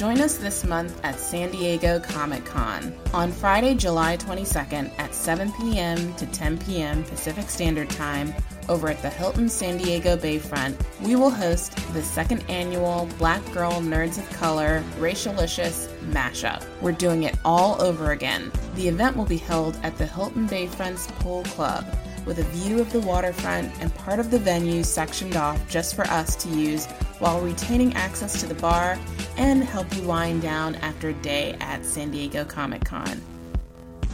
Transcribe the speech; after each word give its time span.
Join 0.00 0.22
us 0.22 0.38
this 0.38 0.64
month 0.64 0.98
at 1.04 1.20
San 1.20 1.50
Diego 1.50 2.00
Comic 2.00 2.46
Con 2.46 2.94
on 3.12 3.30
Friday, 3.30 3.74
July 3.74 4.16
22nd 4.16 4.90
at 4.98 5.14
7 5.14 5.52
p.m. 5.52 6.14
to 6.14 6.24
10 6.24 6.56
p.m. 6.60 7.04
Pacific 7.04 7.50
Standard 7.50 7.90
Time 7.90 8.32
over 8.70 8.88
at 8.88 9.02
the 9.02 9.10
Hilton 9.10 9.46
San 9.46 9.76
Diego 9.76 10.16
Bayfront. 10.16 10.74
We 11.02 11.16
will 11.16 11.28
host 11.28 11.76
the 11.92 12.02
second 12.02 12.42
annual 12.48 13.10
Black 13.18 13.44
Girl 13.52 13.72
Nerds 13.72 14.16
of 14.16 14.26
Color 14.30 14.82
Racialicious 14.98 15.88
Mashup. 16.12 16.64
We're 16.80 16.92
doing 16.92 17.24
it 17.24 17.36
all 17.44 17.78
over 17.82 18.12
again. 18.12 18.50
The 18.76 18.88
event 18.88 19.18
will 19.18 19.26
be 19.26 19.36
held 19.36 19.78
at 19.82 19.98
the 19.98 20.06
Hilton 20.06 20.48
Bayfront's 20.48 21.08
Pool 21.18 21.42
Club 21.42 21.84
with 22.24 22.38
a 22.38 22.44
view 22.44 22.80
of 22.80 22.90
the 22.90 23.00
waterfront 23.00 23.70
and 23.82 23.94
part 23.96 24.18
of 24.18 24.30
the 24.30 24.38
venue 24.38 24.82
sectioned 24.82 25.36
off 25.36 25.60
just 25.68 25.94
for 25.94 26.06
us 26.06 26.36
to 26.36 26.48
use 26.48 26.86
while 27.18 27.40
retaining 27.42 27.92
access 27.94 28.40
to 28.40 28.46
the 28.46 28.54
bar 28.54 28.98
and 29.40 29.64
help 29.64 29.96
you 29.96 30.02
wind 30.02 30.42
down 30.42 30.74
after 30.76 31.08
a 31.08 31.14
day 31.14 31.56
at 31.60 31.82
San 31.82 32.10
Diego 32.10 32.44
Comic 32.44 32.84
Con. 32.84 33.18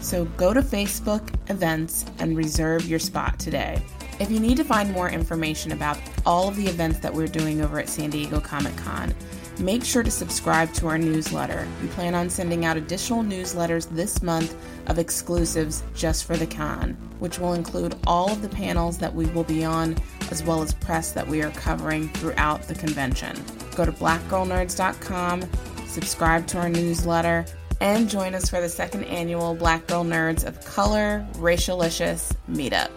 So 0.01 0.25
go 0.37 0.55
to 0.55 0.63
Facebook 0.63 1.35
events 1.51 2.07
and 2.21 2.37
reserve 2.37 2.87
your 2.87 3.01
spot 3.01 3.37
today. 3.37 3.83
If 4.21 4.31
you 4.31 4.39
need 4.39 4.57
to 4.59 4.65
find 4.65 4.93
more 4.93 5.11
information 5.11 5.73
about 5.73 5.99
all 6.25 6.47
of 6.47 6.55
the 6.55 6.69
events 6.69 7.01
that 7.01 7.13
we're 7.13 7.27
doing 7.27 7.61
over 7.61 7.81
at 7.81 7.89
San 7.89 8.11
Diego 8.11 8.39
Comic 8.39 8.77
Con, 8.77 9.13
make 9.59 9.83
sure 9.83 10.05
to 10.05 10.13
subscribe 10.13 10.73
to 10.75 10.87
our 10.87 10.97
newsletter. 10.97 11.67
We 11.83 11.89
plan 11.89 12.15
on 12.15 12.31
sending 12.31 12.65
out 12.65 12.77
additional 12.77 13.25
newsletters 13.25 13.89
this 13.89 14.23
month 14.23 14.55
of 14.87 15.01
exclusives 15.01 15.83
just 15.93 16.25
for 16.25 16.37
the 16.37 16.47
con, 16.47 16.97
which 17.19 17.41
will 17.41 17.55
include 17.55 17.97
all 18.07 18.31
of 18.31 18.43
the 18.43 18.49
panels 18.49 18.97
that 18.99 19.13
we 19.13 19.27
will 19.27 19.43
be 19.43 19.65
on, 19.65 19.97
as 20.31 20.45
well 20.45 20.63
as 20.63 20.73
press 20.73 21.11
that 21.11 21.27
we 21.27 21.43
are 21.43 21.51
covering 21.51 22.11
throughout 22.11 22.63
the 22.63 22.77
convention. 22.77 23.35
Go 23.77 23.85
to 23.85 23.93
blackgirlnerds.com, 23.93 25.45
subscribe 25.87 26.47
to 26.49 26.59
our 26.59 26.69
newsletter, 26.69 27.45
and 27.81 28.09
join 28.09 28.35
us 28.35 28.49
for 28.49 28.61
the 28.61 28.69
second 28.69 29.05
annual 29.05 29.55
Black 29.55 29.87
Girl 29.87 30.03
Nerds 30.03 30.47
of 30.47 30.65
Color 30.65 31.27
Racialicious 31.35 32.35
Meetup. 32.51 32.91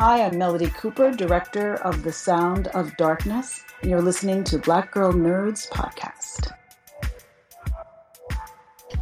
Hi, 0.00 0.22
I'm 0.22 0.38
Melody 0.38 0.68
Cooper, 0.68 1.10
director 1.10 1.74
of 1.74 2.04
The 2.04 2.10
Sound 2.10 2.68
of 2.68 2.96
Darkness, 2.96 3.62
and 3.82 3.90
you're 3.90 4.00
listening 4.00 4.44
to 4.44 4.56
Black 4.56 4.92
Girl 4.92 5.12
Nerds 5.12 5.68
Podcast. 5.68 6.50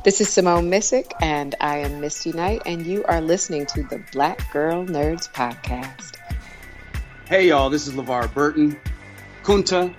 This 0.03 0.21
is 0.21 0.29
Simone 0.29 0.69
Missick, 0.69 1.13
and 1.23 1.55
I 1.61 1.77
am 1.77 2.01
Misty 2.01 2.33
Knight, 2.33 2.63
and 2.67 2.85
you 2.85 3.05
are 3.05 3.21
listening 3.21 3.65
to 3.67 3.85
the 3.85 4.03
Black 4.11 4.53
Girl 4.53 4.85
Nerds 4.87 5.33
Podcast. 5.33 6.17
Hey, 7.29 7.47
y'all, 7.47 7.71
this 7.71 7.87
is 7.87 7.95
LeVar 7.95 8.35
Burton, 8.35 8.77
Kunta, 9.45 9.95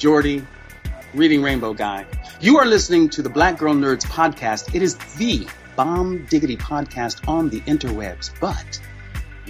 Geordi, 0.00 0.44
Reading 1.14 1.40
Rainbow 1.40 1.72
Guy. 1.72 2.04
You 2.40 2.58
are 2.58 2.66
listening 2.66 3.08
to 3.10 3.22
the 3.22 3.30
Black 3.30 3.58
Girl 3.58 3.76
Nerds 3.76 4.04
Podcast. 4.06 4.74
It 4.74 4.82
is 4.82 4.96
the 5.18 5.46
bomb 5.76 6.26
diggity 6.26 6.56
podcast 6.56 7.28
on 7.28 7.48
the 7.48 7.60
interwebs, 7.60 8.32
but 8.40 8.80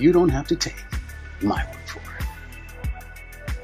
you 0.02 0.12
don't 0.12 0.30
have 0.30 0.48
to 0.48 0.56
take 0.56 0.84
my 1.40 1.64
word 1.64 1.76
for 1.86 2.00
it. 2.00 2.26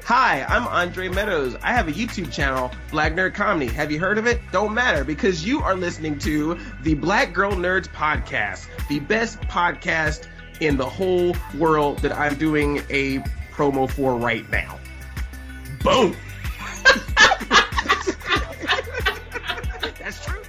Hi, 0.05 0.43
I'm 0.45 0.65
Andre 0.67 1.09
Meadows. 1.09 1.55
I 1.61 1.73
have 1.73 1.89
a 1.89 1.91
YouTube 1.91 2.31
channel, 2.31 2.71
Black 2.91 3.13
Nerd 3.13 3.33
Comedy. 3.33 3.67
Have 3.73 3.91
you 3.91 3.99
heard 3.99 4.17
of 4.17 4.25
it? 4.25 4.39
Don't 4.51 4.73
matter 4.73 5.03
because 5.03 5.45
you 5.45 5.59
are 5.59 5.75
listening 5.75 6.17
to 6.19 6.57
the 6.81 6.95
Black 6.95 7.33
Girl 7.33 7.51
Nerds 7.51 7.89
Podcast, 7.89 8.67
the 8.87 9.01
best 9.01 9.41
podcast 9.41 10.27
in 10.61 10.77
the 10.77 10.89
whole 10.89 11.35
world 11.57 11.99
that 11.99 12.17
I'm 12.17 12.35
doing 12.35 12.77
a 12.89 13.19
promo 13.51 13.89
for 13.89 14.15
right 14.15 14.49
now. 14.49 14.79
Boom! 15.83 16.15
That's 19.99 20.25
true. 20.25 20.41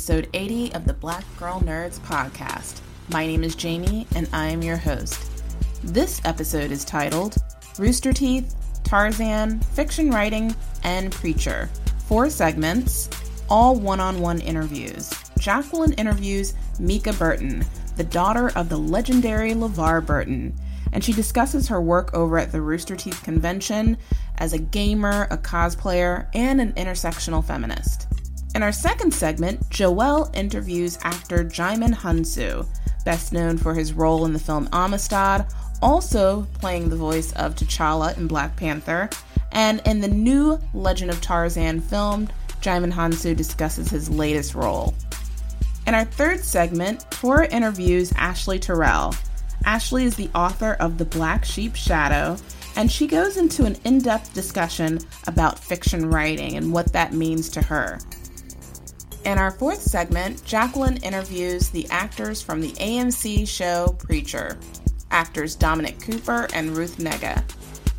Episode 0.00 0.30
80 0.32 0.72
of 0.72 0.86
the 0.86 0.94
Black 0.94 1.24
Girl 1.38 1.60
Nerds 1.60 2.00
podcast. 2.00 2.80
My 3.10 3.26
name 3.26 3.44
is 3.44 3.54
Jamie, 3.54 4.06
and 4.16 4.30
I 4.32 4.48
am 4.48 4.62
your 4.62 4.78
host. 4.78 5.30
This 5.84 6.22
episode 6.24 6.70
is 6.70 6.86
titled 6.86 7.36
Rooster 7.78 8.14
Teeth, 8.14 8.54
Tarzan, 8.82 9.60
Fiction 9.60 10.10
Writing, 10.10 10.56
and 10.84 11.12
Preacher. 11.12 11.68
Four 12.08 12.30
segments, 12.30 13.10
all 13.50 13.74
one 13.74 14.00
on 14.00 14.20
one 14.20 14.40
interviews. 14.40 15.12
Jacqueline 15.38 15.92
interviews 15.92 16.54
Mica 16.78 17.12
Burton, 17.12 17.62
the 17.98 18.04
daughter 18.04 18.52
of 18.56 18.70
the 18.70 18.78
legendary 18.78 19.52
LeVar 19.52 20.06
Burton, 20.06 20.58
and 20.94 21.04
she 21.04 21.12
discusses 21.12 21.68
her 21.68 21.82
work 21.82 22.14
over 22.14 22.38
at 22.38 22.52
the 22.52 22.62
Rooster 22.62 22.96
Teeth 22.96 23.22
convention 23.22 23.98
as 24.38 24.54
a 24.54 24.58
gamer, 24.58 25.28
a 25.30 25.36
cosplayer, 25.36 26.26
and 26.32 26.58
an 26.58 26.72
intersectional 26.72 27.44
feminist. 27.44 27.99
In 28.52 28.64
our 28.64 28.72
second 28.72 29.14
segment, 29.14 29.60
Joelle 29.70 30.34
interviews 30.36 30.98
actor 31.02 31.44
Djimon 31.44 31.94
Hounsou, 31.94 32.66
best 33.04 33.32
known 33.32 33.56
for 33.56 33.74
his 33.74 33.92
role 33.92 34.24
in 34.26 34.32
the 34.32 34.40
film 34.40 34.68
Amistad, 34.72 35.46
also 35.80 36.48
playing 36.54 36.88
the 36.88 36.96
voice 36.96 37.32
of 37.34 37.54
T'Challa 37.54 38.16
in 38.18 38.26
Black 38.26 38.56
Panther, 38.56 39.08
and 39.52 39.80
in 39.86 40.00
the 40.00 40.08
new 40.08 40.58
Legend 40.74 41.12
of 41.12 41.20
Tarzan 41.20 41.80
film, 41.80 42.28
Djimon 42.60 42.92
Hounsou 42.92 43.36
discusses 43.36 43.88
his 43.88 44.10
latest 44.10 44.56
role. 44.56 44.94
In 45.86 45.94
our 45.94 46.04
third 46.04 46.44
segment, 46.44 47.08
Tora 47.10 47.46
interviews 47.48 48.12
Ashley 48.16 48.58
Terrell. 48.58 49.14
Ashley 49.64 50.04
is 50.04 50.16
the 50.16 50.30
author 50.34 50.76
of 50.80 50.98
The 50.98 51.04
Black 51.04 51.44
Sheep 51.44 51.76
Shadow, 51.76 52.36
and 52.74 52.90
she 52.90 53.06
goes 53.06 53.36
into 53.36 53.64
an 53.64 53.76
in 53.84 53.98
depth 53.98 54.34
discussion 54.34 54.98
about 55.28 55.58
fiction 55.58 56.10
writing 56.10 56.56
and 56.56 56.72
what 56.72 56.92
that 56.92 57.12
means 57.12 57.48
to 57.50 57.62
her. 57.62 57.98
In 59.24 59.36
our 59.36 59.50
fourth 59.50 59.82
segment, 59.82 60.42
Jacqueline 60.46 60.96
interviews 60.98 61.68
the 61.68 61.86
actors 61.90 62.40
from 62.40 62.60
the 62.60 62.72
AMC 62.72 63.46
show 63.46 63.94
Preacher, 63.98 64.58
actors 65.10 65.54
Dominic 65.54 66.00
Cooper 66.00 66.48
and 66.54 66.74
Ruth 66.74 66.96
Negga. 66.96 67.44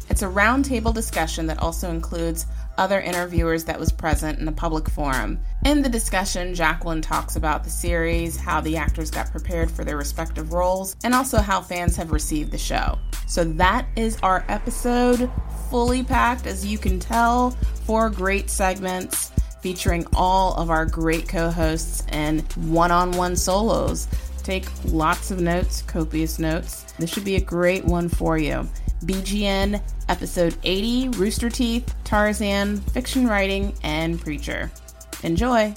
It's 0.09 0.23
a 0.23 0.27
roundtable 0.27 0.93
discussion 0.93 1.45
that 1.45 1.59
also 1.59 1.91
includes 1.91 2.47
other 2.79 2.99
interviewers 2.99 3.63
that 3.65 3.79
was 3.79 3.91
present 3.91 4.39
in 4.39 4.45
the 4.45 4.51
public 4.51 4.89
forum. 4.89 5.39
In 5.63 5.83
the 5.83 5.89
discussion, 5.89 6.55
Jacqueline 6.55 7.01
talks 7.01 7.35
about 7.35 7.63
the 7.63 7.69
series, 7.69 8.35
how 8.35 8.59
the 8.59 8.75
actors 8.75 9.11
got 9.11 9.31
prepared 9.31 9.69
for 9.69 9.85
their 9.85 9.97
respective 9.97 10.53
roles, 10.53 10.95
and 11.03 11.13
also 11.13 11.37
how 11.37 11.61
fans 11.61 11.95
have 11.97 12.11
received 12.11 12.51
the 12.51 12.57
show. 12.57 12.97
So 13.27 13.43
that 13.43 13.85
is 13.95 14.17
our 14.23 14.43
episode 14.47 15.31
fully 15.69 16.03
packed, 16.03 16.47
as 16.47 16.65
you 16.65 16.77
can 16.77 16.99
tell, 16.99 17.51
four 17.85 18.09
great 18.09 18.49
segments 18.49 19.30
featuring 19.61 20.05
all 20.13 20.53
of 20.55 20.69
our 20.69 20.85
great 20.85 21.27
co 21.27 21.49
hosts 21.49 22.03
and 22.09 22.41
one 22.53 22.91
on 22.91 23.11
one 23.11 23.35
solos. 23.35 24.07
Take 24.43 24.67
lots 24.85 25.31
of 25.31 25.39
notes, 25.39 25.83
copious 25.83 26.39
notes. 26.39 26.91
This 26.97 27.11
should 27.11 27.25
be 27.25 27.35
a 27.35 27.41
great 27.41 27.85
one 27.85 28.09
for 28.09 28.37
you. 28.37 28.67
BGN 29.05 29.81
episode 30.09 30.55
80 30.63 31.09
Rooster 31.09 31.49
Teeth, 31.49 31.95
Tarzan, 32.03 32.77
fiction 32.77 33.27
writing, 33.27 33.73
and 33.83 34.19
preacher. 34.19 34.71
Enjoy! 35.23 35.73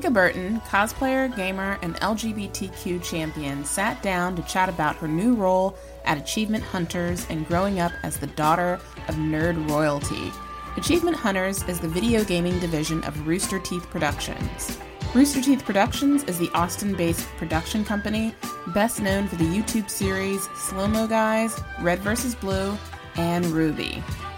Mica 0.00 0.10
Burton, 0.10 0.62
cosplayer, 0.62 1.36
gamer, 1.36 1.78
and 1.82 1.94
LGBTQ 1.96 3.04
champion, 3.04 3.66
sat 3.66 4.02
down 4.02 4.34
to 4.34 4.40
chat 4.44 4.70
about 4.70 4.96
her 4.96 5.06
new 5.06 5.34
role 5.34 5.76
at 6.06 6.16
Achievement 6.16 6.64
Hunters 6.64 7.26
and 7.28 7.46
growing 7.46 7.80
up 7.80 7.92
as 8.02 8.16
the 8.16 8.28
daughter 8.28 8.80
of 9.08 9.16
nerd 9.16 9.68
royalty. 9.68 10.32
Achievement 10.78 11.18
Hunters 11.18 11.62
is 11.64 11.80
the 11.80 11.88
video 11.88 12.24
gaming 12.24 12.58
division 12.60 13.04
of 13.04 13.26
Rooster 13.26 13.58
Teeth 13.58 13.90
Productions. 13.90 14.78
Rooster 15.14 15.42
Teeth 15.42 15.66
Productions 15.66 16.24
is 16.24 16.38
the 16.38 16.48
Austin 16.54 16.94
based 16.94 17.28
production 17.36 17.84
company 17.84 18.34
best 18.68 19.02
known 19.02 19.28
for 19.28 19.36
the 19.36 19.44
YouTube 19.44 19.90
series 19.90 20.48
Slow 20.56 20.88
Mo 20.88 21.08
Guys, 21.08 21.60
Red 21.82 21.98
vs. 21.98 22.34
Blue, 22.36 22.74
and 23.16 23.44
RWBY. 23.44 24.29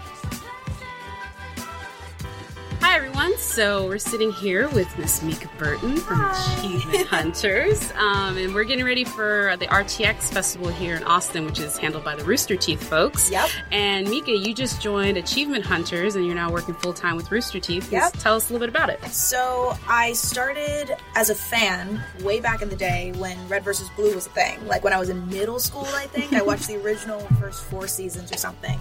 Everyone. 3.33 3.49
So 3.49 3.87
we're 3.87 3.97
sitting 3.97 4.31
here 4.31 4.69
with 4.69 4.97
Miss 4.97 5.21
Mica 5.23 5.49
Burton 5.57 5.97
from 5.97 6.21
Achievement 6.21 7.07
Hunters, 7.09 7.91
um, 7.93 8.37
and 8.37 8.53
we're 8.53 8.63
getting 8.63 8.85
ready 8.85 9.03
for 9.03 9.55
the 9.59 9.65
RTX 9.67 10.31
festival 10.31 10.67
here 10.69 10.95
in 10.95 11.03
Austin, 11.03 11.45
which 11.45 11.59
is 11.59 11.77
handled 11.77 12.03
by 12.03 12.15
the 12.15 12.23
Rooster 12.23 12.55
Teeth 12.55 12.83
folks. 12.83 13.31
Yep. 13.31 13.49
And 13.71 14.07
Mica, 14.07 14.31
you 14.31 14.53
just 14.53 14.81
joined 14.81 15.17
Achievement 15.17 15.65
Hunters, 15.65 16.15
and 16.15 16.25
you're 16.25 16.35
now 16.35 16.51
working 16.51 16.75
full 16.75 16.93
time 16.93 17.15
with 17.15 17.31
Rooster 17.31 17.59
Teeth. 17.59 17.91
Yep. 17.91 18.13
Tell 18.13 18.35
us 18.35 18.49
a 18.49 18.53
little 18.53 18.65
bit 18.65 18.69
about 18.69 18.89
it. 18.89 19.03
So 19.05 19.75
I 19.87 20.13
started 20.13 20.95
as 21.15 21.29
a 21.29 21.35
fan 21.35 22.03
way 22.21 22.39
back 22.39 22.61
in 22.61 22.69
the 22.69 22.75
day 22.75 23.13
when 23.17 23.37
Red 23.47 23.63
versus 23.63 23.89
Blue 23.95 24.13
was 24.13 24.27
a 24.27 24.31
thing. 24.31 24.65
Like 24.67 24.83
when 24.83 24.93
I 24.93 24.99
was 24.99 25.09
in 25.09 25.27
middle 25.27 25.59
school, 25.59 25.87
I 25.93 26.05
think 26.07 26.33
I 26.33 26.41
watched 26.41 26.67
the 26.67 26.75
original 26.77 27.19
first 27.39 27.63
four 27.65 27.87
seasons 27.87 28.31
or 28.31 28.37
something, 28.37 28.79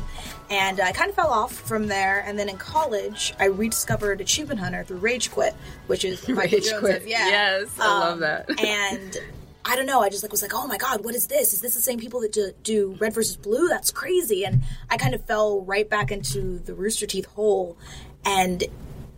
and 0.52 0.80
I 0.80 0.92
kind 0.92 1.08
of 1.08 1.16
fell 1.16 1.30
off 1.30 1.52
from 1.52 1.86
there. 1.88 2.22
And 2.26 2.38
then 2.38 2.48
in 2.48 2.56
college, 2.58 3.32
I 3.40 3.46
rediscovered 3.46 4.20
Achievement 4.20 4.60
Hunter 4.60 4.84
through 4.84 4.98
Rage 4.98 5.30
Quit, 5.30 5.54
which 5.86 6.04
is 6.04 6.28
Michael 6.28 6.58
Rage 6.58 6.68
Jones 6.68 6.80
Quit. 6.80 7.08
Yeah, 7.08 7.28
Yes, 7.28 7.68
I 7.80 7.86
love 8.00 8.12
Um, 8.14 8.20
that. 8.20 8.60
and 8.64 9.16
I 9.64 9.76
don't 9.76 9.86
know. 9.86 10.00
I 10.02 10.08
just 10.10 10.22
like 10.22 10.32
was 10.32 10.42
like, 10.42 10.52
oh 10.54 10.66
my 10.66 10.76
god, 10.76 11.04
what 11.04 11.14
is 11.14 11.26
this? 11.28 11.52
Is 11.52 11.60
this 11.60 11.74
the 11.74 11.80
same 11.80 11.98
people 11.98 12.20
that 12.20 12.32
do, 12.32 12.52
do 12.64 12.96
Red 13.00 13.14
versus 13.14 13.36
Blue? 13.36 13.68
That's 13.68 13.90
crazy. 13.90 14.44
And 14.44 14.62
I 14.90 14.96
kind 14.96 15.14
of 15.14 15.24
fell 15.24 15.60
right 15.62 15.88
back 15.88 16.10
into 16.12 16.58
the 16.58 16.74
Rooster 16.74 17.06
Teeth 17.06 17.26
hole, 17.26 17.76
and 18.24 18.62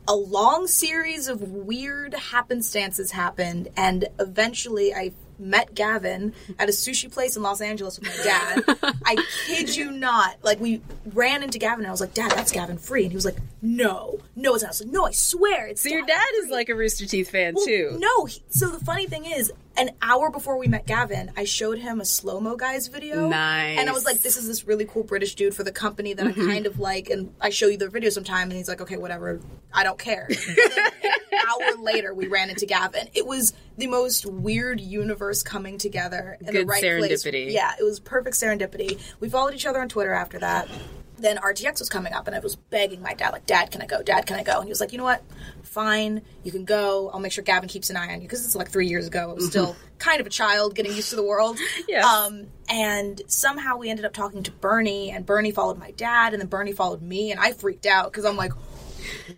a 0.07 0.15
long 0.15 0.67
series 0.67 1.29
of 1.29 1.41
weird 1.41 2.13
happenstances 2.13 3.11
happened, 3.11 3.69
and 3.77 4.07
eventually 4.19 4.95
I 4.95 5.13
met 5.39 5.75
Gavin 5.75 6.33
at 6.59 6.69
a 6.69 6.73
sushi 6.73 7.11
place 7.11 7.37
in 7.37 7.43
Los 7.43 7.61
Angeles 7.61 7.99
with 7.99 8.09
my 8.09 8.25
dad. 8.25 8.95
I 9.05 9.17
kid 9.47 9.75
you 9.75 9.91
not. 9.91 10.37
Like 10.43 10.61
we 10.61 10.81
ran 11.13 11.43
into 11.43 11.59
Gavin 11.59 11.81
and 11.81 11.89
I 11.89 11.91
was 11.91 12.01
like, 12.01 12.15
Dad, 12.15 12.33
that's 12.33 12.53
Gavin 12.53 12.79
Free. 12.79 13.03
And 13.03 13.13
he 13.13 13.17
was 13.17 13.25
like, 13.25 13.37
No, 13.63 14.21
no, 14.37 14.55
it's 14.55 14.63
not. 14.63 14.69
I 14.69 14.71
was 14.71 14.81
like, 14.83 14.93
No, 14.93 15.05
I 15.07 15.11
swear, 15.13 15.67
it's 15.67 15.83
So 15.83 15.89
your 15.89 16.01
Gavin 16.01 16.17
dad 16.17 16.45
is 16.45 16.51
like 16.51 16.69
a 16.69 16.75
Rooster 16.75 17.07
Teeth 17.07 17.31
fan 17.31 17.55
Well, 17.55 17.65
too. 17.67 17.97
No, 17.99 18.25
he, 18.27 18.43
so 18.49 18.69
the 18.69 18.85
funny 18.85 19.07
thing 19.07 19.25
is, 19.25 19.53
an 19.76 19.91
hour 20.03 20.31
before 20.31 20.56
we 20.56 20.69
met 20.69 20.87
Gavin, 20.87 21.32
I 21.37 21.44
showed 21.44 21.79
him 21.79 22.00
a 22.00 22.05
slow 22.05 22.41
mo 22.41 22.56
guys 22.56 22.88
video. 22.88 23.29
Nice. 23.29 23.79
And 23.79 23.88
I 23.88 23.93
was 23.93 24.05
like, 24.05 24.21
this 24.21 24.37
is 24.37 24.47
this 24.47 24.67
really 24.67 24.85
cool 24.85 25.03
British 25.03 25.35
dude 25.35 25.55
for 25.55 25.65
the 25.65 25.73
company 25.73 26.15
that 26.15 26.26
I 26.26 26.32
mm-hmm. 26.32 26.49
kind 26.49 26.67
of 26.67 26.79
like, 26.79 27.11
and 27.11 27.35
I 27.41 27.50
show 27.50 27.67
you 27.67 27.76
the 27.76 27.88
video 27.88 28.11
sometime, 28.11 28.50
and 28.50 28.53
he's 28.53 28.69
like, 28.69 28.81
okay, 28.81 28.97
whatever, 28.97 29.41
I 29.73 29.82
don't 29.82 29.99
care. 29.99 30.29
An 30.49 31.38
hour 31.49 31.82
later, 31.82 32.15
we 32.15 32.26
ran 32.29 32.50
into 32.50 32.67
Gavin. 32.67 33.09
It 33.15 33.26
was 33.26 33.53
the 33.76 33.87
most 33.87 34.26
weird 34.26 34.81
universe 34.81 35.43
coming 35.43 35.79
together 35.79 36.37
in 36.41 36.47
the 36.47 36.53
Good 36.53 36.69
right 36.69 36.81
place. 36.81 37.25
Yeah, 37.53 37.73
it 37.79 37.82
was 37.82 38.00
perfect 38.00 38.37
serendipity. 38.37 39.00
We 39.20 39.29
followed 39.29 39.55
each 39.55 39.67
other 39.67 39.81
on 39.81 39.88
Twitter 39.88 40.12
after 40.12 40.38
that. 40.38 40.69
Then 41.17 41.37
RTX 41.39 41.79
was 41.79 41.89
coming 41.89 42.13
up, 42.13 42.27
and 42.27 42.35
I 42.35 42.41
was 42.41 42.57
begging 42.57 43.01
my 43.01 43.15
dad, 43.15 43.31
like, 43.31 43.47
Dad, 43.47 43.71
can 43.71 43.81
I 43.81 43.87
go? 43.87 44.03
Dad, 44.03 44.27
can 44.27 44.37
I 44.37 44.43
go? 44.43 44.57
And 44.57 44.65
he 44.65 44.71
was 44.71 44.81
like, 44.81 44.93
you 44.93 44.99
know 44.99 45.05
what? 45.05 45.23
Fine, 45.63 46.23
you 46.43 46.51
can 46.51 46.65
go. 46.65 47.11
I'll 47.13 47.21
make 47.21 47.33
sure 47.33 47.45
Gavin 47.45 47.69
keeps 47.69 47.89
an 47.91 47.97
eye 47.97 48.13
on 48.13 48.21
you 48.21 48.29
because 48.29 48.45
it's 48.45 48.55
like 48.55 48.71
three 48.71 48.89
years 48.89 49.07
ago. 49.07 49.31
I 49.31 49.33
was 49.33 49.47
still 49.47 49.77
kind 49.99 50.21
of 50.21 50.27
a 50.27 50.31
child 50.31 50.75
getting 50.75 50.93
used 50.93 51.11
to 51.11 51.17
the 51.17 51.25
world. 51.25 51.59
Yes. 51.89 52.05
Um, 52.05 52.47
and 52.69 53.21
somehow 53.27 53.77
we 53.77 53.91
ended 53.91 54.05
up 54.05 54.13
talking 54.13 54.43
to 54.45 54.51
Bernie, 54.51 55.11
and 55.11 55.25
Bernie 55.27 55.51
followed 55.51 55.79
my 55.79 55.91
dad, 55.93 56.33
and 56.33 56.41
then 56.41 56.49
Bernie 56.49 56.73
followed 56.73 57.03
me, 57.03 57.31
and 57.31 57.39
I 57.39 57.53
freaked 57.53 57.87
out 57.87 58.11
because 58.11 58.25
I'm 58.25 58.37
like, 58.37 58.53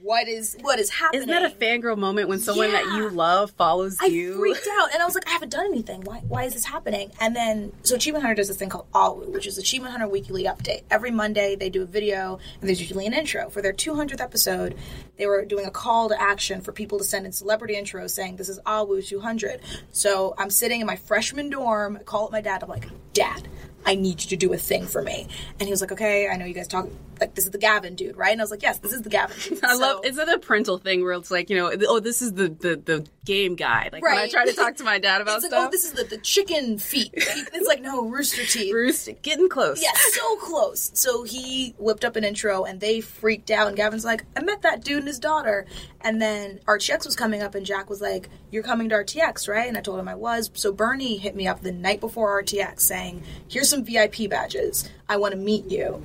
what 0.02 0.28
is 0.28 0.56
what 0.60 0.78
is 0.78 0.90
happening? 0.90 1.28
Isn't 1.28 1.30
that 1.30 1.50
a 1.50 1.54
fangirl 1.54 1.96
moment 1.96 2.28
when 2.28 2.38
someone 2.38 2.72
that 2.72 2.84
you 2.96 3.08
love 3.08 3.50
follows 3.52 3.96
I 4.00 4.06
you? 4.06 4.34
I 4.34 4.38
freaked 4.38 4.68
out 4.78 4.92
and 4.92 5.02
I 5.02 5.04
was 5.04 5.14
like, 5.14 5.26
I 5.28 5.32
haven't 5.32 5.50
done 5.50 5.66
anything. 5.66 6.02
Why, 6.02 6.18
why 6.28 6.44
is 6.44 6.54
this 6.54 6.64
happening? 6.64 7.12
And 7.20 7.34
then, 7.34 7.72
so 7.82 7.96
Achievement 7.96 8.22
Hunter 8.22 8.36
does 8.36 8.48
this 8.48 8.56
thing 8.56 8.68
called 8.68 8.90
AWU, 8.92 9.28
which 9.28 9.46
is 9.46 9.58
Achievement 9.58 9.92
Hunter 9.92 10.08
Weekly 10.08 10.44
Update. 10.44 10.82
Every 10.90 11.10
Monday, 11.10 11.56
they 11.56 11.68
do 11.68 11.82
a 11.82 11.86
video 11.86 12.38
and 12.60 12.68
there's 12.68 12.80
usually 12.80 13.06
an 13.06 13.12
intro. 13.12 13.50
For 13.50 13.62
their 13.62 13.72
200th 13.72 14.20
episode, 14.20 14.76
they 15.16 15.26
were 15.26 15.44
doing 15.44 15.66
a 15.66 15.70
call 15.70 16.08
to 16.08 16.20
action 16.20 16.60
for 16.60 16.72
people 16.72 16.98
to 16.98 17.04
send 17.04 17.26
in 17.26 17.32
celebrity 17.32 17.74
intros 17.74 18.10
saying, 18.10 18.36
This 18.36 18.48
is 18.48 18.58
AWU 18.66 19.06
200. 19.06 19.60
So 19.92 20.34
I'm 20.38 20.50
sitting 20.50 20.80
in 20.80 20.86
my 20.86 20.96
freshman 20.96 21.50
dorm, 21.50 21.96
I 22.00 22.02
call 22.02 22.26
up 22.26 22.32
my 22.32 22.40
dad. 22.40 22.62
I'm 22.62 22.68
like, 22.68 22.88
Dad, 23.12 23.48
I 23.86 23.94
need 23.94 24.22
you 24.22 24.28
to 24.30 24.36
do 24.36 24.52
a 24.52 24.56
thing 24.58 24.84
for 24.86 25.00
me. 25.00 25.28
And 25.61 25.62
he 25.66 25.70
was 25.70 25.80
like, 25.80 25.92
Okay, 25.92 26.28
I 26.28 26.37
know 26.37 26.44
you 26.44 26.52
guys 26.54 26.68
talk, 26.68 26.88
like, 27.20 27.34
this 27.34 27.44
is 27.46 27.52
the 27.52 27.58
Gavin 27.58 27.94
dude, 27.94 28.16
right? 28.16 28.32
And 28.32 28.40
I 28.40 28.44
was 28.44 28.50
like, 28.50 28.62
Yes, 28.62 28.78
this 28.80 28.92
is 28.92 29.02
the 29.02 29.08
Gavin 29.08 29.37
dude. 29.42 29.61
I 29.64 29.75
So- 29.75 29.78
love. 29.80 30.04
Is 30.04 30.16
that 30.16 30.28
a 30.28 30.38
parental 30.38 30.78
thing 30.78 31.02
where 31.02 31.12
it's 31.12 31.30
like 31.30 31.49
you 31.49 31.56
know, 31.56 31.72
oh, 31.88 32.00
this 32.00 32.20
is 32.20 32.32
the 32.34 32.49
the, 32.49 32.76
the 32.76 33.06
game 33.25 33.54
guy? 33.56 33.88
Like 33.92 34.02
when 34.02 34.18
I 34.18 34.28
try 34.28 34.44
to 34.44 34.52
talk 34.52 34.76
to 34.76 34.84
my 34.84 34.99
dad 34.99 35.20
about 35.22 35.37
It's 35.37 35.44
like, 35.44 35.52
oh, 35.52 35.56
stuff. 35.56 35.68
oh, 35.68 35.70
this 35.70 35.84
is 35.84 35.92
the, 35.92 36.04
the 36.04 36.18
chicken 36.18 36.78
feet. 36.78 37.11
It's 37.14 37.66
like, 37.68 37.80
no, 37.80 38.02
rooster 38.08 38.44
teeth. 38.44 38.72
Rooster 38.75 39.12
getting 39.22 39.49
close. 39.49 39.82
Yeah, 39.82 39.92
so 39.94 40.37
close. 40.37 40.90
So 40.94 41.22
he 41.22 41.75
whipped 41.78 42.04
up 42.04 42.16
an 42.16 42.25
intro 42.25 42.64
and 42.64 42.80
they 42.80 43.00
freaked 43.00 43.50
out. 43.50 43.68
And 43.68 43.76
Gavin's 43.76 44.04
like, 44.04 44.25
I 44.37 44.42
met 44.42 44.62
that 44.62 44.82
dude 44.84 44.99
and 44.99 45.06
his 45.06 45.18
daughter. 45.18 45.66
And 46.00 46.20
then 46.22 46.61
RTX 46.66 47.04
was 47.06 47.16
coming 47.16 47.42
up 47.42 47.54
and 47.54 47.64
Jack 47.66 47.88
was 47.90 48.00
like, 48.00 48.28
You're 48.50 48.62
coming 48.62 48.88
to 48.90 48.94
RTX, 48.96 49.49
right? 49.49 49.66
And 49.68 49.76
I 49.76 49.80
told 49.80 49.99
him 49.99 50.06
I 50.08 50.14
was. 50.14 50.50
So 50.54 50.72
Bernie 50.72 51.16
hit 51.16 51.34
me 51.34 51.46
up 51.49 51.62
the 51.62 51.72
night 51.72 52.00
before 52.00 52.42
RTX 52.42 52.80
saying, 52.80 53.22
Here's 53.49 53.68
some 53.68 53.75
VIP 53.85 54.28
badges. 54.30 54.88
I 55.09 55.16
want 55.16 55.33
to 55.33 55.38
meet 55.38 55.71
you. 55.71 56.02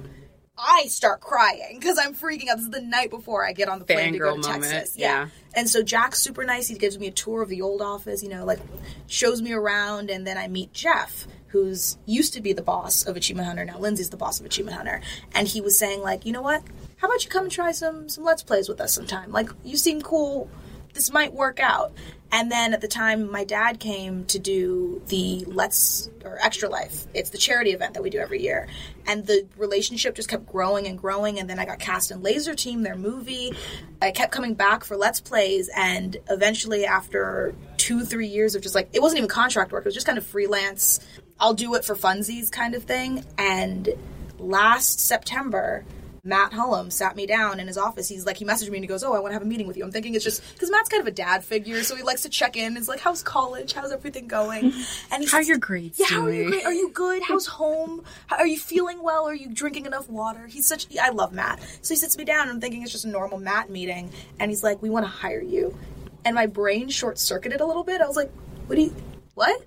I 0.58 0.86
start 0.88 1.22
crying 1.22 1.78
because 1.80 1.98
I'm 1.98 2.14
freaking 2.14 2.50
out. 2.50 2.58
This 2.58 2.66
is 2.66 2.72
the 2.72 2.82
night 2.82 3.10
before 3.10 3.46
I 3.46 3.52
get 3.52 3.68
on 3.68 3.80
the 3.80 3.86
plane 3.86 4.14
to 4.14 4.20
go 4.20 4.36
to 4.36 4.42
moment, 4.42 4.64
Texas. 4.72 4.96
yeah. 4.96 5.30
And 5.56 5.68
so 5.68 5.82
Jack's 5.82 6.20
super 6.20 6.44
nice. 6.44 6.68
He 6.68 6.78
gives 6.78 7.00
me 7.00 7.08
a 7.08 7.12
tour 7.12 7.42
of 7.42 7.50
the 7.50 7.62
old 7.62 7.82
office, 7.82 8.22
you 8.22 8.30
know, 8.30 8.46
like 8.46 8.60
shows 9.08 9.42
me 9.42 9.54
around, 9.54 10.10
and 10.12 10.26
then 10.26 10.38
I 10.38 10.48
meet 10.48 10.72
Jeff, 10.72 11.28
who's 11.48 11.98
used 12.06 12.34
to 12.36 12.42
be 12.42 12.54
the 12.54 12.62
boss 12.62 13.08
of 13.08 13.16
Achievement 13.18 13.48
Hunter. 13.48 13.66
Now 13.66 13.80
Lindsay's 13.80 14.12
the 14.12 14.18
boss 14.18 14.40
of 14.40 14.46
Achievement 14.46 14.78
Hunter, 14.78 15.02
and 15.34 15.48
he 15.48 15.62
was 15.62 15.80
saying 15.80 16.02
like, 16.02 16.26
you 16.26 16.32
know 16.32 16.44
what? 16.44 16.64
How 16.98 17.08
about 17.08 17.24
you 17.24 17.32
come 17.32 17.44
and 17.46 17.52
try 17.52 17.72
some 17.72 18.08
some 18.08 18.24
Let's 18.24 18.44
Plays 18.44 18.70
with 18.70 18.80
us 18.80 18.94
sometime? 18.94 19.32
Like, 19.32 19.50
you 19.64 19.78
seem 19.78 20.02
cool. 20.02 20.48
This 20.94 21.12
might 21.12 21.34
work 21.34 21.60
out. 21.60 21.94
And 22.34 22.50
then 22.50 22.74
at 22.74 22.80
the 22.80 22.88
time, 22.88 23.30
my 23.30 23.44
dad 23.44 23.80
came 23.80 24.24
to 24.26 24.40
do 24.40 25.02
the 25.08 25.44
Let's 25.48 26.10
or 26.24 26.38
Extra 26.42 26.70
Life. 26.70 27.06
It's 27.14 27.30
the 27.30 27.38
charity 27.38 27.72
event 27.72 27.94
that 27.96 28.04
we 28.04 28.10
do 28.10 28.20
every 28.20 28.42
year. 28.42 28.68
And 29.06 29.28
the 29.28 29.46
relationship 29.58 30.16
just 30.16 30.30
kept 30.30 30.46
growing 30.46 30.88
and 30.88 30.98
growing. 30.98 31.40
And 31.40 31.50
then 31.50 31.60
I 31.60 31.66
got 31.66 31.80
cast 31.80 32.10
in 32.10 32.22
Laser 32.22 32.56
Team, 32.56 32.84
their 32.84 32.96
movie. 32.96 33.54
I 34.02 34.12
kept 34.12 34.32
coming 34.32 34.54
back 34.54 34.86
for 34.86 34.96
Let's 34.96 35.20
Plays. 35.20 35.70
And 35.76 36.16
eventually, 36.30 36.86
after 36.86 37.54
two, 37.76 38.06
three 38.06 38.28
years 38.28 38.56
of 38.56 38.62
just 38.62 38.76
like, 38.76 38.90
it 38.94 39.02
wasn't 39.02 39.18
even 39.18 39.30
contract 39.30 39.74
work, 39.74 39.82
it 39.82 39.86
was 39.86 39.94
just 39.94 40.08
kind 40.08 40.18
of 40.18 40.26
freelance, 40.26 41.00
I'll 41.40 41.56
do 41.56 41.74
it 41.76 41.84
for 41.84 41.96
funsies 41.96 42.52
kind 42.52 42.76
of 42.76 42.84
thing. 42.84 43.26
And 43.38 43.90
last 44.38 45.00
September, 45.02 45.84
Matt 46.24 46.52
Hullum 46.52 46.92
sat 46.92 47.16
me 47.16 47.26
down 47.26 47.60
in 47.60 47.68
his 47.68 47.78
office. 47.78 48.08
He's 48.08 48.26
like, 48.26 48.38
he 48.38 48.46
messaged 48.46 48.70
me 48.70 48.78
and 48.78 48.84
he 48.84 48.88
goes, 48.88 49.04
"Oh, 49.04 49.14
I 49.14 49.20
want 49.20 49.32
to 49.32 49.34
have 49.34 49.42
a 49.42 49.46
meeting 49.46 49.66
with 49.68 49.76
you." 49.76 49.84
I'm 49.84 49.92
thinking 49.92 50.14
it's 50.14 50.24
just 50.24 50.44
because 50.54 50.70
Matt's 50.70 50.90
kind 50.90 51.02
of 51.02 51.08
a 51.08 51.12
dad 51.12 51.44
figure, 51.44 51.82
so 51.84 51.96
he 51.96 52.04
likes 52.04 52.22
to 52.22 52.30
check 52.30 52.56
in. 52.56 52.78
It's 52.78 52.88
like, 52.88 53.00
"How's 53.00 53.24
college? 53.24 53.74
How's 53.74 53.92
everything 53.92 54.28
going?" 54.28 54.74
And 55.12 55.28
How 55.28 55.38
are 55.38 55.44
your 55.44 55.58
grades 55.58 56.00
Yeah, 56.00 56.06
how 56.08 56.22
are 56.22 56.32
you? 56.32 56.50
Great? 56.50 56.66
Are 56.66 56.74
you 56.74 56.90
good? 56.90 57.24
How's 57.24 57.46
home? 57.62 58.04
How, 58.28 58.38
are 58.38 58.48
you 58.48 58.58
feeling 58.60 59.02
well? 59.02 59.28
Are 59.28 59.34
you 59.34 59.50
drinking 59.50 59.86
enough 59.86 60.10
water? 60.10 60.48
He's 60.48 60.68
such. 60.68 60.88
I 61.02 61.10
love 61.10 61.34
Matt. 61.34 61.60
So 61.82 61.94
he 61.94 61.98
sits 61.98 62.18
me 62.18 62.24
down 62.24 62.44
and 62.44 62.52
I'm 62.52 62.62
thinking 62.62 62.84
it's 62.84 62.92
just 62.92 63.06
a 63.06 63.10
normal 63.10 63.40
Matt 63.40 63.70
meeting, 63.70 64.12
and 64.40 64.52
he's 64.52 64.64
like, 64.64 64.82
"We 64.82 64.90
want 64.90 65.06
to 65.06 65.10
hire 65.10 65.42
you," 65.42 65.78
and 66.24 66.36
my 66.36 66.46
brain 66.46 66.90
short 66.90 67.18
circuited 67.18 67.62
a 67.62 67.66
little 67.66 67.84
bit. 67.84 68.00
I 68.02 68.08
was 68.08 68.16
like, 68.16 68.32
"What 68.68 68.76
do 68.76 68.84
you? 68.84 68.96
What?" 69.34 69.64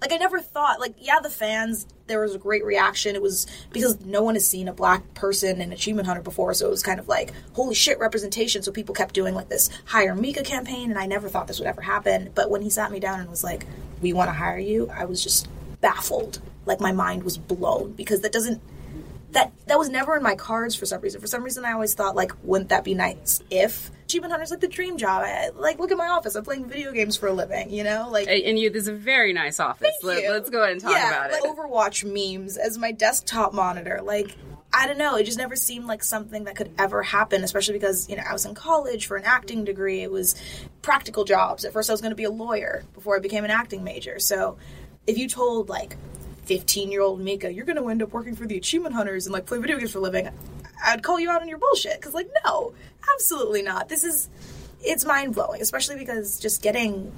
Like 0.00 0.12
I 0.12 0.16
never 0.16 0.40
thought. 0.40 0.80
Like 0.80 0.94
yeah, 0.98 1.20
the 1.20 1.30
fans. 1.30 1.86
There 2.06 2.20
was 2.20 2.34
a 2.34 2.38
great 2.38 2.64
reaction. 2.64 3.16
It 3.16 3.22
was 3.22 3.46
because 3.72 4.00
no 4.04 4.22
one 4.22 4.34
has 4.34 4.46
seen 4.46 4.68
a 4.68 4.72
black 4.72 5.14
person 5.14 5.60
in 5.60 5.72
Achievement 5.72 6.06
Hunter 6.06 6.22
before, 6.22 6.54
so 6.54 6.66
it 6.66 6.70
was 6.70 6.82
kind 6.82 7.00
of 7.00 7.08
like 7.08 7.32
holy 7.54 7.74
shit 7.74 7.98
representation. 7.98 8.62
So 8.62 8.70
people 8.70 8.94
kept 8.94 9.14
doing 9.14 9.34
like 9.34 9.48
this 9.48 9.70
hire 9.86 10.14
Mica 10.14 10.42
campaign, 10.42 10.90
and 10.90 10.98
I 10.98 11.06
never 11.06 11.28
thought 11.28 11.48
this 11.48 11.58
would 11.58 11.68
ever 11.68 11.80
happen. 11.80 12.30
But 12.34 12.50
when 12.50 12.62
he 12.62 12.70
sat 12.70 12.92
me 12.92 13.00
down 13.00 13.20
and 13.20 13.30
was 13.30 13.42
like, 13.42 13.66
"We 14.00 14.12
want 14.12 14.28
to 14.28 14.34
hire 14.34 14.58
you," 14.58 14.90
I 14.94 15.04
was 15.06 15.22
just 15.22 15.48
baffled. 15.80 16.40
Like 16.66 16.80
my 16.80 16.92
mind 16.92 17.24
was 17.24 17.38
blown 17.38 17.92
because 17.92 18.20
that 18.20 18.32
doesn't 18.32 18.60
that 19.36 19.52
that 19.66 19.78
was 19.78 19.88
never 19.88 20.16
in 20.16 20.22
my 20.22 20.34
cards 20.34 20.74
for 20.74 20.86
some 20.86 21.00
reason. 21.00 21.20
For 21.20 21.26
some 21.26 21.42
reason, 21.42 21.64
I 21.64 21.72
always 21.72 21.94
thought 21.94 22.16
like, 22.16 22.32
wouldn't 22.42 22.70
that 22.70 22.84
be 22.84 22.94
nice 22.94 23.42
if 23.50 23.90
Achievement 24.04 24.32
Hunter's 24.32 24.50
like 24.50 24.60
the 24.60 24.68
dream 24.68 24.96
job? 24.96 25.22
I, 25.24 25.50
like, 25.50 25.78
look 25.78 25.92
at 25.92 25.98
my 25.98 26.08
office. 26.08 26.34
I'm 26.34 26.44
playing 26.44 26.66
video 26.66 26.90
games 26.90 27.16
for 27.16 27.26
a 27.28 27.32
living. 27.32 27.70
You 27.70 27.84
know, 27.84 28.08
like. 28.10 28.28
And 28.28 28.58
you, 28.58 28.70
there's 28.70 28.88
a 28.88 28.94
very 28.94 29.32
nice 29.32 29.60
office. 29.60 29.94
Let, 30.02 30.24
us 30.24 30.50
go 30.50 30.62
ahead 30.62 30.72
and 30.72 30.80
talk 30.80 30.92
yeah, 30.92 31.26
about 31.26 31.30
it. 31.30 31.44
Overwatch 31.44 32.04
memes 32.04 32.56
as 32.56 32.78
my 32.78 32.92
desktop 32.92 33.52
monitor. 33.52 34.00
Like, 34.02 34.34
I 34.72 34.86
don't 34.86 34.98
know. 34.98 35.16
It 35.16 35.24
just 35.24 35.38
never 35.38 35.54
seemed 35.54 35.84
like 35.84 36.02
something 36.02 36.44
that 36.44 36.56
could 36.56 36.72
ever 36.78 37.02
happen, 37.02 37.44
especially 37.44 37.74
because, 37.74 38.08
you 38.08 38.16
know, 38.16 38.22
I 38.28 38.32
was 38.32 38.46
in 38.46 38.54
college 38.54 39.06
for 39.06 39.16
an 39.16 39.24
acting 39.24 39.64
degree. 39.64 40.02
It 40.02 40.10
was 40.10 40.34
practical 40.82 41.24
jobs. 41.24 41.64
At 41.64 41.72
first, 41.72 41.90
I 41.90 41.92
was 41.92 42.00
going 42.00 42.10
to 42.10 42.16
be 42.16 42.24
a 42.24 42.30
lawyer 42.30 42.84
before 42.94 43.16
I 43.16 43.20
became 43.20 43.44
an 43.44 43.50
acting 43.50 43.84
major. 43.84 44.18
So 44.18 44.56
if 45.06 45.18
you 45.18 45.28
told, 45.28 45.68
like, 45.68 45.96
15 46.46 46.90
year 46.90 47.02
old 47.02 47.20
Mica, 47.20 47.52
you're 47.52 47.64
going 47.64 47.76
to 47.76 47.88
end 47.88 48.02
up 48.02 48.12
working 48.12 48.34
for 48.34 48.46
the 48.46 48.56
Achievement 48.56 48.94
Hunters 48.94 49.26
and, 49.26 49.32
like, 49.32 49.46
play 49.46 49.58
video 49.58 49.78
games 49.78 49.92
for 49.92 49.98
a 49.98 50.02
living, 50.02 50.28
I'd 50.84 51.02
call 51.02 51.20
you 51.20 51.30
out 51.30 51.42
on 51.42 51.48
your 51.48 51.58
bullshit. 51.58 52.00
Because, 52.00 52.14
like, 52.14 52.28
no, 52.44 52.72
absolutely 53.12 53.62
not. 53.62 53.88
This 53.88 54.04
is, 54.04 54.28
it's 54.80 55.04
mind 55.04 55.34
blowing, 55.34 55.60
especially 55.60 55.96
because 55.96 56.38
just 56.38 56.62
getting 56.62 57.12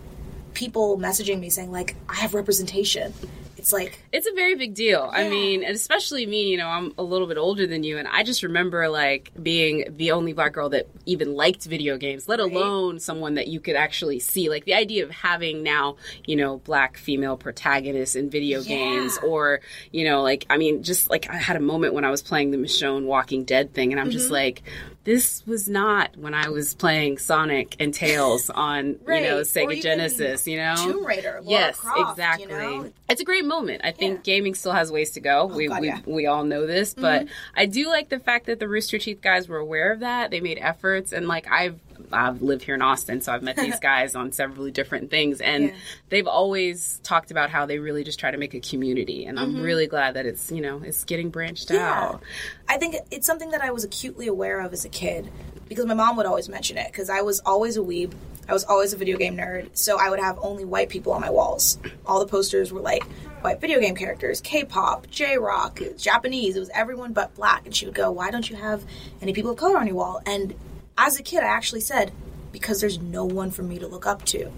people 0.54 0.98
messaging 0.98 1.38
me 1.38 1.50
saying, 1.50 1.70
like, 1.70 1.94
I 2.08 2.16
have 2.16 2.34
representation. 2.34 3.12
It's 3.58 3.72
like, 3.72 4.02
It's 4.12 4.26
a 4.26 4.32
very 4.34 4.54
big 4.54 4.74
deal. 4.74 5.10
I 5.12 5.28
mean, 5.28 5.64
and 5.64 5.74
especially 5.74 6.26
me, 6.26 6.48
you 6.48 6.56
know, 6.56 6.68
I'm 6.68 6.94
a 6.96 7.02
little 7.02 7.26
bit 7.26 7.36
older 7.36 7.66
than 7.66 7.82
you, 7.82 7.98
and 7.98 8.06
I 8.06 8.22
just 8.22 8.42
remember 8.42 8.88
like 8.88 9.32
being 9.42 9.84
the 9.96 10.12
only 10.12 10.32
black 10.32 10.52
girl 10.52 10.68
that 10.70 10.86
even 11.06 11.34
liked 11.34 11.64
video 11.64 11.96
games, 11.96 12.28
let 12.28 12.40
alone 12.40 13.00
someone 13.00 13.34
that 13.34 13.48
you 13.48 13.60
could 13.60 13.76
actually 13.76 14.20
see. 14.20 14.48
Like 14.48 14.64
the 14.64 14.74
idea 14.74 15.04
of 15.04 15.10
having 15.10 15.62
now, 15.62 15.96
you 16.24 16.36
know, 16.36 16.58
black 16.58 16.96
female 16.96 17.36
protagonists 17.36 18.14
in 18.14 18.30
video 18.30 18.62
games, 18.62 19.18
or, 19.18 19.60
you 19.90 20.04
know, 20.04 20.22
like, 20.22 20.46
I 20.48 20.56
mean, 20.56 20.82
just 20.82 21.10
like 21.10 21.28
I 21.28 21.36
had 21.36 21.56
a 21.56 21.60
moment 21.60 21.94
when 21.94 22.04
I 22.04 22.10
was 22.10 22.22
playing 22.22 22.52
the 22.52 22.58
Michonne 22.58 23.04
Walking 23.04 23.44
Dead 23.44 23.74
thing, 23.74 23.92
and 23.92 24.00
I'm 24.00 24.10
just 24.10 24.26
mm-hmm. 24.26 24.34
like, 24.34 24.62
this 25.08 25.42
was 25.46 25.70
not 25.70 26.14
when 26.18 26.34
I 26.34 26.50
was 26.50 26.74
playing 26.74 27.16
Sonic 27.16 27.76
and 27.80 27.94
Tails 27.94 28.50
on, 28.50 28.96
Right. 29.04 29.22
you 29.22 29.26
know, 29.26 29.40
Sega 29.40 29.80
Genesis, 29.80 30.46
you 30.46 30.58
know? 30.58 30.74
Tomb 30.76 31.06
Raider, 31.06 31.40
Lara 31.42 31.44
yes, 31.46 31.76
Croft, 31.78 32.10
exactly. 32.10 32.44
you 32.44 32.50
know? 32.82 32.92
It's 33.08 33.22
a 33.22 33.24
great 33.24 33.46
moment. 33.46 33.80
I 33.84 33.92
think 33.92 34.22
gaming 34.22 34.54
still 34.54 34.72
has 34.72 34.92
ways 34.92 35.12
to 35.12 35.20
go. 35.20 35.46
we, 35.46 35.66
Oh, 35.66 35.70
God, 35.70 35.80
we, 35.80 35.86
yeah. 35.86 35.96
Mm-hmm. 36.00 36.12
we 36.12 36.26
all 36.26 36.44
know 36.44 36.66
this, 36.66 36.92
but 36.92 37.26
I 37.56 37.64
do 37.64 37.88
like 37.88 38.10
the 38.10 38.18
fact 38.18 38.44
that 38.46 38.60
the 38.60 38.68
Rooster 38.68 38.98
Teeth 38.98 39.22
guys 39.22 39.48
were 39.48 39.56
aware 39.56 39.92
of 39.92 40.00
that. 40.00 40.30
They 40.30 40.40
made 40.40 40.58
efforts, 40.58 41.12
and 41.12 41.26
like 41.26 41.50
I've 41.50 41.80
I've 42.12 42.42
lived 42.42 42.62
here 42.62 42.74
in 42.74 42.82
Austin, 42.82 43.20
so 43.20 43.32
I've 43.32 43.42
met 43.42 43.56
these 43.56 43.78
guys 43.80 44.14
on 44.14 44.32
several 44.32 44.68
different 44.70 45.10
things, 45.10 45.40
and 45.40 45.64
Yeah. 45.64 45.74
they've 46.08 46.26
always 46.26 47.00
talked 47.02 47.30
about 47.30 47.50
how 47.50 47.66
they 47.66 47.78
really 47.78 48.04
just 48.04 48.18
try 48.18 48.30
to 48.30 48.38
make 48.38 48.54
a 48.54 48.60
community, 48.60 49.24
and 49.26 49.38
I'm 49.38 49.60
really 49.60 49.86
glad 49.86 50.14
that 50.14 50.26
it's 50.26 50.50
you 50.50 50.60
know 50.60 50.80
it's 50.84 51.04
getting 51.04 51.30
branched 51.30 51.68
Mm-hmm. 51.68 51.74
Yeah. 51.76 52.00
out. 52.00 52.22
I 52.68 52.76
think 52.78 52.96
it's 53.10 53.26
something 53.26 53.50
that 53.50 53.60
I 53.62 53.70
was 53.70 53.84
acutely 53.84 54.26
aware 54.26 54.60
of 54.60 54.72
as 54.72 54.84
a 54.84 54.88
kid 54.88 55.30
because 55.68 55.86
my 55.86 55.94
mom 55.94 56.16
would 56.16 56.26
always 56.26 56.48
mention 56.48 56.78
it 56.78 56.90
because 56.90 57.10
I 57.10 57.20
was 57.22 57.40
always 57.40 57.76
a 57.76 57.80
weeb. 57.80 58.12
I 58.48 58.54
was 58.54 58.64
always 58.64 58.94
a 58.94 58.96
video 58.96 59.18
game 59.18 59.36
nerd, 59.36 59.68
so 59.74 59.98
I 60.00 60.08
would 60.08 60.20
have 60.20 60.38
only 60.40 60.64
white 60.64 60.88
people 60.88 61.12
on 61.12 61.20
my 61.20 61.28
walls. 61.28 61.78
All 62.06 62.18
the 62.18 62.26
posters 62.26 62.72
were 62.72 62.80
like 62.80 63.04
white 63.42 63.60
video 63.60 63.78
game 63.78 63.94
characters, 63.94 64.40
K-pop, 64.40 65.06
J-rock, 65.10 65.80
Japanese. 65.98 66.56
It 66.56 66.60
was 66.60 66.70
everyone 66.74 67.12
but 67.12 67.34
black. 67.34 67.66
And 67.66 67.76
she 67.76 67.84
would 67.84 67.94
go, 67.94 68.10
"Why 68.10 68.30
don't 68.30 68.48
you 68.48 68.56
have 68.56 68.82
any 69.20 69.34
people 69.34 69.50
of 69.50 69.58
color 69.58 69.76
on 69.76 69.86
your 69.86 69.96
wall?" 69.96 70.22
And 70.24 70.54
as 70.98 71.18
a 71.18 71.22
kid, 71.22 71.42
I 71.42 71.46
actually 71.46 71.80
said, 71.80 72.12
"Because 72.52 72.80
there's 72.82 72.98
no 72.98 73.24
one 73.24 73.50
for 73.50 73.62
me 73.62 73.78
to 73.78 73.86
look 73.86 74.06
up 74.06 74.24
to. 74.26 74.50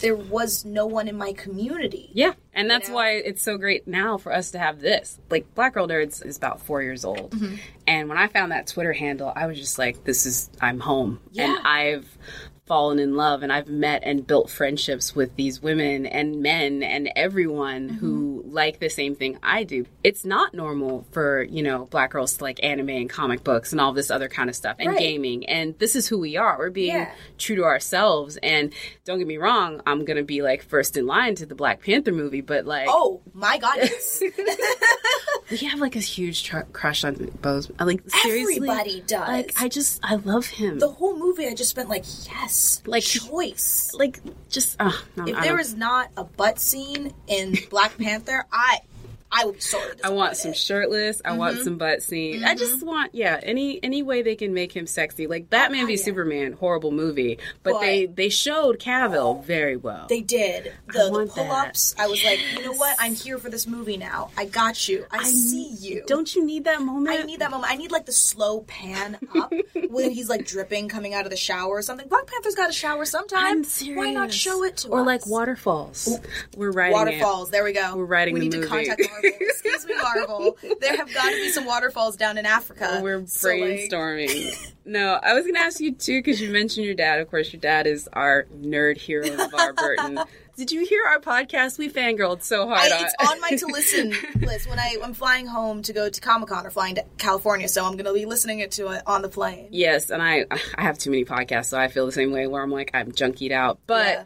There 0.00 0.16
was 0.16 0.64
no 0.64 0.86
one 0.86 1.06
in 1.08 1.16
my 1.16 1.32
community." 1.32 2.10
Yeah, 2.12 2.32
and 2.52 2.68
that's 2.68 2.88
know? 2.88 2.94
why 2.96 3.10
it's 3.12 3.42
so 3.42 3.56
great 3.58 3.86
now 3.86 4.18
for 4.18 4.32
us 4.32 4.50
to 4.50 4.58
have 4.58 4.80
this. 4.80 5.18
Like 5.30 5.54
Black 5.54 5.74
Girl 5.74 5.86
Nerds 5.86 6.24
is 6.26 6.36
about 6.36 6.60
four 6.60 6.82
years 6.82 7.04
old, 7.04 7.30
Mm-hmm. 7.30 7.54
and 7.86 8.08
when 8.08 8.18
I 8.18 8.26
found 8.28 8.50
that 8.52 8.66
Twitter 8.66 8.92
handle, 8.92 9.32
I 9.34 9.46
was 9.46 9.58
just 9.58 9.78
like, 9.78 10.04
"This 10.04 10.26
is 10.26 10.50
I'm 10.60 10.80
home," 10.80 11.20
Yeah. 11.32 11.44
and 11.56 11.66
I've 11.66 12.18
fallen 12.66 12.98
in 12.98 13.14
love 13.14 13.42
and 13.42 13.52
I've 13.52 13.68
met 13.68 14.02
and 14.04 14.26
built 14.26 14.48
friendships 14.48 15.14
with 15.14 15.36
these 15.36 15.60
women 15.60 16.06
and 16.06 16.40
men 16.42 16.82
and 16.82 17.10
everyone 17.14 17.64
Mm-hmm. 17.88 17.96
who 17.98 18.42
like 18.46 18.78
the 18.78 18.88
same 18.88 19.14
thing 19.16 19.38
I 19.42 19.64
do. 19.64 19.84
It's 20.02 20.24
not 20.24 20.54
normal 20.54 21.06
for, 21.10 21.42
you 21.42 21.62
know, 21.62 21.86
black 21.86 22.10
girls 22.12 22.36
to 22.38 22.44
like 22.44 22.62
anime 22.62 22.88
and 22.90 23.10
comic 23.10 23.42
books 23.44 23.72
and 23.72 23.80
all 23.80 23.92
this 23.92 24.10
other 24.10 24.28
kind 24.28 24.48
of 24.48 24.56
stuff 24.56 24.76
and 24.78 24.90
Right. 24.90 24.98
gaming. 24.98 25.44
And 25.46 25.76
this 25.78 25.96
is 25.96 26.06
who 26.06 26.18
we 26.18 26.36
are. 26.36 26.56
We're 26.58 26.70
being 26.70 26.94
Yeah. 26.94 27.10
true 27.36 27.56
to 27.56 27.64
ourselves. 27.64 28.38
And 28.42 28.72
don't 29.04 29.18
get 29.18 29.26
me 29.26 29.36
wrong, 29.38 29.80
I'm 29.86 30.04
going 30.04 30.16
to 30.18 30.22
be 30.22 30.40
like 30.42 30.62
first 30.62 30.96
in 30.96 31.06
line 31.06 31.34
to 31.36 31.46
the 31.46 31.54
Black 31.54 31.82
Panther 31.82 32.12
movie, 32.12 32.40
but 32.42 32.64
like 32.64 32.86
Oh 32.88 33.20
my 33.34 33.58
god! 33.58 33.76
Yes. 33.78 34.22
we 35.50 35.56
have 35.58 35.80
like 35.80 35.96
a 35.96 36.00
huge 36.00 36.44
tr- 36.44 36.60
crush 36.72 37.04
on 37.04 37.14
Bose. 37.42 37.70
Like 37.80 38.02
seriously, 38.08 38.56
Everybody 38.68 39.00
does. 39.06 39.28
Like 39.28 39.52
I 39.60 39.68
just 39.68 40.00
I 40.02 40.14
love 40.16 40.46
him. 40.46 40.78
the 40.78 40.88
whole 40.88 41.16
movie 41.18 41.46
I 41.48 41.54
just 41.54 41.70
spent 41.70 41.88
like 41.88 42.04
yes 42.26 42.53
Like- 42.86 43.02
choice. 43.04 43.90
like 43.94 44.20
just 44.48 44.76
uh, 44.80 44.92
no, 45.16 45.26
if 45.26 45.40
there 45.42 45.56
was 45.56 45.74
not 45.74 46.10
a 46.16 46.24
butt 46.24 46.58
scene 46.58 47.12
in 47.26 47.56
Black 47.70 47.96
Panther 47.98 48.46
I 48.52 48.80
I 49.36 49.44
would 49.44 49.54
be 49.56 49.60
sorry 49.60 49.92
I 50.04 50.10
want 50.10 50.36
some 50.36 50.52
shirtless. 50.52 51.20
I 51.24 51.36
want 51.36 51.54
Mm-hmm. 51.56 51.64
some 51.64 51.76
butt 51.78 52.02
scene. 52.02 52.44
I 52.44 52.54
just 52.54 52.84
want, 52.84 53.14
yeah, 53.14 53.38
any 53.42 53.82
any 53.82 54.02
way 54.02 54.22
they 54.22 54.36
can 54.36 54.54
make 54.54 54.70
him 54.74 54.86
sexy. 54.86 55.26
Like 55.26 55.50
Batman 55.50 55.86
v 55.86 55.92
Oh, 55.92 55.96
yeah. 55.96 56.02
Superman, 56.02 56.52
horrible 56.52 56.90
movie, 56.92 57.38
but, 57.62 57.72
But- 57.74 57.80
they 57.80 58.06
they 58.06 58.28
showed 58.28 58.78
Cavill 58.78 59.44
very 59.44 59.76
well. 59.76 60.06
they 60.08 60.20
did 60.20 60.72
the, 60.86 60.92
the 61.04 61.10
want 61.10 61.34
that. 61.34 61.46
pull-ups 61.46 61.94
I 61.98 62.06
was 62.06 62.22
like 62.24 62.38
you 62.54 62.64
know 62.64 62.72
what 62.74 62.96
I'm 63.00 63.14
here 63.14 63.38
for 63.38 63.50
this 63.50 63.66
movie 63.66 63.96
now 63.96 64.30
I 64.36 64.44
got 64.46 64.88
you 64.88 65.04
I, 65.10 65.24
see 65.24 65.68
you 65.80 66.04
Don't 66.06 66.34
you 66.34 66.44
need 66.44 66.64
that 66.64 66.80
moment? 66.80 67.18
I 67.18 67.22
need 67.24 67.40
that 67.40 67.50
moment. 67.50 67.72
I 67.72 67.76
need 67.76 67.90
like 67.92 68.06
the 68.06 68.12
slow 68.12 68.60
pan 68.60 69.18
up 69.36 69.52
when 69.90 70.10
he's 70.10 70.28
like 70.28 70.46
dripping 70.46 70.88
coming 70.88 71.14
out 71.14 71.24
of 71.24 71.30
the 71.30 71.36
shower 71.36 71.70
or 71.78 71.82
something. 71.82 72.08
Black 72.08 72.26
Panther's 72.26 72.54
got 72.54 72.70
a 72.70 72.72
shower 72.72 73.04
sometime. 73.04 73.64
Why 73.94 74.10
not 74.12 74.32
show 74.32 74.62
it 74.64 74.76
to 74.78 74.88
or 74.88 75.00
us? 75.00 75.02
Or 75.02 75.06
like 75.06 75.26
waterfalls. 75.26 76.18
We're 76.56 76.70
writing 76.72 76.92
it. 76.96 76.98
Waterfalls. 76.98 77.50
There 77.50 77.64
we 77.64 77.72
go. 77.72 77.96
We're 77.96 78.04
writing 78.04 78.34
We 78.34 78.48
the 78.48 78.58
need 78.58 78.70
movie. 78.70 79.08
to 79.30 79.30
contact 79.32 79.40
Marvel. 79.40 79.48
Excuse 79.48 79.86
me, 79.86 79.94
Marvel. 80.00 80.58
There 80.80 80.96
have 80.96 81.12
got 81.14 81.30
to 81.30 81.36
be 81.36 81.50
some 81.50 81.64
waterfalls 81.66 82.16
down 82.16 82.38
in 82.38 82.46
Africa. 82.46 83.00
We're 83.02 83.26
So, 83.26 83.48
like, 83.48 83.58
brainstorming. 83.90 84.72
no, 84.84 85.18
I 85.22 85.34
was 85.34 85.42
going 85.44 85.54
to 85.54 85.60
ask 85.60 85.80
you 85.80 85.92
too 85.92 86.18
because 86.20 86.40
you 86.40 86.50
mentioned 86.50 86.86
your 86.86 86.94
dad. 86.94 87.20
Of 87.20 87.30
course, 87.30 87.52
your 87.52 87.60
dad 87.60 87.86
is 87.86 88.08
our 88.12 88.44
nerd 88.60 88.98
hero, 88.98 89.26
LeVar 89.26 89.76
Burton. 89.76 90.20
Did 90.56 90.70
you 90.70 90.86
hear 90.86 91.02
our 91.04 91.18
podcast? 91.18 91.78
We 91.78 91.90
fangirled 91.90 92.44
so 92.44 92.68
hard. 92.68 92.78
I, 92.92 93.02
it's 93.02 93.14
on 93.28 93.40
my 93.40 93.50
to 93.50 93.66
listen 93.66 94.14
list 94.40 94.70
when 94.70 94.78
I, 94.78 94.96
I'm 95.02 95.12
flying 95.12 95.48
home 95.48 95.82
to 95.82 95.92
go 95.92 96.08
to 96.08 96.20
Comic 96.20 96.48
Con 96.48 96.64
or 96.64 96.70
flying 96.70 96.94
to 96.94 97.04
California, 97.18 97.66
so 97.66 97.84
I'm 97.84 97.94
going 97.94 98.04
to 98.04 98.12
be 98.12 98.24
listening 98.24 98.60
it 98.60 98.70
to 98.72 98.86
it 98.92 99.02
on 99.04 99.22
the 99.22 99.28
plane. 99.28 99.66
Yes, 99.72 100.10
and 100.10 100.22
I 100.22 100.46
I 100.52 100.82
have 100.82 100.96
too 100.96 101.10
many 101.10 101.24
podcasts, 101.24 101.66
so 101.70 101.78
I 101.80 101.88
feel 101.88 102.06
the 102.06 102.12
same 102.12 102.30
way 102.30 102.46
where 102.46 102.62
I'm 102.62 102.70
like 102.70 102.92
I'm 102.94 103.10
junkied 103.10 103.50
out. 103.50 103.80
But 103.88 104.06
yeah, 104.06 104.24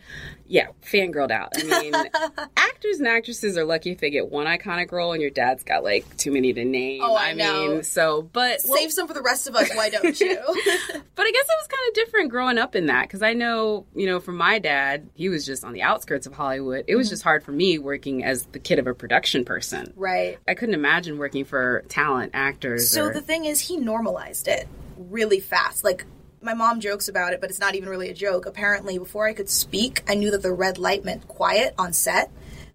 fangirled 0.83 1.31
out. 1.31 1.53
I 1.57 1.63
mean, 1.65 1.95
actors 2.57 2.99
and 2.99 3.07
actresses 3.09 3.57
are 3.57 3.65
lucky 3.65 3.91
if 3.91 3.99
they 3.99 4.11
get 4.11 4.31
one 4.31 4.47
iconic 4.47 4.91
role, 4.93 5.13
and 5.13 5.21
your 5.21 5.31
dad's 5.31 5.63
got 5.65 5.85
like 5.85 6.17
too 6.17 6.31
many 6.33 6.53
to 6.53 6.65
name. 6.65 7.01
Oh, 7.03 7.17
I 7.17 7.33
know. 7.35 7.69
mean, 7.75 7.83
so 7.83 8.23
but 8.23 8.61
well, 8.67 8.79
Save 8.79 8.93
some 8.93 9.09
for 9.09 9.15
the 9.15 9.23
rest 9.23 9.49
of 9.49 9.57
us, 9.57 9.71
why 9.75 9.91
don't 9.91 10.19
you? 10.21 10.37
but 11.15 11.27
I 11.27 11.31
guess 11.31 11.45
it 11.45 11.57
was 11.59 11.67
kind 11.69 11.89
of 11.89 11.95
different 11.95 12.31
growing 12.31 12.59
up 12.59 12.75
in 12.77 12.87
that 12.87 13.03
because 13.09 13.23
I 13.23 13.33
know, 13.35 13.87
you 13.95 14.07
know, 14.07 14.21
from 14.21 14.37
my 14.37 14.59
dad, 14.59 15.09
he 15.15 15.29
was 15.29 15.45
just 15.45 15.65
on 15.65 15.73
the 15.73 15.83
outskirts 15.83 16.27
of 16.27 16.33
Hollywood. 16.35 16.85
It 16.89 16.97
was 16.97 17.09
Mm-hmm. 17.09 17.13
just 17.13 17.23
hard 17.23 17.43
for 17.45 17.53
me 17.53 17.79
working 17.79 18.23
as 18.25 18.45
the 18.47 18.59
kid 18.59 18.79
of 18.79 18.87
a 18.87 18.93
production 18.95 19.45
person. 19.45 19.93
right. 19.97 20.39
I 20.47 20.55
couldn't 20.55 20.75
imagine 20.75 21.17
working 21.19 21.45
for 21.45 21.85
talent 21.89 22.33
actors. 22.35 22.91
So 22.91 23.07
or- 23.07 23.13
the 23.13 23.21
thing 23.23 23.45
is, 23.47 23.61
he 23.61 23.77
normalized 23.77 24.47
it 24.49 24.69
really 24.97 25.41
fast. 25.41 25.85
Like, 25.85 26.05
my 26.41 26.55
mom 26.55 26.81
jokes 26.81 27.09
about 27.09 27.33
it, 27.33 27.41
but 27.41 27.51
it's 27.51 27.61
not 27.61 27.75
even 27.75 27.89
really 27.89 28.11
a 28.11 28.15
joke. 28.15 28.47
Apparently, 28.47 28.99
before 28.99 29.27
I 29.27 29.33
could 29.33 29.49
speak, 29.49 30.03
I 30.09 30.15
knew 30.15 30.31
that 30.31 30.43
the 30.43 30.53
red 30.53 30.79
light 30.79 31.05
meant 31.05 31.29
quiet 31.29 31.75
on 31.79 31.93
set. 31.93 32.31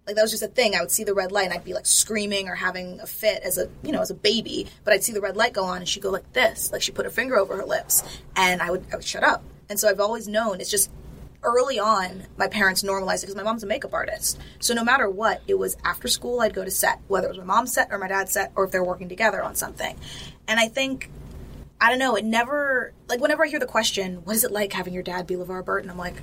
Like 0.06 0.16
that 0.16 0.22
was 0.22 0.32
just 0.32 0.42
a 0.42 0.48
thing. 0.48 0.74
I 0.74 0.80
would 0.80 0.90
see 0.90 1.04
the 1.04 1.14
red 1.14 1.32
light 1.32 1.46
and 1.46 1.54
I'd 1.54 1.64
be 1.64 1.72
like 1.72 1.86
screaming 1.86 2.48
or 2.48 2.54
having 2.54 3.00
a 3.00 3.06
fit 3.06 3.42
as 3.42 3.56
a 3.56 3.70
you 3.82 3.90
know 3.90 4.02
as 4.02 4.10
a 4.10 4.14
baby. 4.14 4.66
But 4.84 4.92
I'd 4.92 5.02
see 5.02 5.12
the 5.12 5.20
red 5.20 5.36
light 5.36 5.54
go 5.54 5.64
on 5.64 5.78
and 5.78 5.88
she'd 5.88 6.02
go 6.02 6.10
like 6.10 6.30
this, 6.34 6.70
like 6.72 6.82
she 6.82 6.92
put 6.92 7.06
her 7.06 7.10
finger 7.10 7.38
over 7.38 7.56
her 7.56 7.64
lips, 7.64 8.02
and 8.36 8.60
I 8.60 8.70
would 8.70 8.84
I 8.92 8.96
would 8.96 9.04
shut 9.04 9.22
up. 9.22 9.42
And 9.70 9.80
so 9.80 9.88
I've 9.88 10.00
always 10.00 10.28
known 10.28 10.60
it's 10.60 10.70
just 10.70 10.90
early 11.42 11.78
on 11.78 12.24
my 12.36 12.48
parents 12.48 12.82
normalized 12.82 13.22
it 13.22 13.26
because 13.26 13.36
my 13.36 13.42
mom's 13.42 13.62
a 13.62 13.66
makeup 13.66 13.94
artist. 13.94 14.38
So 14.58 14.74
no 14.74 14.84
matter 14.84 15.08
what, 15.08 15.42
it 15.46 15.58
was 15.58 15.76
after 15.84 16.08
school 16.08 16.40
I'd 16.40 16.54
go 16.54 16.64
to 16.64 16.70
set, 16.70 17.00
whether 17.08 17.26
it 17.26 17.30
was 17.30 17.38
my 17.38 17.44
mom's 17.44 17.72
set 17.72 17.88
or 17.90 17.98
my 17.98 18.08
dad's 18.08 18.32
set, 18.32 18.52
or 18.56 18.64
if 18.64 18.72
they're 18.72 18.84
working 18.84 19.08
together 19.08 19.42
on 19.42 19.54
something. 19.54 19.96
And 20.48 20.60
I 20.60 20.68
think 20.68 21.10
I 21.84 21.90
don't 21.90 21.98
know. 21.98 22.14
It 22.14 22.24
never 22.24 22.94
like 23.08 23.20
whenever 23.20 23.44
I 23.44 23.48
hear 23.48 23.60
the 23.60 23.66
question, 23.66 24.24
"What 24.24 24.34
is 24.34 24.42
it 24.42 24.50
like 24.50 24.72
having 24.72 24.94
your 24.94 25.02
dad 25.02 25.26
be 25.26 25.34
LeVar 25.34 25.66
Burton?" 25.66 25.90
I'm 25.90 25.98
like, 25.98 26.14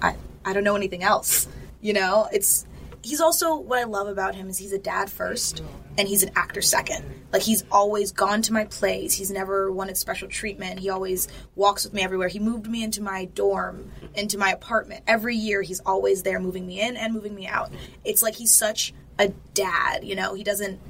I 0.00 0.14
I 0.44 0.52
don't 0.52 0.62
know 0.62 0.76
anything 0.76 1.02
else. 1.02 1.48
You 1.80 1.94
know, 1.94 2.28
it's 2.32 2.64
he's 3.02 3.20
also 3.20 3.56
what 3.56 3.80
I 3.80 3.84
love 3.84 4.06
about 4.06 4.36
him 4.36 4.48
is 4.48 4.56
he's 4.56 4.72
a 4.72 4.78
dad 4.78 5.10
first 5.10 5.64
and 5.98 6.06
he's 6.06 6.22
an 6.22 6.30
actor 6.36 6.62
second. 6.62 7.04
Like 7.32 7.42
he's 7.42 7.64
always 7.72 8.12
gone 8.12 8.40
to 8.42 8.52
my 8.52 8.66
plays. 8.66 9.14
He's 9.14 9.32
never 9.32 9.72
wanted 9.72 9.96
special 9.96 10.28
treatment. 10.28 10.78
He 10.78 10.90
always 10.90 11.26
walks 11.56 11.82
with 11.82 11.92
me 11.92 12.02
everywhere. 12.02 12.28
He 12.28 12.38
moved 12.38 12.68
me 12.68 12.84
into 12.84 13.02
my 13.02 13.24
dorm, 13.24 13.90
into 14.14 14.38
my 14.38 14.52
apartment. 14.52 15.02
Every 15.08 15.34
year 15.34 15.62
he's 15.62 15.80
always 15.80 16.22
there 16.22 16.38
moving 16.38 16.68
me 16.68 16.80
in 16.80 16.96
and 16.96 17.12
moving 17.12 17.34
me 17.34 17.48
out. 17.48 17.72
It's 18.04 18.22
like 18.22 18.36
he's 18.36 18.52
such 18.52 18.94
a 19.18 19.30
dad, 19.54 20.04
you 20.04 20.14
know. 20.14 20.34
He 20.34 20.44
doesn't 20.44 20.80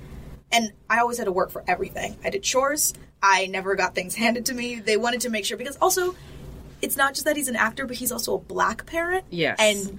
and 0.52 0.72
I 0.90 0.98
always 0.98 1.16
had 1.16 1.24
to 1.24 1.32
work 1.32 1.50
for 1.50 1.64
everything. 1.66 2.18
I 2.22 2.28
did 2.28 2.42
chores. 2.42 2.92
I 3.24 3.46
never 3.46 3.74
got 3.74 3.94
things 3.94 4.14
handed 4.14 4.44
to 4.46 4.54
me. 4.54 4.76
They 4.76 4.98
wanted 4.98 5.22
to 5.22 5.30
make 5.30 5.46
sure 5.46 5.56
because 5.56 5.76
also 5.80 6.14
it's 6.82 6.98
not 6.98 7.14
just 7.14 7.24
that 7.24 7.36
he's 7.36 7.48
an 7.48 7.56
actor, 7.56 7.86
but 7.86 7.96
he's 7.96 8.12
also 8.12 8.34
a 8.34 8.38
black 8.38 8.84
parent. 8.84 9.24
Yes. 9.30 9.56
And 9.58 9.98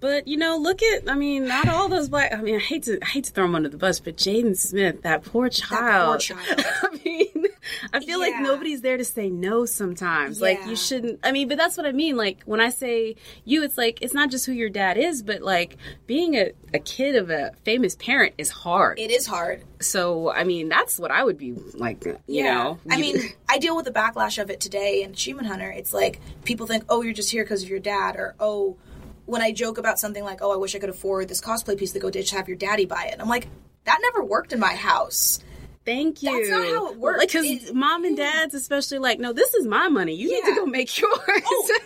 But 0.00 0.26
you 0.26 0.36
know, 0.36 0.56
look 0.56 0.82
at 0.82 1.08
I 1.08 1.14
mean, 1.14 1.46
not 1.46 1.68
all 1.68 1.88
those 1.88 2.08
black. 2.08 2.32
I 2.34 2.40
mean, 2.42 2.56
I 2.56 2.58
hate 2.58 2.82
to 2.84 2.98
I 3.00 3.06
hate 3.06 3.24
to 3.24 3.32
throw 3.32 3.44
him 3.44 3.54
under 3.54 3.68
the 3.68 3.76
bus, 3.76 4.00
but 4.00 4.16
Jaden 4.16 4.56
Smith, 4.56 5.02
that 5.02 5.22
poor 5.22 5.48
child. 5.48 6.20
child. 6.20 6.40
I 6.58 6.98
mean, 7.04 7.46
I 7.92 8.00
feel 8.00 8.18
like 8.18 8.34
nobody's 8.40 8.80
there 8.80 8.96
to 8.96 9.04
say 9.04 9.30
no 9.30 9.64
sometimes. 9.64 10.40
Like 10.40 10.66
you 10.66 10.74
shouldn't. 10.74 11.20
I 11.22 11.30
mean, 11.30 11.46
but 11.46 11.58
that's 11.58 11.76
what 11.76 11.86
I 11.86 11.92
mean. 11.92 12.16
Like 12.16 12.42
when 12.44 12.60
I 12.60 12.70
say 12.70 13.14
you, 13.44 13.62
it's 13.62 13.78
like 13.78 13.98
it's 14.02 14.14
not 14.14 14.30
just 14.30 14.46
who 14.46 14.52
your 14.52 14.70
dad 14.70 14.96
is, 14.98 15.22
but 15.22 15.42
like 15.42 15.76
being 16.08 16.34
a, 16.34 16.50
a 16.74 16.80
kid 16.80 17.14
of 17.14 17.30
a 17.30 17.52
famous 17.64 17.94
parent 17.94 18.34
is 18.38 18.50
hard. 18.50 18.98
it 18.98 19.12
is 19.12 19.26
hard. 19.28 19.62
So 19.80 20.30
I 20.30 20.44
mean, 20.44 20.68
that's 20.68 20.98
what 20.98 21.10
I 21.10 21.22
would 21.22 21.38
be 21.38 21.52
like. 21.74 22.04
You 22.04 22.18
Yeah. 22.26 22.54
know, 22.54 22.78
I 22.90 23.00
mean, 23.00 23.16
I 23.48 23.58
deal 23.58 23.76
with 23.76 23.84
the 23.84 23.90
backlash 23.90 24.40
of 24.42 24.50
it 24.50 24.60
today 24.60 25.02
in 25.02 25.10
Achievement 25.10 25.48
Hunter. 25.48 25.70
It's 25.70 25.92
like 25.92 26.20
people 26.44 26.66
think, 26.66 26.84
oh, 26.88 27.02
you're 27.02 27.12
just 27.12 27.30
here 27.30 27.44
because 27.44 27.62
of 27.62 27.68
your 27.68 27.78
dad, 27.78 28.16
or 28.16 28.34
oh, 28.40 28.76
when 29.26 29.42
I 29.42 29.52
joke 29.52 29.78
about 29.78 29.98
something 29.98 30.24
like, 30.24 30.40
oh, 30.42 30.52
I 30.52 30.56
wish 30.56 30.74
I 30.74 30.78
could 30.78 30.88
afford 30.88 31.28
this 31.28 31.40
cosplay 31.40 31.78
piece 31.78 31.92
to 31.92 31.98
go 31.98 32.10
ditch, 32.10 32.30
have 32.30 32.48
your 32.48 32.56
daddy 32.56 32.86
buy 32.86 33.04
it. 33.04 33.16
I'm 33.20 33.28
like, 33.28 33.48
that 33.84 33.98
never 34.02 34.24
worked 34.24 34.52
in 34.52 34.58
my 34.60 34.74
house. 34.74 35.38
Thank 35.88 36.22
you. 36.22 36.30
That's 36.30 36.50
not 36.50 36.66
how 36.66 36.90
it 36.92 36.98
works. 36.98 37.24
Because 37.24 37.46
It- 37.46 37.74
mom 37.74 38.04
and 38.04 38.14
dads, 38.14 38.52
especially, 38.52 38.98
like, 38.98 39.18
no, 39.18 39.32
this 39.32 39.54
is 39.54 39.66
my 39.66 39.88
money. 39.88 40.14
You 40.14 40.28
need 40.30 40.44
to 40.44 40.54
go 40.54 40.66
make 40.66 40.98
yours. 41.00 41.12
Oh, 41.16 41.78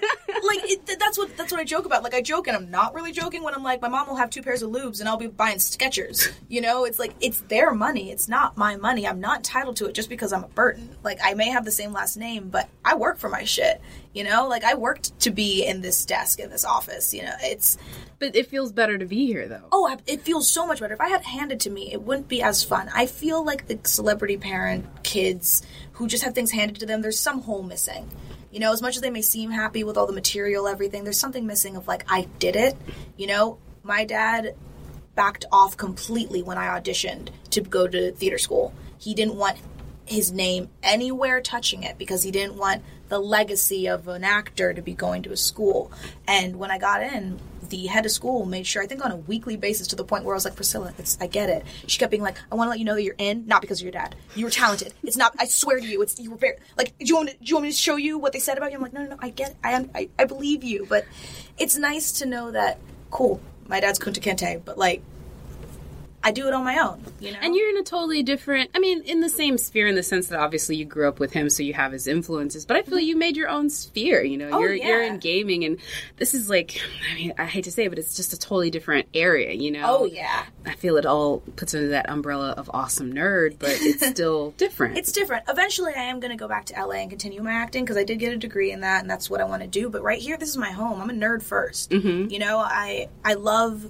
like 0.45 0.59
it, 0.65 0.99
that's 0.99 1.17
what 1.17 1.37
that's 1.37 1.53
what 1.53 1.61
I 1.61 1.65
joke 1.65 1.87
about. 1.87 2.03
Like 2.03 2.15
I 2.15 2.21
joke, 2.21 2.49
and 2.49 2.57
I'm 2.57 2.69
not 2.69 2.95
really 2.95 3.13
joking 3.13 3.45
when 3.45 3.55
I'm 3.55 3.63
like, 3.63 3.81
my 3.81 3.89
mom 3.89 4.09
will 4.09 4.17
have 4.17 4.29
two 4.31 4.43
pairs 4.43 4.63
of 4.63 4.71
Loubs, 4.73 4.99
and 4.99 5.09
I'll 5.09 5.17
be 5.17 5.29
buying 5.29 5.59
Skechers. 5.59 6.33
You 6.49 6.61
know, 6.61 6.85
it's 6.85 6.99
like 6.99 7.15
it's 7.21 7.41
their 7.43 7.73
money. 7.73 8.11
It's 8.11 8.29
not 8.29 8.57
my 8.57 8.75
money. 8.77 9.07
I'm 9.07 9.21
not 9.21 9.37
entitled 9.39 9.77
to 9.77 9.87
it 9.87 9.93
just 9.95 10.09
because 10.09 10.33
I'm 10.33 10.43
a 10.43 10.49
Burton. 10.49 10.97
Like 11.05 11.19
I 11.23 11.35
may 11.35 11.51
have 11.51 11.65
the 11.65 11.71
same 11.71 11.93
last 11.93 12.17
name, 12.17 12.49
but 12.49 12.69
I 12.85 12.97
work 12.97 13.19
for 13.19 13.29
my 13.29 13.45
shit. 13.45 13.81
You 14.13 14.25
know, 14.25 14.47
like 14.47 14.65
I 14.65 14.75
worked 14.75 15.19
to 15.21 15.31
be 15.31 15.65
in 15.65 15.81
this 15.81 16.05
desk 16.05 16.39
in 16.39 16.51
this 16.51 16.65
office. 16.65 17.15
You 17.15 17.23
know, 17.23 17.35
it's 17.41 17.79
but 18.19 18.37
it 18.37 18.47
feels 18.47 18.71
better 18.71 18.99
to 18.99 19.05
be 19.05 19.27
here, 19.27 19.49
though. 19.49 19.67
oh, 19.73 19.97
it 20.07 20.21
feels 20.21 20.49
so 20.49 20.65
much 20.65 20.79
better. 20.79 20.95
If 20.95 21.01
I 21.01 21.09
had 21.09 21.23
it 21.23 21.27
handed 21.27 21.61
to 21.61 21.71
me, 21.71 21.93
it 21.93 22.03
wouldn't 22.03 22.29
be 22.29 22.41
as 22.41 22.63
fun. 22.63 22.89
I 22.95 23.07
feel 23.07 23.45
like 23.45 23.67
the 23.67 23.81
celebrity 23.83 24.37
parent 24.37 24.87
kids 25.03 25.63
who 25.95 26.07
just 26.07 26.23
have 26.23 26.35
things 26.35 26.53
handed 26.53 26.79
to 26.81 26.87
them, 26.87 27.03
there's 27.03 27.19
some 27.19 27.41
hole 27.41 27.63
missing. 27.63 28.09
You 28.53 28.61
know, 28.61 28.73
as 28.73 28.83
much 28.83 28.97
as 28.97 29.03
they 29.03 29.11
may 29.11 29.23
seem 29.23 29.51
happy 29.51 29.83
with 29.83 29.97
all 29.97 30.07
the 30.07 30.13
material, 30.13 30.69
everything, 30.69 31.05
there's 31.05 31.19
something 31.19 31.47
missing 31.47 31.75
of 31.75 31.89
like, 31.89 32.05
I 32.09 32.29
did 32.39 32.55
it. 32.55 32.77
You 33.17 33.27
know, 33.27 33.59
my 33.83 34.05
dad 34.05 34.55
backed 35.15 35.45
off 35.51 35.77
completely 35.77 36.43
when 36.43 36.59
I 36.59 36.79
auditioned 36.79 37.31
to 37.51 37.61
go 37.61 37.89
to 37.89 38.13
theater 38.13 38.39
school. 38.39 38.73
He 38.99 39.15
didn't 39.15 39.35
want 39.35 39.59
his 40.13 40.33
name 40.33 40.69
anywhere 40.83 41.41
touching 41.41 41.83
it 41.83 41.99
because 41.99 42.23
he 42.23 42.31
didn't 42.31 42.57
want 42.57 42.83
the 43.09 43.19
legacy 43.19 43.89
of 43.89 44.09
an 44.09 44.25
actor 44.25 44.73
to 44.73 44.81
be 44.81 44.95
going 44.95 45.23
to 45.25 45.33
a 45.33 45.37
school. 45.37 45.91
And 46.27 46.57
when 46.57 46.71
I 46.71 46.79
got 46.79 47.03
in, 47.03 47.39
the 47.69 47.87
head 47.87 48.05
of 48.05 48.13
school 48.13 48.45
made 48.45 48.67
sure, 48.67 48.83
I 48.83 48.87
think 48.87 49.05
on 49.05 49.11
a 49.11 49.17
weekly 49.17 49.57
basis, 49.57 49.89
to 49.89 49.97
the 49.97 50.05
point 50.05 50.25
where 50.25 50.35
I 50.35 50.37
was 50.37 50.45
like, 50.45 50.57
Priscilla, 50.57 50.93
I 51.21 51.27
get 51.27 51.49
it. 51.49 51.65
She 51.87 51.99
kept 51.99 52.11
being 52.11 52.23
like, 52.23 52.37
I 52.51 52.55
want 52.55 52.67
to 52.67 52.71
let 52.71 52.79
you 52.79 52.85
know 52.85 52.95
that 52.95 53.03
you're 53.03 53.15
in, 53.19 53.47
not 53.47 53.63
because 53.63 53.81
of 53.81 53.85
your 53.85 53.93
dad. 53.93 54.15
You 54.35 54.45
were 54.45 54.51
talented. 54.51 54.95
It's 55.03 55.17
not. 55.17 55.35
I 55.39 55.47
swear 55.47 55.81
to 55.81 55.87
you, 55.87 56.03
it's 56.03 56.19
you 56.21 56.31
were 56.31 56.37
very 56.37 56.57
like. 56.77 56.97
Do 56.99 57.07
you 57.07 57.17
want? 57.17 57.31
To, 57.31 57.37
do 57.37 57.45
you 57.45 57.55
want 57.57 57.65
me 57.65 57.71
to 57.71 57.77
show 57.77 57.97
you 57.97 58.19
what 58.19 58.33
they 58.33 58.39
said 58.39 58.59
about 58.59 58.71
you? 58.71 58.77
I'm 58.77 58.83
like, 58.83 58.93
no, 58.93 59.03
no, 59.03 59.11
no. 59.11 59.17
I 59.21 59.31
get. 59.31 59.51
It. 59.53 59.57
I 59.65 59.73
am. 59.73 59.91
I, 59.95 60.11
I 60.19 60.27
believe 60.27 60.63
you, 60.63 60.87
but 60.89 61.07
it's 61.59 61.77
nice 61.77 62.13
to 62.13 62.27
know 62.27 62.51
that. 62.51 62.79
Cool. 63.11 63.41
My 63.69 63.81
dad's 63.81 63.99
Kunta 63.99 64.21
Kinte, 64.21 64.63
but 64.65 64.77
like, 64.77 65.03
I 66.25 66.31
do 66.31 66.47
it 66.47 66.55
on 66.55 66.65
my 66.65 66.79
own. 66.79 67.03
You 67.21 67.33
know. 67.33 67.39
And 67.43 67.55
you're 67.55 67.71
in 67.71 67.77
a 67.79 67.83
totally 67.83 68.23
different, 68.23 68.71
I 68.75 68.79
mean, 68.79 69.03
in 69.03 69.21
the 69.21 69.29
same 69.29 69.59
sphere 69.59 69.87
in 69.87 69.95
the 69.95 70.03
sense 70.03 70.29
that 70.29 70.39
obviously 70.39 70.77
you 70.77 70.85
grew 70.85 71.09
up 71.09 71.19
with 71.19 71.33
him, 71.33 71.51
so 71.51 71.63
you 71.63 71.75
have 71.75 71.93
his 71.93 72.07
influences, 72.07 72.65
but 72.67 72.77
I 72.77 72.83
feel 72.83 72.97
like 72.97 73.05
you 73.07 73.17
made 73.17 73.37
your 73.37 73.49
own 73.49 73.71
sphere, 73.71 74.23
you 74.23 74.37
know, 74.37 74.51
Oh, 74.53 74.61
you're, 74.61 74.75
you're 74.75 75.03
in 75.03 75.19
gaming 75.19 75.65
and 75.65 75.79
this 76.17 76.35
is 76.35 76.49
like, 76.51 76.81
I 77.11 77.15
mean, 77.15 77.33
I 77.39 77.47
hate 77.47 77.65
to 77.65 77.71
say 77.73 77.85
it, 77.85 77.89
but 77.89 77.99
it's 77.99 78.17
just 78.17 78.33
a 78.33 78.39
totally 78.39 78.71
different 78.71 79.09
area, 79.15 79.53
you 79.53 79.71
know? 79.71 79.83
Oh 79.85 80.05
yeah. 80.05 80.45
I 80.67 80.75
feel 80.75 80.97
it 80.97 81.07
all 81.07 81.41
puts 81.57 81.75
under 81.75 81.89
that 81.89 82.09
umbrella 82.09 82.51
of 82.57 82.71
awesome 82.73 83.13
nerd, 83.13 83.59
but 83.59 83.71
it's 83.81 84.07
still 84.11 84.53
different. 84.53 84.99
It's 84.99 85.13
different. 85.13 85.45
Eventually, 85.49 85.93
I 85.95 86.03
am 86.03 86.21
going 86.21 86.31
to 86.31 86.37
go 86.37 86.49
back 86.49 86.67
to 86.67 86.75
LA 86.75 86.97
and 86.97 87.11
continue 87.11 87.43
my 87.43 87.53
acting 87.53 87.85
because 87.85 87.97
I 87.97 88.05
did 88.05 88.19
get 88.19 88.33
a 88.33 88.37
degree 88.37 88.71
in 88.71 88.81
that, 88.81 89.01
and 89.03 89.11
that's 89.11 89.29
what 89.29 89.41
I 89.41 89.45
want 89.45 89.63
to 89.63 89.69
do. 89.69 89.89
But 89.91 90.03
right 90.03 90.21
here, 90.21 90.37
this 90.37 90.49
is 90.49 90.57
my 90.57 90.71
home. 90.71 91.01
I'm 91.01 91.11
a 91.11 91.13
nerd 91.13 91.43
1st 91.43 91.89
Mm-hmm. 91.89 92.31
You 92.31 92.39
know, 92.39 92.59
I 92.59 93.09
I 93.25 93.35
love 93.35 93.89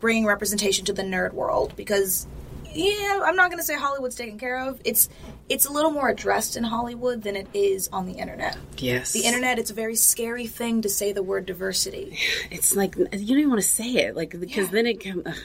bringing 0.00 0.26
representation 0.26 0.84
to 0.86 0.92
the 0.92 1.02
nerd 1.02 1.32
world 1.32 1.74
because 1.76 2.26
yeah, 2.74 3.22
I'm 3.24 3.34
not 3.34 3.50
going 3.50 3.58
to 3.58 3.64
say 3.64 3.74
Hollywood's 3.74 4.14
taken 4.14 4.38
care 4.38 4.58
of. 4.58 4.80
It's 4.84 5.08
it's 5.48 5.64
a 5.64 5.72
little 5.72 5.90
more 5.90 6.08
addressed 6.08 6.56
in 6.56 6.64
Hollywood 6.64 7.22
than 7.22 7.34
it 7.34 7.48
is 7.54 7.88
on 7.88 8.06
the 8.06 8.12
internet. 8.12 8.58
yes. 8.76 9.12
The 9.12 9.24
internet, 9.24 9.58
it's 9.58 9.70
a 9.70 9.74
very 9.74 9.96
scary 9.96 10.46
thing 10.46 10.82
to 10.82 10.88
say 10.88 11.12
the 11.12 11.22
word 11.22 11.46
diversity. 11.46 12.18
it's 12.50 12.76
like 12.76 12.96
you 12.96 13.06
don't 13.06 13.22
even 13.22 13.48
want 13.48 13.62
to 13.62 13.68
say 13.68 13.90
it, 13.96 14.16
like 14.16 14.38
because 14.38 14.70
then 14.70 14.86
it 14.86 15.04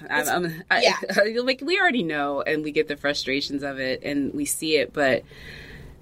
I'm, 0.09 0.63
yeah. 0.71 0.97
like 1.43 1.61
we 1.61 1.79
already 1.79 2.03
know, 2.03 2.41
and 2.41 2.63
we 2.63 2.71
get 2.71 2.87
the 2.87 2.97
frustrations 2.97 3.63
of 3.63 3.79
it, 3.79 4.03
and 4.03 4.33
we 4.33 4.45
see 4.45 4.77
it, 4.77 4.93
but 4.93 5.23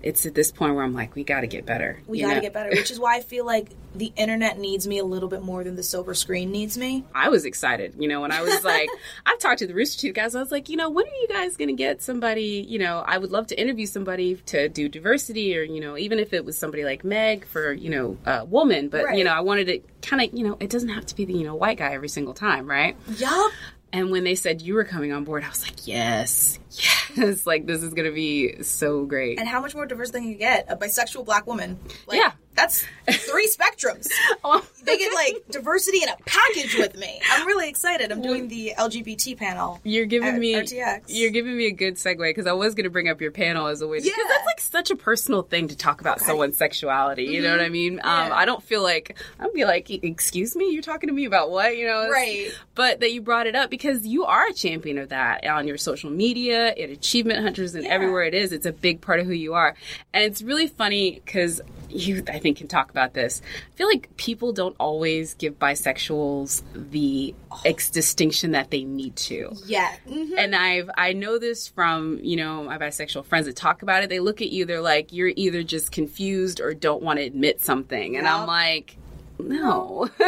it's 0.04 0.26
at 0.26 0.34
this 0.36 0.52
point 0.52 0.76
where 0.76 0.84
I'm 0.84 0.94
like, 0.94 1.16
we 1.16 1.24
got 1.24 1.42
to 1.42 1.48
get 1.48 1.66
better. 1.66 2.00
We 2.08 2.22
got 2.22 2.34
to 2.36 2.42
get 2.42 2.54
better, 2.54 2.70
which 2.70 2.92
is 2.92 3.00
why 3.00 3.18
I 3.18 3.22
feel 3.22 3.46
like 3.46 3.70
the 3.94 4.12
internet 4.16 4.58
needs 4.58 4.88
me 4.88 4.98
a 5.00 5.04
little 5.04 5.28
bit 5.30 5.42
more 5.42 5.64
than 5.64 5.76
the 5.76 5.84
silver 5.84 6.14
screen 6.14 6.52
needs 6.52 6.78
me. 6.78 7.04
I 7.16 7.30
was 7.30 7.46
excited, 7.46 7.96
you 8.00 8.08
know, 8.08 8.22
when 8.22 8.32
I 8.32 8.42
was 8.42 8.64
like, 8.64 8.90
I've 9.26 9.38
talked 9.40 9.60
to 9.60 9.68
the 9.68 9.74
Rooster 9.74 10.00
Teeth 10.02 10.16
guys. 10.16 10.34
I 10.36 10.40
was 10.40 10.52
like, 10.52 10.70
you 10.70 10.78
know, 10.78 10.90
when 10.90 11.06
are 11.06 11.10
you 11.22 11.28
guys 11.28 11.58
going 11.58 11.68
to 11.68 11.74
get 11.74 12.02
somebody, 12.02 12.66
you 12.68 12.80
know, 12.80 13.04
I 13.06 13.18
would 13.18 13.32
love 13.32 13.48
to 13.48 13.60
interview 13.60 13.86
somebody 13.86 14.36
to 14.48 14.70
do 14.70 14.88
diversity 14.90 15.58
or, 15.58 15.62
you 15.64 15.82
know, 15.82 15.98
even 15.98 16.20
if 16.20 16.34
it 16.34 16.46
was 16.46 16.58
somebody 16.58 16.84
like 16.84 17.04
Meg 17.04 17.46
for, 17.46 17.72
you 17.74 17.90
know, 17.90 18.18
a 18.26 18.46
woman, 18.46 18.90
but, 18.90 19.04
Right. 19.06 19.18
you 19.18 19.24
know, 19.24 19.34
I 19.34 19.42
wanted 19.42 19.70
it 19.70 19.86
kind 20.02 20.22
of, 20.24 20.38
you 20.38 20.48
know, 20.48 20.58
it 20.60 20.70
doesn't 20.70 20.90
have 20.90 21.06
to 21.08 21.16
be 21.16 21.26
the, 21.26 21.34
you 21.34 21.44
know, 21.44 21.56
white 21.56 21.78
guy 21.78 21.94
every 21.94 22.10
single 22.10 22.34
time, 22.34 22.68
right? 22.70 22.96
Yup. 23.18 23.52
And 23.94 24.10
when 24.10 24.24
they 24.24 24.36
said 24.36 24.62
you 24.62 24.76
were 24.76 24.86
coming 24.86 25.12
on 25.12 25.26
board, 25.26 25.44
I 25.44 25.50
was 25.50 25.64
like, 25.64 25.86
yes, 25.86 26.60
yes, 26.72 27.01
like 27.46 27.66
this 27.66 27.84
is 27.84 27.94
to 28.10 28.14
be 28.16 28.62
so 28.64 29.06
great. 29.06 29.40
And 29.40 29.48
how 29.48 29.62
much 29.62 29.76
more 29.76 29.86
diverse 29.86 30.12
than 30.12 30.24
you 30.24 30.36
get? 30.36 30.66
A 30.70 30.76
bisexual 30.76 31.26
black 31.26 31.48
woman. 31.48 31.80
Like, 32.08 32.20
Yeah. 32.20 32.31
That's 32.56 32.86
three 33.10 33.48
spectrums. 33.50 34.08
Oh. 34.44 34.66
They 34.84 34.98
get 34.98 35.14
like 35.14 35.44
diversity 35.52 36.02
in 36.02 36.10
a 36.10 36.16
package 36.26 36.76
with 36.76 36.98
me. 36.98 37.22
I'm 37.30 37.46
really 37.46 37.70
excited. 37.70 38.12
I'm 38.12 38.22
doing 38.24 38.48
the 38.48 38.74
LGBT 38.78 39.38
panel. 39.38 39.80
You're 39.84 40.08
giving 40.08 40.40
me 40.40 40.56
RTX. 40.56 41.04
you're 41.08 41.30
giving 41.30 41.56
me 41.56 41.68
a 41.68 41.72
good 41.72 41.96
segue 41.96 42.18
because 42.18 42.48
I 42.48 42.54
was 42.54 42.74
going 42.74 42.86
to 42.86 42.90
bring 42.90 43.08
up 43.08 43.22
your 43.22 43.30
panel 43.32 43.68
as 43.68 43.82
a 43.82 43.88
way 43.88 43.98
because 44.00 44.08
Yeah. 44.18 44.24
that's 44.28 44.46
like 44.48 44.60
such 44.60 44.90
a 44.90 44.96
personal 44.96 45.44
thing 45.44 45.68
to 45.68 45.78
talk 45.78 46.02
about 46.02 46.20
someone's 46.22 46.58
sexuality. 46.58 47.26
You 47.26 47.42
know 47.44 47.52
what 47.52 47.62
I 47.62 47.70
mean? 47.70 48.00
Um, 48.04 48.10
Mm-hmm. 48.12 48.30
Yeah. 48.32 48.36
I 48.36 48.46
don't 48.46 48.64
feel 48.64 48.82
like 48.82 49.16
I'd 49.40 49.54
be 49.54 49.64
like, 49.66 49.90
"Excuse 49.92 50.56
me, 50.56 50.72
you're 50.72 50.82
talking 50.82 51.08
to 51.08 51.14
me 51.14 51.26
about 51.26 51.52
what?" 51.52 51.78
You 51.78 51.86
know? 51.88 52.10
Right. 52.10 52.52
But 52.76 53.00
that 53.02 53.12
you 53.14 53.22
brought 53.22 53.46
it 53.48 53.56
up 53.56 53.70
because 53.70 54.06
you 54.08 54.26
are 54.26 54.48
a 54.48 54.54
champion 54.54 54.98
of 54.98 55.10
that 55.10 55.46
on 55.46 55.68
your 55.68 55.78
social 55.78 56.10
media, 56.10 56.70
at 56.70 56.90
Achievement 56.90 57.42
Hunters, 57.42 57.76
and 57.76 57.84
Yeah. 57.86 57.92
everywhere 57.92 58.24
it 58.24 58.34
is. 58.34 58.52
It's 58.52 58.66
a 58.66 58.72
big 58.74 59.02
part 59.02 59.20
of 59.20 59.28
who 59.28 59.34
you 59.34 59.54
are, 59.54 59.76
and 60.14 60.24
it's 60.24 60.42
really 60.42 60.68
funny 60.68 61.22
because 61.24 61.62
you, 61.94 62.24
I 62.28 62.40
think, 62.40 62.58
can 62.58 62.68
talk 62.68 62.90
about 62.92 63.14
this. 63.14 63.42
I 63.74 63.76
feel 63.76 63.88
like 63.88 64.16
people 64.18 64.54
don't 64.54 64.76
always 64.80 65.34
give 65.36 65.58
bisexuals 65.60 66.64
the 66.74 67.34
ex- 67.66 67.90
distinction 67.90 68.52
that 68.52 68.72
they 68.72 68.84
need 68.84 69.16
to 69.18 69.52
Yeah. 69.66 69.92
Mhm. 70.08 70.34
and 70.38 70.56
I've 70.56 70.90
I 70.98 71.14
know 71.14 71.38
this 71.38 71.68
from 71.68 72.20
you 72.22 72.38
know 72.38 72.64
my 72.64 72.78
bisexual 72.78 73.26
friends 73.26 73.46
that 73.48 73.56
talk 73.56 73.82
about 73.82 74.04
it. 74.04 74.10
They 74.10 74.20
look 74.20 74.42
at 74.42 74.50
you, 74.50 74.66
they're 74.66 74.82
like, 74.82 75.12
you're 75.14 75.32
either 75.36 75.64
just 75.64 75.92
confused 75.92 76.60
or 76.62 76.74
don't 76.74 77.02
want 77.04 77.20
to 77.20 77.26
admit 77.26 77.62
something, 77.62 78.18
and 78.18 78.28
I'm 78.28 78.48
like, 78.48 78.98
no. 79.40 80.10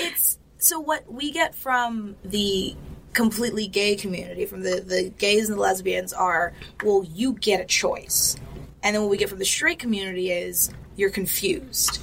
It's 0.00 0.38
so 0.58 0.78
what 0.80 1.10
we 1.12 1.30
get 1.32 1.54
from 1.54 2.16
the 2.24 2.74
completely 3.12 3.66
gay 3.66 3.96
community, 3.96 4.44
from 4.46 4.62
the, 4.62 4.80
the 4.86 5.10
gays 5.18 5.48
and 5.48 5.56
the 5.58 5.60
lesbians, 5.60 6.12
are, 6.12 6.52
well, 6.84 7.02
you 7.12 7.32
get 7.32 7.60
a 7.60 7.64
choice. 7.64 8.36
And 8.82 8.94
then 8.94 9.02
what 9.02 9.10
we 9.10 9.16
get 9.16 9.28
from 9.28 9.38
the 9.38 9.44
straight 9.44 9.78
community 9.78 10.30
is, 10.30 10.70
you're 10.96 11.10
confused. 11.10 12.00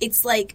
It's 0.00 0.24
like, 0.24 0.54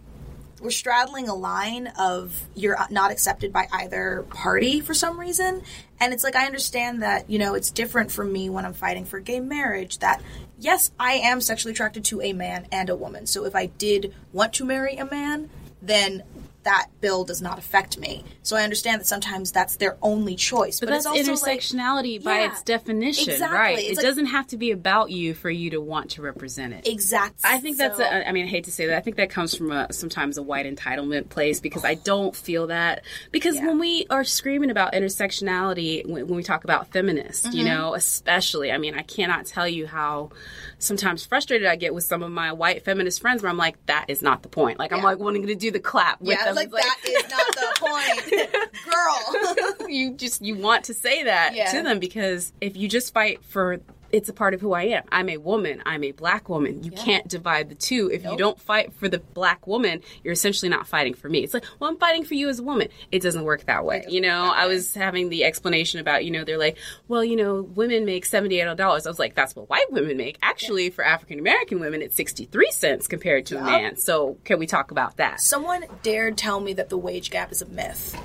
we're 0.60 0.70
straddling 0.70 1.28
a 1.28 1.34
line 1.34 1.86
of 1.98 2.34
you're 2.54 2.76
not 2.90 3.12
accepted 3.12 3.52
by 3.52 3.68
either 3.70 4.24
party 4.30 4.80
for 4.80 4.92
some 4.92 5.18
reason. 5.18 5.62
And 6.00 6.12
it's 6.12 6.24
like, 6.24 6.34
I 6.34 6.46
understand 6.46 7.02
that, 7.02 7.30
you 7.30 7.38
know, 7.38 7.54
it's 7.54 7.70
different 7.70 8.10
for 8.10 8.24
me 8.24 8.50
when 8.50 8.64
I'm 8.64 8.74
fighting 8.74 9.04
for 9.04 9.20
gay 9.20 9.40
marriage, 9.40 9.98
that 9.98 10.20
yes, 10.58 10.90
I 10.98 11.14
am 11.14 11.40
sexually 11.40 11.72
attracted 11.72 12.04
to 12.06 12.20
a 12.22 12.32
man 12.32 12.66
and 12.72 12.90
a 12.90 12.96
woman. 12.96 13.26
So 13.26 13.44
if 13.44 13.54
I 13.54 13.66
did 13.66 14.12
want 14.32 14.52
to 14.54 14.64
marry 14.64 14.96
a 14.96 15.04
man, 15.04 15.48
then 15.80 16.24
that 16.68 16.88
bill 17.00 17.24
does 17.24 17.40
not 17.40 17.58
affect 17.58 17.98
me. 17.98 18.24
So 18.42 18.56
I 18.56 18.62
understand 18.62 19.00
that 19.00 19.06
sometimes 19.06 19.52
that's 19.52 19.76
their 19.76 19.96
only 20.02 20.36
choice. 20.36 20.80
But, 20.80 20.86
But, 20.86 20.92
that's 21.02 21.06
it's 21.14 21.28
also 21.28 21.46
like, 21.46 21.60
intersectionality 21.60 22.22
by 22.22 22.40
Yeah, 22.40 22.50
its 22.52 22.62
definition, 22.62 23.32
exactly. 23.32 23.58
right? 23.58 23.78
It's 23.78 23.90
it 23.92 23.96
like- 23.96 24.04
doesn't 24.06 24.26
have 24.26 24.46
to 24.48 24.56
be 24.58 24.70
about 24.70 25.10
you 25.10 25.32
for 25.34 25.48
you 25.50 25.70
to 25.70 25.80
want 25.80 26.10
to 26.12 26.22
represent 26.22 26.74
it. 26.74 26.86
Exactly. 26.86 27.40
I 27.44 27.58
think 27.58 27.78
that's. 27.78 27.96
so- 27.96 28.04
A, 28.04 28.28
I 28.28 28.32
mean, 28.32 28.44
I 28.44 28.48
hate 28.48 28.64
to 28.64 28.72
say 28.72 28.86
that. 28.86 28.96
I 28.96 29.00
think 29.00 29.16
that 29.16 29.30
comes 29.30 29.54
from 29.56 29.72
a, 29.72 29.90
sometimes 29.92 30.36
a 30.36 30.42
white 30.42 30.66
entitlement 30.66 31.30
place 31.30 31.60
because 31.60 31.84
I 31.84 31.94
don't 31.94 32.36
feel 32.36 32.66
that. 32.66 33.02
Because 33.32 33.56
Yeah. 33.56 33.66
when 33.68 33.78
we 33.78 34.06
are 34.10 34.24
screaming 34.24 34.70
about 34.70 34.92
intersectionality, 34.92 36.06
when, 36.06 36.26
when 36.26 36.36
we 36.36 36.42
talk 36.42 36.64
about 36.64 36.92
feminists, 36.92 37.44
you 37.54 37.64
Mm-hmm. 37.64 37.74
know, 37.74 37.94
especially, 37.94 38.70
I 38.72 38.78
mean, 38.78 38.94
I 38.94 39.02
cannot 39.02 39.46
tell 39.46 39.66
you 39.68 39.86
how 39.86 40.30
sometimes 40.78 41.24
frustrated 41.26 41.66
I 41.66 41.76
get 41.76 41.94
with 41.94 42.04
some 42.04 42.22
of 42.22 42.30
my 42.30 42.52
white 42.52 42.84
feminist 42.84 43.20
friends 43.20 43.42
where 43.42 43.50
I'm 43.50 43.56
like, 43.56 43.84
that 43.86 44.06
is 44.08 44.22
not 44.22 44.42
the 44.42 44.48
point. 44.48 44.78
Like, 44.78 44.92
I'm 44.92 45.02
like 45.02 45.18
wanting 45.18 45.46
to 45.46 45.54
do 45.54 45.70
the 45.70 45.80
clap 45.80 46.20
with 46.20 46.30
yeah, 46.38 46.44
them. 46.46 46.54
Like, 46.58 46.70
It's 46.72 46.84
that 46.84 46.98
is 47.08 47.30
not 47.30 47.46
the 47.54 48.48
point, 49.78 49.78
girl. 49.78 49.88
you 49.88 50.12
just 50.14 50.42
you 50.42 50.56
want 50.56 50.84
to 50.84 50.94
say 50.94 51.24
that 51.24 51.54
Yeah. 51.54 51.70
to 51.72 51.82
them 51.82 51.98
because 51.98 52.52
if 52.60 52.76
you 52.76 52.88
just 52.88 53.12
fight 53.14 53.42
for 53.44 53.80
it's 54.10 54.28
a 54.28 54.32
part 54.32 54.54
of 54.54 54.60
who 54.60 54.72
I 54.72 54.84
am. 54.84 55.04
I'm 55.12 55.28
a 55.28 55.36
woman. 55.36 55.82
I'm 55.84 56.02
a 56.04 56.12
black 56.12 56.48
woman. 56.48 56.82
You 56.82 56.90
can't 56.90 57.28
divide 57.28 57.68
the 57.68 57.74
two. 57.74 58.10
If 58.12 58.24
you 58.24 58.36
don't 58.36 58.58
fight 58.58 58.92
for 58.94 59.08
the 59.08 59.18
black 59.18 59.66
woman, 59.66 60.00
you're 60.24 60.32
essentially 60.32 60.68
not 60.68 60.86
fighting 60.86 61.14
for 61.14 61.28
me. 61.28 61.40
It's 61.40 61.54
like, 61.54 61.64
well, 61.78 61.90
I'm 61.90 61.98
fighting 61.98 62.24
for 62.24 62.34
you 62.34 62.48
as 62.48 62.58
a 62.58 62.62
woman. 62.62 62.88
It 63.12 63.22
doesn't 63.22 63.44
work 63.44 63.64
that 63.66 63.84
way. 63.84 64.04
You 64.08 64.20
know, 64.20 64.52
I 64.54 64.66
was 64.66 64.94
having 64.94 65.28
the 65.28 65.44
explanation 65.44 66.00
about, 66.00 66.24
you 66.24 66.30
know, 66.30 66.44
they're 66.44 66.58
like, 66.58 66.78
well, 67.08 67.22
you 67.22 67.36
know, 67.36 67.62
women 67.62 68.04
make 68.04 68.26
$78. 68.26 68.80
I 68.80 68.86
was 68.94 69.18
like, 69.18 69.34
that's 69.34 69.54
what 69.54 69.68
white 69.68 69.92
women 69.92 70.16
make. 70.16 70.38
Actually, 70.42 70.90
for 70.90 71.04
African 71.04 71.38
American 71.38 71.80
women, 71.80 72.02
it's 72.02 72.16
63 72.16 72.70
cents 72.70 73.06
compared 73.06 73.46
to 73.46 73.58
a 73.58 73.62
man. 73.62 73.96
So 73.96 74.38
can 74.44 74.58
we 74.58 74.66
talk 74.66 74.90
about 74.90 75.18
that? 75.18 75.40
Someone 75.40 75.84
dared 76.02 76.38
tell 76.38 76.60
me 76.60 76.72
that 76.74 76.88
the 76.88 76.98
wage 76.98 77.30
gap 77.30 77.52
is 77.52 77.62
a 77.62 77.66
myth, 77.66 78.18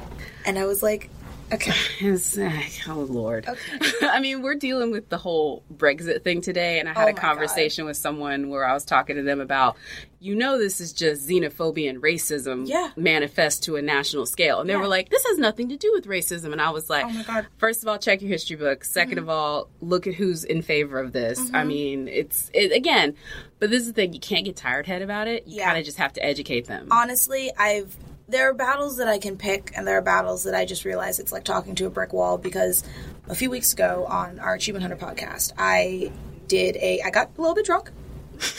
and 0.45 0.57
I 0.57 0.65
was 0.65 0.81
like, 0.81 1.09
okay, 1.53 1.71
uh, 2.87 2.91
oh 2.91 2.99
Lord. 3.09 3.47
Okay. 3.47 3.81
I 4.07 4.19
mean, 4.19 4.41
we're 4.41 4.55
dealing 4.55 4.91
with 4.91 5.09
the 5.09 5.17
whole 5.17 5.63
Brexit 5.73 6.23
thing 6.23 6.41
today, 6.41 6.79
and 6.79 6.89
I 6.89 6.93
had 6.93 7.07
Oh 7.07 7.11
a 7.11 7.13
conversation 7.13 7.85
with 7.85 7.97
someone 7.97 8.49
where 8.49 8.65
I 8.65 8.73
was 8.73 8.83
talking 8.85 9.15
to 9.15 9.21
them 9.23 9.39
about, 9.39 9.77
you 10.19 10.35
know, 10.35 10.57
this 10.57 10.79
is 10.81 10.93
just 10.93 11.27
xenophobia 11.27 11.89
and 11.89 12.01
racism 12.01 12.67
Yeah. 12.67 12.91
manifest 12.95 13.63
to 13.63 13.75
a 13.75 13.81
national 13.81 14.25
scale, 14.25 14.61
and 14.61 14.69
they 14.69 14.75
were 14.75 14.87
like, 14.87 15.09
this 15.09 15.25
has 15.25 15.37
nothing 15.37 15.69
to 15.69 15.77
do 15.77 15.91
with 15.93 16.05
racism, 16.05 16.51
and 16.51 16.61
I 16.61 16.69
was 16.71 16.89
like, 16.89 17.05
Oh 17.05 17.09
my 17.09 17.23
God. 17.23 17.43
Mm-hmm. 17.45 17.57
first 17.57 17.81
of 17.83 17.87
all, 17.89 17.97
check 17.97 18.21
your 18.21 18.29
history 18.29 18.55
book. 18.55 18.83
2nd 18.83 19.17
of 19.17 19.29
all, 19.29 19.69
look 19.81 20.07
at 20.07 20.13
who's 20.15 20.43
in 20.43 20.61
favor 20.61 20.99
of 20.99 21.11
this. 21.13 21.39
I 21.53 21.63
mean, 21.63 22.07
it's 22.07 22.49
it, 22.53 22.71
again, 22.71 23.15
but 23.59 23.69
this 23.69 23.81
is 23.81 23.87
the 23.87 23.93
thing, 23.93 24.13
you 24.13 24.19
can't 24.19 24.45
get 24.45 24.55
tired 24.55 24.87
head 24.87 25.01
about 25.01 25.27
it. 25.27 25.47
You 25.47 25.57
Yeah. 25.57 25.65
kind 25.67 25.79
of 25.79 25.85
just 25.85 25.97
have 25.97 26.13
to 26.13 26.25
educate 26.25 26.65
them. 26.67 26.87
honestly, 26.91 27.51
I've 27.57 27.95
there 28.27 28.49
are 28.49 28.53
battles 28.53 28.97
that 28.97 29.07
I 29.07 29.17
can 29.19 29.37
pick, 29.37 29.71
and 29.75 29.87
there 29.87 29.97
are 29.97 30.01
battles 30.01 30.43
that 30.43 30.55
I 30.55 30.65
just 30.65 30.85
realize 30.85 31.19
it's 31.19 31.31
like 31.31 31.43
talking 31.43 31.75
to 31.75 31.85
a 31.85 31.89
brick 31.89 32.13
wall. 32.13 32.37
Because 32.37 32.83
a 33.27 33.35
few 33.35 33.49
weeks 33.49 33.73
ago 33.73 34.05
on 34.07 34.39
our 34.39 34.53
Achievement 34.53 34.83
Hunter 34.83 34.97
podcast, 34.97 35.53
I 35.57 36.11
did 36.47 36.75
a 36.77 37.01
I 37.01 37.09
got 37.09 37.31
a 37.37 37.41
little 37.41 37.55
bit 37.55 37.65
drunk, 37.65 37.91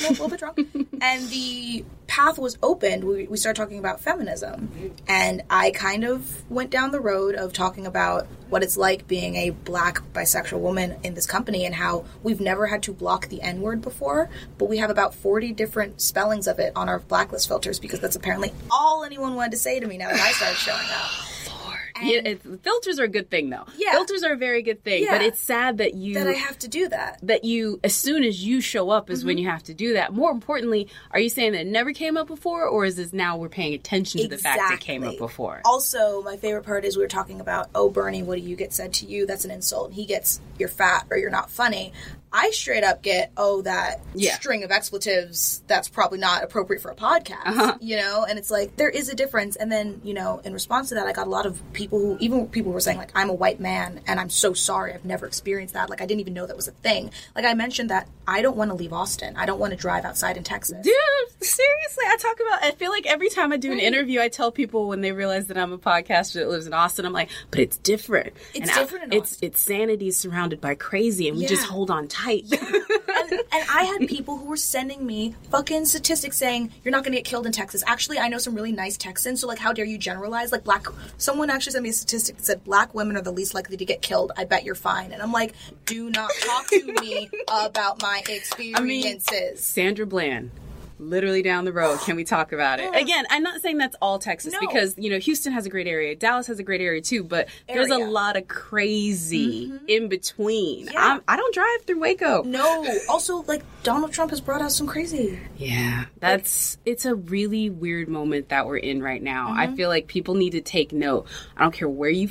a 0.00 0.10
little, 0.10 0.28
bit 0.28 0.38
drunk, 0.38 0.58
and 1.00 1.28
the 1.28 1.84
path 2.06 2.38
was 2.38 2.58
opened. 2.62 3.04
We, 3.04 3.26
we 3.26 3.36
started 3.36 3.60
talking 3.60 3.78
about 3.78 4.00
feminism, 4.00 4.94
and 5.06 5.42
I 5.50 5.70
kind 5.70 6.04
of 6.04 6.48
went 6.50 6.70
down 6.70 6.90
the 6.90 7.00
road 7.00 7.34
of 7.34 7.52
talking 7.52 7.86
about 7.86 8.26
what 8.48 8.62
it's 8.62 8.76
like 8.76 9.06
being 9.06 9.36
a 9.36 9.50
black 9.50 10.00
bisexual 10.12 10.60
woman 10.60 10.96
in 11.02 11.14
this 11.14 11.26
company 11.26 11.64
and 11.66 11.74
how 11.74 12.04
we've 12.22 12.40
never 12.40 12.66
had 12.66 12.82
to 12.84 12.92
block 12.92 13.28
the 13.28 13.42
N 13.42 13.60
word 13.60 13.82
before, 13.82 14.30
but 14.58 14.66
we 14.66 14.78
have 14.78 14.90
about 14.90 15.14
40 15.14 15.52
different 15.52 16.00
spellings 16.00 16.46
of 16.46 16.58
it 16.58 16.72
on 16.76 16.88
our 16.88 17.00
blacklist 17.00 17.48
filters 17.48 17.78
because 17.78 18.00
that's 18.00 18.16
apparently 18.16 18.52
all 18.70 19.04
anyone 19.04 19.34
wanted 19.34 19.52
to 19.52 19.58
say 19.58 19.80
to 19.80 19.86
me 19.86 19.98
now 19.98 20.10
that 20.10 20.20
I 20.20 20.32
started 20.32 20.56
showing 20.56 20.88
up. 20.90 21.10
Yeah, 22.02 22.34
filters 22.62 22.98
are 22.98 23.04
a 23.04 23.08
good 23.08 23.30
thing, 23.30 23.50
though. 23.50 23.64
Yeah. 23.76 23.92
Filters 23.92 24.24
are 24.24 24.32
a 24.32 24.36
very 24.36 24.62
good 24.62 24.82
thing, 24.82 25.04
yeah. 25.04 25.12
but 25.12 25.22
it's 25.22 25.40
sad 25.40 25.78
that 25.78 25.94
you 25.94 26.14
That 26.14 26.26
I 26.26 26.32
have 26.32 26.58
to 26.60 26.68
do 26.68 26.88
that. 26.88 27.18
that 27.22 27.44
you 27.44 27.78
as 27.84 27.94
soon 27.94 28.24
as 28.24 28.44
you 28.44 28.60
show 28.60 28.90
up 28.90 29.10
is 29.10 29.20
Mm-hmm. 29.20 29.26
when 29.28 29.38
you 29.38 29.48
have 29.48 29.62
to 29.64 29.74
do 29.74 29.92
that. 29.94 30.12
More 30.12 30.30
importantly, 30.32 30.88
are 31.12 31.20
you 31.20 31.28
saying 31.28 31.52
that 31.52 31.62
it 31.62 31.66
never 31.66 31.92
came 31.92 32.16
up 32.16 32.26
before, 32.26 32.64
or 32.66 32.84
is 32.84 32.96
this 32.96 33.12
now 33.12 33.36
we're 33.36 33.48
paying 33.48 33.74
attention 33.74 34.20
to 34.22 34.28
the 34.28 34.38
fact 34.38 34.58
that 34.58 34.72
it 34.74 34.80
came 34.80 35.04
up 35.04 35.18
before? 35.18 35.62
Also, 35.64 36.20
my 36.22 36.36
favorite 36.36 36.64
part 36.64 36.84
is 36.84 36.96
we 36.96 37.02
were 37.02 37.08
talking 37.08 37.40
about, 37.40 37.70
oh, 37.74 37.88
Bernie, 37.90 38.22
what 38.22 38.36
do 38.38 38.42
you 38.44 38.56
get 38.56 38.72
said 38.72 38.92
to 38.94 39.06
you? 39.06 39.24
That's 39.26 39.44
an 39.44 39.50
insult. 39.50 39.86
And 39.88 39.94
he 39.94 40.04
gets, 40.04 40.40
you're 40.58 40.68
fat 40.68 41.06
or 41.10 41.16
you're 41.16 41.30
not 41.30 41.50
funny. 41.50 41.92
I 42.36 42.50
straight 42.50 42.82
up 42.82 43.00
get, 43.00 43.30
oh, 43.36 43.62
that 43.62 44.00
Yeah. 44.14 44.34
string 44.34 44.64
of 44.64 44.72
expletives 44.72 45.62
that's 45.68 45.88
probably 45.88 46.18
not 46.18 46.42
appropriate 46.42 46.82
for 46.82 46.90
a 46.90 46.94
podcast, 46.96 47.46
Uh-huh. 47.46 47.78
you 47.80 47.96
know? 47.96 48.26
And 48.28 48.38
it's 48.40 48.50
like, 48.50 48.74
there 48.76 48.88
is 48.90 49.08
a 49.08 49.14
difference. 49.14 49.54
And 49.54 49.70
then, 49.70 50.00
you 50.02 50.14
know, 50.14 50.40
in 50.44 50.52
response 50.52 50.88
to 50.88 50.96
that, 50.96 51.06
I 51.06 51.12
got 51.12 51.28
a 51.28 51.30
lot 51.30 51.46
of 51.46 51.60
people 51.72 52.00
who, 52.00 52.16
even 52.20 52.48
people 52.48 52.72
who 52.72 52.74
were 52.74 52.80
saying, 52.80 52.98
like, 52.98 53.12
I'm 53.14 53.30
a 53.30 53.34
white 53.34 53.60
man 53.60 54.00
and 54.08 54.18
I'm 54.18 54.30
so 54.30 54.52
sorry. 54.52 54.92
I've 54.92 55.04
never 55.04 55.26
experienced 55.26 55.74
that. 55.74 55.88
Like, 55.88 56.00
I 56.02 56.06
didn't 56.06 56.20
even 56.22 56.34
know 56.34 56.44
that 56.46 56.56
was 56.56 56.66
a 56.66 56.72
thing. 56.72 57.12
Like, 57.36 57.44
I 57.44 57.54
mentioned 57.54 57.90
that 57.90 58.08
I 58.26 58.42
don't 58.42 58.56
want 58.56 58.70
to 58.72 58.74
leave 58.74 58.92
Austin. 58.92 59.36
I 59.36 59.46
don't 59.46 59.60
want 59.60 59.70
to 59.70 59.76
drive 59.76 60.04
outside 60.04 60.36
in 60.36 60.42
Texas. 60.42 60.76
Dude, 60.82 60.94
seriously, 61.40 62.04
I 62.08 62.16
talk 62.18 62.40
about. 62.40 62.64
I 62.64 62.72
feel 62.72 62.90
like 62.90 63.06
every 63.06 63.28
time 63.28 63.52
I 63.52 63.58
do 63.58 63.70
an 63.70 63.78
interview, 63.78 64.20
I 64.20 64.28
tell 64.28 64.50
people 64.50 64.88
when 64.88 65.02
they 65.02 65.12
realize 65.12 65.46
that 65.46 65.58
I'm 65.58 65.72
a 65.72 65.78
podcaster 65.78 66.34
that 66.34 66.48
lives 66.48 66.66
in 66.66 66.72
Austin, 66.72 67.04
I'm 67.04 67.12
like, 67.12 67.28
but 67.50 67.60
it's 67.60 67.76
different. 67.76 68.32
It's 68.54 68.62
And 68.62 68.70
I- 68.70 68.74
different 68.80 69.04
in 69.04 69.12
it's 69.12 69.32
Austin. 69.34 69.48
it's 69.48 69.60
sanity 69.60 70.10
surrounded 70.10 70.60
by 70.60 70.74
crazy, 70.74 71.28
and 71.28 71.36
we 71.38 71.46
just 71.46 71.64
hold 71.66 71.90
on 71.90 72.08
tight. 72.08 72.23
And, 72.32 73.32
and 73.32 73.64
I 73.70 73.84
had 73.98 74.08
people 74.08 74.36
who 74.36 74.46
were 74.46 74.56
sending 74.56 75.06
me 75.06 75.34
fucking 75.50 75.86
statistics 75.86 76.36
saying 76.36 76.72
you're 76.82 76.92
not 76.92 77.04
going 77.04 77.12
to 77.12 77.18
get 77.18 77.24
killed 77.24 77.46
in 77.46 77.52
Texas. 77.52 77.82
Actually, 77.86 78.18
I 78.18 78.28
know 78.28 78.38
some 78.38 78.54
really 78.54 78.72
nice 78.72 78.96
Texans, 78.96 79.40
so 79.40 79.46
like, 79.46 79.58
how 79.58 79.72
dare 79.72 79.84
you 79.84 79.98
generalize? 79.98 80.52
Like, 80.52 80.64
black. 80.64 80.86
Someone 81.18 81.50
actually 81.50 81.72
sent 81.72 81.82
me 81.82 81.90
a 81.90 81.92
statistic 81.92 82.36
that 82.36 82.44
said 82.44 82.64
black 82.64 82.94
women 82.94 83.16
are 83.16 83.22
the 83.22 83.32
least 83.32 83.54
likely 83.54 83.76
to 83.76 83.84
get 83.84 84.02
killed. 84.02 84.32
I 84.36 84.44
bet 84.44 84.64
you're 84.64 84.74
fine. 84.74 85.12
And 85.12 85.22
I'm 85.22 85.32
like, 85.32 85.54
do 85.86 86.10
not 86.10 86.30
talk 86.40 86.68
to 86.68 86.92
me 87.00 87.30
about 87.48 88.02
my 88.02 88.22
experiences. 88.28 89.64
Sandra 89.64 90.06
Bland. 90.06 90.50
Literally 90.98 91.42
down 91.42 91.64
the 91.64 91.72
road. 91.72 91.98
Can 92.00 92.16
we 92.16 92.24
talk 92.24 92.52
about 92.52 92.80
it? 92.80 92.94
Again, 93.00 93.24
I'm 93.30 93.42
not 93.42 93.60
saying 93.62 93.78
that's 93.78 93.96
all 94.00 94.18
Texas 94.18 94.52
No. 94.52 94.60
because, 94.60 94.94
you 94.96 95.10
know, 95.10 95.18
Houston 95.18 95.52
has 95.52 95.66
a 95.66 95.70
great 95.70 95.86
area. 95.86 96.14
Dallas 96.14 96.46
has 96.46 96.58
a 96.58 96.62
great 96.62 96.80
area 96.80 97.00
too, 97.00 97.24
but 97.24 97.48
there's 97.68 97.90
a 97.90 97.98
lot 97.98 98.36
of 98.36 98.46
crazy 98.48 99.72
in 99.88 100.08
between. 100.08 100.86
Mm-hmm. 100.86 100.94
Yeah. 100.94 101.04
I'm, 101.14 101.22
I 101.26 101.36
don't 101.36 101.54
drive 101.54 101.82
through 101.86 102.00
Waco. 102.00 102.42
no. 102.42 102.86
Also, 103.08 103.42
like 103.42 103.62
Donald 103.82 104.12
Trump 104.12 104.30
has 104.30 104.40
brought 104.40 104.62
out 104.62 104.72
some 104.72 104.86
crazy. 104.86 105.38
Yeah, 105.56 106.04
that's 106.20 106.78
it's 106.84 107.04
a 107.04 107.14
really 107.14 107.70
weird 107.70 108.08
moment 108.08 108.48
that 108.50 108.66
we're 108.66 108.76
in 108.78 109.02
right 109.02 109.22
now. 109.22 109.48
Mm-hmm. 109.48 109.58
I 109.60 109.74
feel 109.76 109.88
like 109.88 110.06
people 110.06 110.34
need 110.34 110.50
to 110.50 110.60
take 110.60 110.92
note. 110.92 111.26
I 111.56 111.62
don't 111.62 111.72
care 111.74 111.88
where 111.88 112.10
you 112.10 112.28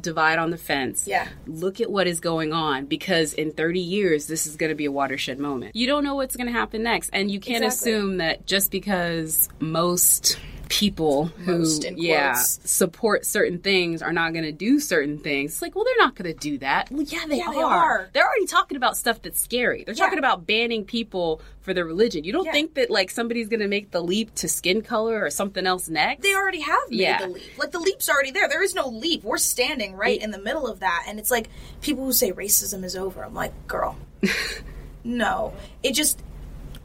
divide 0.00 0.38
on 0.38 0.50
the 0.50 0.56
fence. 0.56 1.06
Yeah. 1.06 1.28
Look 1.46 1.80
at 1.80 1.90
what 1.90 2.06
is 2.06 2.20
going 2.20 2.52
on 2.52 2.86
because 2.86 3.32
in 3.34 3.50
30 3.52 3.80
years 3.80 4.26
this 4.26 4.46
is 4.46 4.56
going 4.56 4.70
to 4.70 4.76
be 4.76 4.84
a 4.84 4.92
watershed 4.92 5.38
moment. 5.38 5.74
You 5.76 5.86
don't 5.86 6.04
know 6.04 6.14
what's 6.14 6.36
going 6.36 6.46
to 6.46 6.52
happen 6.52 6.82
next 6.82 7.10
and 7.12 7.30
you 7.30 7.40
can't 7.40 7.64
Exactly. 7.64 7.92
assume 7.92 8.16
that 8.18 8.46
just 8.46 8.70
because 8.70 9.48
most 9.60 10.38
people 10.72 11.26
who 11.26 11.66
yeah 11.96 12.32
support 12.32 13.26
certain 13.26 13.58
things 13.58 14.00
are 14.00 14.10
not 14.12 14.32
going 14.32 14.44
to 14.46 14.52
do 14.52 14.80
certain 14.80 15.18
things. 15.18 15.52
It's 15.52 15.60
like, 15.60 15.74
well, 15.74 15.84
they're 15.84 15.98
not 15.98 16.14
going 16.14 16.32
to 16.32 16.38
do 16.38 16.56
that. 16.58 16.90
Well, 16.90 17.02
yeah, 17.02 17.26
they, 17.28 17.36
Yeah, 17.36 17.48
are. 17.48 17.52
they 17.54 17.60
are. 17.60 18.10
They're 18.14 18.26
already 18.26 18.46
talking 18.46 18.78
about 18.78 18.96
stuff 18.96 19.20
that's 19.20 19.38
scary. 19.38 19.84
They're 19.84 19.94
Yeah. 19.94 20.02
talking 20.04 20.18
about 20.18 20.46
banning 20.46 20.86
people 20.86 21.42
for 21.60 21.74
their 21.74 21.84
religion. 21.84 22.24
You 22.24 22.32
don't 22.32 22.46
Yeah. 22.46 22.52
think 22.52 22.72
that 22.74 22.88
like 22.88 23.10
somebody's 23.10 23.48
going 23.48 23.60
to 23.60 23.68
make 23.68 23.90
the 23.90 24.00
leap 24.02 24.34
to 24.36 24.48
skin 24.48 24.80
color 24.80 25.22
or 25.22 25.28
something 25.28 25.66
else 25.66 25.90
next? 25.90 26.22
They 26.22 26.34
already 26.34 26.60
have 26.60 26.88
made 26.88 27.00
Yeah. 27.00 27.18
the 27.20 27.28
leap. 27.28 27.58
Like 27.58 27.72
the 27.72 27.78
leap's 27.78 28.08
already 28.08 28.30
there. 28.30 28.48
There 28.48 28.62
is 28.62 28.74
no 28.74 28.88
leap. 28.88 29.24
We're 29.24 29.36
standing 29.36 29.94
right 29.94 30.22
in 30.22 30.30
the 30.30 30.40
middle 30.40 30.66
of 30.66 30.80
that. 30.80 31.04
And 31.06 31.18
it's 31.18 31.30
like 31.30 31.50
people 31.82 32.02
who 32.06 32.12
say 32.14 32.32
racism 32.32 32.82
is 32.82 32.96
over. 32.96 33.22
I'm 33.22 33.34
like, 33.34 33.52
girl, 33.66 33.98
no. 35.04 35.52
It 35.82 35.92
just 35.92 36.18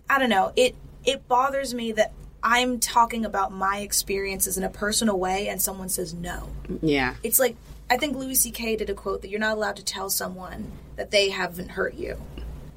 I 0.09 0.19
don't 0.19 0.29
know. 0.29 0.51
It 0.57 0.75
it 1.05 1.25
bothers 1.29 1.73
me 1.73 1.93
that 1.93 2.11
I'm 2.43 2.79
talking 2.79 3.25
about 3.25 3.51
my 3.51 3.79
experiences 3.79 4.57
in 4.57 4.63
a 4.63 4.69
personal 4.69 5.17
way 5.19 5.47
and 5.49 5.61
someone 5.61 5.89
says 5.89 6.13
no. 6.13 6.49
yeah. 6.81 7.15
It's 7.23 7.39
like 7.39 7.55
I 7.89 7.97
think 7.97 8.17
Louis 8.17 8.35
C.K. 8.35 8.75
did 8.75 8.89
a 8.89 8.93
quote 8.93 9.21
that 9.21 9.29
you're 9.29 9.39
not 9.39 9.55
allowed 9.57 9.77
to 9.77 9.83
tell 9.83 10.09
someone 10.09 10.71
that 10.97 11.11
they 11.11 11.29
haven't 11.29 11.69
hurt 11.71 11.93
you. 11.95 12.17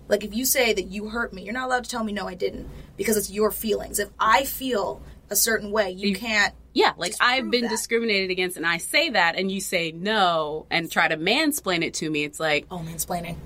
Like 0.08 0.24
if 0.24 0.34
you 0.34 0.44
say 0.44 0.72
that 0.72 0.84
you 0.84 1.08
hurt 1.08 1.32
me, 1.32 1.42
you're 1.42 1.54
not 1.54 1.66
allowed 1.66 1.84
to 1.84 1.90
tell 1.90 2.04
me 2.04 2.12
no 2.12 2.26
I 2.28 2.34
didn't 2.34 2.68
because 2.96 3.16
it's 3.16 3.30
your 3.30 3.50
feelings. 3.50 3.98
If 3.98 4.08
I 4.18 4.44
feel 4.44 5.02
a 5.30 5.36
certain 5.36 5.70
way. 5.70 5.90
You 5.92 6.14
can't. 6.14 6.52
Yeah, 6.72 6.92
like 6.96 7.14
I've 7.20 7.50
been 7.50 7.62
that. 7.62 7.70
discriminated 7.70 8.30
against, 8.30 8.56
and 8.56 8.66
I 8.66 8.76
say 8.78 9.10
that, 9.10 9.36
and 9.36 9.50
you 9.50 9.60
say 9.60 9.90
no, 9.92 10.66
and 10.70 10.90
try 10.90 11.08
to 11.08 11.16
mansplain 11.16 11.82
it 11.84 11.94
to 11.94 12.10
me. 12.10 12.22
It's 12.24 12.38
like, 12.38 12.66
Oh, 12.70 12.78
mansplaining. 12.78 13.36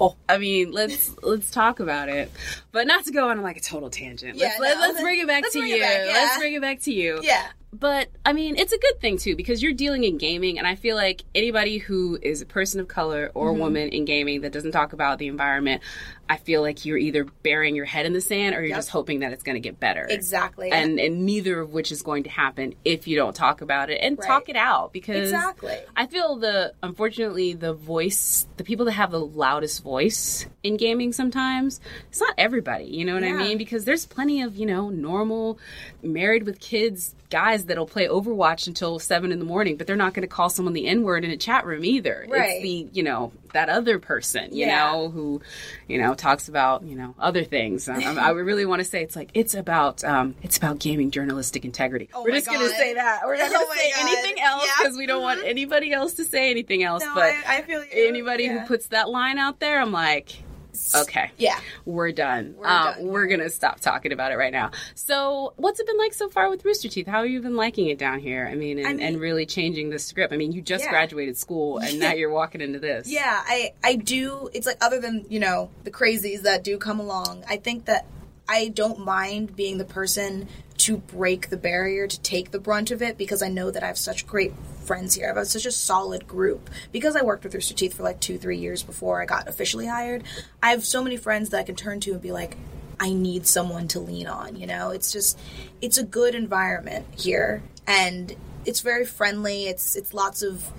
Oh. 0.00 0.16
I 0.28 0.38
mean, 0.38 0.72
let's 0.72 1.14
let's 1.22 1.50
talk 1.50 1.80
about 1.80 2.08
it, 2.08 2.30
but 2.72 2.86
not 2.86 3.04
to 3.04 3.12
go 3.12 3.28
on 3.28 3.42
like 3.42 3.56
a 3.56 3.60
total 3.60 3.90
tangent. 3.90 4.36
Yeah, 4.36 4.56
let's, 4.58 4.60
let, 4.60 4.78
no. 4.78 4.94
us 4.94 5.00
bring 5.00 5.20
it 5.20 5.26
back 5.26 5.42
Let's 5.42 5.54
to 5.54 5.64
you. 5.64 5.80
back, 5.80 6.06
yeah. 6.06 6.12
Let's 6.12 6.38
bring 6.38 6.54
it 6.54 6.60
back 6.60 6.80
to 6.80 6.92
you. 6.92 7.20
Yeah. 7.22 7.46
But 7.80 8.08
I 8.24 8.32
mean, 8.32 8.56
it's 8.56 8.72
a 8.72 8.78
good 8.78 9.00
thing 9.00 9.18
too 9.18 9.34
because 9.34 9.62
you're 9.62 9.72
dealing 9.72 10.04
in 10.04 10.16
gaming, 10.16 10.58
and 10.58 10.66
I 10.66 10.76
feel 10.76 10.94
like 10.96 11.24
anybody 11.34 11.78
who 11.78 12.18
is 12.22 12.40
a 12.40 12.46
person 12.46 12.78
of 12.80 12.88
color 12.88 13.30
or 13.34 13.48
Mm-hmm. 13.50 13.56
a 13.60 13.64
woman 13.64 13.88
in 13.88 14.04
gaming 14.04 14.40
that 14.42 14.52
doesn't 14.52 14.72
talk 14.72 14.92
about 14.92 15.18
the 15.18 15.26
environment, 15.26 15.82
I 16.28 16.36
feel 16.36 16.62
like 16.62 16.84
you're 16.84 16.96
either 16.98 17.24
burying 17.42 17.74
your 17.74 17.84
head 17.84 18.06
in 18.06 18.12
the 18.12 18.20
sand 18.20 18.54
or 18.54 18.60
you're 18.60 18.68
Yep. 18.68 18.78
just 18.78 18.90
hoping 18.90 19.20
that 19.20 19.32
it's 19.32 19.42
going 19.42 19.56
to 19.56 19.60
get 19.60 19.80
better. 19.80 20.06
Exactly. 20.08 20.70
And 20.70 21.00
and 21.00 21.26
neither 21.26 21.58
of 21.60 21.72
which 21.72 21.90
is 21.90 22.02
going 22.02 22.22
to 22.24 22.30
happen 22.30 22.74
if 22.84 23.08
you 23.08 23.16
don't 23.16 23.34
talk 23.34 23.60
about 23.60 23.90
it 23.90 23.98
and 24.00 24.18
Right. 24.18 24.26
talk 24.26 24.48
it 24.48 24.56
out 24.56 24.92
because 24.92 25.32
Exactly. 25.32 25.76
I 25.96 26.06
feel 26.06 26.36
the 26.36 26.74
unfortunately 26.82 27.54
the 27.54 27.72
voice, 27.74 28.46
the 28.56 28.64
people 28.64 28.84
that 28.86 28.92
have 28.92 29.10
the 29.10 29.20
loudest 29.20 29.82
voice 29.82 30.46
in 30.62 30.76
gaming 30.76 31.12
sometimes, 31.12 31.80
it's 32.08 32.20
not 32.20 32.34
everybody, 32.38 32.84
you 32.86 33.04
know 33.04 33.14
what 33.14 33.24
I 33.24 33.32
mean? 33.32 33.58
Because 33.58 33.84
there's 33.84 34.06
plenty 34.06 34.42
of, 34.42 34.56
you 34.56 34.66
know, 34.66 34.90
normal 34.90 35.58
married 36.02 36.44
with 36.44 36.60
kids 36.60 37.14
guys 37.30 37.63
that'll 37.66 37.86
play 37.86 38.06
Overwatch 38.08 38.66
until 38.66 38.98
seven 38.98 39.32
in 39.32 39.38
the 39.38 39.44
morning, 39.44 39.76
but 39.76 39.86
they're 39.86 39.96
not 39.96 40.14
gonna 40.14 40.26
call 40.26 40.48
someone 40.50 40.74
the 40.74 40.86
N 40.86 41.02
word 41.02 41.24
in 41.24 41.30
a 41.30 41.36
chat 41.36 41.66
room 41.66 41.84
either. 41.84 42.26
Right. 42.28 42.50
It's 42.56 42.62
the, 42.62 42.88
you 42.92 43.02
know, 43.02 43.32
that 43.52 43.68
other 43.68 43.98
person, 43.98 44.52
you 44.54 44.66
Yeah. 44.66 44.90
know, 44.92 45.08
who, 45.10 45.40
you 45.88 45.98
know, 46.00 46.14
talks 46.14 46.48
about, 46.48 46.82
you 46.84 46.96
know, 46.96 47.14
other 47.18 47.44
things. 47.44 47.88
Um, 47.88 48.18
I 48.18 48.30
really 48.30 48.66
want 48.66 48.80
to 48.80 48.84
say 48.84 49.02
it's 49.02 49.14
like 49.16 49.30
it's 49.34 49.54
about 49.54 50.02
um 50.04 50.34
it's 50.42 50.56
about 50.56 50.78
gaming 50.78 51.10
journalistic 51.10 51.64
integrity. 51.64 52.08
Oh 52.14 52.22
We're 52.24 52.32
just 52.32 52.46
gonna 52.46 52.68
say 52.68 52.94
that. 52.94 53.22
We're 53.24 53.36
not 53.36 53.48
Oh 53.50 53.52
gonna 53.52 53.66
my 53.68 53.76
say 53.76 53.90
God. 53.92 54.00
anything 54.08 54.40
else 54.42 54.64
Yeah. 54.66 54.72
because 54.84 54.96
we 54.98 55.06
don't 55.06 55.22
want 55.22 55.40
anybody 55.44 55.92
else 55.92 56.14
to 56.14 56.24
say 56.24 56.50
anything 56.50 56.82
else. 56.82 57.02
No, 57.04 57.14
but 57.14 57.22
I, 57.46 57.58
I 57.58 57.62
feel 57.62 57.84
you. 57.84 57.90
anybody 57.92 58.44
Yeah. 58.44 58.60
who 58.60 58.66
puts 58.66 58.88
that 58.88 59.08
line 59.08 59.38
out 59.38 59.60
there, 59.60 59.80
I'm 59.80 59.92
like, 59.92 60.30
okay, 60.94 61.30
Yeah. 61.38 61.58
we're 61.84 62.12
done. 62.12 62.54
We're 62.58 62.66
uh, 62.66 62.94
done. 62.94 63.06
We're 63.06 63.26
gonna 63.26 63.50
stop 63.50 63.80
talking 63.80 64.12
about 64.12 64.32
it 64.32 64.36
right 64.36 64.52
now. 64.52 64.70
So, 64.94 65.52
what's 65.56 65.80
it 65.80 65.86
been 65.86 65.98
like 65.98 66.14
so 66.14 66.28
far 66.28 66.50
with 66.50 66.64
Rooster 66.64 66.88
Teeth? 66.88 67.06
How 67.06 67.22
have 67.22 67.30
you 67.30 67.40
been 67.40 67.56
liking 67.56 67.88
it 67.88 67.98
down 67.98 68.18
here? 68.20 68.48
I 68.50 68.54
mean, 68.54 68.78
and, 68.78 68.86
I 68.88 68.92
mean- 68.92 69.00
and 69.06 69.20
really 69.20 69.46
changing 69.46 69.90
the 69.90 69.98
script. 69.98 70.32
I 70.32 70.36
mean, 70.36 70.52
you 70.52 70.62
just 70.62 70.84
Yeah. 70.84 70.90
graduated 70.90 71.36
school, 71.36 71.78
and 71.78 71.98
now 71.98 72.12
you're 72.12 72.30
walking 72.30 72.60
into 72.60 72.78
this. 72.78 73.08
Yeah, 73.08 73.42
I 73.46 73.72
I 73.82 73.96
do. 73.96 74.48
It's 74.52 74.66
like 74.66 74.78
other 74.80 75.00
than 75.00 75.26
you 75.28 75.40
know 75.40 75.70
the 75.84 75.90
crazies 75.90 76.42
that 76.42 76.64
do 76.64 76.78
come 76.78 77.00
along. 77.00 77.44
I 77.48 77.56
think 77.56 77.84
that 77.86 78.06
I 78.48 78.68
don't 78.68 78.98
mind 79.04 79.56
being 79.56 79.78
the 79.78 79.84
person 79.84 80.48
to 80.78 80.98
break 80.98 81.48
the 81.48 81.56
barrier 81.56 82.06
to 82.06 82.20
take 82.20 82.50
the 82.50 82.58
brunt 82.58 82.90
of 82.90 83.00
it 83.00 83.16
because 83.16 83.42
I 83.42 83.48
know 83.48 83.70
that 83.70 83.82
I 83.82 83.86
have 83.86 83.96
such 83.96 84.26
great 84.26 84.52
friends 84.84 85.14
here. 85.14 85.32
I 85.32 85.38
have 85.38 85.46
such 85.46 85.66
a 85.66 85.72
solid 85.72 86.26
group 86.26 86.68
because 86.92 87.16
I 87.16 87.22
worked 87.22 87.44
with 87.44 87.54
Rooster 87.54 87.74
Teeth 87.74 87.94
for 87.94 88.02
like 88.02 88.20
two 88.20 88.36
three 88.36 88.58
years 88.58 88.82
before 88.82 89.22
I 89.22 89.26
got 89.26 89.48
officially 89.48 89.86
hired. 89.86 90.24
I 90.62 90.70
have 90.70 90.84
so 90.84 91.02
many 91.02 91.16
friends 91.16 91.50
that 91.50 91.58
I 91.58 91.62
can 91.62 91.76
turn 91.76 92.00
to 92.00 92.12
and 92.12 92.22
be 92.22 92.32
like. 92.32 92.56
I 93.00 93.12
need 93.12 93.44
someone 93.44 93.88
to 93.88 93.98
lean 93.98 94.28
on, 94.28 94.54
you 94.54 94.68
know? 94.68 94.90
It's 94.90 95.10
just 95.10 95.36
it's 95.82 95.98
a 95.98 96.04
good 96.04 96.36
environment 96.36 97.06
here 97.18 97.60
and 97.88 98.34
it's 98.64 98.80
very 98.80 99.04
friendly. 99.04 99.66
It's 99.66 99.96
it's 99.96 100.14
lots 100.14 100.42
of 100.42 100.72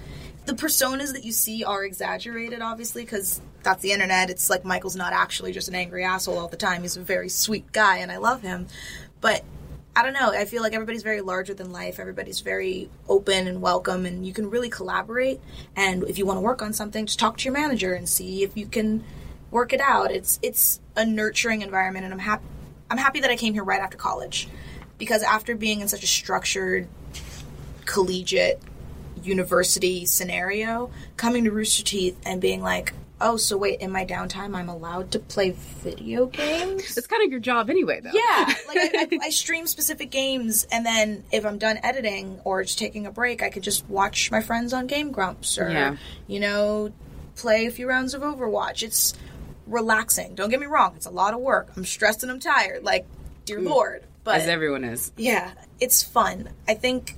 the 0.45 0.53
personas 0.53 1.13
that 1.13 1.23
you 1.23 1.31
see 1.31 1.63
are 1.63 1.83
exaggerated, 1.83 2.61
obviously, 2.61 3.03
because 3.03 3.41
that's 3.63 3.81
the 3.81 3.91
internet. 3.91 4.29
It's 4.29 4.49
like 4.49 4.63
Michael's 4.63 4.95
not 4.95 5.13
actually 5.13 5.51
just 5.51 5.67
an 5.67 5.75
angry 5.75 6.03
asshole 6.03 6.37
all 6.37 6.47
the 6.47 6.57
time. 6.57 6.83
He's 6.83 6.97
a 6.97 7.01
very 7.01 7.29
sweet 7.29 7.71
guy, 7.71 7.97
and 7.97 8.11
I 8.11 8.17
love 8.17 8.41
him. 8.41 8.67
But 9.21 9.43
I 9.95 10.03
don't 10.03 10.13
know. 10.13 10.31
I 10.31 10.45
feel 10.45 10.61
like 10.61 10.73
everybody's 10.73 11.03
very 11.03 11.21
larger 11.21 11.53
than 11.53 11.71
life. 11.71 11.99
Everybody's 11.99 12.41
very 12.41 12.89
open 13.07 13.47
and 13.47 13.61
welcome, 13.61 14.05
and 14.05 14.25
you 14.25 14.33
can 14.33 14.49
really 14.49 14.69
collaborate. 14.69 15.39
And 15.75 16.03
if 16.03 16.17
you 16.17 16.25
want 16.25 16.37
to 16.37 16.41
work 16.41 16.61
on 16.61 16.73
something, 16.73 17.05
just 17.05 17.17
talk 17.17 17.37
to 17.37 17.45
your 17.45 17.53
manager 17.53 17.93
and 17.93 18.07
see 18.07 18.43
if 18.43 18.55
you 18.55 18.67
can 18.67 19.03
work 19.51 19.73
it 19.73 19.81
out. 19.81 20.11
It's 20.11 20.37
it's 20.43 20.79
a 20.95 21.05
nurturing 21.05 21.61
environment, 21.61 22.05
and 22.05 22.13
I'm 22.13 22.19
happy. 22.19 22.43
I'm 22.91 22.97
happy 22.97 23.21
that 23.21 23.31
I 23.31 23.35
came 23.35 23.53
here 23.53 23.63
right 23.63 23.81
after 23.81 23.97
college, 23.97 24.47
because 24.99 25.23
after 25.23 25.55
being 25.55 25.79
in 25.79 25.87
such 25.87 26.03
a 26.03 26.07
structured, 26.07 26.87
collegiate 27.85 28.61
university 29.25 30.05
scenario, 30.05 30.91
coming 31.17 31.43
to 31.45 31.51
Rooster 31.51 31.83
Teeth 31.83 32.19
and 32.25 32.39
being 32.41 32.61
like, 32.61 32.93
oh, 33.21 33.37
so 33.37 33.57
wait, 33.57 33.79
in 33.79 33.91
my 33.91 34.05
downtime, 34.05 34.55
I'm 34.55 34.69
allowed 34.69 35.11
to 35.11 35.19
play 35.19 35.51
video 35.51 36.25
games? 36.27 36.97
It's 36.97 37.07
kind 37.07 37.23
of 37.23 37.31
your 37.31 37.39
job 37.39 37.69
anyway, 37.69 38.01
though. 38.01 38.11
Yeah, 38.13 38.53
like 38.67 38.77
I, 38.77 39.07
I, 39.11 39.19
I 39.23 39.29
stream 39.29 39.67
specific 39.67 40.11
games, 40.11 40.67
and 40.71 40.85
then 40.85 41.23
if 41.31 41.45
I'm 41.45 41.57
done 41.57 41.79
editing 41.83 42.39
or 42.43 42.63
just 42.63 42.77
taking 42.77 43.05
a 43.05 43.11
break, 43.11 43.41
I 43.41 43.49
could 43.49 43.63
just 43.63 43.87
watch 43.89 44.31
my 44.31 44.41
friends 44.41 44.73
on 44.73 44.87
Game 44.87 45.11
Grumps 45.11 45.57
or, 45.57 45.69
Yeah. 45.69 45.95
you 46.27 46.39
know, 46.39 46.91
play 47.35 47.65
a 47.65 47.71
few 47.71 47.87
rounds 47.87 48.13
of 48.13 48.21
Overwatch. 48.21 48.83
It's 48.83 49.13
relaxing. 49.67 50.35
Don't 50.35 50.49
get 50.49 50.59
me 50.59 50.67
wrong, 50.67 50.93
it's 50.95 51.05
a 51.05 51.11
lot 51.11 51.33
of 51.33 51.39
work. 51.39 51.69
I'm 51.75 51.85
stressed 51.85 52.23
and 52.23 52.31
I'm 52.31 52.39
tired. 52.39 52.83
Like, 52.83 53.05
dear 53.45 53.59
hmm. 53.59 53.67
Lord. 53.67 54.03
But 54.23 54.41
As 54.41 54.47
everyone 54.47 54.83
is. 54.83 55.11
yeah, 55.17 55.51
it's 55.79 56.01
fun. 56.01 56.49
I 56.67 56.73
think 56.73 57.15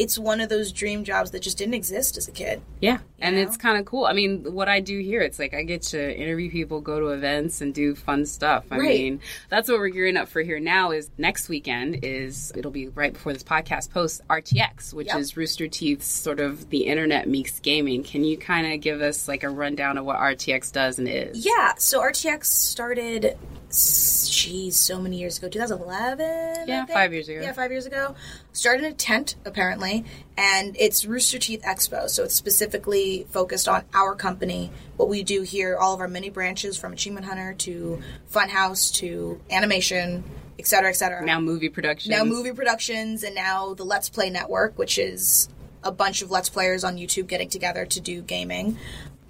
it's 0.00 0.18
one 0.18 0.40
of 0.40 0.48
those 0.48 0.72
dream 0.72 1.04
jobs 1.04 1.30
that 1.32 1.42
just 1.42 1.58
didn't 1.58 1.74
exist 1.74 2.16
as 2.16 2.26
a 2.26 2.30
kid. 2.32 2.62
Yeah, 2.80 2.98
and 3.18 3.36
know? 3.36 3.42
it's 3.42 3.58
kind 3.58 3.78
of 3.78 3.84
cool. 3.84 4.06
I 4.06 4.14
mean, 4.14 4.54
what 4.54 4.66
I 4.66 4.80
do 4.80 4.98
here, 4.98 5.20
it's 5.20 5.38
like 5.38 5.52
I 5.52 5.62
get 5.62 5.82
to 5.82 6.16
interview 6.18 6.50
people, 6.50 6.80
go 6.80 6.98
to 6.98 7.08
events, 7.08 7.60
and 7.60 7.74
do 7.74 7.94
fun 7.94 8.24
stuff. 8.24 8.64
I 8.70 8.78
Right. 8.78 8.98
mean, 8.98 9.20
that's 9.50 9.68
what 9.68 9.78
we're 9.78 9.90
gearing 9.90 10.16
up 10.16 10.28
for 10.28 10.40
here 10.40 10.58
now. 10.58 10.90
Is 10.90 11.10
next 11.18 11.50
weekend 11.50 11.98
is 12.02 12.50
it'll 12.56 12.70
be 12.70 12.88
right 12.88 13.12
before 13.12 13.34
this 13.34 13.42
podcast 13.44 13.90
posts 13.92 14.22
RTX, 14.30 14.94
which 14.94 15.08
Yep. 15.08 15.18
is 15.18 15.36
Rooster 15.36 15.68
Teeth's 15.68 16.06
sort 16.06 16.40
of 16.40 16.70
the 16.70 16.86
internet 16.86 17.28
meets 17.28 17.60
gaming. 17.60 18.02
Can 18.02 18.24
you 18.24 18.38
kind 18.38 18.72
of 18.72 18.80
give 18.80 19.02
us 19.02 19.28
like 19.28 19.44
a 19.44 19.50
rundown 19.50 19.98
of 19.98 20.06
what 20.06 20.16
RTX 20.16 20.72
does 20.72 20.98
and 20.98 21.06
is? 21.06 21.44
Yeah, 21.44 21.74
so 21.76 22.00
RTX 22.00 22.46
started, 22.46 23.36
geez, 23.70 24.76
so 24.76 25.00
many 25.00 25.18
years 25.18 25.38
ago, 25.38 25.48
2011? 25.48 26.26
I 26.26 26.64
Yeah, 26.66 26.86
five 26.86 27.12
years 27.12 27.28
ago. 27.28 27.40
Yeah, 27.40 27.52
five 27.52 27.70
years 27.70 27.86
ago. 27.86 28.14
Started 28.52 28.84
in 28.84 28.92
a 28.92 28.94
tent, 28.94 29.36
apparently, 29.44 30.04
and 30.36 30.76
it's 30.78 31.04
Rooster 31.04 31.38
Teeth 31.38 31.62
Expo, 31.62 32.08
so 32.08 32.24
it's 32.24 32.34
specifically 32.34 33.26
focused 33.30 33.68
on 33.68 33.84
our 33.94 34.14
company, 34.14 34.70
what 34.96 35.08
we 35.08 35.22
do 35.22 35.42
here, 35.42 35.76
all 35.76 35.94
of 35.94 36.00
our 36.00 36.08
many 36.08 36.30
branches 36.30 36.76
from 36.76 36.92
Achievement 36.92 37.26
Hunter 37.26 37.54
to 37.58 38.02
Funhouse 38.32 38.92
to 38.96 39.40
animation, 39.50 40.24
et 40.58 40.66
cetera, 40.66 40.90
et 40.90 40.94
cetera. 40.94 41.24
Now 41.24 41.40
movie 41.40 41.68
production. 41.68 42.10
now 42.10 42.24
movie 42.24 42.52
productions 42.52 43.22
and 43.22 43.34
now 43.34 43.74
the 43.74 43.84
Let's 43.84 44.08
Play 44.08 44.30
Network, 44.30 44.78
which 44.78 44.98
is 44.98 45.48
a 45.82 45.92
bunch 45.92 46.22
of 46.22 46.30
Let's 46.30 46.48
Players 46.48 46.84
on 46.84 46.96
YouTube 46.96 47.26
getting 47.26 47.48
together 47.48 47.86
to 47.86 48.00
do 48.00 48.20
gaming. 48.20 48.76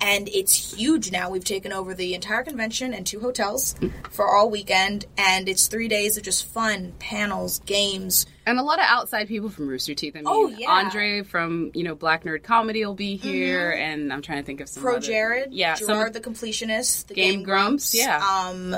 And 0.02 0.28
it's 0.28 0.74
huge 0.74 1.12
now. 1.12 1.28
We've 1.30 1.44
taken 1.44 1.72
over 1.72 1.92
the 1.94 2.14
entire 2.14 2.42
convention 2.42 2.94
and 2.94 3.06
two 3.06 3.20
hotels 3.20 3.74
for 4.10 4.26
all 4.26 4.48
weekend, 4.50 5.04
and 5.18 5.48
it's 5.48 5.66
three 5.66 5.88
days 5.88 6.16
of 6.16 6.22
just 6.22 6.46
fun, 6.46 6.94
panels, 6.98 7.58
games. 7.66 8.24
And 8.46 8.58
a 8.58 8.62
lot 8.62 8.78
of 8.78 8.86
outside 8.88 9.28
people 9.28 9.50
from 9.50 9.68
Rooster 9.68 9.94
Teeth. 9.94 10.14
I 10.16 10.20
mean, 10.20 10.24
Oh, 10.26 10.48
yeah. 10.48 10.68
Mm-hmm. 10.68 10.86
Andre 10.86 11.22
from 11.22 11.70
you 11.74 11.84
know 11.84 11.94
Black 11.94 12.24
Nerd 12.24 12.42
Comedy 12.42 12.84
will 12.84 12.94
be 12.94 13.16
here, 13.16 13.70
and 13.72 14.10
I'm 14.12 14.22
trying 14.22 14.38
to 14.38 14.44
think 14.46 14.60
of 14.60 14.68
some 14.70 14.82
Pro 14.82 14.96
other- 14.96 15.06
Jared, 15.06 15.52
yeah, 15.52 15.74
some 15.74 15.88
Jirard 15.98 16.14
the 16.14 16.20
Completionist, 16.20 17.06
the 17.08 17.14
Game 17.14 17.34
Game, 17.36 17.42
Grumps, 17.42 17.94
yeah. 17.94 18.18
Um, 18.26 18.74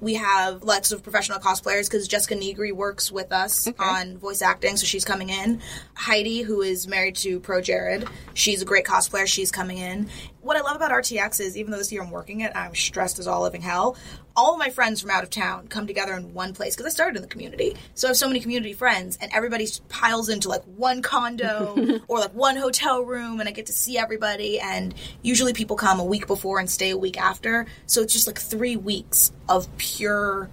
we 0.00 0.14
have 0.14 0.62
lots 0.62 0.92
of 0.92 1.02
professional 1.02 1.38
cosplayers 1.38 1.88
because 1.88 2.06
Jessica 2.06 2.34
Negri 2.34 2.72
works 2.72 3.10
with 3.10 3.32
us 3.32 3.66
on 3.78 4.18
voice 4.18 4.42
acting, 4.42 4.76
so 4.76 4.84
she's 4.84 5.04
coming 5.04 5.30
in. 5.30 5.62
Heidi, 5.94 6.42
who 6.42 6.60
is 6.60 6.86
married 6.86 7.16
to 7.16 7.40
Pro 7.40 7.62
Jared, 7.62 8.06
she's 8.34 8.60
a 8.60 8.66
great 8.66 8.84
cosplayer. 8.84 9.26
She's 9.26 9.50
coming 9.50 9.78
in. 9.78 10.08
What 10.44 10.58
I 10.58 10.60
love 10.60 10.76
about 10.76 10.90
RTX 10.90 11.40
is 11.40 11.56
even 11.56 11.72
though 11.72 11.78
this 11.78 11.90
year 11.90 12.02
I'm 12.02 12.10
working 12.10 12.42
it, 12.42 12.52
I'm 12.54 12.74
stressed 12.74 13.18
as 13.18 13.26
all 13.26 13.40
living 13.42 13.62
hell. 13.62 13.96
All 14.36 14.52
of 14.52 14.58
my 14.58 14.68
friends 14.68 15.00
from 15.00 15.10
out 15.10 15.22
of 15.22 15.30
town 15.30 15.68
come 15.68 15.86
together 15.86 16.12
in 16.12 16.34
one 16.34 16.52
place 16.52 16.76
because 16.76 16.84
I 16.84 16.94
started 16.94 17.16
in 17.16 17.22
the 17.22 17.28
community, 17.28 17.76
so 17.94 18.08
I 18.08 18.10
have 18.10 18.18
so 18.18 18.26
many 18.28 18.40
community 18.40 18.74
friends, 18.74 19.16
and 19.22 19.32
everybody 19.32 19.66
piles 19.88 20.28
into 20.28 20.50
like 20.50 20.62
one 20.64 21.00
condo 21.00 22.00
or 22.08 22.18
like 22.18 22.34
one 22.34 22.56
hotel 22.56 23.00
room, 23.00 23.40
and 23.40 23.48
I 23.48 23.52
get 23.52 23.66
to 23.66 23.72
see 23.72 23.96
everybody. 23.96 24.60
And 24.60 24.94
usually 25.22 25.54
people 25.54 25.76
come 25.76 25.98
a 25.98 26.04
week 26.04 26.26
before 26.26 26.58
and 26.58 26.68
stay 26.68 26.90
a 26.90 26.98
week 26.98 27.18
after, 27.18 27.64
so 27.86 28.02
it's 28.02 28.12
just 28.12 28.26
like 28.26 28.38
three 28.38 28.76
weeks 28.76 29.32
of 29.48 29.66
pure 29.78 30.50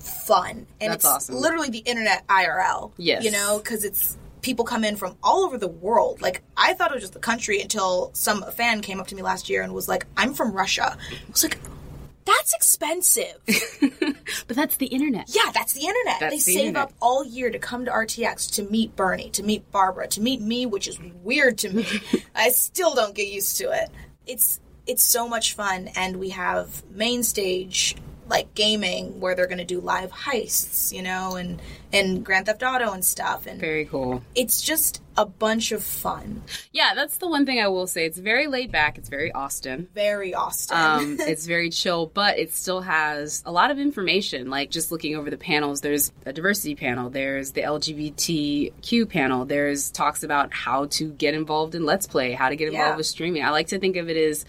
fun, 0.00 0.66
and 0.80 0.92
That's 0.92 1.04
it's 1.04 1.04
awesome. 1.04 1.36
literally 1.36 1.70
the 1.70 1.78
internet 1.78 2.26
IRL. 2.26 2.90
Yes. 2.96 3.22
you 3.22 3.30
know, 3.30 3.58
because 3.58 3.84
it's 3.84 4.16
people 4.44 4.64
come 4.64 4.84
in 4.84 4.94
from 4.94 5.16
all 5.22 5.42
over 5.44 5.58
the 5.58 5.66
world. 5.66 6.22
Like 6.22 6.42
I 6.56 6.74
thought 6.74 6.90
it 6.92 6.94
was 6.94 7.02
just 7.02 7.14
the 7.14 7.18
country 7.18 7.60
until 7.60 8.10
some 8.12 8.44
fan 8.52 8.82
came 8.82 9.00
up 9.00 9.08
to 9.08 9.16
me 9.16 9.22
last 9.22 9.48
year 9.48 9.62
and 9.62 9.74
was 9.74 9.88
like, 9.88 10.06
"I'm 10.16 10.34
from 10.34 10.52
Russia." 10.52 10.96
I 10.96 11.30
was 11.30 11.42
like. 11.42 11.58
That's 12.26 12.54
expensive. 12.54 13.36
But 14.46 14.56
that's 14.56 14.76
the 14.78 14.86
internet. 14.86 15.26
Yeah, 15.28 15.50
that's 15.52 15.74
the 15.74 15.82
internet. 15.82 16.20
That's 16.20 16.32
they 16.32 16.36
the 16.36 16.58
save 16.58 16.66
internet. 16.68 16.88
up 16.88 16.92
all 17.00 17.24
year 17.24 17.50
to 17.50 17.58
come 17.58 17.84
to 17.84 17.90
RTX 17.90 18.54
to 18.54 18.62
meet 18.62 18.96
Bernie, 18.96 19.30
to 19.30 19.42
meet 19.42 19.70
Barbara, 19.70 20.06
to 20.08 20.20
meet 20.20 20.40
me, 20.40 20.66
which 20.66 20.88
is 20.88 20.98
weird 21.22 21.58
to 21.58 21.70
me. 21.70 21.86
I 22.34 22.50
still 22.50 22.94
don't 22.94 23.14
get 23.14 23.28
used 23.28 23.58
to 23.58 23.70
it. 23.70 23.90
It's 24.26 24.60
it's 24.86 25.02
so 25.02 25.28
much 25.28 25.54
fun 25.54 25.88
and 25.96 26.16
we 26.16 26.30
have 26.30 26.82
main 26.90 27.22
stage 27.22 27.96
like 28.28 28.54
gaming 28.54 29.20
where 29.20 29.34
they're 29.34 29.46
going 29.46 29.58
to 29.58 29.64
do 29.64 29.80
live 29.80 30.10
heists, 30.10 30.92
you 30.92 31.02
know, 31.02 31.36
and 31.36 31.60
and 31.92 32.24
Grand 32.24 32.46
Theft 32.46 32.62
Auto 32.62 32.92
and 32.92 33.04
stuff 33.04 33.46
and 33.46 33.60
Very 33.60 33.84
cool. 33.84 34.22
it's 34.34 34.60
just 34.60 35.00
a 35.16 35.24
bunch 35.24 35.70
of 35.70 35.80
fun. 35.84 36.42
Yeah, 36.72 36.92
that's 36.94 37.18
the 37.18 37.28
one 37.28 37.46
thing 37.46 37.60
I 37.60 37.68
will 37.68 37.86
say. 37.86 38.04
It's 38.04 38.18
very 38.18 38.48
laid 38.48 38.72
back. 38.72 38.98
It's 38.98 39.08
very 39.08 39.30
Austin. 39.30 39.86
Very 39.94 40.34
Austin. 40.34 40.76
Um, 40.76 41.16
it's 41.20 41.46
very 41.46 41.70
chill, 41.70 42.06
but 42.06 42.36
it 42.36 42.52
still 42.52 42.80
has 42.80 43.42
a 43.46 43.52
lot 43.52 43.70
of 43.70 43.78
information. 43.78 44.50
Like 44.50 44.70
just 44.70 44.90
looking 44.90 45.14
over 45.14 45.30
the 45.30 45.36
panels, 45.38 45.82
there's 45.82 46.10
a 46.26 46.32
diversity 46.32 46.74
panel, 46.74 47.10
there's 47.10 47.52
the 47.52 47.62
LGBTQ 47.62 49.08
panel, 49.08 49.44
there's 49.44 49.90
talks 49.90 50.22
about 50.22 50.52
how 50.52 50.86
to 50.86 51.10
get 51.12 51.34
involved 51.34 51.74
in 51.74 51.84
Let's 51.84 52.06
Play, 52.06 52.32
how 52.32 52.48
to 52.48 52.56
get 52.56 52.68
involved 52.68 52.90
Yeah. 52.92 52.96
with 52.96 53.06
streaming. 53.06 53.44
I 53.44 53.50
like 53.50 53.68
to 53.68 53.78
think 53.78 53.96
of 53.96 54.08
it 54.08 54.16
as 54.16 54.44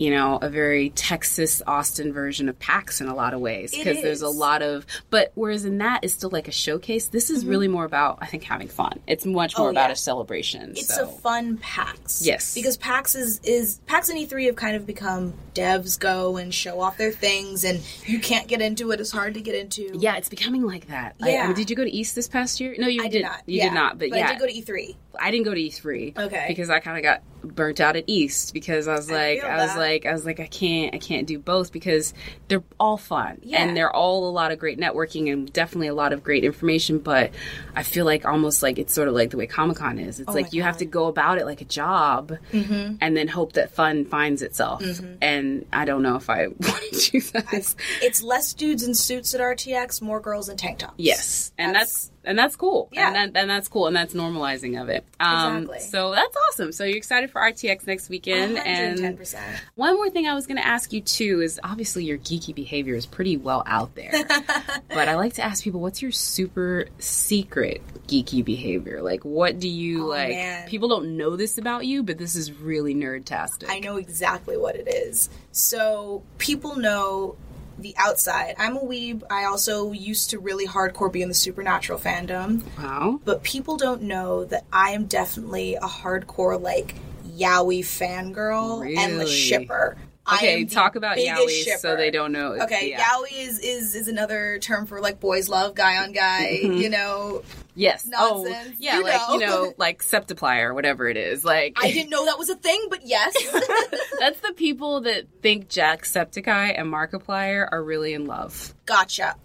you 0.00 0.10
know, 0.10 0.38
a 0.40 0.48
very 0.48 0.88
Texas 0.90 1.60
Austin 1.66 2.12
version 2.12 2.48
of 2.48 2.58
PAX 2.58 3.00
in 3.02 3.06
a 3.06 3.14
lot 3.14 3.34
of 3.34 3.40
ways 3.40 3.70
because 3.70 4.00
there's 4.02 4.22
a 4.22 4.28
lot 4.30 4.62
of 4.62 4.86
but 5.10 5.30
whereas 5.34 5.64
in 5.66 5.76
that 5.78 6.02
is 6.02 6.14
still 6.14 6.30
like 6.30 6.48
a 6.48 6.52
showcase. 6.52 7.06
This 7.06 7.28
is 7.28 7.44
really 7.44 7.68
more 7.68 7.84
about 7.84 8.18
I 8.22 8.26
think 8.26 8.42
having 8.44 8.68
fun. 8.68 8.98
It's 9.06 9.26
much 9.26 9.56
more 9.56 9.68
Mm-hmm. 9.68 9.76
Oh, 9.76 9.80
about 9.80 9.88
yeah. 9.90 9.92
a 9.92 9.96
celebration. 9.96 10.70
it's 10.70 10.94
so. 10.94 11.04
a 11.04 11.12
fun 11.12 11.58
PAX. 11.58 12.24
Yes. 12.24 12.54
Because 12.54 12.78
PAX 12.78 13.14
is, 13.14 13.40
is 13.44 13.78
PAX 13.86 14.08
and 14.08 14.18
E3 14.18 14.46
have 14.46 14.56
kind 14.56 14.74
of 14.74 14.86
become 14.86 15.34
devs 15.54 15.98
go 16.00 16.38
and 16.38 16.54
show 16.54 16.80
off 16.80 16.96
their 16.96 17.12
things 17.12 17.62
and 17.64 17.80
you 18.06 18.18
can't 18.20 18.48
get 18.48 18.62
into 18.62 18.90
it. 18.92 19.00
It's 19.00 19.10
hard 19.10 19.34
to 19.34 19.42
get 19.42 19.54
into. 19.54 19.90
Yeah, 19.98 20.16
it's 20.16 20.30
becoming 20.30 20.62
like 20.62 20.88
that. 20.88 21.14
I- 21.20 21.28
I 21.28 21.32
Yeah. 21.32 21.46
mean, 21.46 21.56
did 21.56 21.68
you 21.68 21.76
go 21.76 21.84
to 21.84 21.90
East 21.90 22.14
this 22.14 22.26
past 22.26 22.58
year? 22.58 22.74
No, 22.78 22.86
you 22.88 23.02
I 23.02 23.08
did, 23.08 23.18
did 23.18 23.22
not. 23.24 23.42
You 23.46 23.58
yeah. 23.58 23.64
did 23.68 23.74
not. 23.74 23.98
But, 23.98 24.08
yeah, 24.08 24.28
I 24.28 24.32
did 24.32 24.40
go 24.40 24.46
to 24.46 24.52
E 24.56 24.62
E3. 24.62 24.96
I 25.18 25.30
didn't 25.30 25.44
go 25.44 25.54
to 25.54 25.60
E3. 25.60 26.16
Okay. 26.18 26.44
Because 26.48 26.70
I 26.70 26.80
kind 26.80 26.96
of 26.98 27.02
got 27.02 27.22
burnt 27.42 27.80
out 27.80 27.96
at 27.96 28.04
East 28.06 28.52
because 28.52 28.86
I 28.86 28.92
was 28.94 29.10
like, 29.10 29.40
feel 29.40 29.48
I, 29.48 29.64
was 29.64 29.74
like, 29.74 30.04
I 30.04 30.12
was 30.12 30.26
like, 30.26 30.40
I 30.40 30.46
can't, 30.46 30.94
I 30.94 30.98
can't 30.98 31.26
do 31.26 31.38
both 31.38 31.72
because 31.72 32.12
they're 32.48 32.62
all 32.78 32.98
fun 32.98 33.38
Yeah. 33.42 33.62
and 33.62 33.74
they're 33.74 33.90
all 33.90 34.28
a 34.28 34.30
lot 34.30 34.52
of 34.52 34.58
great 34.58 34.78
networking 34.78 35.32
and 35.32 35.50
definitely 35.50 35.86
a 35.88 35.94
lot 35.94 36.12
of 36.12 36.22
great 36.22 36.44
information. 36.44 36.98
But 36.98 37.32
I 37.74 37.82
feel 37.82 38.04
like 38.04 38.26
almost 38.26 38.62
like 38.62 38.78
it's 38.78 38.92
sort 38.92 39.08
of 39.08 39.14
like 39.14 39.30
the 39.30 39.38
way 39.38 39.46
Comic 39.46 39.78
Con 39.78 39.98
is. 39.98 40.20
It's 40.20 40.28
Oh 40.28 40.32
like 40.32 40.52
you 40.52 40.62
have 40.62 40.76
to 40.78 40.84
go 40.84 41.06
about 41.06 41.38
it 41.38 41.46
like 41.46 41.62
a 41.62 41.64
job 41.66 42.32
Mm-hmm. 42.52 42.96
and 43.00 43.16
then 43.16 43.26
hope 43.26 43.54
that 43.54 43.70
fun 43.70 44.04
finds 44.04 44.42
itself. 44.42 44.82
And 45.22 45.64
I 45.72 45.86
don't 45.86 46.02
know 46.02 46.16
if 46.16 46.28
I 46.28 46.46
want 46.48 46.82
to 46.92 47.10
do 47.10 47.20
that. 47.32 47.74
It's 48.02 48.22
less 48.22 48.52
dudes 48.52 48.82
in 48.82 48.92
suits 48.94 49.34
at 49.34 49.40
RTX, 49.40 50.02
more 50.02 50.20
girls 50.20 50.50
in 50.50 50.58
tank 50.58 50.80
tops. 50.80 50.94
Yes, 50.98 51.52
and 51.56 51.74
That's- 51.74 51.92
that's, 51.94 52.10
and 52.24 52.38
that's 52.38 52.56
cool. 52.56 52.88
Yeah. 52.92 53.06
and, 53.08 53.34
that, 53.34 53.40
and 53.40 53.50
that's 53.50 53.68
cool, 53.68 53.86
and 53.86 53.96
that's 53.96 54.14
normalizing 54.14 54.80
of 54.80 54.88
it. 54.88 55.04
Um, 55.18 55.58
Exactly. 55.64 55.80
So 55.80 56.12
that's 56.12 56.36
awesome. 56.48 56.72
So 56.72 56.84
you're 56.84 56.96
excited 56.96 57.30
for 57.30 57.40
RTX 57.40 57.86
next 57.86 58.08
weekend, 58.08 58.58
and 58.58 58.98
110%. 58.98 59.38
one 59.74 59.94
more 59.94 60.10
thing 60.10 60.26
I 60.26 60.34
was 60.34 60.46
going 60.46 60.56
to 60.58 60.66
ask 60.66 60.92
you 60.92 61.00
too 61.00 61.40
is 61.40 61.58
obviously 61.64 62.04
your 62.04 62.18
geeky 62.18 62.54
behavior 62.54 62.94
is 62.94 63.06
pretty 63.06 63.36
well 63.36 63.62
out 63.66 63.94
there, 63.94 64.10
but 64.88 65.08
I 65.08 65.16
like 65.16 65.34
to 65.34 65.42
ask 65.42 65.62
people, 65.64 65.80
what's 65.80 66.02
your 66.02 66.12
super 66.12 66.86
secret 66.98 67.82
geeky 68.06 68.44
behavior? 68.44 69.02
Like, 69.02 69.24
what 69.24 69.58
do 69.58 69.68
you 69.68 70.04
Oh, 70.04 70.08
like? 70.08 70.30
man. 70.30 70.68
People 70.68 70.88
don't 70.88 71.16
know 71.16 71.36
this 71.36 71.58
about 71.58 71.86
you, 71.86 72.02
but 72.02 72.18
this 72.18 72.36
is 72.36 72.52
really 72.52 72.94
nerdtastic. 72.94 73.66
I 73.68 73.78
know 73.80 73.96
exactly 73.96 74.56
what 74.56 74.76
it 74.76 74.88
is. 74.92 75.28
So 75.52 76.22
people 76.38 76.76
know 76.76 77.36
the 77.82 77.94
outside. 77.98 78.54
I'm 78.58 78.76
a 78.76 78.80
weeb. 78.80 79.22
I 79.30 79.44
also 79.44 79.92
used 79.92 80.30
to 80.30 80.38
really 80.38 80.66
hardcore 80.66 81.12
be 81.12 81.22
in 81.22 81.28
the 81.28 81.34
supernatural 81.34 81.98
fandom, 81.98 82.62
Wow. 82.78 83.20
but 83.24 83.42
people 83.42 83.76
don't 83.76 84.02
know 84.02 84.44
that 84.46 84.64
I 84.72 84.90
am 84.90 85.06
definitely 85.06 85.74
a 85.76 85.80
hardcore 85.82 86.60
like 86.60 86.94
yaoi 87.36 87.80
fangirl 87.80 88.96
and 88.98 89.20
the 89.20 89.26
shipper. 89.26 89.96
Okay, 90.32 90.64
talk 90.64 90.96
about 90.96 91.16
yaoi 91.16 91.78
so 91.78 91.96
they 91.96 92.10
don't 92.10 92.32
know. 92.32 92.52
Okay, 92.52 92.90
yeah. 92.90 93.04
yaoi 93.04 93.32
is, 93.32 93.58
is 93.58 93.94
is 93.94 94.08
another 94.08 94.58
term 94.60 94.86
for 94.86 95.00
like 95.00 95.18
boys 95.18 95.48
love, 95.48 95.74
guy 95.74 95.96
on 96.02 96.12
guy. 96.12 96.60
Mm-hmm. 96.62 96.74
You 96.74 96.90
know, 96.90 97.42
Yes. 97.74 98.06
Oh, 98.14 98.46
yeah, 98.78 98.98
You 98.98 99.04
like 99.04 99.20
you 99.30 99.38
know. 99.38 99.46
know, 99.46 99.74
like 99.78 100.02
Septiplier 100.02 100.64
or 100.66 100.74
whatever 100.74 101.08
it 101.08 101.16
is. 101.16 101.44
Like 101.44 101.78
I 101.80 101.90
didn't 101.90 102.10
know 102.10 102.26
that 102.26 102.38
was 102.38 102.50
a 102.50 102.56
thing, 102.56 102.86
but 102.90 103.06
yes. 103.06 103.34
that's 104.18 104.40
the 104.40 104.52
people 104.52 105.02
that 105.02 105.26
think 105.40 105.68
Jack 105.68 106.02
Jacksepticeye 106.02 106.78
and 106.78 106.92
Markiplier 106.92 107.66
are 107.70 107.82
really 107.82 108.12
in 108.14 108.26
love. 108.26 108.74
gotcha. 108.86 109.36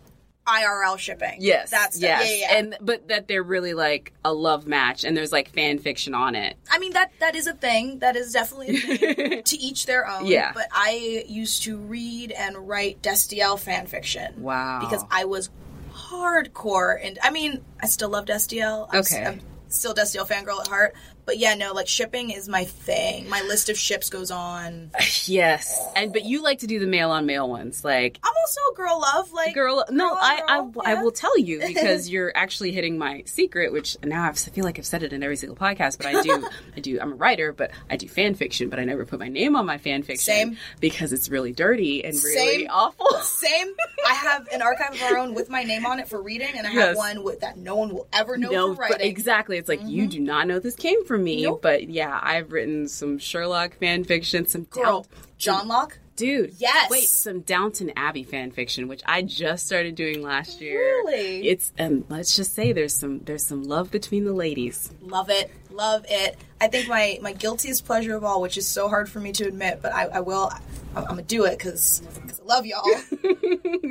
IRL 0.46 0.98
shipping. 0.98 1.38
Yes. 1.40 1.72
that's 1.72 2.00
yes. 2.00 2.24
yeah, 2.26 2.32
yeah, 2.32 2.40
yeah. 2.52 2.58
And 2.60 2.78
but 2.82 3.08
that 3.08 3.28
they're 3.28 3.44
really 3.44 3.74
like 3.74 4.14
a 4.24 4.34
love 4.34 4.68
match, 4.68 5.04
and 5.04 5.16
there's 5.16 5.32
like 5.32 5.50
fan 5.50 5.80
fiction 5.80 6.14
on 6.14 6.36
it. 6.36 6.56
I 6.70 6.80
mean 6.80 6.94
that 6.94 7.12
that 7.20 7.36
is 7.36 7.48
a 7.48 7.54
thing. 7.54 8.00
That 8.00 8.16
is 8.16 8.32
definitely 8.34 8.78
a 8.78 8.80
thing. 8.80 9.44
to 9.46 9.58
each 9.58 9.86
their 9.86 10.08
own. 10.08 10.26
Yeah. 10.26 10.52
But 10.54 10.68
I 10.72 11.24
used 11.28 11.64
to 11.64 11.78
read 11.78 12.32
and 12.32 12.68
write 12.68 13.02
Destiel 13.02 13.60
fan 13.60 13.88
fiction. 13.88 14.42
Wow. 14.42 14.80
Because 14.82 15.04
I 15.10 15.26
was 15.26 15.50
hardcore 15.94 16.98
and 17.02 17.18
I 17.24 17.32
mean 17.32 17.64
I 17.82 17.88
still 17.88 18.10
love 18.10 18.26
Destiel. 18.26 18.88
I'm, 18.92 19.00
Okay. 19.00 19.26
I'm 19.26 19.42
still 19.70 19.94
Destiel 19.94 20.28
fangirl 20.28 20.60
at 20.62 20.68
heart. 20.68 20.96
But 21.26 21.38
yeah, 21.40 21.56
no, 21.56 21.74
like 21.74 21.88
shipping 21.88 22.30
is 22.30 22.48
my 22.48 22.66
thing. 22.66 23.28
My 23.30 23.42
list 23.42 23.70
of 23.70 23.78
ships 23.78 24.10
goes 24.10 24.32
on. 24.32 24.92
Yes. 25.28 25.82
And 25.96 26.14
but 26.14 26.24
you 26.24 26.44
like 26.44 26.60
to 26.60 26.68
do 26.68 26.78
the 26.78 26.86
mail 26.86 27.10
on 27.10 27.26
mail 27.26 27.50
ones, 27.50 27.84
like. 27.84 28.20
I'm 28.24 28.34
also 28.46 28.60
a 28.72 28.76
girl 28.76 29.00
love. 29.02 29.32
Like 29.32 29.56
Girl, 29.56 29.84
no, 29.90 30.10
girl 30.10 30.18
I, 30.22 30.42
I, 30.48 30.58
girl, 30.60 30.74
I 30.86 30.94
yeah. 30.94 31.02
will 31.02 31.12
tell 31.12 31.36
you 31.40 31.60
because 31.68 32.10
you're 32.10 32.32
actually 32.38 32.72
hitting 32.72 33.00
my 33.00 33.24
secret, 33.26 33.72
which 33.74 33.98
now 34.04 34.24
I've- 34.28 34.36
I 34.46 34.50
feel 34.52 34.66
like 34.66 34.78
I've 34.78 34.86
said 34.86 35.02
it 35.02 35.14
in 35.14 35.24
every 35.24 35.36
single 35.38 35.56
podcast. 35.56 35.98
But 35.98 36.08
I 36.08 36.22
do, 36.22 36.48
I 36.78 36.80
do. 36.80 37.00
I'm 37.02 37.14
a 37.14 37.16
writer, 37.16 37.54
but 37.54 37.72
I 37.90 37.96
do 37.98 38.08
fan 38.08 38.36
fiction, 38.36 38.70
but 38.70 38.80
I 38.80 38.84
never 38.84 39.06
put 39.06 39.20
my 39.20 39.30
name 39.30 39.56
on 39.56 39.66
my 39.66 39.78
fan 39.80 40.04
fiction 40.04 40.34
Same. 40.34 40.58
because 40.80 41.12
it's 41.12 41.30
really 41.30 41.54
dirty 41.54 42.04
and 42.06 42.14
really 42.14 42.60
Same. 42.60 42.68
awful. 42.70 43.12
Same. 43.22 43.74
I 44.08 44.14
have 44.14 44.48
an 44.54 44.62
archive 44.62 44.94
of 44.94 45.02
our 45.02 45.18
own 45.18 45.34
with 45.34 45.50
my 45.50 45.64
name 45.64 45.86
on 45.88 46.00
it 46.00 46.08
for 46.08 46.22
reading, 46.22 46.52
and 46.56 46.68
I 46.68 46.74
Yes. 46.74 46.88
have 46.90 46.98
one 46.98 47.24
with 47.24 47.40
that 47.40 47.58
no 47.58 47.76
one 47.78 47.94
will 47.94 48.08
ever 48.14 48.38
know 48.38 48.52
no, 48.52 48.76
for 48.76 48.82
writing. 48.82 49.08
exactly. 49.08 49.58
It's 49.58 49.70
like 49.70 49.82
you 49.82 50.04
mm-hmm. 50.04 50.10
do 50.10 50.20
not 50.20 50.48
know 50.48 50.60
this 50.60 50.76
came 50.76 51.04
from 51.06 51.14
me, 51.17 51.43
Nope. 51.43 51.62
but 51.62 51.89
yeah, 51.89 52.19
I've 52.21 52.51
written 52.51 52.88
some 52.88 53.17
Sherlock 53.17 53.75
fan 53.80 54.04
fiction, 54.04 54.45
some 54.47 54.63
Girl, 54.63 55.01
Down- 55.01 55.06
John 55.38 55.67
Locke. 55.67 55.97
dude. 56.15 56.54
Yes. 56.58 56.89
wait, 56.89 57.04
some 57.10 57.41
Downton 57.41 57.91
Abbey 57.97 58.23
fan 58.23 58.51
fiction, 58.51 58.88
which 58.88 59.01
I 59.06 59.21
just 59.21 59.65
started 59.65 59.95
doing 59.95 60.21
last 60.21 60.62
year. 60.62 60.80
Really? 60.80 61.47
It's 61.47 61.73
and 61.78 62.06
let's 62.10 62.36
just 62.36 62.54
say 62.54 62.71
there's 62.73 62.93
some 62.93 63.19
there's 63.19 63.45
some 63.45 63.63
love 63.63 63.91
between 63.91 64.23
the 64.25 64.34
ladies. 64.34 64.91
Love 65.01 65.30
it, 65.30 65.51
love 65.71 66.06
it. 66.10 66.38
I 66.62 66.67
think 66.67 66.88
my 66.88 67.19
my 67.21 67.34
guiltiest 67.34 67.86
pleasure 67.86 68.15
of 68.15 68.23
all, 68.23 68.41
which 68.41 68.58
is 68.58 68.65
so 68.67 68.88
hard 68.88 69.10
for 69.10 69.19
me 69.19 69.32
to 69.34 69.45
admit, 69.47 69.80
but 69.82 69.93
I, 69.93 70.06
I 70.06 70.19
will. 70.21 70.49
I'm, 70.95 71.04
I'm 71.04 71.10
gonna 71.10 71.21
do 71.23 71.43
it 71.45 71.58
because 71.58 72.01
I 72.41 72.45
love 72.45 72.65
y'all. 72.65 72.82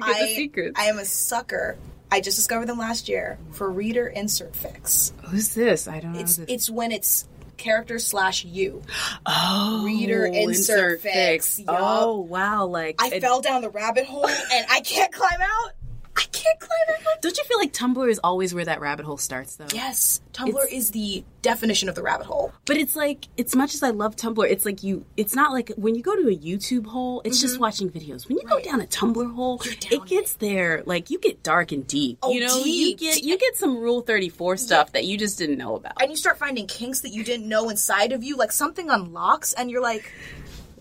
I. 0.02 0.50
I 0.76 0.84
am 0.86 0.98
a 0.98 1.04
sucker. 1.04 1.76
I 2.10 2.20
just 2.20 2.36
discovered 2.36 2.66
them 2.66 2.78
last 2.78 3.08
year 3.08 3.38
for 3.52 3.70
reader 3.70 4.06
insert 4.06 4.52
fics. 4.52 5.12
Who's 5.26 5.54
this? 5.54 5.88
I 5.88 6.00
don't 6.00 6.12
know. 6.12 6.20
It's 6.20 6.36
this. 6.36 6.46
it's 6.48 6.70
when 6.70 6.92
it's 6.92 7.26
character 7.56 7.98
slash 7.98 8.44
you. 8.44 8.82
oh, 9.26 9.82
reader 9.84 10.26
insert 10.26 11.02
fics. 11.02 11.58
Yup. 11.58 11.76
Oh 11.78 12.20
wow! 12.20 12.66
Like 12.66 13.02
I 13.02 13.08
it- 13.08 13.20
fell 13.20 13.40
down 13.40 13.62
the 13.62 13.70
rabbit 13.70 14.06
hole 14.06 14.26
and 14.28 14.66
I 14.70 14.80
can't 14.80 15.12
climb 15.12 15.40
out. 15.40 15.72
I 16.16 16.22
can't 16.32 16.60
climb 16.60 16.96
out. 17.08 17.22
Don't 17.22 17.36
you 17.36 17.44
feel 17.44 17.58
like 17.58 17.72
Tumblr 17.72 18.08
is 18.10 18.20
always 18.22 18.54
where 18.54 18.64
that 18.64 18.80
rabbit 18.80 19.06
hole 19.06 19.16
starts, 19.16 19.56
though? 19.56 19.66
Yes, 19.72 20.20
Tumblr 20.32 20.48
It's- 20.48 20.72
is 20.72 20.90
the 20.90 21.24
definition 21.42 21.88
of 21.88 21.94
the 21.94 22.02
rabbit 22.02 22.26
hole. 22.26 22.52
But 22.64 22.76
it's 22.76 22.96
like, 22.96 23.26
as 23.38 23.54
much 23.54 23.74
as 23.74 23.82
I 23.82 23.90
love 23.90 24.16
Tumblr, 24.16 24.48
it's 24.48 24.64
like 24.64 24.82
you, 24.82 25.04
it's 25.16 25.34
not 25.34 25.52
like 25.52 25.70
when 25.76 25.94
you 25.94 26.02
go 26.02 26.16
to 26.16 26.28
a 26.28 26.36
YouTube 26.36 26.86
hole, 26.86 27.20
it's 27.24 27.40
just 27.40 27.54
mm-hmm. 27.54 27.62
watching 27.62 27.90
videos. 27.90 28.28
When 28.28 28.38
you 28.38 28.44
go 28.44 28.60
down 28.60 28.80
a 28.80 28.86
Tumblr 28.86 29.34
hole, 29.34 29.58
down 29.58 29.74
it 29.90 30.06
gets 30.06 30.34
there, 30.34 30.82
like 30.86 31.10
you 31.10 31.18
get 31.18 31.42
dark 31.42 31.72
and 31.72 31.86
deep. 31.86 32.18
Oh, 32.22 32.32
you 32.32 32.40
know, 32.40 32.58
you 32.58 32.96
deep. 32.96 32.98
get, 32.98 33.22
you 33.22 33.38
get 33.38 33.56
some 33.56 33.78
Rule 33.78 34.00
34 34.02 34.56
stuff 34.56 34.92
that 34.92 35.04
you 35.04 35.18
just 35.18 35.38
didn't 35.38 35.58
know 35.58 35.76
about. 35.76 36.00
and 36.00 36.10
you 36.10 36.16
start 36.16 36.38
finding 36.38 36.66
kinks 36.66 37.00
that 37.00 37.10
you 37.10 37.24
didn't 37.24 37.48
know 37.48 37.68
inside 37.68 38.12
of 38.12 38.24
you, 38.24 38.36
like 38.36 38.52
something 38.52 38.90
unlocks, 38.90 39.52
and 39.52 39.70
you're 39.70 39.82
like, 39.82 40.10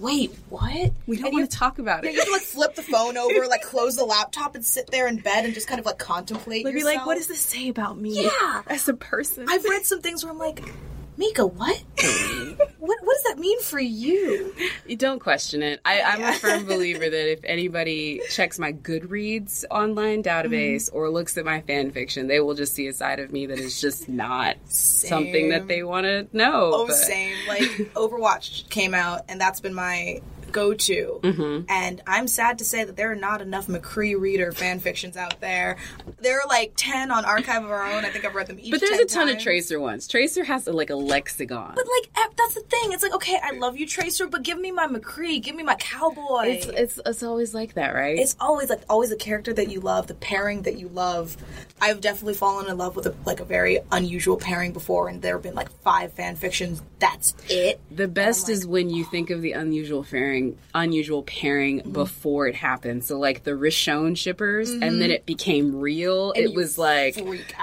"Wait, 0.04 0.32
what?" 0.50 0.92
we 1.08 1.16
don't 1.18 1.26
And 1.28 1.34
want 1.34 1.36
you- 1.36 1.48
to 1.48 1.58
talk 1.58 1.80
about 1.80 2.04
Yeah, 2.04 2.12
it. 2.12 2.16
you 2.16 2.26
to 2.26 2.32
like 2.32 2.42
flip 2.42 2.76
the 2.76 2.84
phone 2.84 3.18
over, 3.18 3.48
like 3.48 3.62
close 3.64 3.96
the 3.96 4.04
laptop, 4.04 4.54
and 4.56 4.64
sit 4.66 4.92
there 4.92 5.08
in 5.08 5.18
bed 5.18 5.46
and 5.46 5.54
just 5.54 5.68
kind 5.68 5.80
of 5.80 5.86
like 5.86 5.98
contemplate. 5.98 6.66
Like, 6.66 6.74
be 6.76 6.84
like, 6.84 7.06
what 7.06 7.16
does 7.16 7.28
this 7.28 7.40
say 7.40 7.70
about 7.70 7.98
me 8.00 8.24
Yeah. 8.26 8.62
as 8.68 8.88
a 8.90 8.94
person? 8.94 9.46
I've 9.50 9.64
read 9.64 9.86
some 9.86 10.02
things 10.02 10.24
where 10.24 10.32
I'm 10.32 10.38
like, 10.40 10.62
Mica, 11.16 11.46
what? 11.46 11.78
what? 12.80 12.98
What 13.04 13.14
does 13.16 13.24
that 13.28 13.38
mean 13.40 13.62
for 13.62 13.80
you? 13.80 14.54
You 14.88 14.96
don't 14.96 15.20
question 15.20 15.62
it. 15.62 15.80
I, 15.86 16.02
I'm 16.02 16.22
a 16.24 16.34
firm 16.34 16.66
believer 16.68 17.08
that 17.10 17.32
if 17.32 17.40
anybody 17.44 18.22
checks 18.30 18.58
my 18.60 18.74
Goodreads 18.74 19.64
online 19.70 20.24
database 20.24 20.44
Mm-hmm. 20.90 20.98
or 20.98 21.10
looks 21.10 21.38
at 21.38 21.46
my 21.46 21.62
fan 21.62 21.92
fiction, 21.92 22.28
they 22.28 22.40
will 22.40 22.56
just 22.56 22.74
see 22.74 22.88
a 22.88 22.94
side 22.94 23.20
of 23.20 23.32
me 23.32 23.46
that 23.46 23.60
is 23.60 23.80
just 23.80 24.10
not 24.10 24.58
something 24.66 25.50
that 25.50 25.68
they 25.68 25.84
want 25.84 26.06
to 26.06 26.28
know. 26.36 26.72
Oh, 26.74 26.88
but- 26.88 26.96
same. 26.96 27.36
Like 27.48 27.62
Overwatch 27.96 28.70
came 28.70 28.94
out, 28.94 29.22
and 29.30 29.40
that's 29.40 29.60
been 29.60 29.74
my 29.74 30.22
go-to. 30.54 31.20
Mm-hmm. 31.22 31.66
And 31.70 32.02
I'm 32.08 32.28
sad 32.28 32.60
to 32.60 32.66
say 32.66 32.84
that 32.84 32.96
there 32.96 33.12
are 33.12 33.16
not 33.16 33.42
enough 33.42 33.68
McCree 33.68 34.20
reader 34.20 34.52
fan 34.52 34.80
fictions 34.80 35.18
out 35.18 35.42
there. 35.42 35.78
There 36.22 36.40
are 36.40 36.48
like 36.48 36.74
ten 36.78 37.12
on 37.12 37.26
Archive 37.26 37.64
of 37.64 37.72
Our 37.72 37.92
Own. 37.92 38.06
I 38.06 38.10
think 38.10 38.24
I've 38.24 38.36
read 38.36 38.48
them 38.48 38.60
each. 38.60 38.72
But 38.72 38.80
there's 38.80 38.98
10 38.98 39.02
a 39.02 39.06
ton 39.06 39.30
of. 39.30 39.42
Tracer 39.44 39.80
ones. 39.80 40.08
Tracer 40.08 40.44
has 40.44 40.68
a, 40.68 40.72
like 40.72 40.90
a 40.90 40.96
lexicon. 40.96 41.74
But 41.76 41.86
like 41.86 42.32
that's 42.38 42.54
the 42.56 42.62
thing. 42.62 42.94
It's 42.94 43.04
like, 43.04 43.14
okay, 43.14 43.40
I 43.42 43.52
love 43.52 43.78
you, 43.78 43.88
Tracer, 43.88 44.28
but 44.28 44.44
give 44.44 44.58
me 44.58 44.72
my 44.72 44.88
McCree, 44.88 45.42
give 45.42 45.56
me 45.56 45.64
my 45.64 45.76
cowboy. 45.76 46.46
It's 46.48 46.66
it's 46.68 47.00
it's 47.06 47.24
always 47.24 47.54
like 47.54 47.74
that, 47.74 47.94
right? 47.94 48.18
it's 48.18 48.36
always 48.40 48.70
like 48.70 48.82
always 48.90 49.12
a 49.12 49.16
character 49.16 49.54
that 49.54 49.70
you 49.70 49.80
love, 49.80 50.08
the 50.08 50.14
pairing 50.14 50.64
that 50.64 50.78
you 50.78 50.88
love. 50.90 51.36
I've 51.82 52.02
definitely 52.02 52.36
fallen 52.36 52.70
in 52.70 52.78
love 52.78 52.96
with 52.96 53.08
a, 53.08 53.16
like 53.26 53.40
a 53.40 53.46
very 53.46 53.80
unusual 53.92 54.38
pairing 54.38 54.72
before, 54.72 55.10
and 55.10 55.22
there 55.22 55.36
have 55.36 55.44
been 55.44 55.56
like 55.56 55.72
five 55.82 56.14
fan 56.14 56.36
fictions. 56.36 56.82
That's 57.00 57.34
it. 57.50 57.82
the 57.92 58.08
best 58.08 58.50
is 58.50 58.66
when 58.66 58.90
you 58.90 59.04
think 59.04 59.30
of 59.30 59.42
the 59.42 59.54
unusual 59.54 60.04
pairing, 60.04 60.43
unusual 60.74 61.24
pairing 61.24 61.80
Mm-hmm. 61.80 61.92
before 61.94 62.48
it 62.48 62.56
happened. 62.56 63.04
So 63.04 63.18
like 63.20 63.44
the 63.44 63.52
Rishon 63.52 64.18
shippers, 64.18 64.70
and 64.70 65.02
then 65.02 65.12
it 65.12 65.26
became 65.26 65.80
real. 65.80 66.32
it 66.36 66.50
you 66.50 66.54
was 66.54 66.78
like 66.78 67.18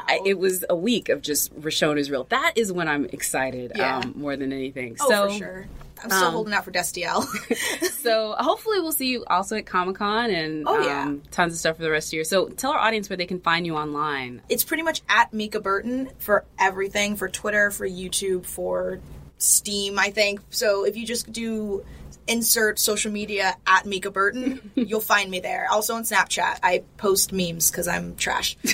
I, 0.07 0.21
it 0.25 0.39
was 0.39 0.65
a 0.69 0.77
week 0.77 1.09
of 1.09 1.23
just 1.23 1.55
Rishon 1.61 1.99
is 1.99 2.11
real. 2.11 2.25
That 2.25 2.53
is 2.57 2.73
when 2.73 2.89
I'm 2.89 3.05
excited 3.07 3.73
Yeah. 3.75 3.99
um, 3.99 4.13
more 4.17 4.37
than 4.37 4.53
anything. 4.53 4.97
Oh, 5.01 5.09
so 5.09 5.29
for 5.29 5.35
sure. 5.39 5.67
I'm 6.03 6.09
still 6.11 6.25
um, 6.29 6.33
holding 6.33 6.55
out 6.55 6.65
for 6.65 6.71
Destiel. 6.73 7.25
so 8.03 8.35
hopefully 8.39 8.81
we'll 8.81 8.91
see 8.93 9.09
you 9.09 9.25
also 9.27 9.57
at 9.57 9.67
Comic 9.67 9.97
Con 9.97 10.31
and 10.31 10.65
Oh, 10.67 10.81
yeah. 10.87 11.03
um, 11.05 11.23
tons 11.31 11.53
of 11.53 11.59
stuff 11.59 11.77
for 11.77 11.83
the 11.83 11.91
rest 11.91 12.07
of 12.09 12.11
the 12.13 12.17
year. 12.19 12.25
So 12.25 12.49
tell 12.49 12.73
our 12.73 12.79
audience 12.79 13.11
where 13.11 13.19
they 13.19 13.27
can 13.27 13.41
find 13.41 13.67
you 13.67 13.77
online. 13.77 14.41
it's 14.49 14.65
pretty 14.65 14.83
much 14.83 15.03
at 15.11 15.33
Mica 15.35 15.61
Burton 15.61 16.09
for 16.19 16.45
everything 16.59 17.17
for 17.17 17.29
Twitter, 17.29 17.71
for 17.71 17.87
YouTube, 17.87 18.47
for 18.47 18.99
Steam, 19.37 19.99
I 19.99 20.11
think. 20.11 20.41
So 20.51 20.85
if 20.87 20.97
you 20.97 21.07
just 21.07 21.31
do 21.33 21.85
insert 22.31 22.79
social 22.79 23.11
media 23.11 23.57
at 23.67 23.85
Mica 23.85 24.11
Burton, 24.11 24.71
you'll 24.75 25.01
find 25.01 25.31
me 25.31 25.41
there. 25.41 25.67
Also 25.71 25.95
on 25.95 26.05
Snapchat, 26.05 26.61
I 26.63 26.85
post 26.97 27.33
memes 27.33 27.71
because 27.71 27.89
I'm 27.89 28.17
trash. 28.17 28.57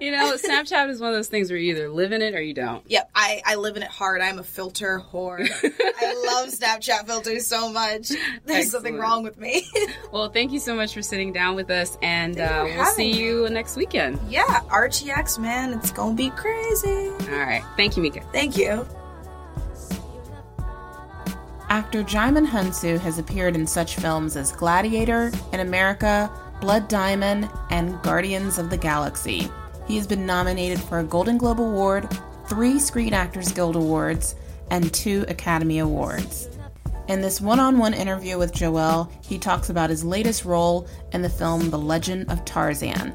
You 0.00 0.12
know, 0.12 0.34
Snapchat 0.36 0.88
is 0.88 1.00
one 1.00 1.10
of 1.10 1.16
those 1.16 1.28
things 1.28 1.50
where 1.50 1.58
you 1.58 1.72
either 1.74 1.88
live 1.88 2.12
in 2.12 2.22
it 2.22 2.34
or 2.34 2.40
you 2.40 2.54
don't. 2.54 2.82
Yep, 2.88 3.10
I, 3.14 3.42
I 3.44 3.54
live 3.56 3.76
in 3.76 3.82
it 3.82 3.88
hard. 3.90 4.22
I'm 4.22 4.38
a 4.38 4.42
filter 4.42 5.02
whore. 5.12 5.40
I 5.40 6.14
love 6.26 6.48
Snapchat 6.48 7.06
filters 7.06 7.46
so 7.46 7.70
much. 7.70 8.10
There's 8.46 8.70
something 8.70 8.96
wrong 8.96 9.22
with 9.22 9.38
me. 9.38 9.66
Well, 10.12 10.30
thank 10.30 10.52
you 10.52 10.58
so 10.58 10.74
much 10.74 10.94
for 10.94 11.02
sitting 11.02 11.32
down 11.32 11.54
with 11.54 11.70
us, 11.70 11.98
and 12.02 12.38
uh, 12.40 12.64
we'll 12.66 12.84
see 12.86 13.12
me. 13.12 13.18
you 13.18 13.48
next 13.50 13.76
weekend. 13.76 14.18
yeah, 14.28 14.60
RTX, 14.68 15.38
man, 15.38 15.74
it's 15.74 15.92
gonna 15.92 16.14
be 16.14 16.30
crazy. 16.30 17.08
All 17.30 17.38
right. 17.38 17.62
Thank 17.76 17.96
you, 17.96 18.02
Mica. 18.02 18.22
Thank 18.32 18.56
you. 18.56 18.86
Actor 21.70 22.02
Djimon 22.02 22.48
Hounsou 22.48 22.98
has 22.98 23.20
appeared 23.20 23.54
in 23.54 23.64
such 23.64 23.94
films 23.94 24.34
as 24.34 24.50
Gladiator, 24.50 25.30
In 25.52 25.60
America, 25.60 26.28
Blood 26.60 26.88
Diamond, 26.88 27.48
and 27.70 28.02
Guardians 28.02 28.58
of 28.58 28.70
the 28.70 28.76
Galaxy. 28.76 29.48
He 29.86 29.96
has 29.96 30.04
been 30.04 30.26
nominated 30.26 30.80
for 30.80 30.98
a 30.98 31.04
Golden 31.04 31.38
Globe 31.38 31.60
Award, 31.60 32.08
three 32.48 32.80
Screen 32.80 33.14
Actors 33.14 33.52
Guild 33.52 33.76
Awards, 33.76 34.34
and 34.72 34.92
two 34.92 35.24
Academy 35.28 35.78
Awards. 35.78 36.48
In 37.06 37.20
this 37.20 37.40
one 37.40 37.60
on 37.60 37.78
one 37.78 37.94
interview 37.94 38.36
with 38.36 38.52
Joelle, 38.52 39.08
he 39.24 39.38
talks 39.38 39.70
about 39.70 39.90
his 39.90 40.04
latest 40.04 40.44
role 40.44 40.88
in 41.12 41.22
the 41.22 41.30
film 41.30 41.70
The 41.70 41.78
Legend 41.78 42.32
of 42.32 42.44
Tarzan. 42.44 43.14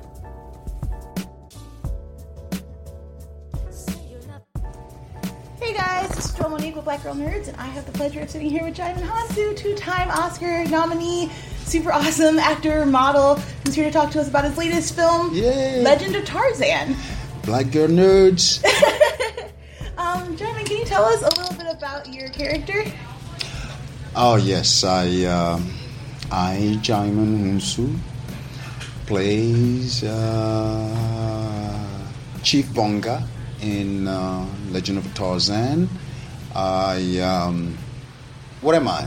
Black 6.86 7.01
Girl 7.01 7.15
Nerds, 7.15 7.47
and 7.47 7.57
I 7.57 7.65
have 7.65 7.88
the 7.88 7.91
pleasure 7.91 8.21
of 8.21 8.29
sitting 8.29 8.47
here 8.47 8.63
with 8.63 8.75
Djimon 8.77 9.01
Hounsou, 9.01 9.57
two-time 9.57 10.07
Oscar 10.11 10.63
nominee, 10.65 11.31
super 11.63 11.91
awesome 11.91 12.38
actor, 12.38 12.86
model, 12.86 13.38
who's 13.65 13.73
here 13.73 13.86
to 13.86 13.91
talk 13.91 14.11
to 14.11 14.21
us 14.21 14.29
about 14.29 14.43
his 14.45 14.55
latest 14.55 14.95
film, 14.95 15.33
Yay. 15.33 15.81
Legend 15.81 16.15
of 16.15 16.23
Tarzan. 16.25 16.95
Black 17.43 17.71
girl 17.71 17.88
nerds. 17.88 18.63
Um, 19.97 20.36
Djimon, 20.36 20.65
can 20.65 20.75
you 20.77 20.83
tell 20.86 21.05
us 21.05 21.21
a 21.21 21.39
little 21.39 21.55
bit 21.57 21.73
about 21.73 22.13
your 22.13 22.27
character? 22.29 22.83
oh 24.15 24.36
yes, 24.36 24.83
I 24.83 25.23
um, 25.23 25.73
I 26.29 26.77
Djimon 26.83 27.55
Hounsou 27.55 27.97
plays 29.05 30.03
uh, 30.03 30.97
Chief 32.43 32.65
Mbonga 32.67 33.23
in 33.61 34.05
uh, 34.07 34.45
Legend 34.71 34.97
of 34.97 35.05
Tarzan. 35.13 35.88
I 36.56 37.20
um, 37.20 37.78
what 38.62 38.76
am 38.76 38.88
I? 38.88 39.03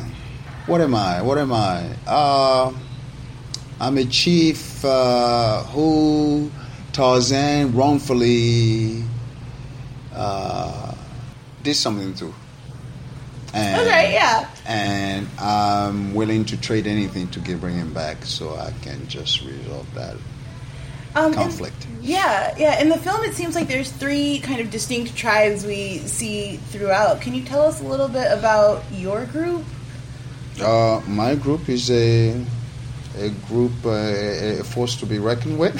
What 0.66 0.80
am 0.82 0.94
I? 0.94 1.22
What 1.22 1.38
am 1.38 1.52
I? 1.52 1.88
Uh, 2.06 2.72
I'm 3.80 3.96
a 3.96 4.04
chief 4.04 4.84
uh, 4.84 5.62
who 5.64 6.50
Tarzan 6.92 7.74
wrongfully 7.74 9.02
uh, 10.14 10.94
did 11.62 11.74
something 11.74 12.12
to. 12.14 12.34
And, 13.54 13.80
Okay, 13.80 14.12
yeah. 14.12 14.46
And 14.66 15.26
I'm 15.38 16.12
willing 16.14 16.44
to 16.46 16.60
trade 16.60 16.86
anything 16.86 17.28
to 17.28 17.40
get 17.40 17.60
bring 17.60 17.76
him 17.76 17.94
back, 17.94 18.26
so 18.26 18.54
I 18.56 18.72
can 18.82 19.08
just 19.08 19.42
resolve 19.42 19.86
that 19.94 20.16
Um, 21.14 21.26
and- 21.26 21.34
conflict. 21.34 21.86
yeah, 22.02 22.54
yeah. 22.58 22.80
In 22.80 22.88
the 22.88 22.98
film, 22.98 23.24
it 23.24 23.34
seems 23.34 23.54
like 23.54 23.68
there's 23.68 23.90
three 23.90 24.40
kind 24.40 24.60
of 24.60 24.70
distinct 24.70 25.16
tribes 25.16 25.64
we 25.64 25.98
see 25.98 26.56
throughout. 26.68 27.20
Can 27.20 27.34
you 27.34 27.42
tell 27.42 27.62
us 27.62 27.80
a 27.80 27.84
little 27.84 28.08
bit 28.08 28.30
about 28.30 28.82
your 28.92 29.24
group? 29.26 29.64
Uh, 30.60 31.00
my 31.06 31.34
group 31.34 31.68
is 31.68 31.90
a 31.90 32.34
a 33.18 33.30
group, 33.48 33.72
uh, 33.84 33.90
a 33.90 34.62
force 34.62 34.96
to 34.96 35.06
be 35.06 35.18
reckoned 35.18 35.58
with. 35.58 35.74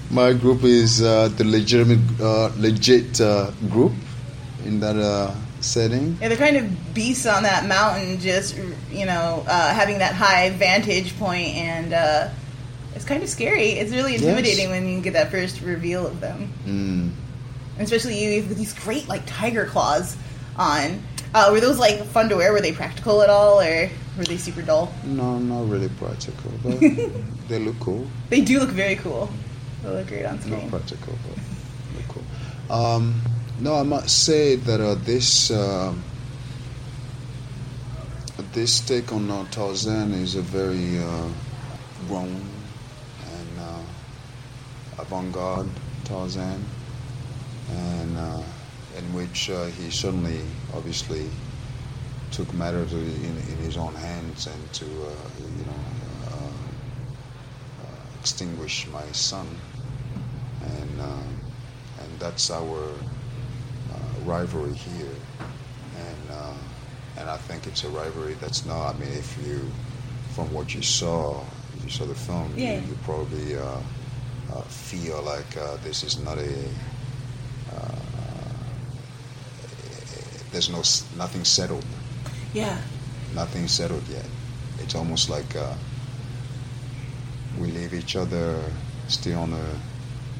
my 0.10 0.32
group 0.32 0.64
is 0.64 1.02
uh, 1.02 1.28
the 1.28 1.44
legitimate, 1.44 2.00
uh, 2.20 2.50
legit 2.56 3.20
uh, 3.20 3.50
group 3.70 3.92
in 4.64 4.80
that 4.80 4.96
uh, 4.96 5.32
setting. 5.60 6.16
Yeah, 6.20 6.28
they're 6.28 6.36
kind 6.36 6.56
of 6.56 6.94
beasts 6.94 7.26
on 7.26 7.42
that 7.44 7.66
mountain, 7.66 8.18
just 8.20 8.56
you 8.90 9.06
know, 9.06 9.44
uh, 9.46 9.74
having 9.74 9.98
that 9.98 10.14
high 10.14 10.50
vantage 10.50 11.16
point, 11.18 11.54
and 11.54 11.92
uh, 11.92 12.28
it's 12.94 13.04
kind 13.04 13.22
of 13.22 13.28
scary. 13.28 13.70
It's 13.72 13.92
really 13.92 14.14
intimidating 14.14 14.70
when 14.70 14.88
you 14.88 15.00
get 15.00 15.12
that 15.14 15.30
first 15.30 15.60
reveal 15.60 16.06
of 16.06 16.20
them, 16.20 16.52
Mm. 16.66 17.10
especially 17.82 18.22
you 18.22 18.42
with 18.42 18.56
these 18.56 18.72
great 18.72 19.08
like 19.08 19.22
tiger 19.26 19.66
claws 19.66 20.16
on. 20.56 21.02
Uh, 21.34 21.48
were 21.50 21.60
those 21.60 21.78
like 21.80 21.98
fun 22.04 22.28
to 22.28 22.36
wear? 22.36 22.52
Were 22.52 22.60
they 22.60 22.70
practical 22.72 23.20
at 23.22 23.28
all, 23.30 23.60
or 23.60 23.90
were 24.16 24.24
they 24.24 24.36
super 24.36 24.62
dull? 24.62 24.92
No, 25.04 25.38
not 25.40 25.68
really 25.68 25.88
practical, 25.88 26.52
but 26.62 26.78
they 27.48 27.58
look 27.58 27.78
cool. 27.80 28.06
They 28.30 28.40
do 28.40 28.60
look 28.60 28.70
very 28.70 28.94
cool. 28.96 29.28
They 29.82 29.88
look 29.90 30.06
great 30.06 30.24
on 30.24 30.36
Not 30.36 30.42
screen. 30.44 30.70
practical, 30.70 31.18
but 31.28 31.38
look 31.96 32.08
cool. 32.08 32.24
Um, 32.76 33.20
no, 33.58 33.74
I 33.74 33.82
must 33.82 34.24
say 34.24 34.54
that 34.54 34.80
uh, 34.80 34.94
this 34.94 35.50
uh, 35.50 35.92
this 38.52 38.80
take 38.80 39.12
on 39.12 39.26
Tarzan 39.50 40.12
is 40.12 40.36
a 40.36 40.42
very 40.42 40.98
uh, 40.98 41.28
grown 42.08 42.40
uh, 45.14 45.18
avant-garde 45.18 45.70
Tarzan, 46.04 46.60
and 47.70 48.18
uh, 48.18 48.42
in 48.98 49.14
which 49.14 49.50
uh, 49.50 49.66
he 49.66 49.90
certainly, 49.90 50.40
obviously, 50.74 51.26
took 52.30 52.52
matters 52.54 52.92
in, 52.92 53.02
in 53.02 53.58
his 53.58 53.76
own 53.76 53.94
hands 53.94 54.46
and 54.46 54.72
to, 54.72 54.84
uh, 54.84 55.14
you 55.58 55.64
know, 55.66 55.84
uh, 56.32 56.46
uh, 57.82 58.18
extinguish 58.20 58.86
my 58.88 59.04
son, 59.12 59.46
and 60.62 61.00
uh, 61.00 62.02
and 62.02 62.18
that's 62.18 62.50
our 62.50 62.82
uh, 63.92 64.20
rivalry 64.24 64.74
here, 64.74 65.14
and 65.96 66.30
uh, 66.32 66.54
and 67.18 67.30
I 67.30 67.36
think 67.36 67.66
it's 67.66 67.84
a 67.84 67.88
rivalry 67.88 68.34
that's 68.34 68.66
not. 68.66 68.94
I 68.94 68.98
mean, 68.98 69.10
if 69.12 69.38
you, 69.46 69.70
from 70.34 70.52
what 70.52 70.74
you 70.74 70.82
saw, 70.82 71.40
if 71.76 71.84
you 71.84 71.90
saw 71.90 72.04
the 72.04 72.14
film, 72.14 72.52
Yeah. 72.56 72.74
you, 72.74 72.88
you 72.88 72.96
probably 73.04 73.56
uh, 73.56 73.78
uh, 74.52 74.60
feel 74.62 75.22
like 75.22 75.56
uh, 75.56 75.76
this 75.84 76.02
is 76.02 76.18
not 76.18 76.38
a. 76.38 76.68
Uh, 77.74 77.94
there's 80.52 80.70
no 80.70 80.82
nothing 81.18 81.44
settled, 81.44 81.84
Yeah. 82.52 82.78
nothing 83.34 83.66
settled 83.68 84.06
yet. 84.08 84.26
It's 84.78 84.94
almost 84.94 85.28
like 85.28 85.56
uh, 85.56 85.74
we 87.58 87.70
leave 87.72 87.92
each 87.94 88.14
other 88.16 88.60
still 89.08 89.40
on 89.40 89.52
a, 89.52 89.64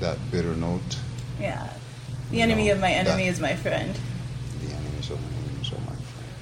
that 0.01 0.19
bitter 0.31 0.55
note. 0.55 0.99
Yeah. 1.41 1.69
The 2.31 2.41
enemy 2.43 2.71
of 2.71 2.79
my 2.81 2.91
enemy 2.93 3.25
that- 3.25 3.31
is 3.31 3.41
my 3.41 3.57
friend. 3.57 3.95
The 4.61 4.71
enemy 4.73 4.99
of 4.99 5.11
my 5.11 5.39
enemies 5.39 5.73
are 5.73 5.81
my 5.81 5.97
friend. 5.97 6.33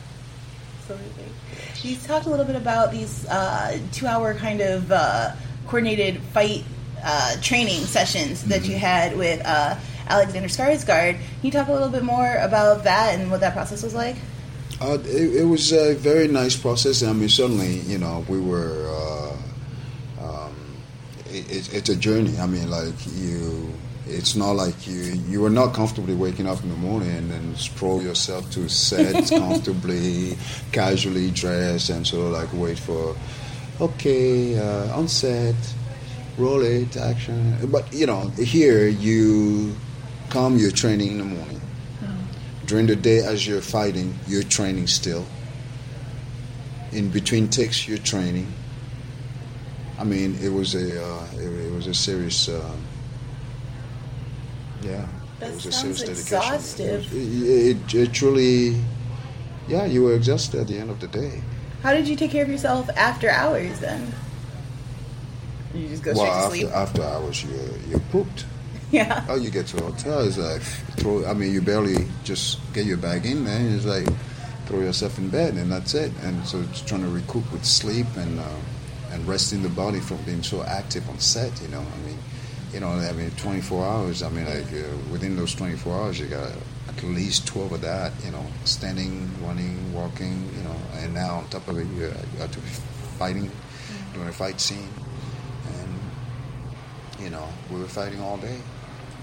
Absolutely. 0.80 1.90
You 1.90 1.96
talked 1.96 2.26
a 2.26 2.30
little 2.30 2.44
bit 2.44 2.56
about 2.56 2.92
these 2.92 3.26
uh, 3.28 3.78
two-hour 3.92 4.34
kind 4.34 4.60
of 4.60 4.92
uh, 4.92 5.32
coordinated 5.66 6.20
fight 6.34 6.64
uh, 7.02 7.36
training 7.40 7.84
sessions 7.84 8.44
that 8.44 8.64
you 8.64 8.76
had 8.76 9.16
with 9.16 9.40
uh, 9.44 9.76
Alexander 10.08 10.48
Skarsgård. 10.48 11.14
Can 11.14 11.22
you 11.42 11.50
talk 11.50 11.68
a 11.68 11.72
little 11.72 11.88
bit 11.88 12.04
more 12.04 12.36
about 12.36 12.84
that 12.84 13.18
and 13.18 13.30
what 13.30 13.40
that 13.40 13.54
process 13.54 13.82
was 13.82 13.94
like? 13.94 14.16
Uh, 14.80 14.98
it, 15.04 15.36
it 15.36 15.44
was 15.44 15.72
a 15.72 15.94
very 15.94 16.26
nice 16.26 16.56
process. 16.56 17.02
I 17.02 17.12
mean, 17.12 17.28
certainly, 17.28 17.80
you 17.80 17.98
know, 17.98 18.24
we 18.28 18.40
were. 18.40 18.88
Uh, 18.88 19.36
um, 20.24 20.56
it, 21.30 21.50
it's 21.50 21.72
it's 21.72 21.88
a 21.88 21.96
journey. 21.96 22.36
I 22.38 22.46
mean, 22.46 22.68
like 22.68 22.94
you, 23.14 23.72
it's 24.06 24.34
not 24.34 24.52
like 24.52 24.86
you 24.86 24.96
you 25.28 25.44
are 25.44 25.50
not 25.50 25.72
comfortably 25.72 26.16
waking 26.16 26.48
up 26.48 26.62
in 26.64 26.68
the 26.68 26.76
morning 26.76 27.10
and 27.10 27.30
then 27.30 27.54
sprawl 27.54 28.02
yourself 28.02 28.50
to 28.52 28.68
set 28.68 29.28
comfortably, 29.28 30.36
casually 30.72 31.30
dressed, 31.30 31.90
and 31.90 32.04
sort 32.04 32.26
of 32.26 32.32
like 32.32 32.52
wait 32.52 32.78
for 32.78 33.14
okay 33.80 34.58
uh, 34.58 34.98
on 34.98 35.06
set, 35.06 35.54
roll 36.38 36.62
it, 36.62 36.96
action. 36.96 37.56
But 37.70 37.92
you 37.92 38.06
know, 38.06 38.28
here 38.38 38.88
you 38.88 39.74
come, 40.30 40.56
you're 40.58 40.70
training 40.70 41.12
in 41.12 41.18
the 41.18 41.24
morning. 41.24 41.60
During 42.66 42.86
the 42.86 42.96
day, 42.96 43.18
as 43.18 43.46
you're 43.46 43.60
fighting, 43.60 44.18
you're 44.26 44.42
training 44.44 44.86
still. 44.86 45.26
In 46.92 47.10
between 47.10 47.48
takes, 47.48 47.86
you're 47.88 47.98
training. 47.98 48.50
I 49.98 50.04
mean, 50.04 50.38
it 50.42 50.48
was 50.48 50.74
a 50.74 51.04
uh, 51.04 51.26
it, 51.34 51.66
it 51.66 51.72
was 51.72 51.86
a 51.86 51.94
serious. 51.94 52.48
Uh, 52.48 52.74
yeah, 54.82 55.06
That 55.40 55.50
it 55.50 55.54
was 55.54 55.66
a 55.66 55.72
serious 55.72 56.00
dedication. 56.00 56.36
exhaustive. 56.36 57.14
It, 57.14 57.76
it, 57.76 57.94
it 57.94 58.12
truly, 58.12 58.80
yeah, 59.68 59.84
you 59.86 60.02
were 60.02 60.14
exhausted 60.14 60.60
at 60.60 60.66
the 60.68 60.78
end 60.78 60.90
of 60.90 60.98
the 61.00 61.06
day. 61.08 61.40
How 61.82 61.92
did 61.92 62.08
you 62.08 62.16
take 62.16 62.30
care 62.30 62.42
of 62.42 62.48
yourself 62.48 62.88
after 62.96 63.28
hours 63.30 63.78
then? 63.80 64.12
You 65.74 65.88
just 65.88 66.02
go 66.02 66.12
straight 66.12 66.28
well, 66.28 66.32
to 66.32 66.44
after, 66.44 66.56
sleep. 66.56 66.70
after 66.70 67.02
hours, 67.02 67.44
you 67.44 67.50
you're 67.88 68.00
pooped. 68.10 68.46
Yeah. 68.92 69.24
Oh, 69.26 69.36
you 69.36 69.48
get 69.48 69.68
to 69.68 69.78
a 69.78 69.90
hotel, 69.90 70.20
it's 70.20 70.36
like 70.36 70.60
throw. 71.00 71.24
I 71.24 71.32
mean, 71.32 71.50
you 71.54 71.62
barely 71.62 72.08
just 72.24 72.58
get 72.74 72.84
your 72.84 72.98
bag 72.98 73.24
in 73.24 73.42
there. 73.46 73.58
It's 73.74 73.86
like 73.86 74.06
throw 74.66 74.80
yourself 74.80 75.16
in 75.16 75.30
bed, 75.30 75.54
and 75.54 75.72
that's 75.72 75.94
it. 75.94 76.12
And 76.20 76.46
so, 76.46 76.60
it's 76.60 76.82
trying 76.82 77.00
to 77.00 77.08
recoup 77.08 77.50
with 77.52 77.64
sleep 77.64 78.04
and 78.18 78.38
uh, 78.38 78.44
and 79.10 79.26
resting 79.26 79.62
the 79.62 79.70
body 79.70 79.98
from 79.98 80.18
being 80.24 80.42
so 80.42 80.62
active 80.64 81.08
on 81.08 81.18
set. 81.20 81.58
You 81.62 81.68
know, 81.68 81.80
I 81.80 82.06
mean, 82.06 82.18
you 82.74 82.80
know, 82.80 82.88
I 82.88 83.12
mean, 83.12 83.30
24 83.38 83.82
hours. 83.82 84.22
I 84.22 84.28
mean, 84.28 84.44
like 84.44 84.70
uh, 84.74 84.84
within 85.10 85.36
those 85.36 85.54
24 85.54 85.94
hours, 85.94 86.20
you 86.20 86.26
got 86.26 86.52
at 86.86 87.02
least 87.02 87.46
12 87.46 87.72
of 87.72 87.80
that. 87.80 88.12
You 88.26 88.32
know, 88.32 88.44
standing, 88.66 89.30
running, 89.42 89.94
walking. 89.94 90.50
You 90.54 90.64
know, 90.64 90.76
and 90.96 91.14
now 91.14 91.36
on 91.36 91.48
top 91.48 91.66
of 91.68 91.78
it, 91.78 91.86
you, 91.96 92.02
you 92.02 92.38
have 92.40 92.52
to 92.52 92.60
be 92.60 92.68
fighting, 93.18 93.50
doing 94.12 94.28
a 94.28 94.32
fight 94.32 94.60
scene, 94.60 94.88
you 97.22 97.30
know, 97.30 97.48
we 97.70 97.78
were 97.78 97.86
fighting 97.86 98.20
all 98.20 98.36
day. 98.36 98.58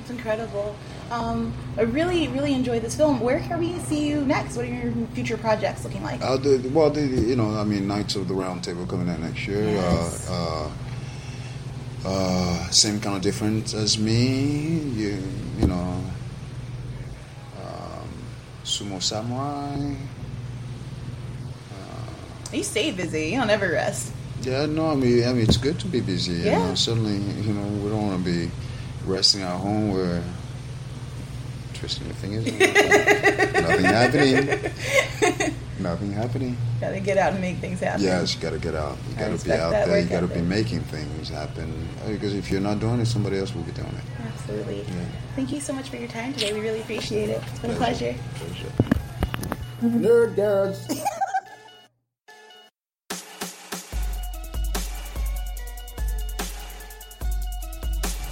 It's 0.01 0.09
incredible. 0.09 0.75
Um, 1.11 1.53
I 1.77 1.81
really, 1.81 2.27
really 2.29 2.53
enjoyed 2.53 2.81
this 2.81 2.95
film. 2.95 3.19
Where 3.19 3.39
can 3.41 3.59
we 3.59 3.77
see 3.79 4.07
you 4.07 4.21
next? 4.25 4.55
What 4.55 4.65
are 4.65 4.73
your 4.73 4.91
future 5.13 5.37
projects 5.37 5.83
looking 5.83 6.03
like? 6.03 6.21
Uh, 6.21 6.37
the, 6.37 6.69
well, 6.73 6.89
the, 6.89 7.01
you 7.01 7.35
know, 7.35 7.55
I 7.55 7.63
mean, 7.63 7.87
Knights 7.87 8.15
of 8.15 8.27
the 8.27 8.33
Round 8.33 8.63
Table 8.63 8.85
coming 8.85 9.09
out 9.09 9.19
next 9.19 9.47
year. 9.47 9.63
Yes. 9.63 10.29
Uh, 10.29 10.69
uh, 12.05 12.09
uh, 12.09 12.69
same 12.69 12.99
kind 12.99 13.15
of 13.17 13.21
difference 13.21 13.73
as 13.73 13.99
me. 13.99 14.79
You, 14.79 15.23
you 15.59 15.67
know, 15.67 16.03
um, 17.61 18.09
Sumo 18.63 19.01
Samurai. 19.01 19.95
You 22.51 22.63
stay 22.63 22.91
busy. 22.91 23.29
You 23.29 23.37
don't 23.37 23.49
ever 23.51 23.69
rest. 23.69 24.11
Yeah, 24.41 24.65
no, 24.67 24.91
I 24.91 24.95
mean, 24.95 25.23
I 25.27 25.33
mean, 25.33 25.43
it's 25.43 25.57
good 25.57 25.79
to 25.79 25.87
be 25.87 25.99
busy. 26.01 26.33
You 26.33 26.45
Yeah. 26.45 26.59
know, 26.69 26.75
certainly, 26.75 27.17
you 27.43 27.53
know, 27.53 27.67
we 27.83 27.89
don't 27.89 28.07
want 28.07 28.23
to 28.23 28.31
be 28.31 28.49
resting 29.05 29.41
at 29.41 29.51
home 29.57 29.91
where 29.91 30.23
twisting 31.73 32.07
your 32.07 32.15
fingers. 32.15 32.45
Nothing 33.59 33.85
happening. 33.85 34.45
Nothing 35.79 36.11
happening. 36.11 36.57
Gotta 36.81 36.99
get 36.99 37.17
out 37.17 37.31
and 37.33 37.41
make 37.41 37.57
things 37.57 37.79
happen. 37.79 38.03
Yes, 38.03 38.35
you 38.35 38.41
got 38.41 38.51
to 38.51 38.59
get 38.59 38.75
out. 38.75 38.97
You 39.09 39.15
got 39.15 39.37
to 39.39 39.45
be 39.45 39.51
out 39.53 39.71
there. 39.71 39.99
You 39.99 40.09
got 40.09 40.19
to 40.21 40.27
be 40.27 40.41
making 40.41 40.81
things 40.81 41.29
happen. 41.29 41.87
Uh, 42.05 42.09
Because 42.09 42.33
if 42.33 42.49
you're 42.51 42.59
not 42.61 42.79
doing 42.79 42.99
it, 42.99 43.05
somebody 43.07 43.37
else 43.39 43.53
will 43.55 43.63
be 43.63 43.71
doing 43.71 43.87
it. 43.87 44.03
Absolutely. 44.25 44.81
Yeah. 44.81 45.05
Thank 45.35 45.51
you 45.53 45.59
so 45.61 45.71
much 45.73 45.89
for 45.89 45.95
your 45.97 46.09
time 46.09 46.33
today. 46.33 46.51
We 46.53 46.59
really 46.59 46.81
appreciate 46.81 47.29
it. 47.29 47.41
It's 47.49 47.59
been 47.59 47.71
a 47.71 47.75
pleasure. 47.75 48.15
Nerd 49.81 50.35
nerds. 50.35 51.01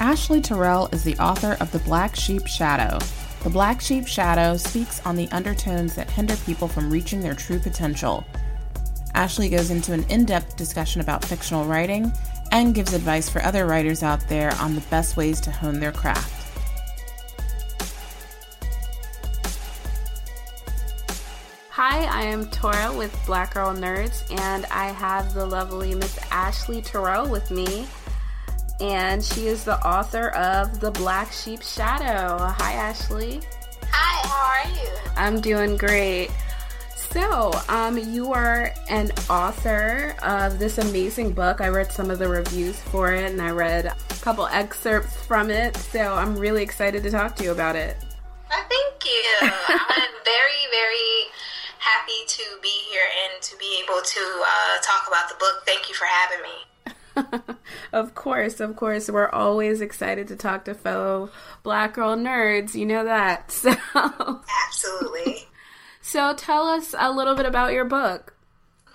Ashley 0.09 0.39
Terrell 0.39 0.87
is 0.93 1.03
the 1.03 1.17
author 1.17 1.57
of 1.59 1.69
The 1.73 1.79
Black 1.79 2.15
Sheep 2.15 2.47
Shadow. 2.47 2.97
The 3.43 3.49
Black 3.49 3.81
Sheep 3.81 4.07
Shadow 4.07 4.55
speaks 4.55 5.05
on 5.05 5.17
the 5.17 5.27
undertones 5.33 5.95
that 5.95 6.09
hinder 6.09 6.37
people 6.37 6.69
from 6.69 6.89
reaching 6.89 7.19
their 7.19 7.33
true 7.33 7.59
potential. 7.59 8.25
Ashley 9.15 9.49
goes 9.49 9.69
into 9.69 9.91
an 9.91 10.05
in 10.07 10.23
depth 10.23 10.55
discussion 10.55 11.01
about 11.01 11.25
fictional 11.25 11.65
writing 11.65 12.09
and 12.53 12.73
gives 12.73 12.93
advice 12.93 13.27
for 13.27 13.43
other 13.43 13.65
writers 13.65 14.01
out 14.01 14.25
there 14.29 14.53
on 14.61 14.75
the 14.75 14.81
best 14.89 15.17
ways 15.17 15.41
to 15.41 15.51
hone 15.51 15.81
their 15.81 15.91
craft. 15.91 16.57
Hi, 21.71 22.05
I 22.05 22.21
am 22.21 22.49
Tora 22.49 22.95
with 22.95 23.13
Black 23.25 23.55
Girl 23.55 23.75
Nerds, 23.75 24.23
and 24.39 24.65
I 24.67 24.85
have 24.85 25.33
the 25.33 25.45
lovely 25.45 25.95
Miss 25.95 26.17
Ashley 26.31 26.81
Terrell 26.81 27.27
with 27.27 27.51
me. 27.51 27.85
And 28.79 29.23
she 29.23 29.47
is 29.47 29.63
the 29.63 29.79
author 29.85 30.29
of 30.29 30.79
The 30.79 30.91
Black 30.91 31.31
Sheep 31.31 31.63
Shadow. 31.63 32.37
Hi, 32.37 32.73
Ashley. 32.73 33.41
Hi, 33.89 34.27
how 34.27 34.69
are 34.69 34.83
you? 34.83 34.89
I'm 35.15 35.41
doing 35.41 35.77
great. 35.77 36.29
So, 36.95 37.51
um, 37.69 37.97
you 37.97 38.33
are 38.33 38.71
an 38.89 39.11
author 39.29 40.15
of 40.21 40.59
this 40.59 40.77
amazing 40.77 41.33
book. 41.33 41.61
I 41.61 41.69
read 41.69 41.91
some 41.91 42.11
of 42.11 42.19
the 42.19 42.27
reviews 42.27 42.79
for 42.79 43.11
it 43.11 43.31
and 43.31 43.41
I 43.41 43.49
read 43.49 43.85
a 43.87 44.13
couple 44.21 44.45
excerpts 44.47 45.15
from 45.25 45.49
it. 45.49 45.75
So, 45.77 46.13
I'm 46.13 46.37
really 46.37 46.61
excited 46.61 47.01
to 47.01 47.09
talk 47.09 47.35
to 47.37 47.43
you 47.43 47.51
about 47.51 47.75
it. 47.75 47.97
Well, 48.49 48.65
thank 48.69 49.05
you. 49.05 49.33
I'm 49.41 50.13
very, 50.23 50.63
very 50.69 51.31
happy 51.79 52.27
to 52.27 52.43
be 52.61 52.75
here 52.91 53.07
and 53.25 53.41
to 53.41 53.57
be 53.57 53.81
able 53.83 54.01
to 54.03 54.43
uh, 54.45 54.81
talk 54.83 55.07
about 55.07 55.29
the 55.29 55.35
book. 55.39 55.63
Thank 55.65 55.89
you 55.89 55.95
for 55.95 56.05
having 56.05 56.43
me. 56.43 56.66
Of 57.93 58.15
course, 58.15 58.59
of 58.59 58.75
course. 58.75 59.09
We're 59.09 59.29
always 59.29 59.81
excited 59.81 60.27
to 60.29 60.35
talk 60.35 60.65
to 60.65 60.73
fellow 60.73 61.29
black 61.63 61.93
girl 61.93 62.15
nerds. 62.15 62.75
You 62.75 62.85
know 62.85 63.03
that. 63.03 63.51
So, 63.67 64.41
Absolutely. 64.67 65.47
so 66.01 66.33
tell 66.33 66.67
us 66.67 66.93
a 66.97 67.11
little 67.11 67.35
bit 67.35 67.45
about 67.45 67.73
your 67.73 67.85
book. 67.85 68.33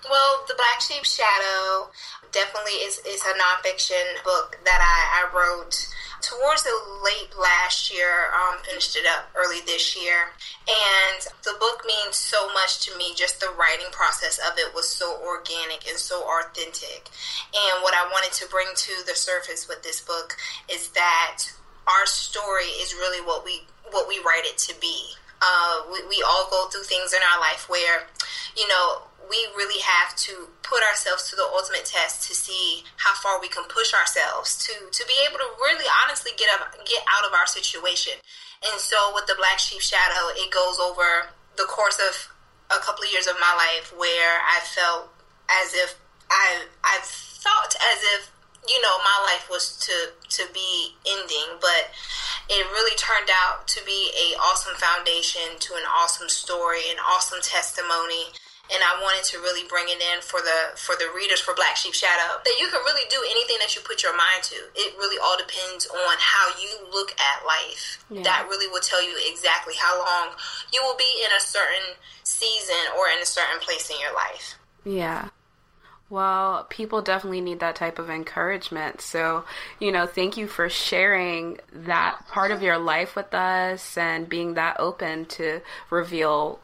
Well, 0.09 0.43
The 0.47 0.55
Black 0.55 0.81
Sheep 0.81 1.05
Shadow 1.05 1.89
definitely 2.31 2.73
is, 2.73 2.99
is 3.07 3.21
a 3.21 3.33
nonfiction 3.39 4.23
book 4.23 4.59
that 4.65 4.79
I, 4.81 5.21
I 5.21 5.35
wrote 5.35 5.87
towards 6.23 6.63
the 6.63 6.73
late 7.03 7.35
last 7.37 7.93
year, 7.93 8.31
um, 8.31 8.57
finished 8.63 8.95
it 8.95 9.05
up 9.05 9.29
early 9.35 9.59
this 9.65 9.95
year. 9.99 10.31
And 10.65 11.27
the 11.43 11.53
book 11.59 11.83
means 11.85 12.15
so 12.15 12.47
much 12.53 12.79
to 12.87 12.97
me. 12.97 13.13
Just 13.13 13.39
the 13.39 13.51
writing 13.59 13.91
process 13.91 14.39
of 14.39 14.57
it 14.57 14.73
was 14.73 14.87
so 14.87 15.19
organic 15.21 15.87
and 15.87 15.99
so 15.99 16.23
authentic. 16.23 17.11
And 17.51 17.83
what 17.83 17.93
I 17.93 18.07
wanted 18.07 18.31
to 18.39 18.47
bring 18.47 18.67
to 18.73 18.93
the 19.05 19.15
surface 19.15 19.67
with 19.67 19.83
this 19.83 19.99
book 19.99 20.37
is 20.71 20.89
that 20.95 21.43
our 21.87 22.05
story 22.05 22.71
is 22.79 22.95
really 22.95 23.23
what 23.25 23.43
we 23.43 23.67
what 23.91 24.07
we 24.07 24.17
write 24.25 24.45
it 24.45 24.57
to 24.57 24.73
be. 24.79 25.13
Uh, 25.41 25.83
we, 25.91 25.99
we 26.07 26.23
all 26.25 26.47
go 26.49 26.67
through 26.71 26.83
things 26.83 27.11
in 27.11 27.19
our 27.33 27.39
life 27.39 27.69
where, 27.69 28.07
you 28.55 28.65
know, 28.69 29.03
we 29.29 29.37
really 29.55 29.81
have 29.81 30.15
to 30.15 30.49
put 30.63 30.83
ourselves 30.83 31.29
to 31.29 31.35
the 31.35 31.43
ultimate 31.43 31.85
test 31.85 32.27
to 32.27 32.35
see 32.35 32.83
how 32.97 33.13
far 33.15 33.39
we 33.39 33.47
can 33.47 33.63
push 33.69 33.93
ourselves 33.93 34.57
to 34.67 34.73
to 34.91 35.03
be 35.07 35.15
able 35.27 35.39
to 35.39 35.49
really 35.61 35.85
honestly 36.03 36.31
get 36.37 36.49
up 36.53 36.73
get 36.85 37.03
out 37.07 37.25
of 37.27 37.33
our 37.33 37.47
situation. 37.47 38.13
And 38.63 38.79
so 38.79 39.11
with 39.13 39.27
the 39.27 39.35
Black 39.35 39.59
Sheep 39.59 39.81
Shadow, 39.81 40.31
it 40.35 40.51
goes 40.51 40.79
over 40.79 41.33
the 41.57 41.67
course 41.67 41.99
of 41.99 42.31
a 42.71 42.79
couple 42.79 43.03
of 43.03 43.11
years 43.11 43.27
of 43.27 43.35
my 43.39 43.53
life 43.53 43.93
where 43.97 44.39
I 44.39 44.59
felt 44.63 45.11
as 45.49 45.73
if 45.73 45.99
I 46.31 46.65
I 46.83 46.99
thought 47.03 47.75
as 47.93 47.99
if 48.17 48.31
you 48.67 48.81
know 48.81 48.97
my 49.03 49.19
life 49.33 49.49
was 49.49 49.77
to 49.87 50.15
to 50.39 50.43
be 50.53 50.95
ending, 51.07 51.59
but 51.59 51.91
it 52.49 52.65
really 52.71 52.95
turned 52.97 53.29
out 53.31 53.67
to 53.67 53.83
be 53.85 54.11
a 54.15 54.37
awesome 54.39 54.75
foundation 54.75 55.59
to 55.59 55.73
an 55.75 55.83
awesome 55.87 56.29
story, 56.29 56.89
an 56.91 56.97
awesome 56.99 57.39
testimony. 57.41 58.31
And 58.73 58.81
I 58.81 58.97
wanted 59.05 59.23
to 59.29 59.37
really 59.37 59.67
bring 59.69 59.85
it 59.85 60.01
in 60.01 60.21
for 60.25 60.41
the 60.41 60.73
for 60.75 60.97
the 60.97 61.13
readers 61.15 61.39
for 61.39 61.53
Black 61.53 61.77
Sheep 61.77 61.93
Shadow 61.93 62.41
that 62.41 62.55
you 62.59 62.67
can 62.67 62.81
really 62.81 63.05
do 63.09 63.21
anything 63.21 63.57
that 63.61 63.75
you 63.75 63.81
put 63.85 64.01
your 64.01 64.17
mind 64.17 64.41
to. 64.49 64.57
It 64.73 64.97
really 64.97 65.21
all 65.21 65.37
depends 65.37 65.85
on 65.85 66.15
how 66.17 66.49
you 66.57 66.89
look 66.89 67.13
at 67.21 67.45
life. 67.45 68.03
Yeah. 68.09 68.23
That 68.23 68.47
really 68.49 68.65
will 68.67 68.81
tell 68.81 69.03
you 69.03 69.13
exactly 69.29 69.73
how 69.77 69.99
long 70.01 70.35
you 70.73 70.81
will 70.81 70.97
be 70.97 71.21
in 71.23 71.31
a 71.37 71.39
certain 71.39 72.01
season 72.23 72.97
or 72.97 73.13
in 73.13 73.21
a 73.21 73.25
certain 73.29 73.59
place 73.59 73.89
in 73.89 73.99
your 74.01 74.13
life. 74.13 74.57
Yeah. 74.83 75.29
Well, 76.09 76.65
people 76.69 77.01
definitely 77.01 77.41
need 77.41 77.59
that 77.61 77.75
type 77.75 77.97
of 77.97 78.09
encouragement. 78.09 79.01
So, 79.01 79.45
you 79.79 79.91
know, 79.91 80.05
thank 80.05 80.37
you 80.37 80.47
for 80.47 80.69
sharing 80.69 81.59
that 81.71 82.27
part 82.27 82.51
of 82.51 82.61
your 82.61 82.77
life 82.77 83.15
with 83.15 83.33
us 83.33 83.97
and 83.97 84.29
being 84.29 84.53
that 84.53 84.79
open 84.79 85.25
to 85.25 85.61
reveal 85.89 86.59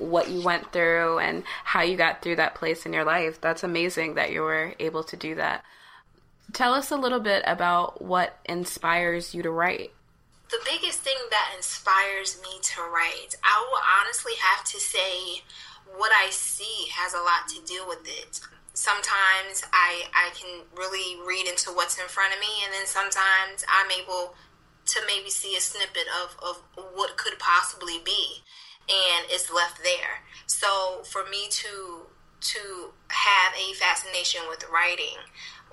what 0.00 0.28
you 0.30 0.42
went 0.42 0.72
through 0.72 1.18
and 1.18 1.44
how 1.64 1.82
you 1.82 1.96
got 1.96 2.22
through 2.22 2.36
that 2.36 2.54
place 2.54 2.86
in 2.86 2.92
your 2.92 3.04
life. 3.04 3.40
That's 3.40 3.62
amazing 3.62 4.14
that 4.14 4.32
you 4.32 4.42
were 4.42 4.74
able 4.80 5.04
to 5.04 5.16
do 5.16 5.34
that. 5.36 5.64
Tell 6.52 6.74
us 6.74 6.90
a 6.90 6.96
little 6.96 7.20
bit 7.20 7.44
about 7.46 8.02
what 8.02 8.38
inspires 8.44 9.34
you 9.34 9.42
to 9.42 9.50
write. 9.50 9.92
the 10.50 10.58
biggest 10.64 11.00
thing 11.00 11.18
that 11.30 11.52
inspires 11.56 12.40
me 12.42 12.58
to 12.60 12.80
write, 12.82 13.36
I 13.44 13.64
will 13.70 13.82
honestly 14.02 14.32
have 14.42 14.64
to 14.64 14.80
say 14.80 15.42
what 15.96 16.10
I 16.12 16.30
see 16.30 16.88
has 16.92 17.14
a 17.14 17.18
lot 17.22 17.46
to 17.54 17.62
do 17.64 17.86
with 17.86 18.02
it. 18.06 18.40
Sometimes 18.74 19.62
I 19.72 20.06
I 20.14 20.30
can 20.34 20.62
really 20.74 21.18
read 21.26 21.46
into 21.46 21.70
what's 21.70 21.98
in 21.98 22.08
front 22.08 22.34
of 22.34 22.40
me 22.40 22.64
and 22.64 22.72
then 22.72 22.86
sometimes 22.86 23.64
I'm 23.68 23.90
able 23.90 24.34
to 24.86 25.00
maybe 25.06 25.30
see 25.30 25.54
a 25.56 25.60
snippet 25.60 26.06
of, 26.22 26.36
of 26.42 26.62
what 26.94 27.16
could 27.16 27.38
possibly 27.38 27.98
be 28.04 28.42
and 28.90 29.26
it's 29.30 29.52
left 29.52 29.82
there. 29.82 30.26
So 30.46 31.02
for 31.04 31.24
me 31.30 31.46
to 31.50 32.06
to 32.40 32.92
have 33.08 33.52
a 33.54 33.74
fascination 33.74 34.40
with 34.48 34.64
writing, 34.72 35.20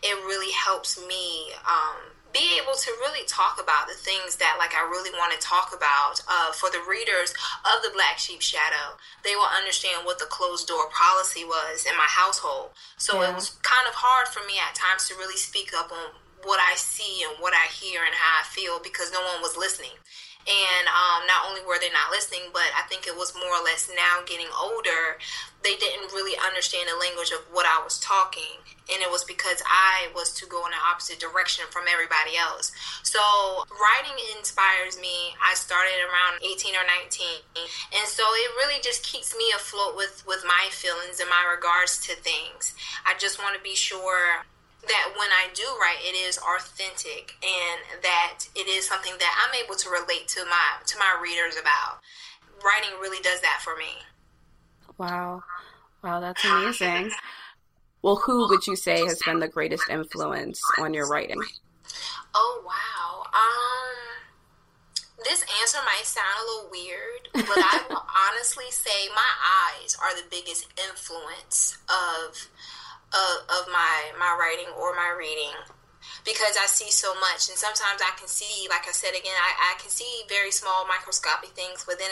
it 0.04 0.16
really 0.28 0.52
helps 0.52 1.00
me 1.08 1.54
um, 1.66 2.12
be 2.34 2.60
able 2.62 2.76
to 2.76 2.92
really 3.00 3.26
talk 3.26 3.58
about 3.62 3.88
the 3.88 3.96
things 3.96 4.36
that 4.38 4.58
like 4.60 4.76
I 4.76 4.84
really 4.86 5.10
want 5.12 5.34
to 5.34 5.40
talk 5.40 5.74
about 5.74 6.22
uh, 6.28 6.52
for 6.52 6.70
the 6.70 6.84
readers 6.88 7.34
of 7.66 7.82
the 7.82 7.90
Black 7.94 8.20
Sheep 8.20 8.42
Shadow. 8.42 9.00
They 9.24 9.36
will 9.36 9.50
understand 9.50 10.06
what 10.06 10.20
the 10.20 10.30
closed 10.30 10.68
door 10.68 10.90
policy 10.92 11.46
was 11.46 11.86
in 11.88 11.96
my 11.98 12.08
household. 12.08 12.72
So 12.98 13.22
yeah. 13.22 13.32
it 13.32 13.36
was 13.36 13.58
kind 13.64 13.88
of 13.88 13.96
hard 13.96 14.28
for 14.28 14.46
me 14.46 14.60
at 14.60 14.76
times 14.76 15.08
to 15.08 15.16
really 15.16 15.38
speak 15.38 15.72
up 15.74 15.92
on 15.92 16.14
what 16.44 16.60
I 16.60 16.76
see 16.76 17.26
and 17.26 17.42
what 17.42 17.54
I 17.54 17.66
hear 17.74 18.02
and 18.06 18.14
how 18.14 18.42
I 18.42 18.46
feel 18.46 18.80
because 18.84 19.12
no 19.12 19.22
one 19.22 19.42
was 19.42 19.58
listening. 19.58 19.98
And 20.48 20.88
um, 20.88 21.28
not 21.28 21.44
only 21.44 21.60
were 21.68 21.76
they 21.76 21.92
not 21.92 22.08
listening, 22.08 22.48
but 22.56 22.64
I 22.72 22.88
think 22.88 23.04
it 23.04 23.16
was 23.16 23.36
more 23.36 23.52
or 23.52 23.64
less 23.68 23.92
now 23.92 24.24
getting 24.24 24.48
older, 24.56 25.20
they 25.60 25.76
didn't 25.76 26.16
really 26.16 26.40
understand 26.40 26.88
the 26.88 26.96
language 26.96 27.36
of 27.36 27.44
what 27.52 27.68
I 27.68 27.84
was 27.84 28.00
talking. 28.00 28.64
And 28.88 29.04
it 29.04 29.12
was 29.12 29.28
because 29.28 29.60
I 29.68 30.08
was 30.16 30.32
to 30.40 30.48
go 30.48 30.64
in 30.64 30.72
the 30.72 30.80
opposite 30.80 31.20
direction 31.20 31.68
from 31.68 31.92
everybody 31.92 32.40
else. 32.40 32.72
So 33.04 33.20
writing 33.76 34.16
inspires 34.40 34.96
me. 34.96 35.36
I 35.44 35.52
started 35.60 36.00
around 36.08 36.40
18 36.40 36.72
or 36.80 36.88
19. 36.88 37.44
And 38.00 38.08
so 38.08 38.24
it 38.24 38.52
really 38.56 38.80
just 38.80 39.04
keeps 39.04 39.36
me 39.36 39.52
afloat 39.52 40.00
with, 40.00 40.24
with 40.24 40.48
my 40.48 40.72
feelings 40.72 41.20
and 41.20 41.28
my 41.28 41.44
regards 41.44 42.00
to 42.08 42.16
things. 42.16 42.72
I 43.04 43.20
just 43.20 43.44
want 43.44 43.60
to 43.60 43.62
be 43.62 43.76
sure 43.76 44.48
that 44.86 45.14
when 45.18 45.30
I 45.30 45.48
do 45.54 45.64
write, 45.80 46.00
it 46.02 46.16
is 46.16 46.38
authentic 46.38 47.34
and 47.42 48.04
that 48.04 48.40
it 48.56 48.68
is 48.68 48.88
something 48.88 49.14
that 49.20 49.48
I'm 49.48 49.64
able 49.64 49.76
to 49.76 49.90
relate 49.90 50.28
to 50.30 50.46
my 50.46 50.84
to 50.86 50.98
my 50.98 51.20
readers 51.22 51.56
about. 51.60 52.00
Writing 52.64 53.00
really 53.02 53.22
does 53.22 53.42
that 53.42 53.60
for 53.64 53.76
me. 53.76 54.04
Wow, 54.98 55.44
wow, 56.04 56.20
that's 56.20 56.44
amazing. 56.46 57.12
well, 58.02 58.16
who 58.18 58.48
would 58.50 58.66
you 58.68 58.76
say 58.76 59.06
has 59.06 59.22
been 59.24 59.40
the 59.40 59.48
greatest 59.48 59.90
influence 59.90 60.62
on 60.80 60.94
your 60.94 61.08
writing? 61.08 61.42
Oh 62.36 62.64
wow. 62.66 63.24
Um, 63.34 64.18
this 65.26 65.44
answer 65.62 65.80
might 65.86 66.06
sound 66.06 66.26
a 66.40 66.46
little 66.46 66.70
weird, 66.72 67.48
but 67.48 67.58
I 67.58 67.84
will 67.90 68.06
honestly 68.32 68.70
say 68.70 69.10
my 69.16 69.82
eyes 69.82 69.98
are 70.02 70.16
the 70.16 70.28
biggest 70.30 70.68
influence 70.90 71.78
of 71.90 72.48
of, 73.14 73.34
of 73.48 73.64
my 73.72 74.12
my 74.20 74.36
writing 74.36 74.72
or 74.76 74.96
my 74.96 75.16
reading 75.16 75.56
because 76.24 76.56
I 76.60 76.68
see 76.68 76.92
so 76.92 77.16
much. 77.20 77.48
And 77.48 77.58
sometimes 77.58 78.04
I 78.04 78.12
can 78.20 78.28
see 78.28 78.68
like 78.70 78.88
I 78.88 78.92
said 78.92 79.16
again 79.16 79.36
I, 79.36 79.74
I 79.76 79.80
can 79.80 79.90
see 79.90 80.28
very 80.28 80.52
small 80.52 80.88
microscopic 80.88 81.52
things 81.56 81.84
but 81.88 82.00
then 82.00 82.12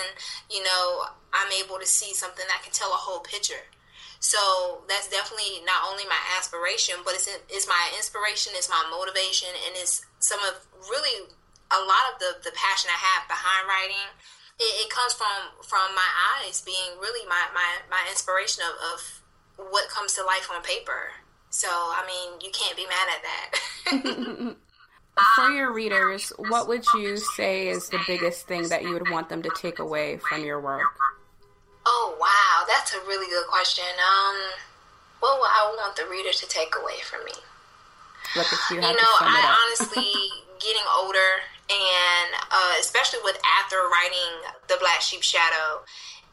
you 0.50 0.64
know 0.64 1.12
I'm 1.34 1.52
able 1.52 1.80
to 1.80 1.88
see 1.88 2.14
something 2.14 2.46
that 2.48 2.64
can 2.64 2.72
tell 2.72 2.92
a 2.92 3.00
whole 3.00 3.20
picture. 3.20 3.68
So 4.20 4.82
that's 4.88 5.12
definitely 5.12 5.62
not 5.68 5.86
only 5.92 6.08
my 6.08 6.22
aspiration 6.40 7.04
but 7.04 7.14
it's, 7.14 7.28
it's 7.50 7.68
my 7.68 7.92
inspiration 7.96 8.54
it's 8.56 8.70
my 8.70 8.82
motivation 8.90 9.52
and 9.68 9.76
it's 9.76 10.06
some 10.20 10.40
of 10.48 10.66
really 10.90 11.30
a 11.74 11.82
lot 11.82 12.14
of 12.14 12.22
the, 12.22 12.32
the 12.46 12.54
passion 12.56 12.94
I 12.94 13.00
have 13.00 13.28
behind 13.28 13.68
writing. 13.68 14.08
It, 14.56 14.88
it 14.88 14.90
comes 14.90 15.12
from 15.12 15.60
from 15.62 15.92
my 15.94 16.08
eyes 16.40 16.64
being 16.64 16.96
really 17.02 17.28
my, 17.28 17.52
my, 17.54 17.84
my 17.92 18.08
inspiration 18.10 18.64
of, 18.64 18.76
of 18.96 19.25
what 19.58 19.90
comes 19.90 20.14
to 20.14 20.24
life 20.24 20.50
on 20.54 20.62
paper. 20.62 21.12
So, 21.50 21.68
I 21.70 22.04
mean, 22.06 22.40
you 22.42 22.52
can't 22.52 22.76
be 22.76 22.86
mad 22.86 23.08
at 23.16 23.22
that. 23.24 24.56
For 25.36 25.50
your 25.50 25.72
readers, 25.72 26.34
what 26.38 26.68
would 26.68 26.84
you 26.96 27.16
say 27.16 27.70
is 27.70 27.88
the 27.88 28.00
biggest 28.06 28.48
thing 28.48 28.68
that 28.68 28.84
you 28.84 28.92
would 28.92 29.10
want 29.10 29.30
them 29.30 29.42
to 29.44 29.50
take 29.56 29.80
away 29.80 30.18
from 30.18 30.44
your 30.44 30.60
work? 30.60 30.84
Oh, 31.86 32.18
wow. 32.20 32.66
That's 32.68 32.94
a 32.94 33.00
really 33.08 33.28
good 33.32 33.48
question. 33.48 33.86
Um, 33.96 34.36
what 35.22 35.40
would 35.40 35.48
I 35.48 35.74
want 35.78 35.96
the 35.96 36.04
reader 36.12 36.34
to 36.34 36.48
take 36.50 36.76
away 36.76 37.00
from 37.04 37.24
me? 37.24 37.32
Look, 38.36 38.52
if 38.52 38.60
you, 38.70 38.76
you 38.76 38.82
know, 38.82 39.14
I 39.24 39.56
honestly, 39.56 40.12
getting 40.60 40.84
older, 41.00 41.40
and 41.70 42.30
uh, 42.52 42.74
especially 42.82 43.20
with 43.24 43.40
after 43.58 43.78
writing 43.88 44.52
The 44.68 44.76
Black 44.82 45.00
Sheep 45.00 45.24
Shadow, 45.24 45.82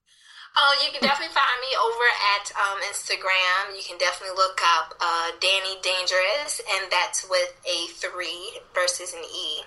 Oh, 0.58 0.72
you 0.80 0.90
can 0.90 1.04
definitely 1.04 1.36
find 1.36 1.60
me 1.60 1.76
over 1.76 2.06
at 2.32 2.48
um, 2.56 2.80
Instagram. 2.88 3.76
You 3.76 3.84
can 3.84 3.98
definitely 3.98 4.36
look 4.40 4.58
up 4.64 4.96
uh, 4.96 5.36
Danny 5.36 5.76
Dangerous, 5.84 6.64
and 6.64 6.90
that's 6.90 7.28
with 7.28 7.52
a 7.68 7.92
three 7.92 8.56
versus 8.72 9.12
an 9.12 9.20
E. 9.20 9.60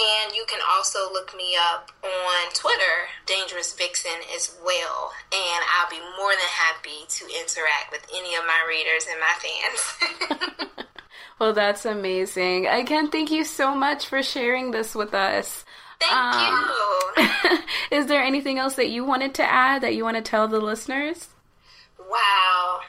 And 0.00 0.34
you 0.34 0.44
can 0.48 0.60
also 0.64 1.12
look 1.12 1.36
me 1.36 1.60
up 1.60 1.92
on 2.02 2.52
Twitter, 2.54 3.12
Dangerous 3.26 3.74
Vixen, 3.74 4.24
as 4.34 4.56
well. 4.64 5.12
And 5.28 5.60
I'll 5.76 5.90
be 5.90 6.00
more 6.16 6.32
than 6.32 6.48
happy 6.56 7.04
to 7.06 7.24
interact 7.28 7.92
with 7.92 8.06
any 8.16 8.34
of 8.34 8.48
my 8.48 8.64
readers 8.66 9.04
and 9.12 9.20
my 9.20 9.36
fans. 9.44 10.86
well, 11.38 11.52
that's 11.52 11.84
amazing. 11.84 12.66
Again, 12.66 13.10
thank 13.10 13.30
you 13.30 13.44
so 13.44 13.74
much 13.74 14.06
for 14.06 14.22
sharing 14.22 14.70
this 14.70 14.94
with 14.94 15.12
us. 15.12 15.66
Thank 16.00 16.12
Um, 16.12 17.60
Is 17.90 18.06
there 18.06 18.22
anything 18.22 18.58
else 18.58 18.74
that 18.74 18.88
you 18.88 19.04
wanted 19.04 19.34
to 19.34 19.44
add 19.44 19.82
that 19.82 19.94
you 19.94 20.04
want 20.04 20.16
to 20.16 20.22
tell 20.22 20.48
the 20.48 20.60
listeners? 20.60 21.28
Wow. 21.98 22.80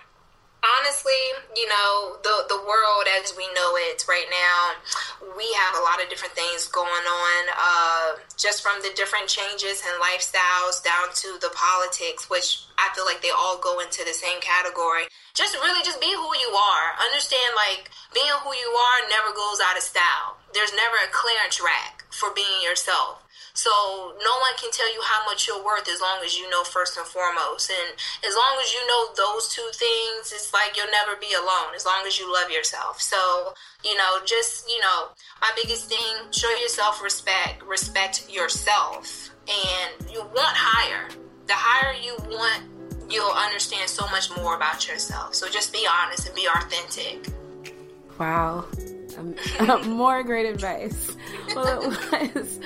Honestly, 0.62 1.22
you 1.58 1.68
know, 1.68 2.22
the 2.22 2.46
the 2.48 2.62
world 2.62 3.06
as 3.18 3.34
we 3.36 3.44
know 3.58 3.74
it 3.90 4.06
right 4.08 4.30
now, 4.30 5.34
we 5.36 5.50
have 5.58 5.74
a 5.74 5.82
lot 5.82 5.98
of 5.98 6.08
different 6.08 6.38
things 6.38 6.70
going 6.70 6.86
on. 6.88 7.42
Uh, 7.58 8.08
just 8.38 8.62
from 8.62 8.78
the 8.86 8.94
different 8.96 9.26
changes 9.26 9.82
and 9.82 9.98
lifestyles 9.98 10.78
down 10.86 11.10
to 11.18 11.42
the 11.42 11.50
politics, 11.58 12.30
which 12.30 12.70
I 12.78 12.94
feel 12.94 13.06
like 13.10 13.26
they 13.26 13.34
all 13.34 13.58
go 13.58 13.82
into 13.82 14.06
the 14.06 14.14
same 14.14 14.40
category. 14.40 15.10
Just 15.34 15.58
really 15.58 15.82
just 15.82 16.00
be 16.00 16.14
who 16.14 16.30
you 16.38 16.54
are. 16.54 16.88
Understand 17.10 17.58
like 17.58 17.90
being 18.14 18.38
who 18.46 18.54
you 18.54 18.70
are 18.70 19.10
never 19.10 19.34
goes 19.34 19.58
out 19.66 19.76
of 19.76 19.84
style. 19.84 20.38
There's 20.54 20.78
never 20.78 20.96
a 21.02 21.10
clearance 21.10 21.58
rack 21.58 22.01
for 22.12 22.32
being 22.34 22.62
yourself. 22.64 23.24
So 23.54 23.70
no 24.24 24.34
one 24.40 24.56
can 24.58 24.72
tell 24.72 24.92
you 24.94 25.02
how 25.04 25.26
much 25.26 25.48
you're 25.48 25.64
worth 25.64 25.88
as 25.90 26.00
long 26.00 26.20
as 26.24 26.38
you 26.38 26.50
know 26.50 26.64
first 26.64 26.98
and 26.98 27.06
foremost. 27.06 27.70
And 27.70 28.00
as 28.26 28.36
long 28.36 28.58
as 28.62 28.74
you 28.74 28.86
know 28.88 29.08
those 29.16 29.50
two 29.50 29.68
things, 29.74 30.32
it's 30.32 30.54
like 30.54 30.78
you'll 30.78 30.92
never 30.92 31.20
be 31.20 31.34
alone 31.34 31.76
as 31.76 31.86
long 31.86 32.04
as 32.08 32.18
you 32.18 32.32
love 32.32 32.50
yourself. 32.50 33.02
So, 33.02 33.54
you 33.84 33.96
know, 33.98 34.20
just, 34.26 34.70
you 34.70 34.80
know, 34.80 35.10
my 35.42 35.52
biggest 35.56 35.90
thing, 35.90 36.32
show 36.32 36.50
yourself 36.62 37.04
respect, 37.04 37.64
respect 37.64 38.30
yourself. 38.30 39.36
And 39.48 40.12
you 40.12 40.22
want 40.22 40.56
higher. 40.56 41.10
The 41.48 41.54
higher 41.54 41.94
you 41.94 42.16
want, 42.30 42.64
you'll 43.12 43.32
understand 43.32 43.90
so 43.90 44.08
much 44.08 44.34
more 44.38 44.56
about 44.56 44.88
yourself. 44.88 45.36
So 45.36 45.50
just 45.50 45.74
be 45.74 45.86
honest 45.92 46.28
and 46.28 46.36
be 46.36 46.48
authentic. 46.48 47.28
Wow. 48.18 48.66
Um, 49.18 49.36
more 49.98 50.24
great 50.24 50.46
advice. 50.46 51.16
Well, 51.56 51.92
it 52.14 52.36
was 52.36 52.60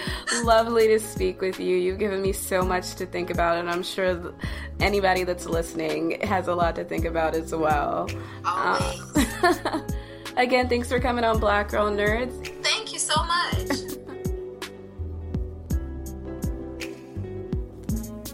lovely 0.44 0.88
to 0.88 1.00
speak 1.00 1.42
with 1.42 1.60
you. 1.60 1.76
You've 1.76 2.00
given 2.00 2.22
me 2.22 2.34
so 2.34 2.62
much 2.62 2.96
to 2.96 3.06
think 3.06 3.30
about, 3.30 3.58
and 3.58 3.70
I'm 3.70 3.84
sure 3.84 4.34
anybody 4.80 5.24
that's 5.24 5.46
listening 5.46 6.20
has 6.22 6.48
a 6.48 6.56
lot 6.56 6.76
to 6.76 6.84
think 6.84 7.06
about 7.06 7.36
as 7.36 7.54
well. 7.54 8.10
Uh, 8.44 9.82
again, 10.38 10.70
thanks 10.70 10.90
for 10.90 11.00
coming 11.00 11.24
on 11.24 11.40
Black 11.40 11.70
Girl 11.70 11.90
Nerds. 11.90 12.48
Thank 12.64 12.94
you 12.94 13.00
so 13.00 13.16
much. 13.24 13.96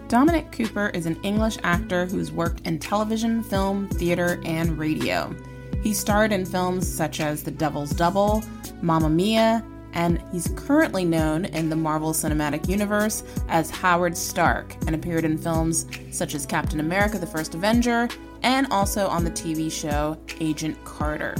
Dominic 0.07 0.51
Cooper 0.51 0.89
is 0.89 1.05
an 1.05 1.17
English 1.23 1.57
actor 1.63 2.05
who's 2.05 2.33
worked 2.33 2.67
in 2.67 2.79
television, 2.79 3.41
film, 3.41 3.87
theater, 3.87 4.41
and 4.43 4.77
radio. 4.77 5.33
He 5.81 5.93
starred 5.93 6.31
in 6.31 6.45
films 6.45 6.87
such 6.87 7.19
as 7.19 7.43
The 7.43 7.51
Devil's 7.51 7.91
Double, 7.91 8.43
Mamma 8.81 9.09
Mia, 9.09 9.63
and 9.93 10.23
he's 10.31 10.47
currently 10.55 11.03
known 11.03 11.45
in 11.45 11.69
the 11.69 11.75
Marvel 11.75 12.13
Cinematic 12.13 12.69
Universe 12.69 13.23
as 13.49 13.69
Howard 13.69 14.15
Stark 14.15 14.75
and 14.85 14.95
appeared 14.95 15.25
in 15.25 15.37
films 15.37 15.85
such 16.11 16.35
as 16.35 16.45
Captain 16.45 16.79
America 16.79 17.17
the 17.17 17.27
First 17.27 17.55
Avenger 17.55 18.07
and 18.43 18.67
also 18.71 19.07
on 19.07 19.23
the 19.23 19.31
TV 19.31 19.71
show 19.71 20.17
Agent 20.39 20.81
Carter. 20.85 21.35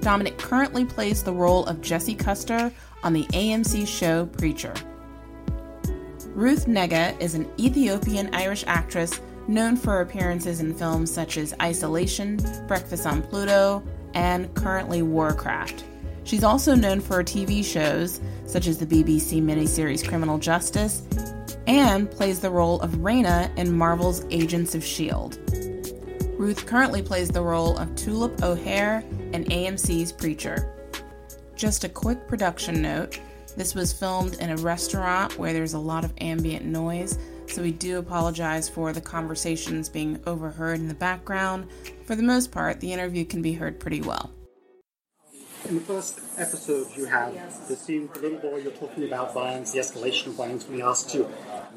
Dominic 0.00 0.38
currently 0.38 0.84
plays 0.84 1.22
the 1.22 1.32
role 1.32 1.64
of 1.66 1.80
Jesse 1.80 2.14
Custer 2.14 2.72
on 3.02 3.12
the 3.12 3.24
AMC 3.24 3.86
show 3.86 4.26
Preacher. 4.26 4.74
Ruth 6.28 6.66
Negga 6.66 7.18
is 7.20 7.34
an 7.34 7.50
Ethiopian 7.58 8.34
Irish 8.34 8.64
actress 8.66 9.20
known 9.48 9.76
for 9.76 10.00
appearances 10.00 10.60
in 10.60 10.74
films 10.74 11.12
such 11.12 11.36
as 11.36 11.54
Isolation, 11.60 12.38
Breakfast 12.66 13.06
on 13.06 13.22
Pluto, 13.22 13.82
and 14.14 14.52
currently 14.54 15.02
Warcraft. 15.02 15.84
She's 16.24 16.44
also 16.44 16.74
known 16.74 17.00
for 17.00 17.22
TV 17.22 17.64
shows 17.64 18.20
such 18.46 18.66
as 18.66 18.78
the 18.78 18.86
BBC 18.86 19.42
miniseries 19.42 20.06
Criminal 20.06 20.38
Justice 20.38 21.02
and 21.66 22.10
plays 22.10 22.40
the 22.40 22.50
role 22.50 22.80
of 22.80 22.90
Raina 22.92 23.56
in 23.58 23.76
Marvel's 23.76 24.24
Agents 24.30 24.74
of 24.74 24.82
S.H.I.E.L.D. 24.82 25.38
Ruth 26.36 26.66
currently 26.66 27.02
plays 27.02 27.28
the 27.28 27.42
role 27.42 27.76
of 27.76 27.94
Tulip 27.94 28.42
O'Hare 28.42 29.04
in 29.32 29.44
AMC's 29.44 30.12
Preacher. 30.12 30.72
Just 31.54 31.84
a 31.84 31.88
quick 31.88 32.26
production 32.26 32.82
note 32.82 33.20
this 33.56 33.74
was 33.74 33.92
filmed 33.92 34.34
in 34.40 34.50
a 34.50 34.56
restaurant 34.56 35.38
where 35.38 35.52
there's 35.52 35.74
a 35.74 35.78
lot 35.78 36.04
of 36.04 36.12
ambient 36.18 36.64
noise, 36.64 37.18
so 37.54 37.62
we 37.62 37.70
do 37.70 37.98
apologize 37.98 38.68
for 38.68 38.92
the 38.92 39.00
conversations 39.00 39.88
being 39.88 40.20
overheard 40.26 40.80
in 40.80 40.88
the 40.88 40.94
background. 40.94 41.68
For 42.04 42.16
the 42.16 42.22
most 42.22 42.50
part, 42.50 42.80
the 42.80 42.92
interview 42.92 43.24
can 43.24 43.42
be 43.42 43.52
heard 43.52 43.78
pretty 43.78 44.00
well. 44.00 44.32
In 45.68 45.76
the 45.76 45.80
first 45.80 46.18
episode, 46.36 46.88
you 46.96 47.06
have 47.06 47.32
the 47.68 47.76
scene 47.76 48.02
with 48.02 48.14
the 48.14 48.20
little 48.20 48.38
boy 48.38 48.56
you're 48.56 48.72
talking 48.72 49.04
about 49.04 49.32
violence, 49.32 49.72
the 49.72 49.78
escalation 49.78 50.26
of 50.26 50.34
violence, 50.34 50.66
when 50.66 50.76
he 50.76 50.82
asks 50.82 51.14
you 51.14 51.30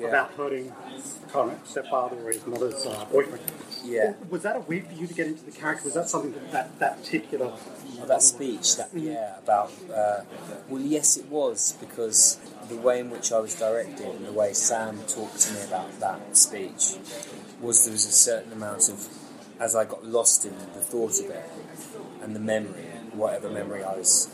about 0.03 0.31
hurting 0.31 0.65
the 0.65 1.31
current 1.31 1.65
stepfather 1.67 2.17
or 2.27 2.31
his 2.31 2.45
mother's 2.47 2.85
uh, 2.85 3.05
boyfriend. 3.11 3.39
Yeah. 3.85 4.13
Was 4.29 4.41
that 4.43 4.57
a 4.57 4.61
way 4.61 4.81
for 4.81 4.93
you 4.93 5.05
to 5.05 5.13
get 5.13 5.27
into 5.27 5.45
the 5.45 5.51
character? 5.51 5.85
Was 5.85 5.93
that 5.93 6.09
something 6.09 6.33
that 6.33 6.51
that, 6.51 6.79
that 6.79 6.97
particular 6.97 7.53
Oh, 7.99 8.05
that 8.05 8.21
speech, 8.21 8.75
that 8.77 8.89
yeah, 8.93 9.39
about 9.39 9.71
uh, 9.93 10.21
well, 10.69 10.81
yes, 10.81 11.17
it 11.17 11.25
was 11.27 11.73
because 11.79 12.39
the 12.69 12.75
way 12.75 12.99
in 12.99 13.09
which 13.09 13.31
I 13.31 13.39
was 13.39 13.55
directed 13.55 14.05
and 14.05 14.25
the 14.25 14.31
way 14.31 14.53
Sam 14.53 14.99
talked 15.07 15.39
to 15.41 15.53
me 15.53 15.61
about 15.63 15.99
that 15.99 16.37
speech 16.37 16.95
was 17.59 17.85
there 17.85 17.91
was 17.91 18.05
a 18.05 18.11
certain 18.11 18.51
amount 18.53 18.89
of 18.89 19.07
as 19.59 19.75
I 19.75 19.85
got 19.85 20.05
lost 20.05 20.45
in 20.45 20.55
the 20.57 20.81
thought 20.81 21.19
of 21.19 21.31
it 21.31 21.49
and 22.21 22.35
the 22.35 22.39
memory, 22.39 22.83
whatever 23.13 23.49
memory 23.49 23.83
I 23.83 23.95
was 23.95 24.29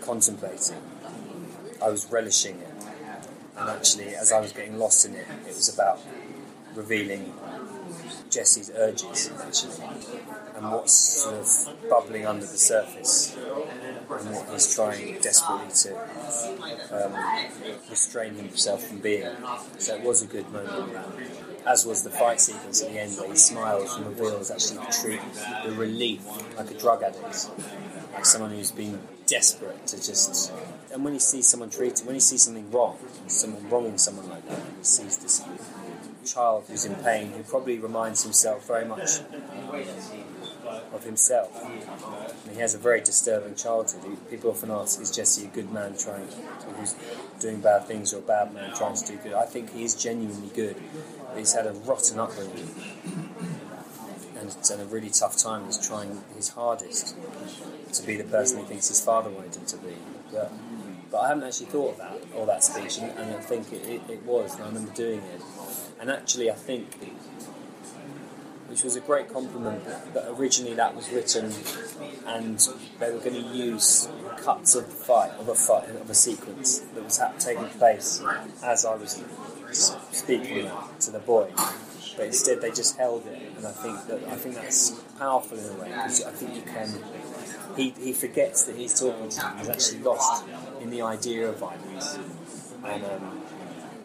contemplating, 0.00 0.78
I 1.82 1.88
was 1.90 2.10
relishing 2.10 2.58
it, 2.58 2.74
and 3.56 3.68
actually, 3.68 4.14
as 4.14 4.32
I 4.32 4.40
was 4.40 4.52
getting 4.52 4.78
lost 4.78 5.04
in 5.04 5.14
it, 5.14 5.26
it 5.46 5.54
was 5.54 5.72
about 5.72 6.00
revealing 6.74 7.34
Jesse's 8.30 8.70
urges 8.74 9.30
actually, 9.42 9.86
and 10.60 10.72
what's 10.72 10.92
sort 10.92 11.36
of 11.36 11.88
bubbling 11.88 12.26
under 12.26 12.44
the 12.44 12.58
surface, 12.58 13.34
and 13.34 14.34
what 14.34 14.48
he's 14.50 14.74
trying 14.74 15.18
desperately 15.20 15.70
to 15.70 15.94
um, 16.92 17.14
restrain 17.88 18.34
himself 18.34 18.86
from 18.86 18.98
being. 18.98 19.26
So 19.78 19.94
it 19.94 20.02
was 20.02 20.22
a 20.22 20.26
good 20.26 20.50
moment. 20.52 20.98
As 21.66 21.86
was 21.86 22.02
the 22.02 22.10
fight 22.10 22.40
sequence 22.40 22.82
at 22.82 22.90
the 22.90 22.98
end, 23.00 23.16
where 23.16 23.30
he 23.30 23.36
smiles 23.36 23.96
and 23.96 24.06
reveals 24.06 24.50
actually 24.50 24.78
the 24.78 24.92
truth, 24.92 25.46
the 25.64 25.72
relief, 25.72 26.20
like 26.58 26.70
a 26.70 26.74
drug 26.78 27.02
addict, 27.02 27.50
like 28.12 28.26
someone 28.26 28.50
who's 28.50 28.70
been 28.70 29.00
desperate 29.26 29.86
to 29.86 29.96
just. 29.96 30.52
And 30.92 31.04
when 31.04 31.14
he 31.14 31.20
sees 31.20 31.48
someone 31.48 31.70
treated, 31.70 32.04
when 32.04 32.16
he 32.16 32.20
sees 32.20 32.42
something 32.42 32.70
wrong, 32.70 32.98
someone 33.28 33.68
wronging 33.70 33.96
someone 33.96 34.28
like 34.28 34.46
that, 34.48 34.58
he 34.58 34.84
sees 34.84 35.16
this 35.18 35.42
child 36.26 36.64
who's 36.68 36.84
in 36.84 36.94
pain, 36.96 37.30
who 37.32 37.42
probably 37.44 37.78
reminds 37.78 38.24
himself 38.24 38.66
very 38.66 38.84
much 38.84 39.20
of 40.92 41.04
himself. 41.04 41.50
And 42.44 42.54
he 42.54 42.60
has 42.60 42.74
a 42.74 42.78
very 42.78 43.00
disturbing 43.00 43.54
childhood. 43.54 44.16
People 44.30 44.50
often 44.50 44.70
ask, 44.70 45.00
is 45.00 45.10
Jesse 45.10 45.44
a 45.44 45.48
good 45.48 45.72
man 45.72 45.96
trying, 45.96 46.26
who's 46.76 46.94
doing 47.38 47.60
bad 47.60 47.86
things, 47.86 48.12
or 48.14 48.18
a 48.18 48.22
bad 48.22 48.54
man 48.54 48.74
trying 48.74 48.96
to 48.96 49.06
do 49.06 49.16
good? 49.16 49.34
I 49.34 49.44
think 49.44 49.72
he 49.72 49.84
is 49.84 49.94
genuinely 49.94 50.50
good, 50.54 50.76
but 51.28 51.38
he's 51.38 51.52
had 51.52 51.66
a 51.66 51.72
rotten 51.72 52.18
upbringing. 52.18 52.74
And 54.38 54.48
it's 54.48 54.70
had 54.70 54.80
a 54.80 54.86
really 54.86 55.10
tough 55.10 55.36
time. 55.36 55.66
He's 55.66 55.86
trying 55.86 56.22
his 56.34 56.48
hardest 56.50 57.14
to 57.92 58.02
be 58.06 58.16
the 58.16 58.24
person 58.24 58.58
he 58.60 58.64
thinks 58.64 58.88
his 58.88 59.00
father 59.00 59.28
wanted 59.30 59.54
him 59.56 59.66
to 59.66 59.76
be. 59.76 59.94
But, 60.32 60.50
but 61.10 61.18
I 61.18 61.28
haven't 61.28 61.44
actually 61.44 61.66
thought 61.66 61.92
of 61.92 61.98
that, 61.98 62.16
or 62.34 62.46
that 62.46 62.64
speech, 62.64 62.98
and, 62.98 63.10
and 63.18 63.34
I 63.34 63.40
think 63.40 63.72
it, 63.72 63.82
it, 63.86 64.02
it 64.08 64.22
was, 64.24 64.54
and 64.54 64.64
I 64.64 64.66
remember 64.68 64.92
doing 64.92 65.20
it. 65.20 65.42
And 66.00 66.10
actually, 66.10 66.50
I 66.50 66.54
think, 66.54 66.86
which 68.70 68.84
was 68.84 68.94
a 68.94 69.00
great 69.00 69.28
compliment, 69.32 69.84
that 70.14 70.30
originally 70.38 70.74
that 70.74 70.94
was 70.94 71.10
written 71.10 71.52
and 72.26 72.68
they 73.00 73.10
were 73.10 73.18
going 73.18 73.34
to 73.34 73.56
use 73.56 74.08
cuts 74.38 74.76
of 74.76 74.86
the 74.86 74.94
fight, 74.94 75.32
of 75.40 75.48
a 75.48 75.54
fight, 75.54 75.88
of 75.90 76.08
a 76.08 76.14
sequence 76.14 76.78
that 76.94 77.02
was 77.02 77.20
taking 77.38 77.66
place 77.66 78.22
as 78.62 78.84
I 78.84 78.94
was 78.94 79.22
speaking 80.12 80.70
to 81.00 81.10
the 81.10 81.18
boy. 81.18 81.50
But 82.16 82.26
instead, 82.26 82.60
they 82.60 82.70
just 82.70 82.96
held 82.96 83.26
it, 83.26 83.40
and 83.56 83.66
I 83.66 83.70
think 83.70 84.06
that 84.06 84.28
I 84.28 84.36
think 84.36 84.56
that's 84.56 84.90
powerful 85.18 85.58
in 85.58 85.64
a 85.64 85.72
way 85.80 85.88
because 85.88 86.22
I 86.24 86.32
think 86.32 86.54
you 86.54 86.62
can. 86.62 86.88
He, 87.76 87.90
he 87.90 88.12
forgets 88.12 88.64
that 88.64 88.76
he's 88.76 88.98
talking 88.98 89.28
to 89.28 89.40
him. 89.40 89.58
He's 89.58 89.68
actually 89.68 90.00
lost 90.00 90.44
in 90.80 90.90
the 90.90 91.02
idea 91.02 91.48
of 91.48 91.58
violence, 91.58 92.18
and 92.84 93.04
um, 93.04 93.39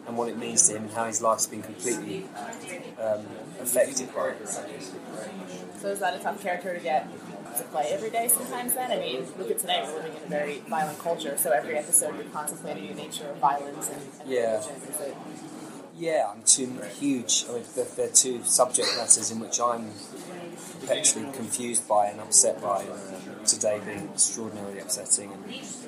and 0.06 0.16
what 0.16 0.28
it 0.28 0.36
means 0.38 0.68
to 0.68 0.76
him 0.76 0.84
and 0.84 0.92
how 0.92 1.04
his 1.06 1.20
life's 1.20 1.46
been 1.46 1.62
completely 1.62 2.26
um, 3.00 3.26
affected 3.60 4.14
by 4.14 4.28
it. 4.28 4.48
So 5.80 5.88
is 5.88 6.00
that 6.00 6.14
a 6.14 6.18
tough 6.18 6.40
character 6.42 6.74
to 6.74 6.80
get 6.80 7.08
to 7.58 7.64
play 7.64 7.86
every 7.90 8.10
day 8.10 8.28
sometimes 8.28 8.74
then? 8.74 8.90
I 8.92 8.98
mean, 8.98 9.26
look 9.38 9.50
at 9.50 9.58
today, 9.58 9.82
we're 9.86 9.96
living 9.96 10.16
in 10.16 10.22
a 10.22 10.26
very 10.28 10.58
violent 10.68 10.98
culture, 10.98 11.36
so 11.36 11.50
every 11.50 11.76
episode 11.76 12.14
you're 12.16 12.24
contemplating 12.24 12.88
the 12.88 12.94
nature 12.94 13.28
of 13.28 13.36
violence 13.38 13.88
and, 13.90 14.02
and 14.20 14.30
Yeah. 14.30 14.60
it, 14.60 15.16
Yeah, 15.98 16.30
I'm 16.32 16.42
two 16.42 16.78
huge. 16.98 17.46
I 17.48 17.54
mean, 17.54 17.62
there, 17.74 17.86
there 17.96 18.06
are 18.08 18.12
two 18.12 18.44
subject 18.44 18.88
matters 18.96 19.30
in 19.30 19.40
which 19.40 19.58
I'm 19.60 19.90
perpetually 20.80 21.32
confused 21.32 21.88
by 21.88 22.06
and 22.06 22.20
upset 22.20 22.60
by. 22.60 22.84
Um, 22.84 23.35
today 23.46 23.80
being 23.84 24.08
extraordinarily 24.12 24.80
upsetting, 24.80 25.32
and 25.32 25.44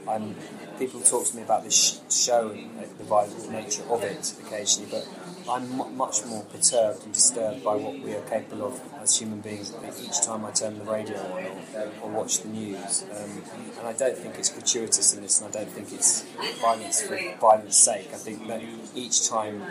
I'm 0.08 0.36
people 0.78 1.00
talk 1.00 1.26
to 1.26 1.36
me 1.36 1.42
about 1.42 1.64
this 1.64 1.74
sh- 1.74 2.14
show 2.14 2.50
and 2.50 2.98
the 2.98 3.04
violent 3.04 3.50
nature 3.50 3.82
of 3.90 4.02
it 4.02 4.34
occasionally, 4.44 4.88
but 4.90 5.06
I'm 5.50 5.96
much 5.96 6.24
more 6.26 6.44
perturbed 6.44 7.04
and 7.04 7.12
disturbed 7.12 7.64
by 7.64 7.74
what 7.74 7.98
we 7.98 8.14
are 8.14 8.20
capable 8.22 8.66
of 8.66 8.80
as 9.00 9.18
human 9.18 9.40
beings 9.40 9.74
each 10.00 10.24
time 10.24 10.44
I 10.44 10.50
turn 10.50 10.78
the 10.78 10.84
radio 10.84 11.16
on 11.18 11.44
or, 11.74 11.92
or 12.02 12.10
watch 12.10 12.42
the 12.42 12.48
news. 12.48 13.04
Um, 13.10 13.42
and 13.78 13.88
I 13.88 13.92
don't 13.92 14.16
think 14.16 14.38
it's 14.38 14.50
gratuitous 14.50 15.14
in 15.14 15.22
this, 15.22 15.40
and 15.40 15.54
I 15.54 15.58
don't 15.58 15.70
think 15.70 15.92
it's 15.92 16.22
violence 16.60 17.02
for 17.02 17.18
violence 17.40 17.76
sake. 17.76 18.08
I 18.12 18.16
think 18.16 18.46
that 18.48 18.62
each 18.94 19.28
time 19.28 19.62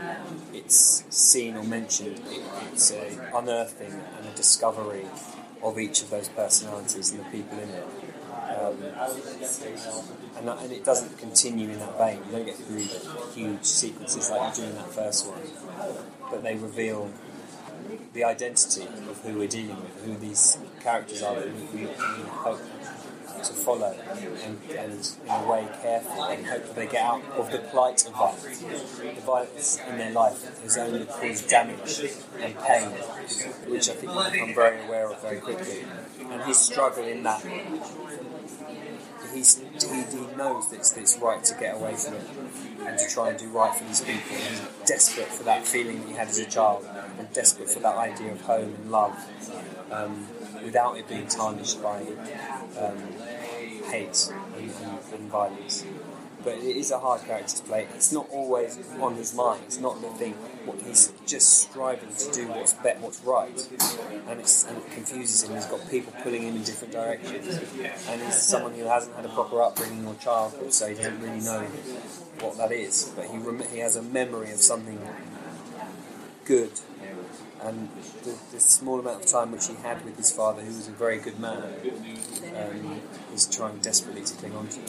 it's 0.53 1.03
seen 1.09 1.55
or 1.55 1.63
mentioned, 1.63 2.19
it, 2.31 2.41
it's 2.73 2.91
unearthing 2.91 3.93
and 4.17 4.27
a 4.27 4.35
discovery 4.35 5.05
of 5.63 5.79
each 5.79 6.01
of 6.01 6.09
those 6.09 6.29
personalities 6.29 7.11
and 7.11 7.19
the 7.19 7.25
people 7.25 7.57
in 7.59 7.69
it. 7.69 7.83
Um, 8.59 8.77
and, 10.37 10.47
that, 10.47 10.61
and 10.61 10.71
it 10.71 10.83
doesn't 10.85 11.17
continue 11.17 11.69
in 11.69 11.79
that 11.79 11.97
vein. 11.97 12.19
You 12.25 12.31
don't 12.31 12.45
get 12.45 12.55
through 12.55 12.87
huge 13.33 13.63
sequences 13.63 14.29
like 14.29 14.57
you 14.57 14.63
do 14.63 14.69
in 14.69 14.75
that 14.75 14.91
first 14.91 15.27
one, 15.27 15.39
but 16.31 16.43
they 16.43 16.55
reveal 16.55 17.11
the 18.13 18.23
identity 18.23 18.83
of 18.83 19.21
who 19.23 19.37
we're 19.37 19.47
dealing 19.47 19.79
with, 19.81 20.03
who 20.03 20.15
these 20.17 20.57
characters 20.81 21.21
are 21.21 21.35
that 21.35 21.47
we, 21.47 21.81
we, 21.81 21.85
we 21.85 22.23
hope 22.29 22.59
to 23.43 23.53
follow 23.53 23.95
and, 24.43 24.59
and 24.77 25.11
in 25.25 25.29
a 25.29 25.49
way 25.49 25.67
care 25.81 26.01
for 26.01 26.31
and 26.31 26.45
hope 26.45 26.65
that 26.65 26.75
they 26.75 26.87
get 26.87 27.03
out 27.03 27.23
of 27.37 27.51
the 27.51 27.59
plight 27.59 28.05
of 28.05 28.13
violence. 28.13 28.59
The 28.61 29.21
violence 29.21 29.79
in 29.87 29.97
their 29.97 30.11
life 30.11 30.61
has 30.63 30.77
only 30.77 31.05
caused 31.05 31.49
damage 31.49 31.99
and 32.39 32.57
pain, 32.59 32.89
which 33.69 33.89
I 33.89 33.93
think 33.93 34.15
we 34.15 34.31
become 34.31 34.55
very 34.55 34.85
aware 34.85 35.11
of 35.11 35.21
very 35.21 35.39
quickly. 35.39 35.85
And 36.29 36.41
his 36.43 36.57
struggle 36.57 37.05
in 37.05 37.23
that 37.23 37.43
he's, 39.33 39.59
he, 39.59 40.03
he 40.03 40.35
knows 40.35 40.69
that 40.69 40.77
it's, 40.77 40.91
that 40.91 41.01
it's 41.01 41.17
right 41.19 41.43
to 41.43 41.53
get 41.55 41.75
away 41.75 41.95
from 41.95 42.15
it 42.15 42.27
and 42.85 42.97
to 42.97 43.07
try 43.09 43.29
and 43.29 43.39
do 43.39 43.49
right 43.49 43.75
for 43.75 43.83
these 43.85 44.01
people. 44.01 44.35
He's 44.35 44.61
desperate 44.85 45.27
for 45.27 45.43
that 45.43 45.65
feeling 45.65 45.99
that 46.01 46.07
he 46.07 46.13
had 46.13 46.27
as 46.27 46.39
a 46.39 46.45
child 46.45 46.85
and 47.17 47.31
desperate 47.33 47.69
for 47.69 47.79
that 47.79 47.95
idea 47.95 48.31
of 48.31 48.41
home 48.41 48.73
and 48.73 48.91
love 48.91 49.15
um, 49.91 50.27
without 50.63 50.97
it 50.97 51.07
being 51.07 51.27
tarnished 51.27 51.81
by 51.81 52.01
um, 52.79 52.97
hate 53.89 54.31
and, 54.57 54.71
and, 55.13 55.29
violence 55.29 55.85
but 56.43 56.59
it 56.59 56.77
is 56.77 56.91
a 56.91 56.99
hard 56.99 57.21
character 57.23 57.57
to 57.57 57.63
play. 57.63 57.87
It's 57.95 58.13
not 58.13 58.29
always 58.29 58.79
on 59.01 59.15
his 59.15 59.33
mind. 59.33 59.63
It's 59.65 59.79
not 59.79 60.01
the 60.01 60.07
thing. 60.11 60.33
What 60.65 60.81
he's 60.81 61.11
just 61.25 61.49
striving 61.59 62.13
to 62.15 62.31
do 62.31 62.47
what's 62.47 62.71
bet, 62.71 63.01
what's 63.01 63.21
right, 63.21 63.57
and, 64.29 64.39
and, 64.39 64.39
it 64.39 64.91
confuses 64.91 65.43
him. 65.43 65.55
He's 65.55 65.65
got 65.65 65.89
people 65.89 66.13
pulling 66.23 66.43
him 66.43 66.55
in 66.55 66.63
different 66.63 66.93
directions, 66.93 67.59
and 68.07 68.21
he's 68.21 68.41
someone 68.41 68.75
who 68.75 68.85
hasn't 68.85 69.15
had 69.17 69.25
a 69.25 69.29
proper 69.29 69.61
upbringing 69.61 70.07
or 70.07 70.15
childhood, 70.15 70.71
so 70.71 70.87
he 70.87 70.95
doesn't 70.95 71.19
really 71.19 71.41
know 71.41 71.61
what 72.39 72.55
that 72.57 72.71
is. 72.71 73.11
But 73.15 73.25
he 73.25 73.37
rem- 73.39 73.67
he 73.69 73.79
has 73.79 73.97
a 73.97 74.01
memory 74.01 74.51
of 74.51 74.59
something 74.59 74.99
good 76.45 76.71
and 77.61 77.89
the, 78.23 78.35
the, 78.51 78.59
small 78.59 78.99
amount 78.99 79.23
of 79.23 79.29
time 79.29 79.51
which 79.51 79.67
he 79.67 79.75
had 79.75 80.03
with 80.05 80.17
his 80.17 80.31
father, 80.31 80.61
who 80.61 80.67
was 80.67 80.87
a 80.87 80.91
very 80.91 81.17
good 81.17 81.39
man, 81.39 81.63
um, 82.55 83.01
he's 83.31 83.47
trying 83.47 83.77
desperately 83.79 84.23
to 84.23 84.33
cling 84.35 84.55
on 84.55 84.67
to. 84.67 84.79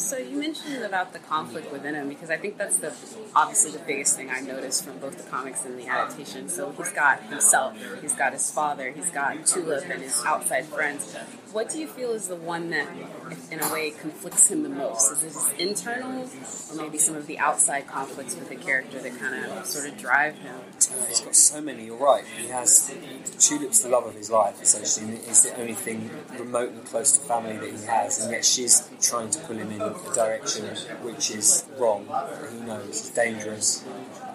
So 0.00 0.16
you 0.16 0.38
mentioned 0.38 0.82
about 0.82 1.12
the 1.12 1.18
conflict 1.18 1.70
within 1.70 1.94
him 1.94 2.08
because 2.08 2.30
I 2.30 2.38
think 2.38 2.56
that's 2.56 2.76
the 2.78 2.92
obviously 3.36 3.72
the 3.72 3.84
biggest 3.86 4.16
thing 4.16 4.30
I 4.30 4.40
noticed 4.40 4.84
from 4.84 4.98
both 4.98 5.22
the 5.22 5.30
comics 5.30 5.64
and 5.66 5.78
the 5.78 5.86
adaptation. 5.86 6.48
So 6.48 6.72
he's 6.72 6.90
got 6.92 7.22
himself, 7.24 7.76
he's 8.00 8.14
got 8.14 8.32
his 8.32 8.50
father, 8.50 8.90
he's 8.90 9.10
got 9.10 9.46
Tulip 9.46 9.84
and 9.90 10.02
his 10.02 10.22
outside 10.24 10.64
friends. 10.64 11.14
What 11.52 11.68
do 11.68 11.78
you 11.78 11.86
feel 11.86 12.12
is 12.12 12.28
the 12.28 12.36
one 12.36 12.70
that, 12.70 12.88
in 13.50 13.60
a 13.60 13.72
way, 13.72 13.90
conflicts 13.90 14.50
him 14.50 14.62
the 14.62 14.68
most? 14.68 15.10
Is 15.12 15.22
it 15.22 15.32
his 15.32 15.52
internal, 15.58 16.22
or 16.22 16.76
maybe 16.76 16.96
some 16.96 17.16
of 17.16 17.26
the 17.26 17.38
outside 17.38 17.88
conflicts 17.88 18.36
with 18.36 18.48
the 18.48 18.54
character 18.54 19.00
that 19.00 19.18
kind 19.18 19.44
of 19.44 19.66
sort 19.66 19.88
of 19.88 19.98
drive 19.98 20.36
him? 20.38 20.54
He's 21.08 21.20
got 21.20 21.34
so 21.34 21.60
many. 21.60 21.86
You're 21.86 21.96
right. 21.96 22.24
He 22.24 22.48
has 22.48 22.94
Tulip's 23.38 23.80
the 23.80 23.88
love 23.88 24.06
of 24.06 24.14
his 24.14 24.30
life. 24.30 24.62
Essentially, 24.62 25.16
it's 25.26 25.42
the 25.42 25.60
only 25.60 25.74
thing 25.74 26.08
remotely 26.38 26.80
close 26.84 27.18
to 27.18 27.20
family 27.26 27.56
that 27.56 27.80
he 27.80 27.84
has, 27.86 28.22
and 28.22 28.32
yet 28.32 28.44
she's 28.44 28.88
trying 29.02 29.30
to 29.30 29.40
pull 29.40 29.56
him 29.56 29.72
in 29.72 29.80
a 29.94 30.14
direction 30.14 30.66
which 31.02 31.30
is 31.30 31.64
wrong. 31.78 32.06
He 32.52 32.60
knows 32.60 32.88
it's 32.88 33.10
dangerous 33.10 33.84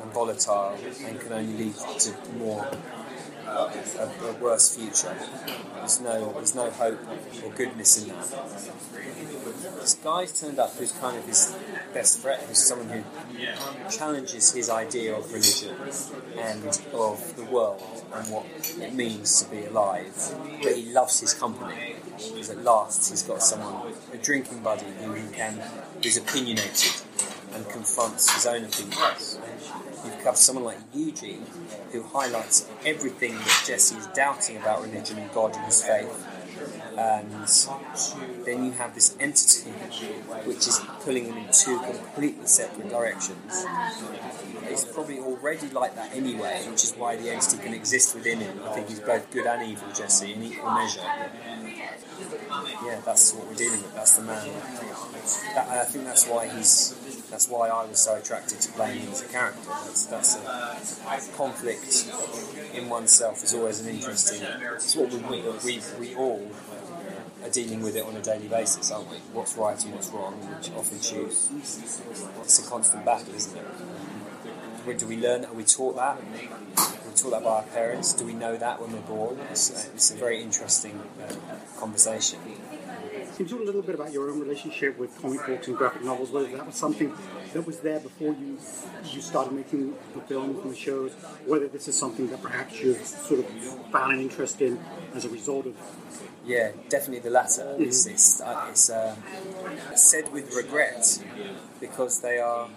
and 0.01 0.11
volatile, 0.11 0.77
and 1.05 1.19
can 1.19 1.33
only 1.33 1.53
lead 1.53 1.75
to 1.75 2.13
more 2.37 2.67
uh, 3.47 3.71
a, 3.99 4.27
a, 4.27 4.33
worse 4.33 4.75
future. 4.75 5.15
There's 5.75 6.01
no, 6.01 6.33
there's 6.33 6.55
no 6.55 6.69
hope 6.71 6.99
or 7.43 7.51
goodness 7.51 8.03
in 8.03 8.09
that. 8.09 8.25
This 9.85 9.93
guy's 10.03 10.41
turned 10.41 10.57
up 10.57 10.73
who's 10.77 10.93
kind 10.93 11.15
of 11.15 11.27
his 11.27 11.55
best 11.93 12.19
friend, 12.19 12.41
who's 12.47 12.57
someone 12.57 12.89
who 12.89 13.03
challenges 13.95 14.51
his 14.51 14.67
idea 14.67 15.15
of 15.15 15.31
religion 15.31 15.75
and 16.39 16.81
of 16.91 17.35
the 17.35 17.43
world 17.43 18.03
and 18.11 18.27
what 18.31 18.47
it 18.81 18.95
means 18.95 19.43
to 19.43 19.51
be 19.51 19.63
alive. 19.65 20.11
But 20.63 20.75
he 20.75 20.91
loves 20.91 21.19
his 21.19 21.35
company 21.35 21.97
because 22.17 22.49
at 22.49 22.63
last 22.63 23.11
he's 23.11 23.21
got 23.21 23.43
someone, 23.43 23.93
a 24.11 24.17
drinking 24.17 24.63
buddy 24.63 24.87
who 25.03 25.13
he 25.13 25.27
can, 25.31 25.61
who's 26.01 26.17
opinionated 26.17 26.93
and 27.53 27.69
confronts 27.69 28.33
his 28.33 28.47
own 28.47 28.63
opinions. 28.63 29.37
You've 30.03 30.23
got 30.23 30.39
someone 30.39 30.65
like 30.65 30.79
Eugene 30.95 31.45
who 31.91 32.01
highlights 32.01 32.67
everything 32.87 33.35
that 33.35 33.63
Jesse 33.67 33.97
is 33.97 34.07
doubting 34.07 34.57
about 34.57 34.81
religion 34.81 35.19
and 35.19 35.31
God 35.31 35.55
and 35.55 35.63
his 35.65 35.83
faith. 35.83 36.27
And 36.97 37.47
then 38.45 38.65
you 38.65 38.71
have 38.71 38.93
this 38.95 39.15
entity 39.19 39.71
which 40.45 40.67
is 40.67 40.79
pulling 41.01 41.25
him 41.25 41.37
in 41.37 41.47
two 41.51 41.79
completely 41.79 42.47
separate 42.47 42.89
directions. 42.89 43.65
It's 44.63 44.85
probably 44.85 45.19
already 45.19 45.69
like 45.69 45.95
that 45.95 46.15
anyway, 46.15 46.65
which 46.69 46.83
is 46.83 46.93
why 46.93 47.15
the 47.15 47.31
entity 47.31 47.57
can 47.57 47.73
exist 47.73 48.15
within 48.15 48.39
him. 48.39 48.59
I 48.63 48.73
think 48.73 48.89
he's 48.89 48.99
both 48.99 49.29
good 49.31 49.45
and 49.45 49.69
evil, 49.69 49.91
Jesse, 49.93 50.33
in 50.33 50.43
equal 50.43 50.71
measure. 50.71 51.01
Yeah, 52.85 53.01
that's 53.03 53.33
what 53.33 53.47
we're 53.47 53.55
dealing 53.55 53.81
with. 53.81 53.93
That's 53.93 54.15
the 54.17 54.23
man. 54.23 54.47
That, 55.53 55.67
I 55.67 55.83
think 55.83 56.05
that's 56.05 56.27
why 56.27 56.47
he's 56.47 56.95
that's 57.29 57.49
why 57.49 57.67
I 57.67 57.85
was 57.85 57.99
so 57.99 58.15
attracted 58.15 58.61
to 58.61 58.71
playing 58.71 59.01
him 59.01 59.11
as 59.11 59.21
a 59.21 59.27
character. 59.27 59.67
That's, 59.67 60.05
that's 60.05 60.35
a 60.35 61.37
conflict 61.37 62.07
in 62.73 62.87
oneself 62.87 63.43
is 63.43 63.53
always 63.53 63.81
an 63.81 63.93
interesting. 63.93 64.41
It's 64.75 64.95
what 64.95 65.11
we, 65.11 65.43
we, 65.65 65.81
we 65.99 66.15
all 66.15 66.47
are 67.45 67.51
dealing 67.51 67.81
with 67.81 67.95
it 67.95 68.03
on 68.03 68.15
a 68.15 68.21
daily 68.21 68.47
basis, 68.47 68.91
aren't 68.91 69.09
we? 69.09 69.17
What's 69.33 69.55
right 69.55 69.81
and 69.83 69.93
what's 69.93 70.09
wrong, 70.09 70.33
which 70.33 70.71
often 70.71 70.99
choose. 70.99 71.49
It's 72.41 72.59
a 72.65 72.69
constant 72.69 73.05
battle, 73.05 73.33
isn't 73.33 73.57
it? 73.57 74.97
Do 74.99 75.07
we 75.07 75.17
learn? 75.17 75.45
Are 75.45 75.53
we 75.53 75.63
taught 75.63 75.95
that? 75.95 76.17
Are 76.17 77.09
we 77.09 77.15
taught 77.15 77.31
that 77.31 77.43
by 77.43 77.49
our 77.49 77.63
parents? 77.63 78.13
Do 78.13 78.25
we 78.25 78.33
know 78.33 78.55
that 78.55 78.79
when 78.79 78.91
we're 78.93 78.99
born? 79.01 79.39
It's, 79.49 79.89
it's 79.93 80.11
a 80.11 80.15
very 80.15 80.41
interesting 80.41 81.01
uh, 81.21 81.33
conversation. 81.79 82.39
Can 83.35 83.45
you 83.45 83.51
talk 83.51 83.61
a 83.61 83.63
little 83.63 83.81
bit 83.81 83.95
about 83.95 84.13
your 84.13 84.29
own 84.29 84.39
relationship 84.39 84.97
with 84.97 85.19
comic 85.21 85.45
books 85.45 85.67
and 85.67 85.75
graphic 85.75 86.03
novels? 86.03 86.31
Whether 86.31 86.55
that 86.55 86.67
was 86.67 86.75
something 86.75 87.13
that 87.53 87.65
was 87.65 87.79
there 87.79 87.99
before 87.99 88.33
you 88.33 88.57
you 89.11 89.21
started 89.21 89.53
making 89.53 89.93
the 90.13 90.21
films 90.21 90.59
and 90.59 90.71
the 90.71 90.75
shows, 90.75 91.13
whether 91.45 91.67
this 91.67 91.87
is 91.87 91.97
something 91.97 92.29
that 92.29 92.41
perhaps 92.41 92.79
you've 92.79 93.05
sort 93.05 93.41
of 93.41 93.45
found 93.91 94.13
an 94.13 94.21
interest 94.21 94.61
in 94.61 94.79
as 95.13 95.25
a 95.25 95.29
result 95.29 95.65
of. 95.65 95.75
Yeah, 96.45 96.71
definitely 96.89 97.19
the 97.19 97.31
latter. 97.31 97.75
It's, 97.79 98.05
it's, 98.05 98.39
uh, 98.39 98.67
it's 98.69 98.89
uh, 98.89 99.15
said 99.95 100.31
with 100.31 100.55
regret 100.55 101.23
because 101.79 102.21
they 102.21 102.37
are 102.37 102.69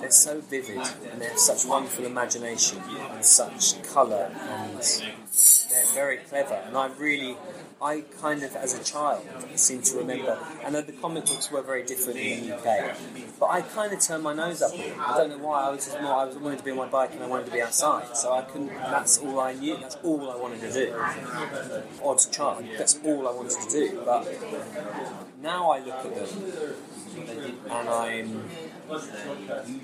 they're 0.00 0.10
so 0.10 0.40
vivid 0.40 0.80
and 1.10 1.20
they 1.20 1.26
have 1.26 1.38
such 1.38 1.64
wonderful 1.66 2.04
imagination 2.04 2.78
and 3.10 3.24
such 3.24 3.82
colour 3.82 4.30
and 4.48 4.80
they're 4.80 5.94
very 5.94 6.18
clever 6.18 6.54
and 6.66 6.76
I 6.76 6.88
really 6.98 7.36
I 7.82 8.02
kind 8.20 8.42
of, 8.42 8.54
as 8.56 8.78
a 8.78 8.84
child, 8.84 9.26
seem 9.54 9.80
to 9.82 9.96
remember. 9.98 10.38
I 10.64 10.68
know 10.68 10.82
the 10.82 10.92
comic 10.92 11.24
books 11.24 11.50
were 11.50 11.62
very 11.62 11.82
different 11.82 12.18
in 12.18 12.46
the 12.46 12.56
UK, 12.56 12.94
but 13.38 13.46
I 13.46 13.62
kind 13.62 13.90
of 13.92 14.00
turned 14.00 14.22
my 14.22 14.34
nose 14.34 14.60
up. 14.60 14.72
I 14.74 15.16
don't 15.16 15.30
know 15.30 15.38
why. 15.38 15.62
I 15.62 15.70
was 15.70 15.86
just 15.86 16.00
more. 16.00 16.12
I 16.12 16.24
was 16.26 16.36
wanted 16.36 16.58
to 16.58 16.64
be 16.64 16.72
on 16.72 16.76
my 16.76 16.88
bike 16.88 17.12
and 17.14 17.22
I 17.22 17.26
wanted 17.26 17.46
to 17.46 17.52
be 17.52 17.62
outside, 17.62 18.14
so 18.16 18.34
I 18.34 18.42
couldn't. 18.42 18.68
That's 18.68 19.18
all 19.18 19.40
I 19.40 19.54
knew. 19.54 19.78
That's 19.78 19.96
all 20.02 20.30
I 20.30 20.36
wanted 20.36 20.60
to 20.60 20.72
do. 20.72 20.94
Odd 22.04 22.20
child. 22.30 22.64
That's 22.76 22.98
all 23.02 23.26
I 23.26 23.32
wanted 23.32 23.58
to 23.58 23.70
do. 23.70 24.02
But 24.04 24.28
now 25.40 25.70
I 25.70 25.78
look 25.78 26.04
at 26.04 26.14
them 26.14 26.74
and 27.70 27.88
I'm 27.88 28.50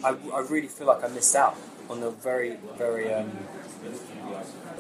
I, 0.05 0.16
I 0.34 0.40
really 0.51 0.68
feel 0.68 0.86
like 0.86 1.05
I 1.05 1.09
missed 1.09 1.34
out 1.36 1.57
on 1.89 2.01
the 2.01 2.11
very, 2.11 2.59
very. 2.76 3.12
Um, 3.12 3.32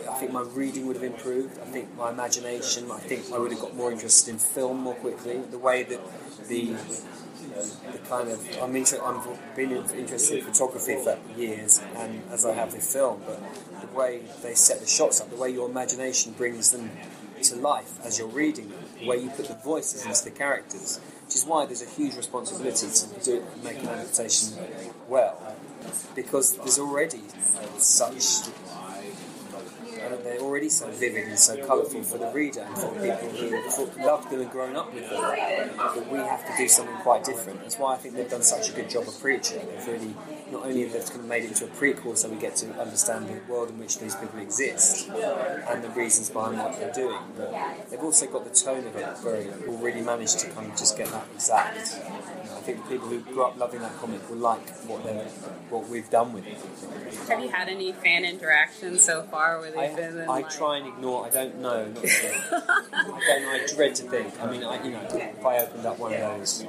I 0.08 0.12
think 0.14 0.32
my 0.32 0.42
reading 0.42 0.86
would 0.86 0.96
have 0.96 1.04
improved. 1.04 1.58
I 1.58 1.66
think 1.66 1.94
my 1.96 2.10
imagination. 2.10 2.90
I 2.90 2.98
think 2.98 3.32
I 3.32 3.38
would 3.38 3.52
have 3.52 3.60
got 3.60 3.74
more 3.74 3.92
interested 3.92 4.30
in 4.32 4.38
film 4.38 4.80
more 4.80 4.94
quickly. 4.94 5.38
The 5.50 5.58
way 5.58 5.82
that 5.84 6.00
the 6.48 6.76
the 7.92 7.98
kind 8.08 8.28
of 8.28 8.62
I'm 8.62 8.74
inter- 8.76 9.02
I've 9.02 9.56
been 9.56 9.72
interested 9.72 10.38
in 10.38 10.44
photography 10.44 10.96
for 11.02 11.18
years, 11.36 11.80
and 11.96 12.22
as 12.30 12.44
I 12.44 12.54
have 12.54 12.72
with 12.72 12.84
film, 12.84 13.22
but 13.26 13.40
the 13.80 13.96
way 13.96 14.22
they 14.42 14.54
set 14.54 14.80
the 14.80 14.86
shots 14.86 15.20
up, 15.20 15.30
the 15.30 15.36
way 15.36 15.50
your 15.50 15.68
imagination 15.68 16.32
brings 16.32 16.70
them 16.70 16.90
to 17.42 17.56
life 17.56 18.04
as 18.04 18.18
you're 18.18 18.28
reading 18.28 18.70
them, 18.70 18.84
the 19.00 19.06
way 19.06 19.18
you 19.18 19.30
put 19.30 19.46
the 19.46 19.54
voices 19.54 20.04
into 20.04 20.24
the 20.24 20.30
characters, 20.30 21.00
which 21.24 21.34
is 21.34 21.44
why 21.44 21.66
there's 21.66 21.82
a 21.82 21.90
huge 21.90 22.16
responsibility 22.16 22.86
to 22.88 23.24
do 23.24 23.44
make 23.62 23.78
an 23.78 23.88
adaptation 23.88 24.58
well, 25.08 25.36
because 26.14 26.56
there's 26.56 26.78
already 26.78 27.22
such 27.78 28.48
uh, 30.06 30.16
they're 30.22 30.40
already 30.40 30.68
so 30.68 30.88
vivid 30.90 31.28
and 31.28 31.38
so 31.38 31.56
colourful 31.66 32.02
for 32.02 32.18
the 32.18 32.30
reader 32.30 32.60
and 32.60 32.76
for 32.76 32.90
people 33.00 33.28
who 33.28 34.04
loved 34.04 34.30
them 34.30 34.40
and 34.40 34.50
grown 34.50 34.76
up 34.76 34.92
with 34.94 35.08
them 35.08 35.18
that 35.18 36.08
we 36.10 36.18
have 36.18 36.46
to 36.46 36.52
do 36.56 36.68
something 36.68 36.94
quite 36.96 37.24
different. 37.24 37.60
That's 37.60 37.78
why 37.78 37.94
I 37.94 37.96
think 37.96 38.14
they've 38.14 38.30
done 38.30 38.42
such 38.42 38.68
a 38.70 38.72
good 38.72 38.88
job 38.88 39.08
of 39.08 39.18
Preacher. 39.20 39.58
They've 39.58 39.86
really 39.88 40.14
not 40.52 40.64
only 40.64 40.82
have 40.82 40.92
they 40.92 41.00
kind 41.00 41.20
of 41.20 41.26
made 41.26 41.44
it 41.44 41.48
into 41.48 41.64
a 41.64 41.68
prequel 41.68 42.16
so 42.16 42.28
we 42.28 42.36
get 42.36 42.54
to 42.56 42.70
understand 42.80 43.28
the 43.28 43.52
world 43.52 43.70
in 43.70 43.78
which 43.78 43.98
these 43.98 44.14
people 44.14 44.38
exist 44.40 45.08
and 45.08 45.82
the 45.82 45.90
reasons 45.90 46.30
behind 46.30 46.58
what 46.58 46.78
they're 46.78 46.92
doing, 46.92 47.18
but 47.36 47.52
they've 47.90 48.00
also 48.00 48.26
got 48.26 48.44
the 48.44 48.54
tone 48.54 48.86
of 48.86 48.94
it 48.96 49.18
very, 49.18 49.46
will 49.66 49.78
really 49.78 50.02
manage 50.02 50.36
to 50.36 50.50
kind 50.50 50.70
of 50.70 50.76
just 50.76 50.96
get 50.96 51.08
that 51.08 51.26
exact. 51.34 52.00
I 52.66 52.70
think 52.70 52.82
the 52.82 52.90
people 52.94 53.06
who 53.06 53.20
grew 53.20 53.44
up 53.44 53.56
loving 53.56 53.78
that 53.78 53.96
comic 53.98 54.28
will 54.28 54.38
like 54.38 54.68
what 54.88 55.04
they 55.04 55.12
what 55.70 55.88
we've 55.88 56.10
done 56.10 56.32
with 56.32 56.44
it. 56.48 56.58
Have 57.28 57.38
you 57.38 57.48
had 57.48 57.68
any 57.68 57.92
fan 57.92 58.24
interactions 58.24 59.04
so 59.04 59.22
far 59.22 59.60
where 59.60 59.70
they've 59.70 59.92
I, 59.92 59.94
been 59.94 60.20
I 60.22 60.26
like, 60.26 60.50
try 60.50 60.78
and 60.78 60.88
ignore. 60.88 61.26
I 61.26 61.30
don't 61.30 61.60
know. 61.60 61.86
Not. 61.86 62.04
I 62.04 62.82
don't 62.92 63.42
know. 63.42 63.50
I 63.52 63.66
dread 63.72 63.94
to 63.94 64.10
think. 64.10 64.42
I 64.42 64.50
mean, 64.50 64.64
I, 64.64 64.82
you 64.82 64.90
know, 64.90 65.00
if 65.12 65.46
I 65.46 65.58
opened 65.58 65.86
up 65.86 66.00
one 66.00 66.12
of 66.12 66.18
those, 66.18 66.66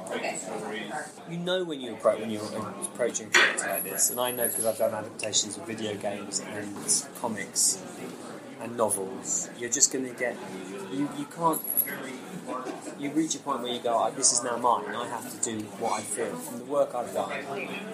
you 1.28 1.36
know 1.38 1.64
when 1.64 1.80
you 1.80 1.94
approach 1.94 2.20
when 2.20 2.30
you're 2.30 2.44
approaching 2.44 3.28
a 3.34 3.58
like 3.58 3.82
this, 3.82 4.10
and 4.10 4.20
I 4.20 4.30
know 4.30 4.46
because 4.46 4.66
I've 4.66 4.78
done 4.78 4.94
adaptations 4.94 5.56
of 5.56 5.66
video 5.66 5.96
games 5.96 6.38
and 6.38 6.76
comics 7.20 7.82
and 8.60 8.76
novels. 8.76 9.50
You're 9.58 9.68
just 9.68 9.92
going 9.92 10.04
to 10.04 10.14
get 10.14 10.36
you. 10.92 11.08
You 11.18 11.24
can't. 11.24 11.60
You 12.98 13.10
reach 13.10 13.34
a 13.34 13.38
point 13.38 13.62
where 13.62 13.72
you 13.72 13.80
go, 13.80 13.94
"Ah, 13.94 14.10
"This 14.10 14.32
is 14.32 14.42
now 14.42 14.56
mine. 14.56 14.94
I 14.94 15.06
have 15.08 15.26
to 15.30 15.38
do 15.50 15.64
what 15.80 15.92
I 16.00 16.02
feel 16.02 16.34
from 16.36 16.58
the 16.58 16.64
work 16.64 16.94
I've 16.94 17.12
done, 17.14 17.30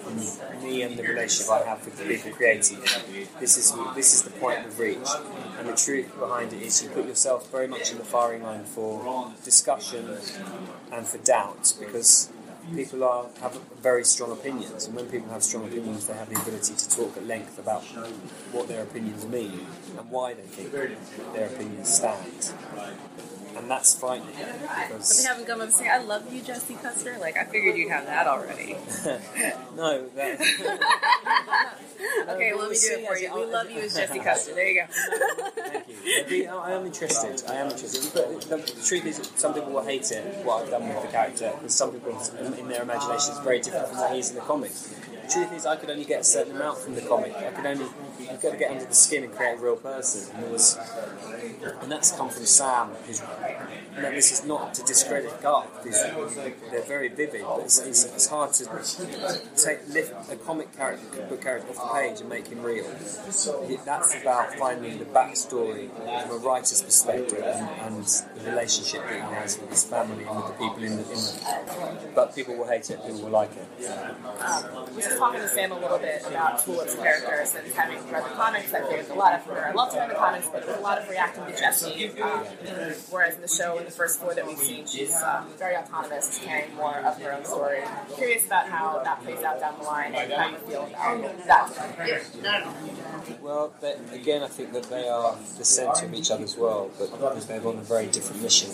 from 0.03 0.15
me 0.63 0.81
and 0.81 0.97
the 0.97 1.03
relationship 1.03 1.51
I 1.51 1.63
have 1.63 1.85
with 1.85 1.97
the 1.97 2.05
people 2.05 2.31
creating. 2.31 2.79
This 3.39 3.57
is 3.57 3.73
this 3.95 4.13
is 4.15 4.21
the 4.23 4.31
point 4.31 4.63
we've 4.65 4.79
reached, 4.79 5.17
and 5.59 5.67
the 5.69 5.75
truth 5.75 6.09
behind 6.17 6.53
it 6.53 6.61
is 6.61 6.81
you 6.81 6.89
put 6.89 7.05
yourself 7.05 7.51
very 7.51 7.67
much 7.67 7.91
in 7.91 7.97
the 7.97 8.05
firing 8.05 8.43
line 8.43 8.65
for 8.65 9.31
discussion 9.43 10.17
and 10.91 11.07
for 11.07 11.19
doubt 11.19 11.73
because 11.79 12.29
people 12.73 13.03
are 13.03 13.25
have 13.41 13.53
very 13.81 14.03
strong 14.03 14.31
opinions, 14.31 14.85
and 14.85 14.95
when 14.95 15.05
people 15.05 15.29
have 15.29 15.43
strong 15.43 15.65
opinions, 15.65 16.07
they 16.07 16.13
have 16.13 16.29
the 16.29 16.39
ability 16.41 16.73
to 16.73 16.89
talk 16.89 17.15
at 17.17 17.27
length 17.27 17.59
about 17.59 17.83
what 18.51 18.67
their 18.67 18.81
opinions 18.81 19.23
mean 19.25 19.67
and 19.97 20.09
why 20.09 20.33
they 20.33 20.47
think 20.55 20.71
their 20.71 21.45
opinions 21.45 21.93
stand. 21.93 22.53
And 23.55 23.71
that's 23.71 23.97
frightening 23.97 24.35
But 24.37 24.87
because 24.87 25.21
they 25.21 25.27
haven't 25.27 25.45
come 25.45 25.61
up 25.61 25.67
and 25.67 25.75
say, 25.75 25.87
I 25.89 25.99
love 25.99 26.31
you, 26.33 26.41
Jesse 26.41 26.75
Custer? 26.75 27.17
Like, 27.19 27.37
I 27.37 27.45
figured 27.45 27.77
you'd 27.77 27.89
have 27.89 28.05
that 28.05 28.27
already. 28.27 28.73
no, 29.75 30.07
that, 30.15 30.41
okay, 32.29 32.53
let 32.53 32.69
me 32.69 32.75
do 32.75 32.89
it 32.91 33.07
for 33.07 33.17
you. 33.17 33.33
We 33.33 33.45
love 33.45 33.71
you 33.71 33.79
as 33.79 33.95
Jesse 33.95 34.19
Custer. 34.19 34.53
There 34.53 34.67
you 34.67 34.81
go. 34.81 34.87
Thank 35.55 35.87
you. 36.31 36.47
I 36.49 36.71
am 36.71 36.85
interested. 36.85 37.43
I 37.49 37.55
am 37.55 37.71
interested. 37.71 38.11
But 38.13 38.41
the, 38.41 38.57
truth 38.85 39.05
is, 39.05 39.31
some 39.35 39.53
people 39.53 39.71
will 39.71 39.83
hate 39.83 40.11
it, 40.11 40.45
what 40.45 40.63
I've 40.63 40.69
done 40.69 40.87
with 40.87 41.01
the 41.01 41.07
character, 41.07 41.51
because 41.55 41.75
some 41.75 41.91
people, 41.91 42.19
in, 42.39 42.53
in 42.55 42.67
their 42.67 42.81
imagination, 42.81 43.31
it's 43.31 43.39
very 43.39 43.59
different 43.61 43.87
from 43.89 43.99
what 43.99 44.13
he 44.13 44.19
is 44.19 44.29
in 44.29 44.35
the 44.35 44.41
comics. 44.41 44.93
The 45.25 45.31
truth 45.31 45.53
is, 45.53 45.65
I 45.65 45.75
could 45.75 45.89
only 45.89 46.05
get 46.05 46.21
a 46.21 46.23
certain 46.23 46.55
amount 46.55 46.77
from 46.77 46.93
the 46.93 47.01
comic. 47.01 47.33
I 47.35 47.49
could 47.49 47.65
only, 47.65 47.85
you've 48.19 48.41
got 48.41 48.51
to 48.51 48.57
get 48.57 48.69
under 48.69 48.85
the 48.85 48.93
skin 48.93 49.23
and 49.23 49.33
create 49.33 49.57
a 49.57 49.61
real 49.61 49.75
person. 49.75 50.35
And, 50.35 50.51
was, 50.51 50.77
and 51.81 51.91
that's 51.91 52.11
come 52.11 52.29
from 52.29 52.45
Sam, 52.45 52.89
who's, 53.07 53.21
know, 53.21 54.11
this 54.11 54.31
is 54.31 54.45
not 54.45 54.75
to 54.75 54.83
discredit 54.83 55.41
Garth. 55.41 55.83
They're 55.83 56.83
very 56.83 57.07
vivid, 57.07 57.41
but 57.41 57.61
it's, 57.61 57.79
it's, 57.79 58.05
it's 58.05 58.27
hard 58.27 58.53
to 58.53 58.65
take, 59.57 59.87
lift 59.89 60.31
a 60.31 60.35
comic 60.35 60.75
character, 60.77 61.23
book 61.23 61.41
character 61.41 61.69
off 61.69 61.75
the 61.75 61.99
page 61.99 62.21
and 62.21 62.29
make 62.29 62.47
him 62.47 62.61
real. 62.61 62.85
That's 63.83 64.21
about 64.21 64.53
finding 64.55 64.99
the 64.99 65.05
backstory 65.05 65.89
from 66.21 66.31
a 66.31 66.37
writer's 66.37 66.83
perspective 66.83 67.43
and, 67.43 67.69
and 67.81 68.05
the 68.05 68.51
relationship 68.51 69.01
that 69.01 69.13
he 69.13 69.35
has 69.35 69.59
with 69.59 69.71
his 69.71 69.85
family 69.85 70.23
and 70.25 70.35
with 70.35 70.47
the 70.47 70.53
people 70.53 70.83
in 70.83 70.97
the, 70.97 71.03
in 71.03 71.17
the 71.17 72.11
But 72.13 72.35
people 72.35 72.55
will 72.55 72.67
hate 72.67 72.91
it, 72.91 73.01
people 73.01 73.21
will 73.21 73.29
like 73.29 73.51
it. 73.55 73.89
Uh, 74.39 74.85
Was 75.15 75.21
talking 75.21 75.39
to 75.39 75.47
Sam 75.47 75.71
a 75.71 75.79
little 75.79 75.97
bit 75.97 76.27
about 76.27 76.59
Tulip's 76.59 76.95
characters 76.95 77.55
and 77.55 77.65
having 77.71 77.95
read 78.11 78.25
the 78.25 78.35
comics. 78.35 78.73
I 78.73 78.81
think 78.81 79.09
a 79.09 79.13
lot 79.13 79.33
of 79.33 79.45
her. 79.45 79.67
I 79.67 79.71
love 79.71 79.93
to 79.93 79.99
read 79.99 80.09
the 80.09 80.15
comics, 80.15 80.49
but 80.51 80.65
there's 80.65 80.77
a 80.77 80.81
lot 80.81 80.97
of 80.97 81.07
reacting 81.09 81.45
to 81.45 81.55
Jesse. 81.55 82.09
Um, 82.21 82.43
whereas 83.09 83.35
in 83.35 83.41
the 83.41 83.47
show, 83.47 83.77
in 83.77 83.85
the 83.85 83.91
first 83.91 84.19
four 84.19 84.33
that 84.35 84.45
we've 84.45 84.57
seen, 84.57 84.85
she's 84.85 85.15
um, 85.23 85.47
very 85.57 85.77
autonomous, 85.77 86.41
carrying 86.43 86.75
more 86.75 86.97
of 86.97 87.17
her 87.21 87.31
own 87.31 87.45
story. 87.45 87.79
curious 88.13 88.45
about 88.45 88.67
how 88.67 89.01
that 89.05 89.23
plays 89.23 89.41
out 89.41 89.61
down 89.61 89.77
the 89.79 89.85
line 89.85 90.13
and 90.15 90.33
how 90.33 90.49
you 90.49 90.57
feel 90.57 90.83
about 90.83 91.45
that. 91.45 92.21
Well, 93.41 93.73
again, 94.11 94.43
I 94.43 94.47
think 94.47 94.73
that 94.73 94.83
they 94.83 95.07
are 95.07 95.37
the 95.57 95.63
centre 95.63 96.07
of 96.07 96.13
each 96.13 96.29
other's 96.29 96.57
world, 96.57 96.91
but 96.99 97.09
because 97.09 97.45
they're 97.45 97.65
on 97.65 97.77
a 97.77 97.81
very 97.81 98.07
different 98.07 98.41
mission. 98.41 98.69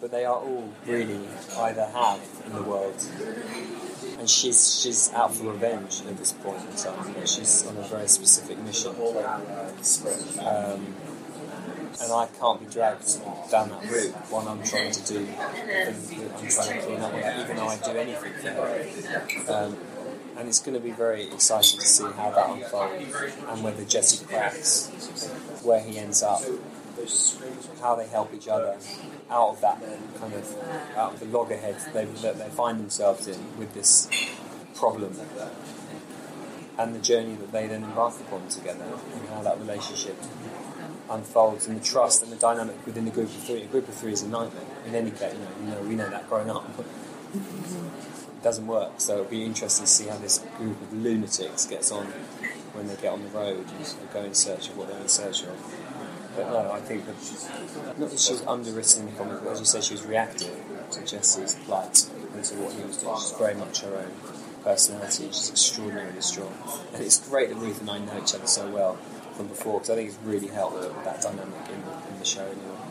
But 0.00 0.10
they 0.10 0.24
are 0.24 0.34
all 0.38 0.68
really 0.86 1.20
either 1.56 1.86
have 1.86 2.20
in 2.46 2.52
the 2.52 2.62
world. 2.62 2.96
And 4.22 4.30
she's 4.30 4.80
she's 4.80 5.12
out 5.14 5.34
for 5.34 5.50
revenge 5.50 6.02
at 6.06 6.16
this 6.16 6.30
point 6.30 6.60
in 6.70 6.76
time. 6.76 7.26
She's 7.26 7.66
on 7.66 7.76
a 7.76 7.82
very 7.82 8.06
specific 8.06 8.56
mission. 8.58 8.94
Um, 10.38 10.94
and 12.00 12.12
I 12.12 12.28
can't 12.38 12.60
be 12.60 12.66
dragged 12.66 13.20
down 13.50 13.70
that 13.70 13.82
route 13.90 14.14
when 14.30 14.46
I'm 14.46 14.62
trying 14.62 14.92
to 14.92 15.02
do 15.12 15.26
I'm 15.26 16.48
trying 16.48 16.78
to 16.78 16.86
clean 16.86 17.00
up, 17.00 17.12
even 17.40 17.56
though 17.56 17.66
I 17.66 17.76
do 17.78 17.90
anything 17.98 18.32
for 18.34 18.48
her. 18.48 19.64
Um, 19.64 19.76
and 20.36 20.46
it's 20.46 20.60
going 20.60 20.74
to 20.74 20.80
be 20.80 20.92
very 20.92 21.24
exciting 21.24 21.80
to 21.80 21.84
see 21.84 22.04
how 22.04 22.30
that 22.30 22.48
unfolds 22.48 23.32
and 23.48 23.64
whether 23.64 23.84
Jesse 23.84 24.24
cracks, 24.24 24.86
where 25.64 25.80
he 25.80 25.98
ends 25.98 26.22
up, 26.22 26.42
how 27.80 27.96
they 27.96 28.06
help 28.06 28.32
each 28.32 28.46
other 28.46 28.78
out 29.30 29.50
of 29.50 29.60
that 29.60 29.80
kind 30.18 30.34
of 30.34 30.56
out 30.96 31.14
of 31.14 31.20
the 31.20 31.26
loggerhead 31.26 31.76
they, 31.92 32.04
that 32.04 32.38
they 32.38 32.48
find 32.48 32.78
themselves 32.78 33.26
in 33.26 33.38
with 33.58 33.72
this 33.74 34.08
problem 34.74 35.16
and 36.78 36.94
the 36.94 36.98
journey 36.98 37.34
that 37.34 37.52
they 37.52 37.66
then 37.66 37.84
embark 37.84 38.18
upon 38.20 38.48
together 38.48 38.84
and 38.84 39.28
how 39.28 39.42
that 39.42 39.58
relationship 39.58 40.16
unfolds 41.10 41.66
and 41.66 41.78
the 41.78 41.84
trust 41.84 42.22
and 42.22 42.32
the 42.32 42.36
dynamic 42.36 42.84
within 42.86 43.04
the 43.04 43.10
group 43.10 43.28
of 43.28 43.42
three. 43.42 43.62
A 43.62 43.66
group 43.66 43.88
of 43.88 43.94
three 43.94 44.12
is 44.12 44.22
a 44.22 44.28
nightmare 44.28 44.64
in 44.86 44.94
any 44.94 45.10
case. 45.10 45.34
You 45.34 45.40
know, 45.40 45.50
we 45.60 45.66
know, 45.66 45.88
we 45.90 45.94
know 45.96 46.08
that 46.08 46.28
growing 46.28 46.50
up. 46.50 46.64
It 47.34 48.42
doesn't 48.42 48.66
work. 48.66 48.92
So 48.98 49.14
it'll 49.14 49.24
be 49.26 49.44
interesting 49.44 49.84
to 49.84 49.90
see 49.90 50.06
how 50.06 50.16
this 50.16 50.38
group 50.56 50.80
of 50.80 50.92
lunatics 50.92 51.66
gets 51.66 51.92
on 51.92 52.06
when 52.72 52.88
they 52.88 52.96
get 52.96 53.12
on 53.12 53.22
the 53.22 53.28
road 53.28 53.58
and 53.58 54.12
go 54.12 54.22
in 54.22 54.34
search 54.34 54.68
of 54.68 54.76
what 54.76 54.88
they're 54.88 55.00
in 55.00 55.08
search 55.08 55.42
of. 55.42 55.56
But 56.34 56.50
no, 56.50 56.72
I 56.72 56.80
think 56.80 57.04
that 57.06 57.98
not 57.98 58.10
that 58.10 58.18
she 58.18 58.32
was 58.32 58.42
underwritten 58.46 59.00
in 59.06 59.12
the 59.12 59.18
comic, 59.18 59.44
but 59.44 59.52
as 59.52 59.60
you 59.60 59.66
said, 59.66 59.84
she 59.84 59.94
was 59.94 60.04
reactive 60.04 60.54
to 60.92 61.04
Jesse's 61.04 61.54
plight 61.64 62.08
and 62.34 62.44
to 62.44 62.54
what 62.56 62.72
he 62.72 62.82
was 62.82 62.96
doing. 62.96 63.16
She's 63.16 63.32
very 63.32 63.54
much 63.54 63.80
her 63.82 63.96
own 63.96 64.12
personality. 64.64 65.26
She's 65.26 65.50
extraordinarily 65.50 66.20
strong, 66.20 66.54
and 66.94 67.02
it's 67.02 67.28
great 67.28 67.50
that 67.50 67.56
Ruth 67.56 67.80
and 67.80 67.90
I 67.90 67.98
know 67.98 68.18
each 68.22 68.34
other 68.34 68.46
so 68.46 68.70
well 68.70 68.94
from 69.36 69.48
before 69.48 69.80
because 69.80 69.90
I 69.90 69.96
think 69.96 70.08
it's 70.10 70.18
really 70.24 70.48
helped 70.48 70.78
with 70.78 71.04
that 71.04 71.20
dynamic 71.20 71.68
in 71.68 71.80
the, 71.82 71.92
in 72.12 72.18
the 72.18 72.24
show. 72.24 72.44
Anyway. 72.44 72.81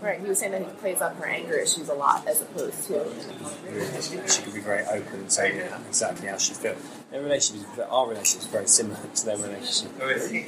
Right, 0.00 0.18
he 0.18 0.26
was 0.26 0.38
saying 0.38 0.52
that 0.52 0.62
he 0.62 0.68
plays 0.78 1.02
up 1.02 1.14
her 1.18 1.26
anger 1.26 1.56
issues 1.58 1.90
a 1.90 1.94
lot 1.94 2.26
as 2.26 2.40
opposed 2.40 2.86
to. 2.86 3.04
she 4.28 4.42
could 4.42 4.54
be 4.54 4.60
very 4.60 4.84
open 4.86 5.20
and 5.20 5.30
saying 5.30 5.60
exactly 5.86 6.28
how 6.28 6.38
she 6.38 6.54
feels. 6.54 6.78
Their 7.10 7.22
relationship, 7.22 7.68
our 7.90 8.08
relationship 8.08 8.40
is 8.40 8.46
very 8.46 8.66
similar 8.66 8.98
to 9.14 9.24
their 9.26 9.36
relationship 9.36 9.92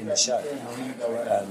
in 0.00 0.07
the 0.07 0.16
show, 0.16 0.38
um, 0.38 1.46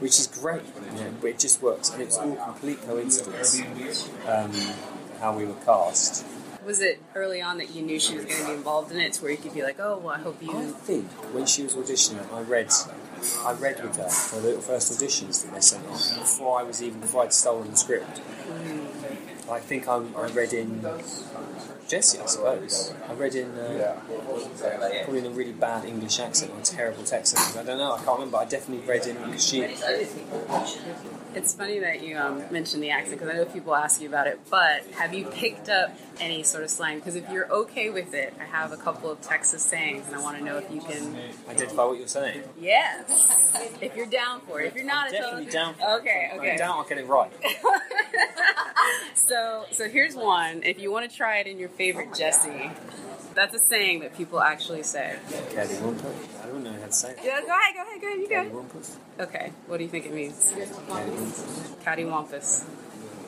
which 0.00 0.18
is 0.18 0.26
great. 0.38 0.62
You 0.96 1.04
know, 1.04 1.26
it 1.26 1.38
just 1.38 1.62
works, 1.62 1.90
and 1.90 2.02
it's 2.02 2.18
all 2.18 2.36
complete 2.36 2.82
coincidence 2.86 3.62
um, 4.26 4.52
how 5.20 5.34
we 5.36 5.46
were 5.46 5.54
cast. 5.64 6.26
Was 6.68 6.80
it 6.80 7.00
early 7.14 7.40
on 7.40 7.56
that 7.58 7.74
you 7.74 7.80
knew 7.80 7.98
she 7.98 8.14
was 8.14 8.26
going 8.26 8.40
to 8.40 8.46
be 8.48 8.52
involved 8.52 8.92
in 8.92 9.00
it 9.00 9.14
to 9.14 9.22
where 9.22 9.30
you 9.30 9.38
could 9.38 9.54
be 9.54 9.62
like, 9.62 9.80
oh, 9.80 9.96
well, 10.04 10.14
I 10.14 10.18
hope 10.18 10.42
you. 10.42 10.52
I 10.54 10.64
think 10.66 11.06
when 11.32 11.46
she 11.46 11.62
was 11.62 11.74
auditioning, 11.74 12.30
I 12.30 12.42
read, 12.42 12.70
I 13.46 13.54
read 13.54 13.82
with 13.82 13.96
her 13.96 14.10
for 14.10 14.38
the 14.40 14.60
first 14.60 14.92
auditions 14.92 15.42
that 15.42 15.54
they 15.54 15.62
sent 15.62 15.86
off 15.86 16.14
before 16.18 16.60
I 16.60 16.64
was 16.64 16.82
even 16.82 17.00
before 17.00 17.22
I'd 17.22 17.32
stolen 17.32 17.70
the 17.70 17.76
script. 17.78 18.20
I 19.50 19.60
think 19.60 19.88
I, 19.88 19.94
I 20.14 20.28
read 20.28 20.52
in 20.52 20.86
Jesse, 21.88 22.18
I 22.18 22.26
suppose. 22.26 22.92
I 23.08 23.14
read 23.14 23.34
in 23.34 23.50
uh, 23.52 23.98
probably 25.04 25.20
in 25.20 25.24
a 25.24 25.30
really 25.30 25.52
bad 25.52 25.86
English 25.86 26.20
accent 26.20 26.52
or 26.52 26.58
a 26.58 26.62
terrible 26.62 27.02
Texan. 27.02 27.38
I 27.58 27.64
don't 27.64 27.78
know. 27.78 27.94
I 27.94 28.04
can't 28.04 28.18
remember. 28.18 28.36
I 28.36 28.44
definitely 28.44 28.86
read 28.86 29.06
in 29.06 29.16
because 29.16 29.48
she. 29.48 29.62
It's 31.34 31.54
funny 31.54 31.78
that 31.80 32.02
you 32.02 32.16
um, 32.16 32.42
mentioned 32.50 32.82
the 32.82 32.90
accent 32.90 33.18
because 33.20 33.32
I 33.34 33.36
know 33.38 33.44
people 33.44 33.74
ask 33.74 34.00
you 34.00 34.08
about 34.08 34.26
it. 34.26 34.40
But 34.50 34.84
have 34.96 35.14
you 35.14 35.26
picked 35.26 35.68
up 35.68 35.94
any 36.20 36.42
sort 36.42 36.64
of 36.64 36.70
slang? 36.70 36.98
Because 36.98 37.16
if 37.16 37.28
you're 37.30 37.50
okay 37.52 37.90
with 37.90 38.14
it, 38.14 38.34
I 38.40 38.44
have 38.44 38.72
a 38.72 38.76
couple 38.76 39.10
of 39.10 39.20
Texas 39.20 39.62
sayings, 39.62 40.06
and 40.06 40.16
I 40.16 40.22
want 40.22 40.38
to 40.38 40.44
know 40.44 40.56
if 40.58 40.70
you 40.72 40.80
can. 40.80 41.16
Identify 41.48 41.84
what 41.84 41.98
you're 41.98 42.08
saying. 42.08 42.42
Yes. 42.60 43.54
If 43.80 43.94
you're 43.94 44.06
down 44.06 44.40
for 44.40 44.60
it. 44.60 44.68
If 44.68 44.74
you're 44.74 44.84
not, 44.84 45.08
it's 45.08 45.18
Definitely 45.18 45.46
all- 45.46 45.52
down. 45.52 45.74
For 45.74 45.90
Okay. 46.00 46.30
it. 46.32 46.38
Okay. 46.38 46.50
I'm 46.52 46.58
down. 46.58 46.70
I'll 46.78 46.84
get 46.84 46.98
it 46.98 47.06
right. 47.06 47.30
So, 49.14 49.66
so 49.72 49.88
here's 49.88 50.14
one. 50.16 50.62
If 50.62 50.78
you 50.80 50.90
want 50.90 51.10
to 51.10 51.14
try 51.14 51.38
it 51.38 51.46
in 51.46 51.58
your 51.58 51.68
favorite 51.68 52.14
Jesse, 52.14 52.70
that's 53.34 53.54
a 53.54 53.58
saying 53.58 54.00
that 54.00 54.16
people 54.16 54.40
actually 54.40 54.82
say. 54.82 55.16
Caddy 55.52 55.74
Wampus. 55.80 56.04
I 56.42 56.46
don't 56.46 56.64
know 56.64 56.72
how 56.72 56.86
to 56.86 56.92
say 56.92 57.10
it. 57.12 57.18
Yeah, 57.22 57.40
go 57.40 57.48
ahead, 57.48 57.74
go 57.74 57.82
ahead, 57.82 58.00
go 58.00 58.06
ahead. 58.08 58.20
You 58.20 58.28
Caddy 58.28 58.48
go. 58.48 58.56
Wampus. 58.56 58.96
Okay, 59.20 59.52
what 59.66 59.78
do 59.78 59.84
you 59.84 59.90
think 59.90 60.06
it 60.06 60.14
means? 60.14 60.52
Caddy 61.84 62.04
Wampus. 62.04 62.64
Cattywampus. 62.64 62.64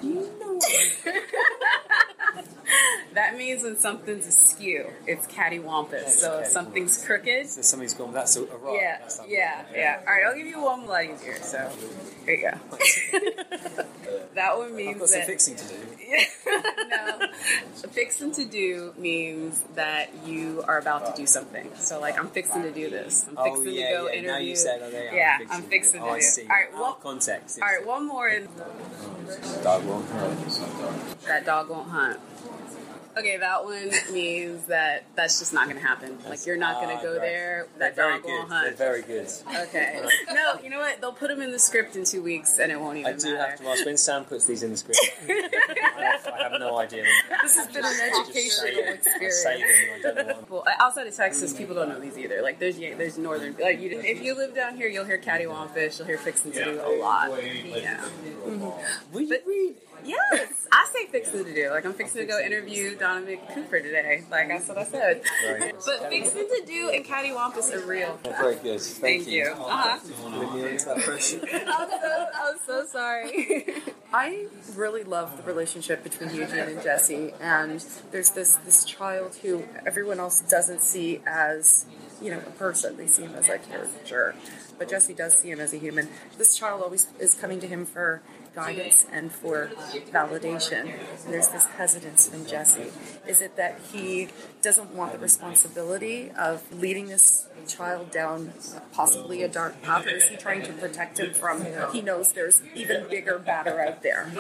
that 3.15 3.37
means 3.37 3.63
when 3.63 3.77
something's 3.79 4.27
askew, 4.27 4.87
it's 5.07 5.27
cattywampus. 5.27 6.09
So 6.09 6.39
if 6.41 6.47
something's 6.49 7.05
crooked, 7.05 7.49
So 7.49 7.63
somebody's 7.63 7.95
gone. 7.95 8.13
That's 8.13 8.37
a, 8.37 8.43
a 8.45 8.57
right. 8.57 8.79
yeah, 8.81 8.99
That's 9.01 9.19
not 9.19 9.29
yeah, 9.29 9.65
yeah. 9.75 10.01
All 10.07 10.13
right, 10.13 10.25
I'll 10.27 10.37
give 10.37 10.47
you 10.47 10.61
one 10.63 10.87
lot 10.87 11.05
easier. 11.05 11.37
So 11.43 11.71
here 12.25 12.35
you 12.35 12.51
go. 12.51 12.59
that 14.35 14.57
one 14.59 14.75
means 14.77 14.95
I've 14.95 15.01
got 15.01 15.09
some 15.09 15.21
that 15.21 15.27
fixing 15.27 15.57
to 15.57 15.65
do. 15.69 15.75
Yeah. 16.09 16.25
no. 16.89 17.27
A 17.85 17.89
fixing 17.89 18.33
to 18.33 18.45
do 18.45 18.93
means 18.99 19.63
that 19.75 20.11
you 20.27 20.65
are 20.67 20.79
about 20.79 21.07
to 21.15 21.21
do 21.21 21.27
something. 21.27 21.69
So, 21.77 22.01
like, 22.01 22.19
I'm 22.19 22.29
fixing 22.29 22.63
to 22.63 22.71
do 22.73 22.91
this. 22.91 23.27
I'm 23.29 23.35
Oh, 23.39 23.45
fixing 23.57 23.75
yeah, 23.75 23.89
to 23.91 23.93
go 23.97 24.07
yeah. 24.07 24.13
interview. 24.13 24.31
Now 24.31 24.39
you 24.39 24.57
said, 24.57 24.81
oh, 24.83 24.91
there, 24.91 25.15
yeah, 25.15 25.39
I'm 25.41 25.51
I'm 25.51 25.63
fixing 25.63 25.71
fixing 25.71 26.01
to 26.01 26.07
do. 26.07 26.11
Oh, 26.11 26.15
I 26.15 26.21
see. 26.21 26.43
All 26.43 26.49
right, 26.49 26.91
of 26.91 27.01
context. 27.01 27.61
all 27.63 27.69
right, 27.69 27.87
one 27.87 28.07
more. 28.07 28.29
And 28.29 28.49
Dog 29.63 29.85
won't 29.85 30.09
hunt. 30.11 31.21
that 31.27 31.47
dog 31.47 31.69
won't 31.71 31.89
hunt. 31.89 32.21
Okay, 33.21 33.37
that 33.37 33.65
one 33.65 33.91
means 34.13 34.65
that 34.67 35.05
that's 35.15 35.39
just 35.39 35.53
not 35.53 35.67
going 35.69 35.79
to 35.81 35.87
happen. 35.87 36.19
Like, 36.29 36.47
you're 36.47 36.57
not 36.57 36.81
going 36.83 36.97
to 36.97 37.03
go 37.03 37.13
right. 37.13 37.21
there. 37.21 37.67
That 37.79 37.95
They're 37.95 38.07
very 38.07 38.15
dog 38.15 38.23
good. 38.23 38.29
won't 38.31 38.49
They're 38.49 38.59
hunt. 38.65 38.79
very 38.79 39.03
good. 39.03 39.29
Okay. 39.69 40.03
No, 40.33 40.59
you 40.63 40.71
know 40.71 40.79
what? 40.79 41.01
They'll 41.01 41.13
put 41.13 41.29
them 41.29 41.43
in 41.43 41.51
the 41.51 41.59
script 41.59 41.97
in 41.97 42.05
two 42.05 42.23
weeks, 42.23 42.59
and 42.59 42.71
it 42.73 42.81
won't 42.81 42.99
even 42.99 43.15
I 43.15 43.17
do 43.17 43.35
matter. 43.35 43.51
have 43.51 43.59
to 43.61 43.67
ask 43.69 43.85
when 43.85 43.97
Sam 43.97 44.25
puts 44.25 44.47
these 44.47 44.63
in 44.63 44.71
the 44.71 44.77
script. 44.77 44.99
I, 45.29 45.33
have, 46.23 46.27
I 46.27 46.43
have 46.45 46.61
no 46.61 46.79
idea. 46.79 47.05
This 47.43 47.57
has 47.57 47.67
been 47.69 47.85
an 47.85 47.93
educational 48.01 48.95
experience. 48.95 49.07
I 49.07 49.29
say 49.29 49.59
them. 49.61 49.69
I 49.97 50.01
don't 50.03 50.15
know 50.29 50.35
what. 50.35 50.51
Well, 50.51 50.65
outside 50.79 51.07
of 51.07 51.17
Texas, 51.17 51.53
people 51.53 51.75
don't 51.75 51.89
know 51.89 51.99
these 52.01 52.17
either. 52.17 52.43
Like 52.43 52.59
there's 52.59 52.79
yeah, 52.79 52.95
there's 52.97 53.19
northern. 53.19 53.57
Like 53.61 53.81
you, 53.81 54.01
if 54.01 54.23
you 54.23 54.37
live 54.37 54.55
down 54.55 54.77
here, 54.77 54.89
you'll 54.89 55.05
hear 55.05 55.19
cattywampus. 55.19 55.99
You'll 55.99 56.07
hear 56.09 56.19
fixing 56.19 56.53
to 56.53 56.65
do 56.65 56.81
a 56.81 57.01
lot. 57.01 57.31
Yeah. 57.43 58.01
Mm-hmm. 58.47 59.13
Will 59.13 59.21
you 59.23 59.39
read? 59.47 59.77
Yes, 60.05 60.67
I 60.73 60.89
say 60.93 61.07
fixing 61.07 61.45
to 61.45 61.55
do. 61.55 61.71
Like 61.71 61.85
I'm 61.85 61.93
fixing 61.93 62.23
to 62.23 62.27
go 62.27 62.41
interview 62.41 62.97
Dominic 62.97 63.41
Cooper 63.55 63.81
today. 63.81 64.25
Like 64.31 64.49
that's 64.49 64.69
what 64.69 64.79
I 64.79 64.85
said. 64.85 65.23
Right. 65.47 65.75
But 65.85 66.09
fixing 66.11 66.49
to 66.49 66.63
do 66.67 66.91
and 66.91 67.05
cattywampus 67.05 67.73
are 67.73 67.87
real. 67.87 68.19
They're 68.23 68.37
very 68.37 68.57
good. 68.57 68.81
Thank, 68.81 69.25
Thank 69.25 69.29
you. 69.29 69.55
Uh-huh. 69.57 69.99
Putting 70.23 70.55
me 70.55 70.71
into 70.71 70.85
that 70.87 70.99
pressure. 70.99 71.41
I'm 71.53 71.91
so, 71.91 72.27
I'm 72.35 72.57
so 72.67 72.87
sorry. 72.87 73.67
I 74.13 74.47
really 74.75 75.05
love 75.05 75.37
the 75.37 75.43
relationship 75.45 76.03
between 76.03 76.35
Eugene 76.35 76.59
and 76.59 76.83
Jesse, 76.83 77.33
and 77.41 77.85
there's 78.11 78.31
this 78.31 78.55
this 78.65 78.85
child 78.85 79.37
who 79.43 79.65
everyone 79.87 80.19
else 80.19 80.41
doesn't 80.43 80.83
see 80.83 81.21
as 81.27 81.87
you 82.21 82.31
know 82.31 82.39
a 82.39 82.51
person; 82.53 82.97
they 82.97 83.07
see 83.07 83.23
him 83.23 83.35
as 83.37 83.49
like 83.49 83.65
a 83.67 83.69
caricature, 83.69 84.35
but 84.79 84.89
Jesse 84.89 85.15
does 85.15 85.39
see 85.39 85.51
him 85.51 85.61
as 85.61 85.73
a 85.73 85.77
human. 85.77 86.09
This 86.39 86.57
child 86.57 86.83
always 86.83 87.07
is 87.21 87.35
coming 87.35 87.61
to 87.61 87.69
him 87.69 87.87
for 87.87 88.21
guidance 88.55 89.07
and 89.13 89.33
for 89.33 89.71
validation. 90.13 90.93
There's 91.27 91.49
this 91.49 91.65
hesitance 91.67 92.29
from 92.29 92.47
Jesse. 92.47 92.91
Is 93.27 93.41
it 93.41 93.57
that 93.57 93.81
he 93.93 94.29
doesn't 94.63 94.95
want 94.95 95.13
the 95.13 95.19
responsibility 95.19 96.31
of 96.39 96.63
leading 96.73 97.07
this 97.07 97.49
child 97.67 98.11
down 98.11 98.53
possibly 98.93 99.43
a 99.43 99.49
dark 99.49 99.81
path, 99.83 100.07
or 100.07 100.11
is 100.11 100.25
he 100.25 100.37
trying 100.37 100.63
to 100.63 100.73
protect 100.73 101.19
him 101.19 101.33
from? 101.33 101.65
He 101.93 102.03
knows 102.03 102.33
there's 102.33 102.61
even 102.75 103.09
bigger, 103.09 103.39
batter 103.39 103.81
out 103.81 104.03
there. 104.03 104.31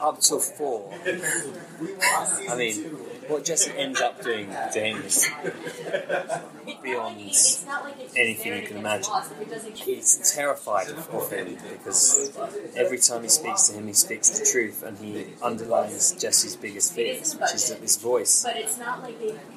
Up 0.00 0.20
till 0.20 0.40
four. 0.40 0.92
I 1.04 2.54
mean, 2.56 2.84
what 3.28 3.44
Jesse 3.44 3.72
ends 3.76 4.00
up 4.00 4.22
doing 4.22 4.48
to 4.72 4.80
him 4.80 5.02
is 5.02 5.28
beyond 6.82 7.16
anything 8.16 8.62
you 8.62 8.66
can 8.66 8.76
imagine. 8.78 9.12
He's 9.74 10.32
terrified 10.34 10.88
of, 10.88 11.08
of 11.10 11.30
him 11.30 11.56
because 11.72 12.36
every 12.76 12.98
time 12.98 13.22
he 13.22 13.28
speaks 13.28 13.68
to 13.68 13.74
him, 13.74 13.86
he 13.86 13.92
speaks 13.92 14.30
the 14.30 14.44
truth 14.44 14.82
and 14.82 14.98
he 14.98 15.26
underlines 15.42 16.12
Jesse's 16.12 16.56
biggest 16.56 16.94
fears, 16.94 17.36
which 17.36 17.54
is 17.54 17.68
that 17.68 17.80
this 17.80 17.96
voice 17.96 18.44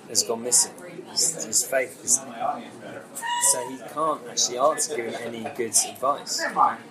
has 0.09 0.23
gone 0.23 0.43
missing. 0.43 0.73
His, 1.09 1.45
his 1.45 1.63
faith 1.63 2.03
is. 2.03 2.19
So 3.51 3.69
he 3.69 3.77
can't 3.93 4.21
actually 4.29 4.57
answer 4.57 4.95
giving 4.95 5.15
any 5.15 5.43
good 5.55 5.73
advice. 5.89 6.41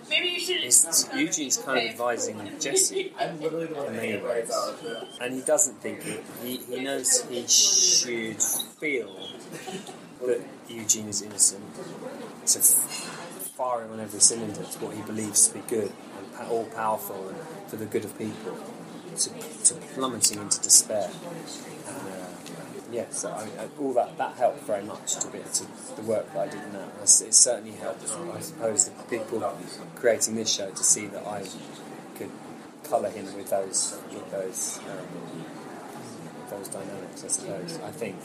Maybe 0.09 0.29
you 0.29 0.41
should. 0.41 0.63
It's, 0.63 1.09
Eugene's 1.15 1.57
kind 1.57 1.79
of 1.79 1.91
advising 1.91 2.51
Jesse 2.61 3.13
in 3.21 3.41
many 3.97 4.17
ways, 4.19 4.53
and 5.21 5.35
he 5.35 5.41
doesn't 5.41 5.81
think 5.81 6.07
it. 6.07 6.23
He, 6.43 6.59
he 6.59 6.81
knows 6.81 7.25
he 7.29 7.47
should 7.47 8.43
feel 8.43 9.29
that 10.25 10.41
Eugene 10.69 11.09
is 11.09 11.23
innocent. 11.23 11.65
So 12.45 12.61
firing 13.57 13.91
on 13.91 14.01
every 14.01 14.21
cylinder 14.21 14.63
to 14.63 14.79
what 14.85 14.95
he 14.95 15.03
believes 15.03 15.49
to 15.49 15.55
be 15.55 15.61
good 15.69 15.93
and 16.39 16.49
all 16.49 16.65
powerful 16.67 17.29
and 17.29 17.37
for 17.69 17.77
the 17.77 17.87
good 17.87 18.05
of 18.05 18.17
people, 18.19 18.57
to, 19.17 19.31
to 19.65 19.75
plummeting 19.95 20.39
into 20.41 20.61
despair. 20.61 21.11
Uh, 21.89 22.22
yeah, 22.93 23.07
so 23.11 23.31
I, 23.31 23.45
I, 23.59 23.69
all 23.81 23.95
that 23.95 24.19
that 24.19 24.35
helped 24.37 24.61
very 24.65 24.85
much 24.85 25.17
to, 25.17 25.29
be, 25.29 25.39
to 25.39 25.97
the 25.97 26.03
work 26.03 26.33
that 26.35 26.49
I 26.49 26.51
did 26.51 26.73
that. 26.73 26.89
It 27.03 27.09
certainly 27.09 27.73
helped, 27.73 28.03
I 28.05 28.41
suppose, 28.41 28.85
the 28.85 29.03
people 29.05 29.41
creating 29.97 30.35
this 30.35 30.53
show 30.53 30.71
to 30.71 30.85
see 30.85 31.07
that 31.07 31.27
I 31.27 31.47
could 32.17 32.31
colour 32.85 33.09
him 33.09 33.25
with 33.35 33.51
those 33.51 33.99
with 34.13 34.31
those 34.31 34.79
um, 34.91 35.45
those 36.51 36.69
dynamics. 36.69 37.25
I 37.25 37.29
suppose. 37.29 37.79
I 37.83 37.91
think. 37.91 38.17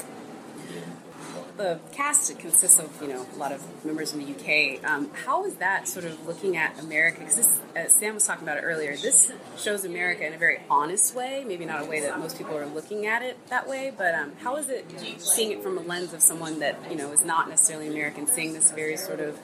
The 1.57 1.79
cast 1.91 2.37
consists 2.39 2.79
of 2.79 3.01
you 3.01 3.07
know 3.07 3.25
a 3.35 3.37
lot 3.37 3.51
of 3.51 3.63
members 3.85 4.13
in 4.13 4.19
the 4.19 4.31
UK. 4.31 4.83
Um, 4.89 5.09
how 5.25 5.45
is 5.45 5.55
that 5.55 5.87
sort 5.87 6.05
of 6.05 6.25
looking 6.27 6.55
at 6.55 6.79
America? 6.79 7.19
Because 7.19 7.61
uh, 7.75 7.87
Sam 7.89 8.13
was 8.13 8.25
talking 8.25 8.43
about 8.43 8.57
it 8.57 8.61
earlier. 8.61 8.95
This 8.95 9.31
shows 9.57 9.83
America 9.83 10.25
in 10.25 10.33
a 10.33 10.37
very 10.37 10.59
honest 10.69 11.15
way, 11.15 11.43
maybe 11.45 11.65
not 11.65 11.81
a 11.81 11.85
way 11.85 12.01
that 12.01 12.17
most 12.19 12.37
people 12.37 12.55
are 12.57 12.65
looking 12.65 13.05
at 13.07 13.21
it 13.21 13.37
that 13.49 13.67
way. 13.67 13.91
But 13.95 14.13
um, 14.15 14.33
how 14.41 14.55
is 14.57 14.69
it 14.69 14.85
seeing 15.19 15.51
it 15.51 15.63
from 15.63 15.77
a 15.77 15.81
lens 15.81 16.13
of 16.13 16.21
someone 16.21 16.59
that 16.59 16.79
you 16.89 16.95
know 16.95 17.11
is 17.11 17.25
not 17.25 17.49
necessarily 17.49 17.87
American, 17.87 18.27
seeing 18.27 18.53
this 18.53 18.71
very 18.71 18.97
sort 18.97 19.19
of 19.19 19.37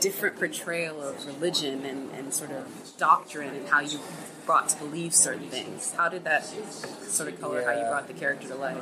different 0.00 0.36
portrayal 0.36 1.00
of 1.02 1.24
religion 1.26 1.84
and, 1.84 2.10
and 2.12 2.34
sort 2.34 2.50
of 2.50 2.66
doctrine 2.98 3.54
and 3.54 3.68
how 3.68 3.80
you 3.80 3.98
brought 4.46 4.68
to 4.68 4.76
believe 4.78 5.14
certain 5.14 5.48
things? 5.48 5.92
How 5.92 6.08
did 6.08 6.24
that 6.24 6.44
sort 6.44 7.32
of 7.32 7.40
color 7.40 7.62
how 7.64 7.72
you 7.72 7.86
brought 7.88 8.08
the 8.08 8.14
character 8.14 8.48
to 8.48 8.56
life? 8.56 8.78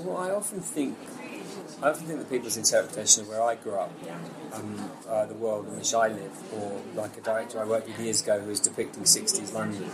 Well, 0.00 0.16
I 0.16 0.30
often 0.30 0.60
think, 0.60 0.96
I 1.82 1.90
often 1.90 2.06
think 2.06 2.18
that 2.20 2.30
people's 2.30 2.56
interpretation 2.56 3.22
of 3.22 3.28
where 3.28 3.42
I 3.42 3.54
grew 3.54 3.74
up, 3.74 3.92
um, 4.54 4.90
uh, 5.08 5.26
the 5.26 5.34
world 5.34 5.68
in 5.68 5.76
which 5.76 5.92
I 5.92 6.08
live, 6.08 6.32
or 6.54 6.80
like 6.94 7.18
a 7.18 7.20
director 7.20 7.60
I 7.60 7.64
worked 7.64 7.86
with 7.86 8.00
years 8.00 8.22
ago 8.22 8.40
who 8.40 8.48
was 8.48 8.60
depicting 8.60 9.02
60s 9.02 9.52
London, 9.52 9.90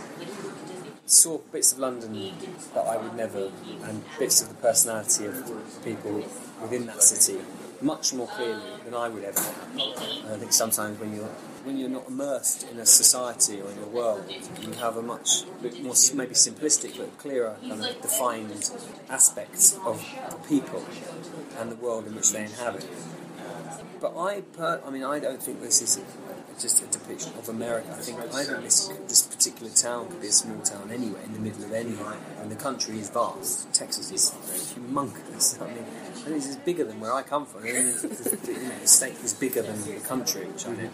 saw 1.05 1.39
bits 1.51 1.73
of 1.73 1.79
London 1.79 2.31
that 2.73 2.85
I 2.85 2.95
would 2.95 3.15
never, 3.15 3.51
and 3.83 4.03
bits 4.17 4.41
of 4.41 4.47
the 4.47 4.55
personality 4.55 5.25
of 5.25 5.43
people 5.83 6.23
within 6.61 6.85
that 6.85 7.03
city 7.03 7.41
much 7.81 8.13
more 8.13 8.27
clearly 8.27 8.63
than 8.85 8.93
I 8.93 9.09
would 9.09 9.25
ever. 9.25 9.41
And 9.73 10.33
I 10.33 10.37
think 10.37 10.53
sometimes 10.53 10.97
when 10.99 11.13
you're 11.13 11.29
when 11.63 11.77
you're 11.77 11.89
not 11.89 12.07
immersed 12.07 12.67
in 12.69 12.77
a 12.79 12.85
society 12.85 13.61
or 13.61 13.71
in 13.71 13.77
a 13.79 13.87
world, 13.87 14.23
you 14.61 14.71
have 14.73 14.97
a 14.97 15.01
much 15.01 15.43
more 15.81 15.95
maybe 16.13 16.35
simplistic 16.35 16.97
but 16.97 17.17
clearer 17.17 17.55
kind 17.61 17.83
of 17.83 18.01
defined 18.01 18.71
aspects 19.09 19.77
of 19.85 20.03
the 20.29 20.35
people 20.47 20.83
and 21.59 21.71
the 21.71 21.75
world 21.75 22.05
in 22.07 22.15
which 22.15 22.31
they 22.31 22.43
inhabit. 22.43 22.85
But 24.01 24.17
I, 24.17 24.41
per, 24.41 24.81
I 24.85 24.89
mean, 24.89 25.05
I 25.05 25.19
don't 25.19 25.41
think 25.41 25.61
this 25.61 25.81
is 25.81 26.03
just 26.59 26.83
a 26.83 26.87
depiction 26.87 27.31
of 27.37 27.47
America. 27.49 27.87
I 27.91 28.01
think 28.01 28.19
think 28.19 28.61
this 28.61 28.87
this 29.07 29.21
particular 29.23 29.71
town 29.71 30.09
could 30.09 30.21
be 30.21 30.27
a 30.27 30.31
small 30.31 30.61
town 30.61 30.91
anywhere 30.91 31.21
in 31.23 31.33
the 31.33 31.39
middle 31.39 31.63
of 31.63 31.71
anywhere. 31.71 32.17
And 32.41 32.51
the 32.51 32.55
country 32.55 32.99
is 32.99 33.09
vast. 33.09 33.73
Texas 33.73 34.11
is 34.11 34.31
humongous. 34.75 35.61
I 35.61 35.73
mean, 35.73 35.85
I 36.25 36.29
is 36.35 36.57
bigger 36.57 36.83
than 36.83 36.99
where 36.99 37.13
I 37.13 37.21
come 37.21 37.45
from. 37.45 37.61
I 37.61 37.71
mean, 37.71 37.85
the, 37.85 38.37
the, 38.45 38.51
you 38.51 38.67
know, 38.67 38.79
the 38.79 38.87
state 38.87 39.15
is 39.23 39.33
bigger 39.33 39.61
than 39.61 39.81
the 39.83 39.99
country, 40.01 40.45
which 40.45 40.67
I 40.67 40.89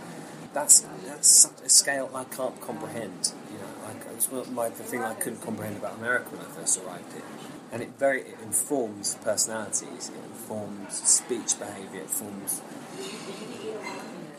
that's 0.53 0.81
that's 1.05 1.29
such 1.29 1.61
a 1.65 1.69
scale 1.69 2.09
I 2.13 2.23
can't 2.23 2.59
comprehend. 2.61 3.33
You 3.51 3.57
know, 3.59 3.87
like 3.87 4.05
it 4.05 4.15
was 4.15 4.31
one 4.31 4.41
of 4.41 4.51
my 4.51 4.69
the 4.69 4.83
thing 4.83 5.01
I 5.01 5.13
couldn't 5.13 5.41
comprehend 5.41 5.77
about 5.77 5.97
America 5.97 6.29
when 6.31 6.41
I 6.41 6.49
first 6.49 6.81
arrived 6.81 7.13
here, 7.13 7.23
and 7.71 7.81
it 7.81 7.91
very 7.97 8.21
it 8.21 8.37
informs 8.41 9.15
personalities, 9.15 10.09
it 10.09 10.23
informs 10.25 10.93
speech 10.93 11.59
behaviour, 11.59 12.01
it 12.01 12.09
forms 12.09 12.61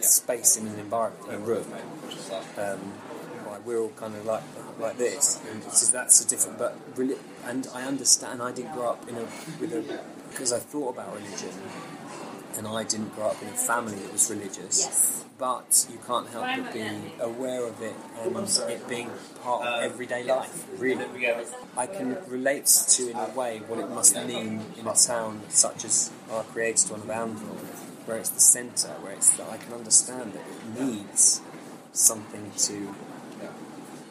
space 0.00 0.56
in 0.56 0.66
an 0.66 0.78
environment, 0.78 1.28
in 1.28 1.34
a 1.34 1.38
room. 1.38 1.66
Um, 2.56 2.94
like 3.46 3.66
we're 3.66 3.78
all 3.78 3.90
kind 3.90 4.14
of 4.14 4.24
like 4.24 4.42
like 4.78 4.96
this, 4.98 5.40
and 5.50 5.62
so 5.64 5.92
that's 5.92 6.24
a 6.24 6.28
different. 6.28 6.58
But 6.58 6.76
really, 6.96 7.16
and 7.44 7.66
I 7.74 7.82
understand. 7.82 8.42
I 8.42 8.52
didn't 8.52 8.72
grow 8.72 8.90
up 8.90 9.08
in 9.08 9.16
a 9.16 9.24
with 9.60 9.72
a 9.72 10.00
because 10.30 10.52
I 10.52 10.58
thought 10.58 10.94
about 10.94 11.14
religion, 11.14 11.52
and 12.56 12.66
I 12.66 12.84
didn't 12.84 13.14
grow 13.14 13.28
up 13.28 13.42
in 13.42 13.48
a 13.48 13.52
family 13.52 13.96
that 13.96 14.12
was 14.12 14.30
religious. 14.30 15.24
But 15.40 15.86
you 15.90 15.98
can't 16.06 16.28
help 16.28 16.44
but 16.44 16.74
be 16.74 17.14
aware 17.18 17.64
of 17.64 17.80
it 17.80 17.94
and 18.20 18.70
it 18.70 18.86
being 18.86 19.10
part 19.42 19.66
of 19.66 19.82
everyday 19.82 20.22
life. 20.22 20.66
Really, 20.78 21.06
I 21.78 21.86
can 21.86 22.18
relate 22.28 22.66
to 22.66 23.08
in 23.08 23.16
a 23.16 23.30
way 23.30 23.62
what 23.66 23.80
it 23.80 23.88
must 23.88 24.14
mean 24.26 24.60
in 24.78 24.86
a 24.86 24.94
town 24.94 25.40
such 25.48 25.86
as 25.86 26.10
our 26.30 26.42
one 26.90 27.00
of 27.00 27.06
Annville, 27.06 27.56
where 28.04 28.18
it's 28.18 28.28
the 28.28 28.40
centre, 28.40 28.92
where 29.00 29.14
it's 29.14 29.30
that 29.38 29.48
I 29.48 29.56
can 29.56 29.72
understand 29.72 30.34
that 30.34 30.42
it 30.46 30.78
needs 30.78 31.40
something 31.94 32.52
to 32.58 32.94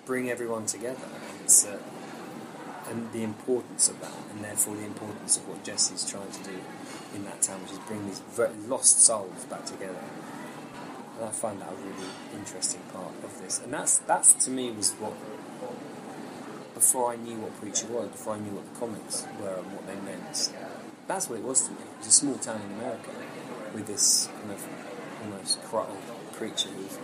bring 0.08 0.32
everyone 0.32 0.66
together. 0.66 1.06
And 1.40 1.52
and 2.90 3.12
the 3.12 3.22
importance 3.22 3.88
of 3.88 4.02
that, 4.02 4.18
and 4.32 4.44
therefore 4.44 4.76
the 4.76 4.86
importance 4.86 5.38
of 5.38 5.48
what 5.48 5.64
Jesse's 5.64 6.10
trying 6.10 6.32
to 6.32 6.44
do 6.44 6.58
in 7.14 7.24
that 7.26 7.44
town, 7.44 7.62
which 7.62 7.74
is 7.74 7.80
bring 7.80 8.08
these 8.08 8.22
lost 8.68 9.02
souls 9.04 9.46
back 9.46 9.66
together. 9.66 10.04
And 11.20 11.28
I 11.28 11.32
find 11.32 11.60
that 11.60 11.68
a 11.68 11.76
really 11.76 12.10
interesting 12.34 12.80
part 12.94 13.12
of 13.24 13.42
this. 13.42 13.60
And 13.60 13.74
that's 13.74 14.00
that's 14.00 14.34
to 14.46 14.50
me 14.50 14.72
was 14.72 14.94
what 14.94 15.14
before 16.74 17.12
I 17.12 17.18
knew 17.18 17.36
what 17.40 17.60
Preacher 17.60 17.88
was, 17.88 18.08
before 18.08 18.36
I 18.36 18.40
knew 18.40 18.52
what 18.52 18.74
the 18.74 18.80
comics 18.80 19.28
were 19.42 19.56
and 19.56 19.74
what 19.74 19.86
they 19.86 19.96
meant. 20.00 20.54
That's 21.08 21.30
what 21.30 21.40
it 21.40 21.44
was 21.44 21.68
to 21.68 21.72
me. 21.72 21.82
It 21.82 21.98
was 21.98 22.08
a 22.08 22.12
small 22.12 22.36
town 22.36 22.62
in 22.62 22.80
America 22.80 23.12
with 23.74 23.88
this 23.88 24.30
kind 24.40 24.52
of 24.52 24.66
almost 25.24 25.62
corrupt 25.64 25.92
preacher 26.34 26.70
who's 26.70 26.98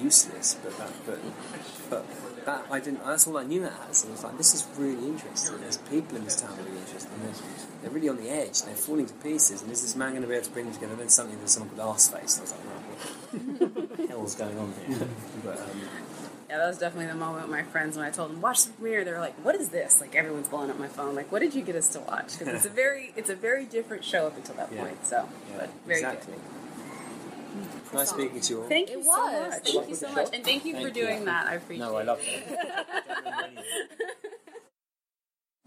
useless, 0.00 0.58
but 0.62 0.76
that, 0.78 0.90
but, 1.06 1.20
but 1.90 2.04
that 2.44 2.66
I 2.70 2.80
didn't. 2.80 3.04
That's 3.04 3.26
all 3.26 3.38
I 3.38 3.44
knew 3.44 3.64
it 3.64 3.72
as. 3.88 4.02
And 4.02 4.10
I 4.10 4.14
was 4.14 4.24
like, 4.24 4.36
this 4.36 4.54
is 4.54 4.66
really 4.76 5.06
interesting. 5.06 5.60
There's 5.60 5.76
people 5.76 6.16
in 6.16 6.24
this 6.24 6.40
town 6.40 6.56
really 6.58 6.78
interesting. 6.78 7.12
They're, 7.22 7.32
they're 7.82 7.90
really 7.90 8.08
on 8.08 8.16
the 8.16 8.30
edge. 8.30 8.62
They're 8.62 8.74
falling 8.74 9.06
to 9.06 9.14
pieces. 9.14 9.62
And 9.62 9.70
is 9.70 9.82
this 9.82 9.94
man 9.94 10.10
going 10.10 10.22
to 10.22 10.28
be 10.28 10.34
able 10.34 10.46
to 10.46 10.50
bring 10.50 10.66
them 10.66 10.74
together? 10.74 10.92
And 10.92 11.02
then 11.02 11.08
suddenly 11.08 11.36
there's 11.38 11.52
someone 11.52 11.76
called 11.76 11.96
Arseface. 11.96 12.38
And 12.38 12.40
I 12.40 12.42
was 12.42 12.52
like, 12.52 12.60
right, 14.24 14.30
what 14.30 14.38
the 14.38 14.44
hell's 14.44 14.54
going 14.56 14.58
on 14.58 14.74
here? 14.86 15.08
But 15.44 15.58
um, 15.58 15.66
Yeah, 16.50 16.58
that 16.58 16.66
was 16.68 16.78
definitely 16.78 17.06
the 17.06 17.14
moment 17.18 17.50
my 17.50 17.62
friends 17.64 17.96
when 17.96 18.06
I 18.06 18.10
told 18.10 18.30
them 18.30 18.40
watch 18.40 18.64
the 18.64 18.72
premiere. 18.72 19.04
They 19.04 19.12
were 19.12 19.18
like, 19.20 19.34
"What 19.44 19.54
is 19.56 19.70
this?" 19.70 20.00
Like 20.00 20.14
everyone's 20.14 20.48
blowing 20.48 20.70
up 20.70 20.78
my 20.78 20.88
phone. 20.88 21.14
Like, 21.14 21.32
what 21.32 21.40
did 21.40 21.54
you 21.54 21.62
get 21.62 21.76
us 21.76 21.88
to 21.90 22.00
watch? 22.00 22.38
Because 22.38 22.54
it's 22.54 22.66
a 22.66 22.70
very, 22.82 23.12
it's 23.16 23.30
a 23.30 23.34
very 23.36 23.64
different 23.64 24.04
show 24.04 24.26
up 24.26 24.36
until 24.36 24.54
that 24.56 24.70
Yeah. 24.72 24.82
point. 24.84 25.06
So, 25.06 25.28
yeah, 25.50 25.56
but 25.60 25.70
very 25.86 26.00
exactly. 26.00 26.34
Nice 27.92 28.10
speaking 28.10 28.40
to 28.40 28.52
you 28.54 28.62
all. 28.62 28.68
Thank 28.68 28.90
you 28.90 29.00
It 29.00 29.04
so 29.04 29.10
was. 29.10 29.32
much. 29.50 29.62
Thank 29.62 29.76
Thank 29.76 29.88
you 29.90 29.94
so 29.96 30.12
much, 30.12 30.28
and 30.34 30.44
thank 30.44 30.64
you 30.64 30.72
for 30.74 30.80
Thank 30.82 30.96
you. 30.96 31.02
doing 31.06 31.24
that. 31.26 31.46
I 31.46 31.54
appreciate. 31.56 31.84
No, 31.86 31.96
I 31.96 32.00
it. 32.02 32.06
love 32.06 32.20
that. 32.22 33.52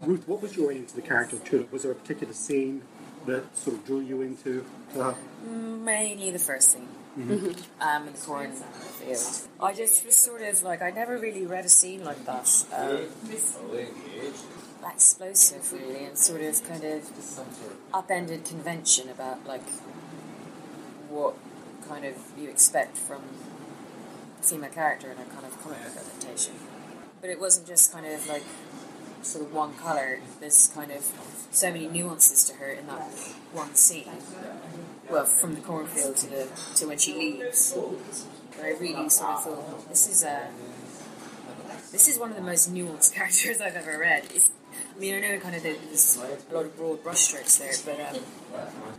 Ruth, 0.00 0.26
what 0.28 0.42
was 0.42 0.56
your 0.56 0.72
into 0.72 0.94
the 0.94 1.02
character 1.02 1.36
of 1.36 1.44
Tulip? 1.44 1.72
Was 1.72 1.82
there 1.84 1.92
a 1.92 1.94
particular 1.94 2.32
scene 2.34 2.82
that 3.26 3.56
sort 3.56 3.76
of 3.76 3.86
drew 3.86 4.00
you 4.00 4.20
into 4.22 4.64
to 4.94 5.02
her? 5.02 5.14
Mainly 5.48 6.30
the 6.32 6.38
first 6.38 6.72
scene. 6.72 6.88
Mhm. 7.16 7.56
Um, 7.80 8.06
in 8.08 8.12
the 8.12 8.18
cornfield. 8.18 9.48
I 9.58 9.72
just 9.72 10.04
was 10.04 10.16
sort 10.16 10.42
of 10.42 10.62
like, 10.62 10.82
I 10.82 10.90
never 10.90 11.16
really 11.16 11.46
read 11.46 11.64
a 11.64 11.68
scene 11.68 12.04
like 12.04 12.24
that. 12.26 12.64
Um, 12.76 13.08
that 14.82 14.92
explosive, 14.94 15.72
really, 15.72 16.04
and 16.04 16.18
sort 16.18 16.42
of 16.42 16.62
kind 16.68 16.84
of 16.84 17.08
upended 17.94 18.44
convention 18.44 19.08
about 19.08 19.46
like 19.46 19.66
what 21.08 21.34
kind 21.88 22.04
of 22.04 22.16
you 22.38 22.50
expect 22.50 22.98
from 22.98 23.22
a 24.38 24.42
female 24.42 24.70
character 24.70 25.10
in 25.10 25.18
a 25.18 25.24
kind 25.24 25.46
of 25.46 25.62
comic 25.62 25.78
book 25.82 25.96
adaptation. 25.96 26.52
But 27.22 27.30
it 27.30 27.40
wasn't 27.40 27.66
just 27.66 27.92
kind 27.92 28.06
of 28.06 28.28
like 28.28 28.44
sort 29.22 29.46
of 29.46 29.54
one 29.54 29.74
colour. 29.74 30.20
There's 30.40 30.68
kind 30.74 30.90
of 30.92 31.10
so 31.50 31.72
many 31.72 31.88
nuances 31.88 32.44
to 32.50 32.56
her 32.56 32.68
in 32.68 32.86
that 32.88 33.00
one 33.52 33.74
scene. 33.74 34.10
Well, 35.10 35.24
from 35.24 35.54
the 35.54 35.60
cornfield 35.60 36.16
to 36.16 36.26
the 36.26 36.48
to 36.76 36.88
when 36.88 36.98
she 36.98 37.14
leaves, 37.14 37.72
where 38.56 38.74
I 38.74 38.78
really 38.78 39.08
sort 39.08 39.30
of 39.30 39.44
thought 39.44 39.88
this 39.88 40.08
is 40.08 40.24
a 40.24 40.48
this 41.92 42.08
is 42.08 42.18
one 42.18 42.30
of 42.30 42.36
the 42.36 42.42
most 42.42 42.72
nuanced 42.72 43.12
characters 43.14 43.60
I've 43.60 43.76
ever 43.76 43.98
read. 43.98 44.24
It's, 44.34 44.50
I 44.94 44.98
mean, 44.98 45.14
I 45.14 45.20
know 45.20 45.38
kind 45.40 45.54
of 45.54 45.62
the, 45.62 45.76
there's 45.88 46.16
a 46.16 46.54
lot 46.54 46.64
of 46.64 46.76
broad 46.76 47.04
brushstrokes 47.04 47.58
there, 47.58 47.72
but 47.84 48.00
um, 48.16 48.22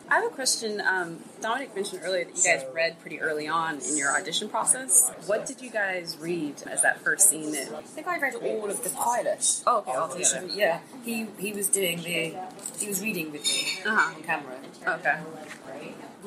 I 0.10 0.16
have 0.22 0.26
a 0.26 0.30
question. 0.34 0.80
Um, 0.82 1.20
Dominic 1.42 1.76
mentioned 1.76 2.02
earlier 2.04 2.24
that 2.26 2.38
you 2.38 2.44
guys 2.44 2.66
read 2.74 3.00
pretty 3.02 3.20
early 3.20 3.48
on 3.48 3.80
in 3.82 3.98
your 3.98 4.16
audition 4.16 4.48
process. 4.48 5.12
What 5.26 5.46
did 5.48 5.60
you 5.62 5.70
guys 5.72 6.16
read 6.20 6.56
as 6.68 6.84
that 6.84 7.02
first 7.02 7.30
scene? 7.30 7.52
That 7.52 7.74
I 7.76 7.82
think 7.82 8.08
I 8.08 8.20
read 8.20 8.36
all 8.36 8.70
of 8.70 8.84
the 8.84 8.90
pilot. 8.92 9.62
Oh, 9.68 9.80
okay, 9.80 9.92
all 9.92 10.08
together. 10.08 10.48
Yeah, 10.54 10.80
he 11.04 11.28
he 11.40 11.52
was 11.52 11.68
doing 11.68 11.98
the 12.02 12.36
he 12.80 12.88
was 12.88 13.02
reading 13.02 13.32
with 13.32 13.44
me 13.44 13.90
Uh-huh. 13.90 14.16
on 14.16 14.24
camera. 14.24 14.56
Okay. 14.88 15.18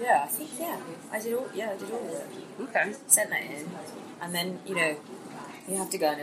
Yeah, 0.00 0.22
I 0.24 0.28
think 0.28 0.50
yeah, 0.58 0.80
I 1.12 1.20
did 1.20 1.34
all 1.34 1.48
yeah 1.54 1.72
I 1.72 1.76
did 1.76 1.90
all 1.90 2.06
of 2.06 2.14
it. 2.14 2.26
Okay. 2.60 2.94
Sent 3.06 3.30
that 3.30 3.42
in, 3.42 3.70
and 4.22 4.34
then 4.34 4.60
you 4.66 4.74
know 4.74 4.96
you 5.68 5.76
have 5.76 5.90
to 5.90 5.98
go 5.98 6.08
and 6.10 6.20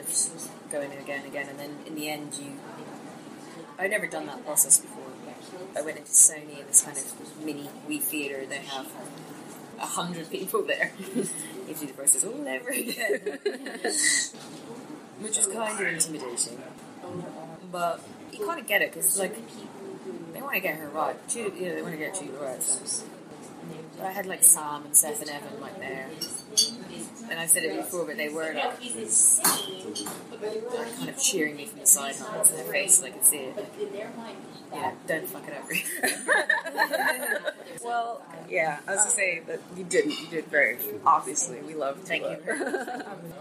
go 0.72 0.82
in 0.82 0.92
again 0.92 1.20
and 1.20 1.28
again, 1.28 1.48
and 1.50 1.60
then 1.60 1.78
in 1.86 1.96
the 1.96 2.10
end 2.10 2.34
you. 2.42 2.52
I've 3.80 3.92
never 3.92 4.08
done 4.08 4.26
that 4.26 4.44
process 4.44 4.80
before. 4.80 5.04
I 5.76 5.82
went 5.82 5.98
into 5.98 6.10
Sony 6.10 6.60
in 6.60 6.66
this 6.66 6.82
kind 6.82 6.98
of 6.98 7.46
mini 7.46 7.70
wee 7.88 8.00
theater. 8.00 8.44
They 8.48 8.58
have 8.58 8.88
a 9.80 9.86
hundred 9.86 10.32
people 10.32 10.64
there. 10.64 10.92
you 11.16 11.26
do 11.80 11.86
the 11.86 11.94
process 11.94 12.24
all 12.24 12.34
over 12.34 12.70
again, 12.70 13.20
which 15.20 15.38
was 15.38 15.48
kind 15.48 15.80
of 15.80 15.94
intimidating. 15.94 16.60
But 17.72 18.02
you 18.34 18.48
kind 18.48 18.60
of 18.60 18.66
get 18.66 18.82
it 18.82 18.92
because 18.94 19.20
like 19.20 19.36
they 20.34 20.42
want 20.42 20.56
to 20.56 20.60
get 20.60 20.78
her 20.78 20.90
right. 20.90 21.16
She, 21.28 21.42
you 21.42 21.50
know, 21.50 21.76
they 21.76 21.82
want 21.84 21.94
to 21.94 22.00
get 22.00 22.16
Tulip 22.16 22.42
right. 22.42 22.64
So. 22.64 23.06
But 23.98 24.06
I 24.06 24.12
had 24.12 24.26
like 24.26 24.44
Sam 24.44 24.86
and 24.86 24.96
Seth 24.96 25.22
and 25.22 25.30
Evan 25.30 25.60
like 25.60 25.78
there. 25.80 26.10
And 27.30 27.40
I've 27.40 27.50
said 27.50 27.64
it 27.64 27.76
before, 27.76 28.06
but 28.06 28.18
they 28.18 28.30
were 28.30 28.54
like, 28.54 28.80
kind 30.98 31.10
of 31.10 31.18
cheering 31.22 31.56
me 31.56 31.66
from 31.66 31.80
the 31.80 31.86
sidelines. 31.86 32.52
Their 32.52 32.64
face, 32.66 33.00
so 33.00 33.06
I 33.06 33.10
could 33.12 33.26
see 33.26 33.38
it. 33.38 33.58
Like, 33.58 33.74
yeah, 34.74 34.92
don't 35.08 35.28
fuck 35.28 35.44
it 35.48 35.54
up. 35.54 35.68
Well, 37.84 38.22
yeah, 38.50 38.80
I 38.88 38.96
was 38.96 39.06
to 39.06 39.12
say 39.12 39.42
that 39.48 39.62
you 39.78 39.84
didn't. 39.84 40.20
You 40.20 40.28
did 40.28 40.46
very 40.48 40.78
obviously. 41.06 41.62
We 41.62 41.74
love. 41.74 42.00
Thank 42.02 42.24
you. 42.24 42.38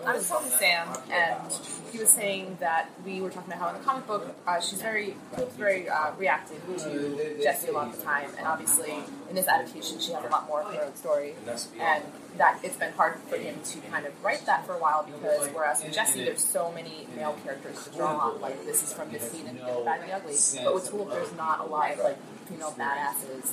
I 0.05 0.15
was 0.15 0.29
talking 0.29 0.51
to 0.51 0.57
Sam, 0.57 0.89
and 1.11 1.53
he 1.91 1.99
was 1.99 2.11
saying 2.11 2.59
that 2.61 2.89
we 3.05 3.21
were 3.21 3.31
talking 3.31 3.53
about 3.53 3.61
how 3.61 3.69
in 3.75 3.79
the 3.79 3.85
comic 3.85 4.07
book, 4.07 4.37
uh, 4.47 4.61
she's 4.61 4.81
very, 4.81 5.17
very 5.57 5.89
uh, 5.89 6.13
reactive 6.19 6.63
to 6.79 7.41
Jesse 7.43 7.69
a 7.69 7.73
lot 7.73 7.89
of 7.89 7.97
the 7.97 8.03
time, 8.03 8.31
and 8.39 8.47
obviously 8.47 8.95
in 9.29 9.35
this 9.35 9.49
adaptation, 9.49 9.99
she 9.99 10.13
has 10.13 10.25
a 10.25 10.29
lot 10.29 10.47
more 10.47 10.63
of 10.63 10.75
her 10.75 10.85
own 10.85 10.95
story, 10.95 11.35
and 11.81 12.05
that 12.37 12.61
it's 12.63 12.77
been 12.77 12.93
hard 12.93 13.17
for 13.29 13.37
him 13.37 13.57
to 13.65 13.76
kind 13.81 14.07
of 14.07 14.13
write 14.25 14.45
that 14.47 14.67
for 14.67 14.75
a 14.75 14.79
while 14.79 15.05
because 15.05 15.49
whereas 15.49 15.83
with 15.83 15.93
Jesse, 15.93 16.25
there's 16.25 16.45
so 16.45 16.73
many 16.73 17.07
male 17.17 17.37
characters 17.45 17.85
to 17.85 17.91
draw 17.91 18.17
on, 18.17 18.41
like 18.41 18.65
this 18.65 18.83
is 18.83 18.93
from 18.93 19.11
this 19.11 19.31
scene 19.31 19.47
and 19.47 19.59
Good, 19.59 19.85
Bad, 19.85 20.01
and 20.01 20.11
the 20.11 20.15
Ugly, 20.15 20.35
but 20.65 20.75
with 20.75 20.89
Tulip, 20.91 21.11
there's 21.11 21.33
not 21.35 21.61
a 21.61 21.65
lot 21.65 21.93
of 21.93 21.99
like 22.01 22.19
female 22.47 22.75
badasses 22.79 23.53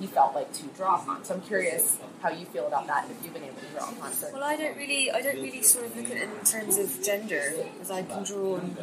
he 0.00 0.06
felt 0.06 0.34
like 0.34 0.52
to 0.52 0.64
draw 0.76 1.00
upon. 1.00 1.24
So 1.24 1.34
I'm 1.34 1.40
curious 1.42 1.98
how 2.20 2.30
you 2.30 2.44
feel 2.46 2.66
about 2.66 2.86
that, 2.86 3.04
and 3.04 3.12
if 3.12 3.24
you've 3.24 3.34
been 3.34 3.44
able 3.44 3.60
to 3.60 3.66
draw 3.66 3.90
upon 3.90 4.12
certain. 4.12 4.34
Well, 4.34 4.44
I 4.48 4.56
don't 4.56 4.76
really, 4.76 5.10
I 5.10 5.20
don't 5.20 5.36
really 5.36 5.62
sort 5.62 5.86
of 5.86 5.96
look 5.96 6.06
at 6.06 6.16
it 6.16 6.22
in 6.22 6.44
terms 6.44 6.78
of 6.78 7.02
gender, 7.04 7.52
because 7.74 7.90
I 7.90 8.02
can 8.02 8.24
draw 8.24 8.56
on 8.56 8.76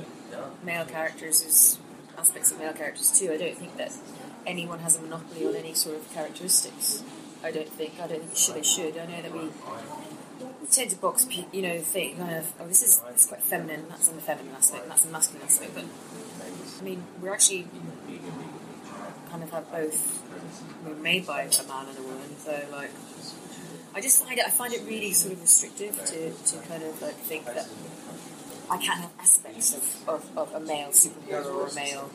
male 0.63 0.85
characters 0.85 1.43
as 1.45 1.79
aspects 2.17 2.51
of 2.51 2.59
male 2.59 2.73
characters 2.73 3.17
too. 3.17 3.31
I 3.31 3.37
don't 3.37 3.57
think 3.57 3.77
that 3.77 3.91
anyone 4.45 4.79
has 4.79 4.97
a 4.97 5.01
monopoly 5.01 5.45
on 5.45 5.55
any 5.55 5.73
sort 5.73 5.95
of 5.97 6.13
characteristics. 6.13 7.03
I 7.43 7.51
don't 7.51 7.69
think. 7.69 7.93
I 8.01 8.07
don't 8.07 8.23
think 8.23 8.55
they 8.55 8.63
should. 8.63 8.97
I 8.97 9.05
know 9.05 9.21
that 9.21 9.31
we, 9.31 9.49
we 10.61 10.67
tend 10.67 10.89
to 10.91 10.97
box, 10.97 11.27
you 11.51 11.61
know, 11.61 11.81
kind 11.93 12.35
of, 12.35 12.53
oh, 12.59 12.67
this 12.67 12.83
is 12.83 13.01
is 13.15 13.25
quite 13.25 13.41
feminine. 13.41 13.85
That's 13.89 14.09
on 14.09 14.15
the 14.15 14.21
feminine 14.21 14.53
aspect, 14.55 14.87
that's 14.87 15.03
the 15.03 15.11
masculine 15.11 15.45
aspect. 15.45 15.73
But 15.73 15.85
I 16.79 16.83
mean, 16.83 17.03
we're 17.21 17.33
actually 17.33 17.67
kind 19.29 19.43
of 19.43 19.51
have 19.51 19.71
both. 19.71 20.23
We're 20.85 20.95
made 20.95 21.25
by 21.25 21.41
a 21.43 21.63
man 21.67 21.87
and 21.89 21.97
a 21.97 22.01
woman, 22.01 22.37
so 22.37 22.59
like. 22.71 22.91
I 23.93 24.01
just 24.01 24.23
find 24.23 24.37
it. 24.37 24.45
I 24.45 24.49
find 24.49 24.73
it 24.73 24.83
really 24.85 25.11
sort 25.13 25.33
of 25.33 25.41
restrictive 25.41 25.95
to, 26.05 26.31
to 26.31 26.67
kind 26.67 26.83
of 26.83 27.01
like 27.01 27.15
think 27.15 27.45
that 27.45 27.67
I 28.69 28.77
can't 28.77 29.01
have 29.01 29.11
aspects 29.19 29.75
of, 29.75 30.09
of, 30.09 30.37
of 30.37 30.53
a 30.53 30.59
male 30.59 30.89
superhero 30.89 31.55
or 31.55 31.67
a 31.67 31.73
male 31.73 32.09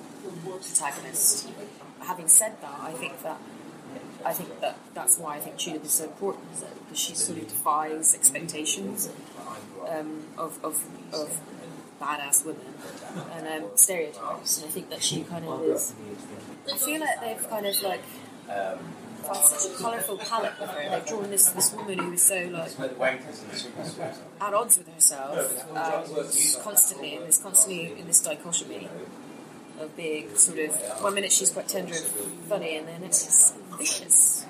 protagonist. 0.44 1.48
Having 2.00 2.28
said 2.28 2.60
that, 2.60 2.78
I 2.80 2.92
think 2.92 3.20
that 3.22 3.40
I 4.24 4.32
think 4.32 4.60
that 4.60 4.78
that's 4.94 5.18
why 5.18 5.36
I 5.36 5.40
think 5.40 5.59
Tulip 5.59 5.84
is 5.84 5.92
so 5.92 6.05
important, 6.05 6.44
is 6.55 6.60
that 6.60 6.74
because 6.84 6.98
she 6.98 7.14
sort 7.14 7.38
of 7.38 7.48
defies 7.48 8.14
expectations 8.14 9.10
um, 9.88 10.24
of, 10.38 10.59
of, 10.64 10.82
of 11.12 11.40
badass 12.01 12.44
women 12.44 12.74
and 13.32 13.64
um, 13.64 13.70
stereotypes. 13.76 14.59
And 14.59 14.66
I 14.66 14.70
think 14.70 14.90
that 14.90 15.02
she 15.02 15.22
kind 15.22 15.44
of 15.46 15.62
is. 15.64 15.94
I 16.72 16.76
feel 16.76 17.01
like 17.01 17.20
they've 17.20 17.48
kind 17.51 17.66
of 17.66 17.82
like 17.82 18.02
find 18.46 19.44
such 19.44 19.72
a 19.72 19.82
colourful 19.82 20.18
palette 20.18 20.52
with 20.60 20.70
her. 20.70 20.90
They've 20.90 21.06
drawn 21.06 21.30
this 21.30 21.48
this 21.48 21.72
woman 21.72 21.98
who 21.98 22.12
is 22.12 22.22
so 22.22 22.48
like 22.52 22.72
at 24.40 24.55
odds 24.55 24.78
with 24.78 24.88
herself, 24.92 25.66
um, 25.76 26.62
constantly 26.62 27.14
in 27.16 27.24
this 27.24 27.38
constantly 27.38 27.98
in 27.98 28.06
this 28.06 28.20
dichotomy 28.20 28.88
of 29.80 29.96
being 29.96 30.34
sort 30.36 30.59
of 30.60 30.70
one 31.02 31.14
minute 31.14 31.32
she's 31.32 31.51
quite 31.51 31.68
tender 31.68 31.94
and 31.94 32.05
funny, 32.48 32.76
and 32.76 32.86
then 32.86 33.02
it's 33.02 33.24
just 33.24 33.56
vicious. 33.78 34.46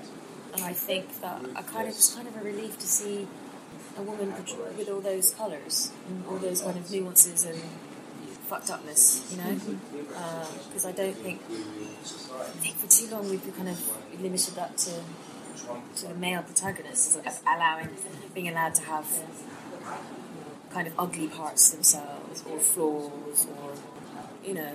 And 0.55 0.63
I 0.63 0.73
think 0.73 1.21
that 1.21 1.41
I 1.57 1.63
kind 1.63 1.89
of 1.89 1.95
it's 1.95 2.15
kind 2.15 2.29
of 2.29 2.37
a 2.37 2.41
relief 2.41 2.79
to 2.79 2.87
see 2.87 3.27
a 3.97 4.03
woman 4.03 4.33
with 4.77 4.89
all 4.89 5.01
those 5.01 5.35
colours 5.35 5.91
and 6.09 6.25
all 6.27 6.39
those 6.39 6.63
kind 6.63 6.77
of 6.77 6.91
nuances 6.91 7.45
and 7.45 7.61
fucked 8.49 8.71
upness, 8.71 9.31
you 9.31 9.39
know? 9.39 9.51
Mm-hmm. 9.51 10.15
Uh, 10.15 10.47
because 10.67 10.87
I 10.87 10.93
don't 10.93 11.17
think 11.17 11.41
I 11.49 12.45
think 12.63 12.77
for 12.77 12.89
too 12.89 13.09
long 13.11 13.29
we've 13.31 13.57
kind 13.57 13.69
of 13.69 13.81
limited 14.21 14.55
that 14.55 14.77
to 14.79 14.91
to 15.97 16.09
the 16.09 16.15
male 16.15 16.43
protagonists, 16.43 17.17
allowing 17.47 17.89
being 18.35 18.49
allowed 18.49 18.75
to 18.75 18.83
have 18.83 19.07
kind 20.71 20.87
of 20.89 20.95
ugly 20.99 21.29
parts 21.29 21.71
themselves 21.71 22.45
or 22.51 22.59
flaws 22.59 23.47
or 23.47 23.73
you 24.47 24.55
know. 24.55 24.73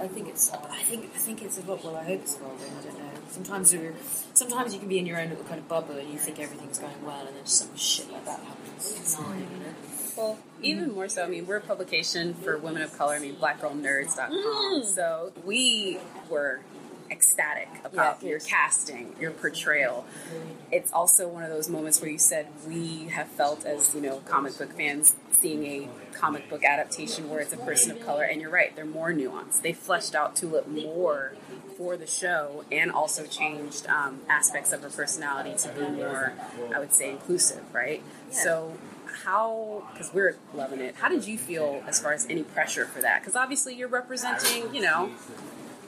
I 0.00 0.06
think 0.06 0.28
it's. 0.28 0.52
I 0.52 0.82
think. 0.82 1.10
I 1.14 1.18
think 1.18 1.42
it's 1.42 1.58
a 1.58 1.62
lot. 1.62 1.84
Well, 1.84 1.96
I 1.96 2.04
hope 2.04 2.20
it's 2.20 2.36
evolving. 2.36 2.70
I 2.78 2.82
don't 2.84 2.98
know. 2.98 3.07
Sometimes 3.28 3.72
you're. 3.72 3.92
Sometimes 4.34 4.72
you 4.72 4.78
can 4.78 4.88
be 4.88 4.98
in 4.98 5.06
your 5.06 5.20
own 5.20 5.30
little 5.30 5.44
kind 5.44 5.58
of 5.58 5.68
bubble 5.68 5.96
and 5.96 6.08
you 6.08 6.18
think 6.18 6.38
everything's 6.38 6.78
going 6.78 7.04
well, 7.04 7.26
and 7.26 7.34
then 7.34 7.44
just 7.44 7.58
some 7.58 7.76
shit 7.76 8.10
like 8.12 8.24
that 8.24 8.38
happens. 8.40 8.94
It's 8.96 9.16
fine, 9.16 9.40
you 9.40 9.58
know. 9.58 9.74
Well, 10.16 10.38
even 10.62 10.92
more 10.92 11.08
so, 11.08 11.24
I 11.24 11.28
mean, 11.28 11.46
we're 11.46 11.56
a 11.56 11.60
publication 11.60 12.34
for 12.34 12.56
women 12.58 12.82
of 12.82 12.96
color, 12.96 13.14
I 13.14 13.18
mean, 13.18 13.34
blackgirlnerds.com. 13.36 14.32
Mm-hmm. 14.32 14.86
So 14.88 15.32
we 15.44 15.98
were 16.28 16.60
ecstatic 17.10 17.68
about 17.84 18.22
your 18.22 18.38
casting, 18.38 19.14
your 19.18 19.30
portrayal. 19.30 20.04
It's 20.70 20.92
also 20.92 21.26
one 21.26 21.42
of 21.42 21.50
those 21.50 21.68
moments 21.68 22.00
where 22.00 22.10
you 22.10 22.18
said 22.18 22.48
we 22.66 23.06
have 23.06 23.28
felt 23.28 23.64
as, 23.64 23.94
you 23.94 24.00
know, 24.00 24.18
comic 24.26 24.58
book 24.58 24.76
fans 24.76 25.16
seeing 25.30 25.64
a 25.64 25.88
comic 26.12 26.50
book 26.50 26.64
adaptation 26.64 27.30
where 27.30 27.40
it's 27.40 27.52
a 27.52 27.56
person 27.56 27.92
of 27.92 28.04
color, 28.04 28.24
and 28.24 28.40
you're 28.40 28.50
right, 28.50 28.74
they're 28.76 28.84
more 28.84 29.12
nuanced. 29.12 29.62
They 29.62 29.72
fleshed 29.72 30.14
out 30.14 30.36
Tulip 30.36 30.68
more 30.68 31.32
for 31.78 31.96
the 31.96 32.06
show 32.06 32.64
and 32.72 32.90
also 32.90 33.24
changed 33.24 33.86
um, 33.86 34.20
aspects 34.28 34.72
of 34.72 34.82
her 34.82 34.90
personality 34.90 35.54
to 35.56 35.68
be 35.70 35.88
more, 35.88 36.32
I 36.74 36.78
would 36.80 36.92
say, 36.92 37.10
inclusive, 37.12 37.62
right? 37.72 38.02
So 38.30 38.76
how 39.24 39.84
because 39.92 40.12
we're 40.12 40.36
loving 40.54 40.80
it 40.80 40.94
how 40.96 41.08
did 41.08 41.26
you 41.26 41.36
feel 41.38 41.82
as 41.88 41.98
far 41.98 42.12
as 42.12 42.26
any 42.28 42.42
pressure 42.42 42.84
for 42.84 43.00
that 43.00 43.20
because 43.20 43.34
obviously 43.34 43.74
you're 43.74 43.88
representing 43.88 44.72
you 44.72 44.82
know 44.82 45.10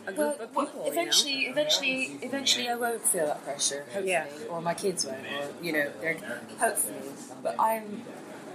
a 0.09 0.12
Well, 0.12 0.31
group 0.31 0.41
of 0.41 0.57
well, 0.57 0.67
people 0.67 0.81
you 0.81 0.87
know? 0.87 0.93
eventually, 1.01 1.39
eventually, 1.43 2.19
eventually, 2.23 2.69
I 2.69 2.75
won't 2.75 3.03
feel 3.07 3.27
that 3.27 3.45
pressure. 3.45 3.81
Hopefully, 3.93 4.09
Yeah. 4.12 4.27
or 4.49 4.61
my 4.62 4.73
kids 4.75 5.05
won't, 5.05 5.19
or 5.19 5.51
you 5.62 5.73
know, 5.73 5.91
they're 6.01 6.17
hopefully. 6.59 6.97
But 7.43 7.57
I'm. 7.59 8.03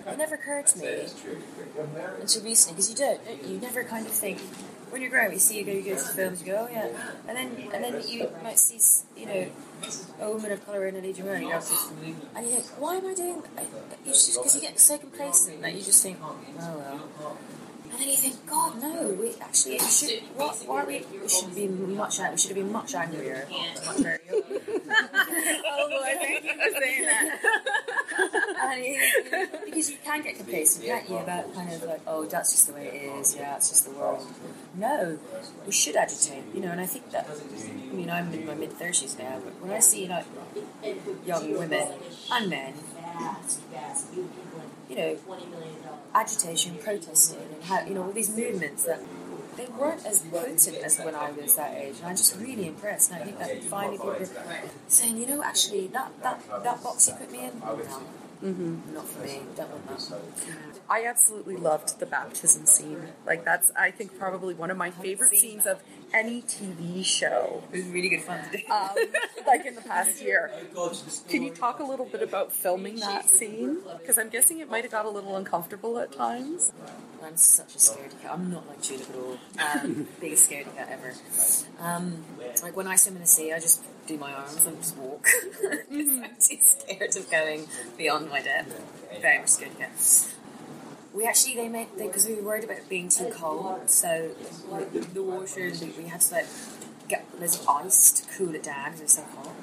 It 0.08 0.18
never 0.18 0.36
occurred 0.36 0.68
to 0.68 0.80
me 0.80 1.06
until 2.22 2.44
recently 2.44 2.74
because 2.76 2.90
you 2.90 2.96
don't. 2.96 3.22
you 3.48 3.60
never 3.60 3.84
kind 3.84 4.06
of 4.08 4.12
think 4.12 4.40
when 4.96 5.02
you're 5.02 5.12
growing. 5.12 5.28
up, 5.28 5.34
You 5.34 5.40
see, 5.40 5.60
you 5.60 5.66
go, 5.66 5.74
you 5.74 5.82
go 5.82 5.90
to 5.90 5.96
the 5.96 6.14
films, 6.14 6.40
you 6.40 6.54
go, 6.54 6.68
oh 6.70 6.72
yeah, 6.72 6.88
and 7.28 7.36
then 7.36 7.52
and 7.74 7.84
then 7.84 8.02
you 8.08 8.30
might 8.42 8.58
see, 8.58 8.80
you 9.20 9.26
know, 9.26 9.48
a 10.22 10.30
woman 10.32 10.54
of 10.54 10.66
color 10.66 10.86
in 10.88 10.96
a 10.96 11.00
leading 11.00 11.26
role, 11.26 11.36
and 11.36 11.44
you 11.44 11.50
you 11.50 12.56
think, 12.56 12.66
why 12.80 12.96
am 12.96 13.06
I 13.06 13.14
doing? 13.14 13.42
that? 13.42 13.66
It's 14.06 14.26
just 14.28 14.40
because 14.40 14.56
you 14.56 14.62
get 14.62 14.80
so 14.80 14.98
complacent 14.98 15.62
that 15.64 15.74
you 15.74 15.84
just 15.84 16.02
think, 16.02 16.18
oh 16.24 16.38
well. 16.56 17.38
And 17.92 18.00
then 18.02 18.10
you 18.10 18.16
think, 18.16 18.46
God, 18.48 18.82
no, 18.82 19.16
we 19.20 19.34
actually 19.42 19.76
it 19.76 19.82
should. 19.82 20.24
What? 20.38 20.56
Why 20.66 20.84
are 20.84 20.88
we? 20.88 21.06
We 21.22 21.28
should 21.28 21.54
be 21.54 21.68
much. 21.68 22.20
We 22.20 22.38
should 22.38 22.52
have 22.52 22.58
been 22.58 22.72
much 22.72 22.96
angrier. 22.96 23.48
Much 23.86 23.98
very. 24.08 24.20
oh 24.32 24.42
boy, 25.90 26.12
thank 26.24 26.44
you 26.46 26.54
for 26.54 26.80
saying 26.80 27.06
that. 27.06 27.40
and 28.62 28.82
it, 28.84 29.66
because 29.66 29.92
you 29.92 29.98
can 30.04 30.22
get 30.22 30.36
complacent, 30.38 30.86
can't 30.86 31.10
you? 31.10 31.18
About 31.18 31.54
kind 31.54 31.72
of 31.72 31.84
like, 31.84 32.02
oh, 32.08 32.26
that's 32.26 32.52
just 32.52 32.68
the 32.68 32.74
way 32.74 32.88
it 32.88 33.20
is. 33.20 33.36
Yeah, 33.36 33.56
it's 33.56 33.70
just 33.70 33.86
the 33.86 33.92
world. 33.92 34.26
No, 34.76 35.18
we 35.66 35.72
should 35.72 35.96
agitate. 35.96 36.44
You 36.54 36.62
know, 36.62 36.72
and 36.72 36.82
I 36.82 36.86
think 36.86 37.12
that. 37.12 37.28
I 37.30 37.94
mean, 37.94 38.10
I'm 38.10 38.34
in 38.34 38.46
my 38.46 38.56
mid 38.56 38.74
thirties 38.74 39.18
now, 39.18 39.40
but 39.44 39.54
when 39.62 39.72
I 39.72 39.80
see 39.80 40.08
like 40.08 40.26
young 41.26 41.58
women 41.58 41.88
and 42.32 42.50
men, 42.50 42.74
you 44.90 44.96
know, 44.96 45.18
agitation, 46.14 46.78
protesting, 46.78 47.40
and 47.54 47.64
how 47.64 47.86
you 47.86 47.94
know 47.94 48.04
all 48.04 48.12
these 48.12 48.36
movements 48.36 48.86
that 48.86 49.02
they 49.58 49.68
weren't 49.68 50.06
as 50.06 50.20
potent 50.20 50.78
as 50.84 51.00
when 51.00 51.16
I 51.16 51.32
was 51.32 51.56
that 51.56 51.74
age, 51.78 51.96
and 52.00 52.08
I'm 52.08 52.16
just 52.18 52.38
really 52.40 52.68
impressed. 52.68 53.12
And 53.12 53.22
I 53.22 53.26
think 53.26 53.40
that 53.40 53.64
finally 53.64 53.98
people 53.98 54.12
are 54.12 54.26
saying, 54.88 55.18
you 55.18 55.28
know, 55.28 55.44
actually 55.44 55.88
that 55.88 56.12
that 56.24 56.42
that 56.64 56.84
box 56.84 57.08
you 57.08 57.14
put 57.16 57.32
me 57.32 57.46
in, 57.46 57.60
no, 57.60 57.80
Mm-hmm. 58.44 58.94
not 58.94 59.08
for 59.08 59.24
me. 59.24 59.40
Don't 59.56 59.70
want 59.72 59.88
that. 59.88 60.75
I 60.90 61.06
absolutely 61.06 61.58
loved 61.58 62.00
the 62.00 62.06
baptism 62.06 62.66
scene. 62.66 63.08
Like 63.26 63.44
that's 63.44 63.72
I 63.76 63.90
think 63.92 64.18
probably 64.20 64.54
one 64.54 64.70
of 64.70 64.78
my 64.78 64.92
favorite 64.92 65.36
scenes 65.36 65.66
of 65.66 65.82
any 66.14 66.44
TV 66.44 67.04
show. 67.04 67.64
It 67.74 67.78
was 67.78 67.86
really 67.88 68.10
good 68.10 68.22
fun 68.22 68.44
to 68.52 68.58
do. 68.58 68.64
Um, 68.72 68.90
like 69.48 69.66
in 69.66 69.74
the 69.76 69.82
past 69.82 70.22
year. 70.22 70.52
Can 71.28 71.42
you 71.44 71.52
talk 71.54 71.80
a 71.80 71.84
little 71.84 72.06
bit 72.06 72.22
about 72.22 72.52
filming 72.54 72.98
that 73.00 73.30
scene? 73.30 73.80
Because 74.00 74.18
I'm 74.20 74.30
guessing 74.30 74.60
it 74.60 74.70
might 74.70 74.84
have 74.84 74.92
got 74.92 75.06
a 75.06 75.10
little 75.10 75.36
uncomfortable 75.36 75.98
at 75.98 76.12
times. 76.12 76.72
I'm 77.24 77.36
such 77.38 77.74
a 77.74 77.78
scaredy 77.80 78.22
cat. 78.22 78.32
I'm 78.34 78.52
not 78.52 78.68
like 78.68 78.82
Tulip 78.84 79.10
at 79.10 79.16
all. 79.16 79.38
Um, 79.82 80.08
biggest 80.22 80.50
scaredy 80.50 80.76
cat 80.76 80.90
ever. 80.92 81.14
Um, 81.80 82.24
like 82.62 82.78
when 82.78 82.88
I 82.88 82.96
swim 82.96 83.16
in 83.16 83.22
the 83.22 83.28
sea, 83.28 83.52
I 83.52 83.60
just 83.60 83.82
do 84.06 84.18
my 84.18 84.32
arms 84.32 84.64
and 84.68 84.78
just 84.78 84.96
walk. 84.98 85.24
'Cause 85.24 85.82
I'm 85.92 86.36
too 86.40 86.58
scared 86.62 87.16
of 87.16 87.32
going 87.32 87.68
beyond 87.98 88.30
my 88.30 88.42
depth. 88.42 88.80
Very 89.20 89.40
much 89.40 89.48
scaredy 89.48 89.78
cat. 89.80 89.92
We 91.16 91.26
actually 91.26 91.56
they 91.56 91.70
made 91.70 91.88
because 91.98 92.28
we 92.28 92.36
were 92.36 92.44
worried 92.44 92.66
about 92.66 92.78
it 92.78 92.90
being 92.90 93.08
too 93.08 93.32
cold, 93.34 93.90
so 93.90 94.32
the, 95.14 95.24
water 95.24 95.72
we, 95.98 96.08
had 96.10 96.20
to 96.22 96.34
like 96.34 96.48
get 97.08 97.26
of 97.34 97.70
ice 97.70 98.12
to 98.12 98.38
cool 98.38 98.54
it 98.54 98.64
down 98.64 98.92
because 98.92 99.00
it 99.00 99.04
was 99.04 99.14
so 99.14 99.24
hot. 99.24 99.56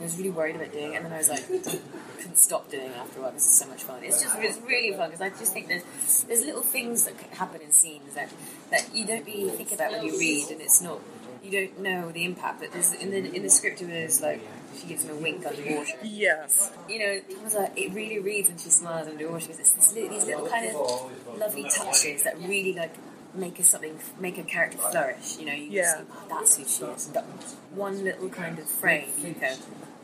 I 0.00 0.02
was 0.02 0.16
really 0.16 0.30
worried 0.30 0.56
about 0.56 0.72
doing 0.72 0.94
it, 0.94 0.96
and 0.96 1.04
then 1.04 1.12
I 1.12 1.18
was 1.18 1.28
like, 1.28 1.46
couldn't 1.46 2.38
stop 2.38 2.70
doing 2.70 2.90
it 2.90 2.96
after 2.96 3.20
a 3.20 3.22
while. 3.22 3.32
This 3.32 3.46
is 3.46 3.58
so 3.58 3.68
much 3.68 3.84
fun. 3.84 4.02
It's 4.02 4.22
just 4.22 4.36
it's 4.38 4.58
really 4.62 4.96
fun 4.96 5.10
because 5.10 5.20
I 5.20 5.28
just 5.28 5.52
think 5.52 5.68
there's 5.68 6.24
there's 6.26 6.44
little 6.44 6.62
things 6.62 7.04
that 7.04 7.14
happen 7.36 7.60
in 7.60 7.70
scenes 7.70 8.14
that 8.14 8.30
that 8.70 8.88
you 8.94 9.06
don't 9.06 9.26
really 9.26 9.50
think 9.50 9.72
about 9.72 9.92
when 9.92 10.04
you 10.04 10.18
read, 10.18 10.50
and 10.50 10.62
it's 10.62 10.80
not 10.80 11.00
you 11.44 11.50
don't 11.50 11.80
know 11.80 12.10
the 12.10 12.24
impact. 12.24 12.60
But 12.60 12.72
there's 12.72 12.92
in 12.94 13.10
the 13.10 13.34
in 13.34 13.42
the 13.42 13.50
script 13.50 13.82
it 13.82 14.04
was 14.04 14.20
like 14.20 14.40
she 14.80 14.86
gives 14.86 15.04
him 15.04 15.16
a 15.16 15.20
wink 15.20 15.46
underwater. 15.46 15.92
Yes. 16.02 16.72
You 16.88 16.98
know, 16.98 17.06
it 17.28 17.42
was 17.44 17.54
like, 17.54 17.78
it 17.78 17.92
really 17.92 18.18
reads 18.18 18.48
when 18.48 18.58
she 18.58 18.70
smiles 18.70 19.06
underwater. 19.08 19.50
It's 19.50 19.70
this, 19.70 19.92
these 19.92 20.24
little 20.26 20.48
kind 20.48 20.68
of 20.74 21.38
lovely 21.38 21.68
touches 21.68 22.22
that 22.24 22.38
really 22.40 22.72
like 22.72 22.94
make 23.34 23.58
a 23.58 23.62
something 23.62 23.98
make 24.18 24.38
a 24.38 24.42
character 24.42 24.78
flourish. 24.78 25.38
You 25.38 25.46
know, 25.46 25.52
you 25.52 25.64
Yeah. 25.70 25.82
just 25.82 25.96
think, 25.98 26.08
oh, 26.12 26.26
that's 26.28 26.56
who 26.56 26.64
she 26.64 26.84
is. 26.92 27.06
That 27.08 27.24
one 27.72 28.02
little 28.04 28.28
kind 28.30 28.58
of 28.58 28.68
frame, 28.68 29.10
you 29.22 29.34
go, 29.34 29.52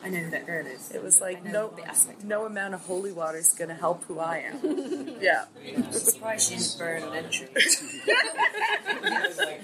I 0.02 0.09
know 0.09 0.18
who 0.18 0.31
that 0.31 0.47
girl 0.47 0.66
is. 0.66 0.90
It 0.93 1.02
was 1.02 1.20
like 1.20 1.44
I 1.47 1.51
no 1.51 1.72
no 2.24 2.47
amount 2.47 2.74
of 2.74 2.81
holy 2.81 3.12
water 3.12 3.39
is 3.39 3.51
going 3.51 3.68
to 3.68 3.74
help 3.74 4.05
who 4.05 4.18
I 4.18 4.39
am. 4.39 5.16
yeah. 5.20 5.44
I'm 5.77 5.93
surprised 5.93 6.48
she 6.48 6.56
didn't 6.56 6.77
burn 6.78 7.02
on 7.02 7.16
entry. 7.16 7.48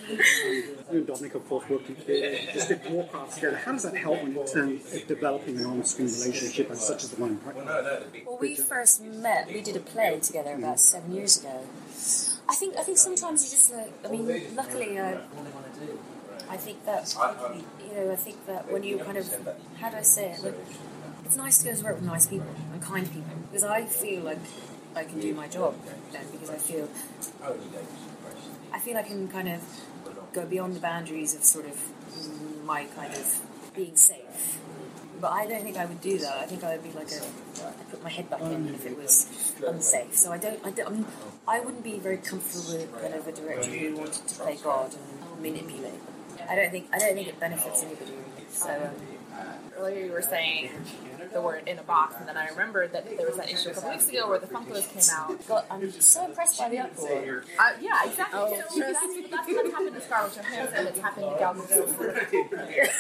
You 0.09 0.99
and 0.99 1.07
Dominic, 1.07 1.35
of 1.35 1.49
course, 1.49 1.69
working 1.69 1.97
together, 1.97 2.39
just 2.53 2.69
did 2.69 2.81
Warcraft 2.89 3.35
together. 3.35 3.57
How 3.57 3.73
does 3.73 3.83
that 3.83 3.97
help 3.97 4.21
in 4.21 4.35
terms 4.47 4.95
of 4.95 5.07
developing 5.09 5.59
an 5.59 5.67
on-screen 5.67 6.07
relationship 6.07 6.71
as 6.71 6.87
such 6.87 7.03
as 7.03 7.11
the 7.11 7.21
one 7.21 7.31
in? 7.31 8.25
Well, 8.25 8.39
we 8.41 8.55
first 8.55 9.03
met. 9.03 9.49
We 9.49 9.63
did 9.63 9.77
a 9.77 9.81
play 9.81 10.21
together 10.21 10.55
about 10.55 10.79
seven 10.79 11.13
years 11.13 11.41
ago. 11.41 11.65
I 12.49 12.55
think. 12.55 12.77
I 12.77 12.83
think 12.83 12.99
sometimes 12.99 13.45
you 13.45 13.51
just 13.51 13.73
like. 13.75 13.93
I 14.05 14.09
mean, 14.09 14.55
luckily, 14.55 14.99
uh, 14.99 15.19
I 16.49 16.57
think 16.57 16.85
that 16.85 17.15
you 17.81 17.95
know. 17.95 18.13
I 18.13 18.17
think 18.17 18.47
that 18.47 18.71
when 18.71 18.83
you 18.83 18.99
kind 18.99 19.19
of, 19.19 19.27
how 19.81 19.91
do 19.91 19.97
I 19.97 20.03
say 20.03 20.33
it? 20.33 20.43
Like, 20.45 20.55
it's 21.25 21.37
nice 21.37 21.59
to 21.59 21.65
go 21.65 21.75
to 21.75 21.85
work 21.85 21.97
with 21.97 22.05
nice 22.05 22.27
people 22.27 22.47
and 22.73 22.81
kind 22.81 23.11
people 23.11 23.37
because 23.51 23.65
I 23.65 23.85
feel 23.85 24.23
like 24.23 24.39
I 24.95 25.05
can 25.05 25.21
do 25.21 25.35
my 25.35 25.49
job 25.49 25.75
then 26.13 26.25
because 26.33 26.51
I 26.51 26.57
feel. 26.57 26.89
I 28.73 28.79
feel 28.79 28.97
I 28.97 29.03
can 29.03 29.29
kind 29.29 29.49
of 29.49 29.61
go 30.33 30.45
beyond 30.45 30.77
the 30.77 30.81
boundaries 30.81 31.35
of 31.35 31.43
sort 31.43 31.67
of 31.67 31.81
my 32.65 32.85
kind 32.97 33.13
of 33.15 33.41
being 33.75 33.97
safe. 33.97 34.59
But 35.21 35.33
I 35.33 35.47
don't 35.47 35.63
think 35.63 35.79
I 35.79 35.87
would 35.87 36.01
do 36.03 36.19
that. 36.19 36.37
I 36.41 36.47
think 36.47 36.63
I 36.63 36.77
would 36.77 36.85
be 36.85 36.93
like 36.93 37.11
a, 37.11 37.25
I'd 37.67 37.91
put 37.91 38.03
my 38.03 38.11
head 38.11 38.29
back 38.29 38.43
in 38.43 38.69
if 38.75 38.85
it 38.85 38.99
was 38.99 39.55
unsafe. 39.67 40.15
So 40.15 40.31
I 40.31 40.37
don't, 40.39 40.61
I 40.65 40.71
don't, 40.71 41.07
I 41.49 41.61
wouldn't 41.61 41.83
be 41.83 41.99
very 41.99 42.19
comfortable 42.19 42.77
with 42.77 43.01
kind 43.01 43.15
of 43.15 43.27
a 43.27 43.33
director 43.33 43.71
who 43.71 43.97
wanted 43.97 44.29
to 44.29 44.35
play 44.35 44.59
God 44.63 44.95
and 44.95 45.43
manipulate. 45.43 46.01
I 46.49 46.57
don't 46.57 46.71
think, 46.71 46.89
I 46.93 46.99
don't 46.99 47.15
think 47.15 47.29
it 47.29 47.41
benefits 47.41 47.83
anybody. 47.83 48.13
So 48.51 48.91
um, 49.39 49.47
earlier 49.79 50.07
you 50.07 50.13
were 50.13 50.23
saying 50.23 50.71
the 51.33 51.41
word 51.41 51.67
in 51.67 51.79
a 51.79 51.83
box, 51.83 52.15
and 52.19 52.29
then 52.29 52.37
I 52.37 52.49
remembered 52.49 52.93
that 52.93 53.05
there 53.17 53.27
was 53.27 53.37
that 53.37 53.51
issue 53.51 53.71
a 53.71 53.75
couple 53.75 53.91
weeks 53.91 54.09
ago 54.09 54.29
where 54.29 54.39
the 54.39 54.47
Funkos 54.47 54.89
came 54.91 55.03
out. 55.15 55.47
God, 55.47 55.65
I'm 55.71 55.83
just 55.83 56.11
so 56.11 56.25
impressed 56.25 56.59
by 56.59 56.69
the 56.69 56.79
uproar. 56.79 57.45
Uh, 57.59 57.73
yeah, 57.81 58.05
exactly. 58.05 58.41
Oh. 58.41 58.63
So 58.71 58.81
that's, 58.81 59.01
that's, 59.01 59.47
that's 59.47 59.71
happened 59.71 59.95
to 59.95 60.01
Scarlett 60.01 60.35
Johansson. 60.37 60.87
It's 60.87 60.99
happened 60.99 61.27
to 61.31 61.39
Gal 61.39 61.55
Gadot. 61.55 62.93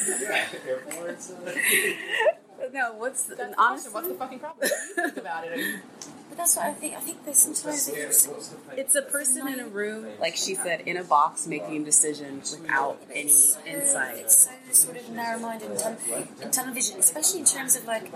no, 2.73 2.95
what's 2.95 3.23
the, 3.25 3.35
That's 3.37 3.55
honestly. 3.57 3.93
What's 3.93 4.09
the 4.09 4.15
fucking 4.15 4.39
problem? 4.39 4.69
What 4.69 4.97
do 4.97 5.03
you 5.03 5.09
think 5.09 5.17
about 5.19 5.47
it? 5.47 5.81
But 6.37 6.43
that's 6.43 6.57
what 6.57 6.67
I 6.67 6.73
think. 6.75 6.95
I 6.95 7.01
think 7.01 7.25
there's 7.25 7.39
sometimes 7.39 7.89
it's, 7.89 8.29
It's 8.77 8.95
a 8.95 9.01
person 9.03 9.49
in 9.49 9.59
a 9.59 9.67
room, 9.67 10.07
like 10.21 10.37
she 10.37 10.55
said, 10.55 10.83
in 10.83 10.99
a 10.99 11.05
box 11.05 11.47
making 11.47 11.85
decisions 11.85 12.59
without 12.61 13.01
any 13.11 13.33
insight. 13.67 14.19
It's 14.19 14.45
so 14.45 14.51
sort 14.73 14.99
of 14.99 15.09
narrow-minded 15.11 15.71
in, 15.71 15.77
tel- 15.79 15.97
in 16.43 16.51
television, 16.51 16.99
especially 16.99 17.41
in 17.41 17.47
terms 17.47 17.75
of 17.77 17.87
like, 17.87 18.13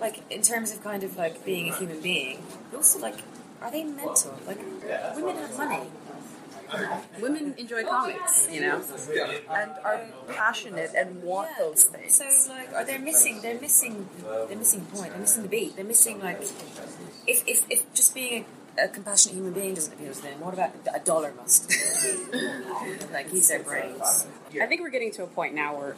like 0.00 0.20
in 0.30 0.42
terms 0.42 0.72
of 0.72 0.82
kind 0.82 1.04
of 1.04 1.16
like 1.16 1.44
being 1.44 1.70
a 1.70 1.76
human 1.76 2.00
being. 2.00 2.42
But 2.72 2.78
also 2.78 2.98
like, 2.98 3.18
are 3.62 3.70
they 3.70 3.84
mental? 3.84 4.36
Like, 4.46 4.58
women 5.14 5.36
have 5.36 5.56
money. 5.56 5.80
Women 7.20 7.54
enjoy 7.58 7.84
comics, 7.84 8.48
you 8.50 8.60
know. 8.60 8.82
and 9.50 9.70
are 9.84 10.06
passionate 10.28 10.92
and 10.96 11.22
want 11.22 11.50
those 11.58 11.84
things. 11.84 12.16
So 12.16 12.52
like, 12.52 12.72
are 12.72 12.84
they 12.84 12.98
missing? 12.98 13.40
They're 13.42 13.60
missing. 13.60 14.08
They're 14.48 14.56
missing 14.56 14.86
the 14.90 14.96
point. 14.96 15.10
They're 15.12 15.20
missing 15.20 15.42
the 15.42 15.48
beat. 15.48 15.76
They're 15.76 15.84
missing 15.84 16.20
like, 16.20 16.40
if 17.26 17.46
if, 17.46 17.64
if 17.70 17.92
just 17.94 18.14
being 18.14 18.44
a, 18.78 18.84
a 18.84 18.88
compassionate 18.88 19.36
human 19.36 19.52
being 19.52 19.74
doesn't 19.74 19.92
appeal 19.92 20.12
to 20.12 20.22
them, 20.22 20.40
what 20.40 20.54
about 20.54 20.72
a 20.94 21.00
dollar 21.00 21.32
must? 21.36 21.70
like 23.12 23.32
use 23.32 23.48
their 23.48 23.62
brains. 23.62 24.26
I 24.60 24.66
think 24.66 24.80
we're 24.80 24.90
getting 24.90 25.12
to 25.12 25.24
a 25.24 25.26
point 25.26 25.54
now 25.54 25.76
where, 25.76 25.96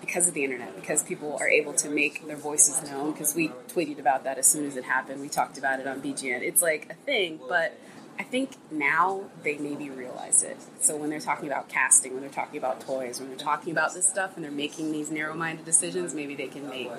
because 0.00 0.26
of 0.28 0.34
the 0.34 0.42
internet, 0.44 0.74
because 0.74 1.02
people 1.02 1.36
are 1.40 1.48
able 1.48 1.72
to 1.74 1.88
make 1.88 2.26
their 2.26 2.36
voices 2.36 2.82
known, 2.90 3.12
because 3.12 3.34
we 3.34 3.48
tweeted 3.68 3.98
about 3.98 4.24
that 4.24 4.38
as 4.38 4.46
soon 4.46 4.66
as 4.66 4.76
it 4.76 4.84
happened, 4.84 5.20
we 5.20 5.28
talked 5.28 5.58
about 5.58 5.78
it 5.80 5.86
on 5.86 6.00
BGN. 6.02 6.42
It's 6.42 6.62
like 6.62 6.88
a 6.90 6.94
thing, 6.94 7.38
but 7.48 7.78
I 8.18 8.24
think 8.24 8.56
now 8.70 9.24
they 9.42 9.58
maybe 9.58 9.90
realize 9.90 10.42
it. 10.42 10.56
So 10.80 10.96
when 10.96 11.10
they're 11.10 11.20
talking 11.20 11.48
about 11.48 11.68
casting, 11.68 12.12
when 12.12 12.22
they're 12.22 12.30
talking 12.30 12.58
about 12.58 12.80
toys, 12.80 13.20
when 13.20 13.28
they're 13.28 13.38
talking 13.38 13.72
about 13.72 13.94
this 13.94 14.08
stuff, 14.08 14.36
and 14.36 14.44
they're 14.44 14.50
making 14.50 14.92
these 14.92 15.10
narrow-minded 15.10 15.64
decisions, 15.64 16.14
maybe 16.14 16.34
they 16.34 16.48
can 16.48 16.68
make 16.68 16.90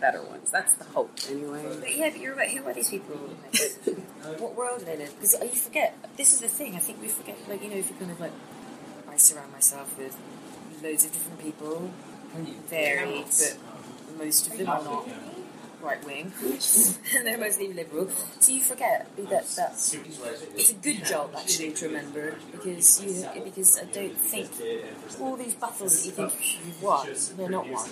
better 0.00 0.22
ones. 0.22 0.50
That's 0.50 0.74
the 0.74 0.84
hope, 0.84 1.12
anyway. 1.28 1.64
But 1.80 1.96
yeah, 1.96 2.10
but 2.10 2.20
you're 2.20 2.34
right. 2.34 2.50
Who 2.50 2.64
are 2.64 2.74
these 2.74 2.90
people? 2.90 3.16
what 4.38 4.54
world 4.54 4.80
do 4.80 4.84
they 4.84 4.96
live? 4.96 5.14
Because 5.14 5.34
you 5.42 5.48
forget. 5.48 5.96
This 6.16 6.32
is 6.32 6.40
the 6.40 6.48
thing. 6.48 6.74
I 6.76 6.78
think 6.78 7.00
we 7.00 7.08
forget. 7.08 7.36
Like 7.48 7.62
you 7.62 7.70
know, 7.70 7.76
if 7.76 7.90
you 7.90 7.96
kind 7.96 8.10
of 8.10 8.20
like, 8.20 8.32
I 9.08 9.16
surround 9.16 9.52
myself 9.52 9.96
with 9.98 10.16
loads 10.82 11.04
of 11.04 11.12
different 11.12 11.40
people, 11.40 11.90
varied, 12.68 13.24
but 13.26 13.58
most 14.18 14.46
of 14.46 14.56
them 14.56 14.68
are 14.68 14.84
not 14.84 15.08
right 15.82 16.04
wing, 16.04 16.32
and 16.42 17.26
they're 17.26 17.38
mostly 17.38 17.72
liberal. 17.72 18.08
So 18.40 18.52
you 18.52 18.60
forget 18.60 19.08
that 19.16 19.28
that's 19.30 19.94
it's 19.94 20.70
a 20.70 20.74
good 20.74 21.04
job 21.04 21.30
actually 21.36 21.72
to 21.72 21.86
remember 21.86 22.36
because 22.52 23.02
you 23.02 23.42
because 23.44 23.78
I 23.78 23.84
don't 23.84 24.16
think 24.16 24.50
all 25.20 25.36
these 25.36 25.54
battles 25.54 26.02
that 26.02 26.06
you 26.06 26.12
think 26.12 26.66
you've 26.66 26.82
won, 26.82 27.08
they're 27.36 27.50
not 27.50 27.68
won. 27.68 27.88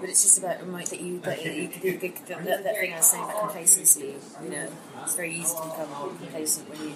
But 0.00 0.08
it's 0.08 0.22
just 0.22 0.38
about 0.38 0.60
remind 0.62 0.86
that 0.88 1.00
you 1.00 1.20
that 1.20 1.44
you, 1.44 1.52
you, 1.82 1.98
that, 1.98 2.44
that, 2.44 2.64
that 2.64 2.76
thing 2.76 2.92
I 2.92 2.96
was 2.96 3.06
saying 3.06 3.24
about 3.24 3.40
complacency. 3.40 4.14
You 4.42 4.50
know, 4.50 4.68
it's 5.02 5.14
very 5.14 5.34
easy 5.34 5.54
to 5.56 5.62
become 5.62 6.16
complacent 6.18 6.70
when 6.70 6.80
you 6.80 6.94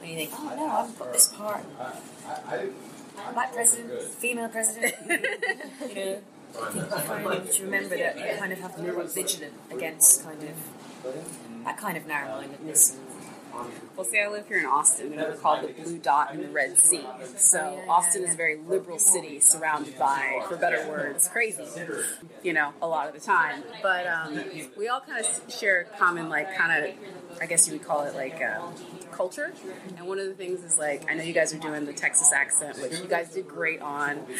when 0.00 0.10
you 0.10 0.16
think, 0.16 0.30
oh 0.34 0.54
no, 0.56 0.66
I've 0.66 0.98
got 0.98 1.12
this 1.12 1.28
part. 1.28 1.64
Black 3.32 3.52
president, 3.52 4.02
female 4.02 4.48
president. 4.48 4.94
you 5.88 5.94
know, 5.94 6.18
I 6.56 7.36
think 7.36 7.46
you 7.46 7.52
to 7.52 7.64
remember 7.64 7.96
that 7.96 8.18
you 8.18 8.38
kind 8.38 8.52
of 8.52 8.60
have 8.60 8.76
to 8.76 8.82
be 8.82 8.90
vigilant 9.12 9.54
against 9.70 10.24
kind 10.24 10.42
of 10.42 11.64
that 11.64 11.76
kind 11.76 11.96
of 11.96 12.06
narrow-mindedness. 12.06 12.96
Well, 13.96 14.04
see, 14.04 14.20
I 14.20 14.28
live 14.28 14.46
here 14.46 14.58
in 14.58 14.66
Austin, 14.66 15.12
and 15.12 15.16
we're 15.16 15.36
called 15.36 15.64
the 15.64 15.82
Blue 15.82 15.98
Dot 15.98 16.32
in 16.32 16.42
the 16.42 16.48
Red 16.48 16.78
Sea. 16.78 17.04
So 17.36 17.82
Austin 17.88 18.22
is 18.22 18.34
a 18.34 18.36
very 18.36 18.56
liberal 18.56 18.98
city, 18.98 19.40
surrounded 19.40 19.98
by, 19.98 20.44
for 20.48 20.56
better 20.56 20.86
words, 20.88 21.26
crazy. 21.28 21.64
You 22.42 22.52
know, 22.52 22.72
a 22.80 22.86
lot 22.86 23.08
of 23.08 23.14
the 23.14 23.20
time. 23.20 23.64
But 23.82 24.06
um, 24.06 24.40
we 24.76 24.86
all 24.88 25.00
kind 25.00 25.24
of 25.24 25.52
share 25.52 25.80
a 25.92 25.96
common, 25.98 26.28
like, 26.28 26.54
kind 26.56 26.84
of, 26.84 26.94
I 27.40 27.46
guess 27.46 27.66
you 27.66 27.72
would 27.72 27.84
call 27.84 28.04
it 28.04 28.14
like 28.14 28.40
um, 28.42 28.74
culture. 29.10 29.52
And 29.96 30.06
one 30.06 30.20
of 30.20 30.26
the 30.26 30.34
things 30.34 30.62
is 30.62 30.78
like, 30.78 31.10
I 31.10 31.14
know 31.14 31.24
you 31.24 31.34
guys 31.34 31.52
are 31.52 31.58
doing 31.58 31.84
the 31.84 31.92
Texas 31.92 32.32
accent, 32.32 32.80
which 32.80 33.00
you 33.00 33.06
guys 33.06 33.30
did 33.30 33.48
great 33.48 33.80
on. 33.80 34.20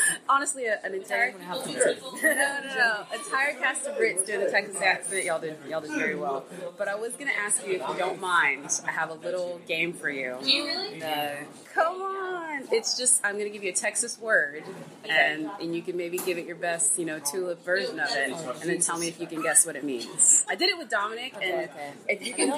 Honestly, 0.28 0.66
an 0.66 0.94
entire 0.94 1.32
no, 1.38 1.54
no, 1.56 2.60
no, 2.76 3.04
entire 3.14 3.54
cast 3.58 3.86
of 3.86 3.96
Brits 3.96 4.26
doing 4.26 4.40
the 4.40 4.50
Texas 4.50 4.80
accent. 4.80 5.24
Y'all 5.24 5.40
did, 5.40 5.56
y'all 5.68 5.80
did 5.80 5.90
very 5.90 6.16
well. 6.16 6.44
But 6.76 6.88
I 6.88 6.94
was 6.94 7.12
gonna 7.14 7.32
ask 7.44 7.66
you 7.66 7.74
if 7.74 7.88
you 7.88 7.94
don't 7.98 8.20
mind. 8.20 8.80
I 8.86 8.90
have 8.90 9.10
a 9.10 9.14
little 9.14 9.60
game 9.66 9.92
for 9.92 10.10
you. 10.10 10.36
Do 10.42 10.50
you 10.50 10.64
really? 10.64 10.98
No. 10.98 11.36
Come 11.74 12.02
on. 12.02 12.62
It's 12.72 12.96
just 12.96 13.24
I'm 13.24 13.38
gonna 13.38 13.50
give 13.50 13.62
you 13.62 13.70
a 13.70 13.74
Texas 13.74 14.18
word, 14.18 14.64
and 15.08 15.50
and 15.60 15.74
you 15.74 15.82
can 15.82 15.96
maybe 15.96 16.18
give 16.18 16.38
it 16.38 16.46
your 16.46 16.56
best, 16.56 16.98
you 16.98 17.04
know, 17.04 17.18
tulip 17.18 17.64
version 17.64 18.00
of 18.00 18.08
it, 18.10 18.32
oh, 18.32 18.56
and 18.60 18.70
then 18.70 18.80
tell 18.80 18.98
me 18.98 19.08
if 19.08 19.20
you 19.20 19.26
can 19.26 19.42
guess 19.42 19.66
what 19.66 19.76
it 19.76 19.84
means. 19.84 20.44
I 20.48 20.54
did 20.54 20.70
it 20.70 20.78
with 20.78 20.88
Dominic, 20.88 21.34
and 21.40 21.68
if 22.08 22.26
you 22.26 22.34
can. 22.34 22.52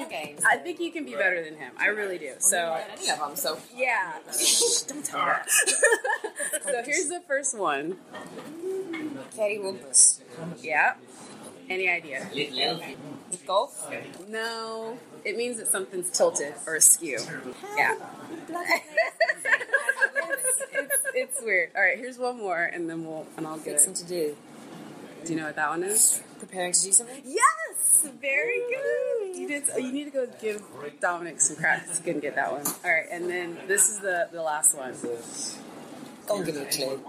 I 0.47 0.57
think 0.57 0.79
you 0.79 0.91
can 0.91 1.05
be 1.05 1.13
better 1.13 1.43
than 1.43 1.55
him. 1.55 1.73
I 1.77 1.87
really 1.87 2.17
do. 2.17 2.33
So 2.39 2.77
any 2.91 3.09
of 3.09 3.19
them. 3.19 3.35
So 3.35 3.57
yeah. 3.75 4.13
Shh, 4.31 4.83
don't 4.83 5.03
tell 5.03 5.19
her. 5.19 5.41
so 6.63 6.83
here's 6.85 7.09
the 7.09 7.21
first 7.29 7.57
one. 7.57 7.95
Kerry 9.35 9.59
Wumpus. 9.59 10.19
Yeah. 10.61 10.95
Any 11.69 11.87
idea? 11.87 12.27
Golf? 13.45 13.87
No. 14.27 14.97
It 15.23 15.37
means 15.37 15.57
that 15.57 15.67
something's 15.67 16.09
tilted 16.09 16.55
or 16.65 16.75
askew. 16.75 17.19
Yeah. 17.77 17.95
it's, 18.49 19.45
it's, 20.73 20.97
it's 21.13 21.41
weird. 21.43 21.69
All 21.75 21.83
right, 21.83 21.97
here's 21.99 22.17
one 22.17 22.39
more, 22.39 22.63
and 22.63 22.89
then 22.89 23.05
we'll 23.05 23.27
and 23.37 23.45
I'll 23.45 23.57
get 23.57 23.79
Fixing 23.79 23.91
it. 23.91 23.95
to 23.97 24.05
do. 24.07 24.35
Do 25.25 25.33
you 25.33 25.39
know 25.39 25.45
what 25.45 25.55
that 25.57 25.69
one 25.69 25.83
is? 25.83 26.23
Preparing 26.39 26.73
to 26.73 26.81
do 26.81 26.91
something? 26.91 27.21
Yes, 27.25 28.07
very 28.19 28.57
good. 28.59 29.37
You 29.37 29.47
did. 29.47 29.63
You 29.77 29.91
need 29.91 30.05
to 30.05 30.11
go 30.11 30.27
give 30.41 30.63
Dominic 30.99 31.41
some 31.41 31.57
credit. 31.57 31.87
He 31.95 32.01
couldn't 32.01 32.21
get 32.21 32.33
that 32.35 32.51
one. 32.51 32.65
All 32.65 32.91
right, 32.91 33.05
and 33.11 33.29
then 33.29 33.55
this 33.67 33.87
is 33.89 33.99
the 33.99 34.29
the 34.31 34.41
last 34.41 34.75
one. 34.75 34.95
Don't 36.29 36.45
give 36.45 36.55
me 36.55 36.61
a 36.61 36.65
clue. 36.65 37.03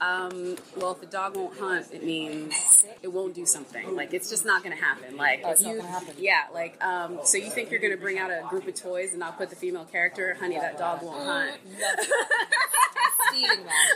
Um, 0.00 0.56
well, 0.76 0.92
if 0.92 1.00
the 1.00 1.06
dog 1.06 1.36
won't 1.36 1.56
hunt, 1.58 1.86
it 1.92 2.04
means 2.04 2.84
it 3.02 3.08
won't 3.08 3.34
do 3.34 3.46
something. 3.46 3.94
Like 3.96 4.12
it's 4.12 4.28
just 4.28 4.44
not 4.44 4.62
going 4.62 4.76
to 4.76 4.82
happen. 4.82 5.16
Like 5.16 5.42
Oh, 5.44 5.52
it's 5.52 5.60
if 5.60 5.66
not 5.66 5.72
you, 5.74 5.80
gonna 5.80 5.90
happen. 5.92 6.14
yeah. 6.18 6.42
Like 6.52 6.82
um, 6.84 7.20
so 7.24 7.38
you 7.38 7.50
think 7.50 7.70
you're 7.70 7.80
going 7.80 7.92
to 7.94 7.98
bring 8.00 8.18
out 8.18 8.30
a 8.30 8.44
group 8.50 8.66
of 8.68 8.74
toys 8.74 9.10
and 9.10 9.20
not 9.20 9.38
put 9.38 9.48
the 9.50 9.56
female 9.56 9.84
character? 9.84 10.34
Honey, 10.38 10.58
that 10.58 10.76
dog 10.78 11.02
won't 11.02 11.22
hunt. 11.24 11.52
Stealing 13.30 13.64
that. 13.64 13.86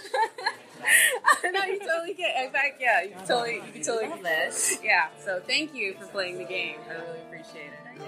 no, 1.53 1.65
you 1.65 1.79
totally 1.81 2.15
get. 2.15 2.35
In 2.45 2.51
fact, 2.53 2.81
yeah, 2.81 3.03
you 3.03 3.11
can 3.11 3.27
totally, 3.27 3.57
you 3.57 3.73
can 3.73 3.83
totally 3.83 4.09
Love 4.09 4.23
this. 4.23 4.79
Yeah. 4.83 5.09
So 5.23 5.41
thank 5.47 5.75
you 5.75 5.95
for 6.01 6.07
playing 6.07 6.39
the 6.39 6.45
game. 6.45 6.77
I 6.89 6.95
really 6.95 7.19
appreciate 7.27 7.67
it. 7.67 8.03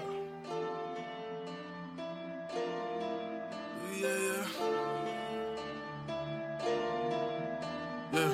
Yeah, 3.97 4.07
yeah. 4.17 5.10
Yeah. 8.13 8.33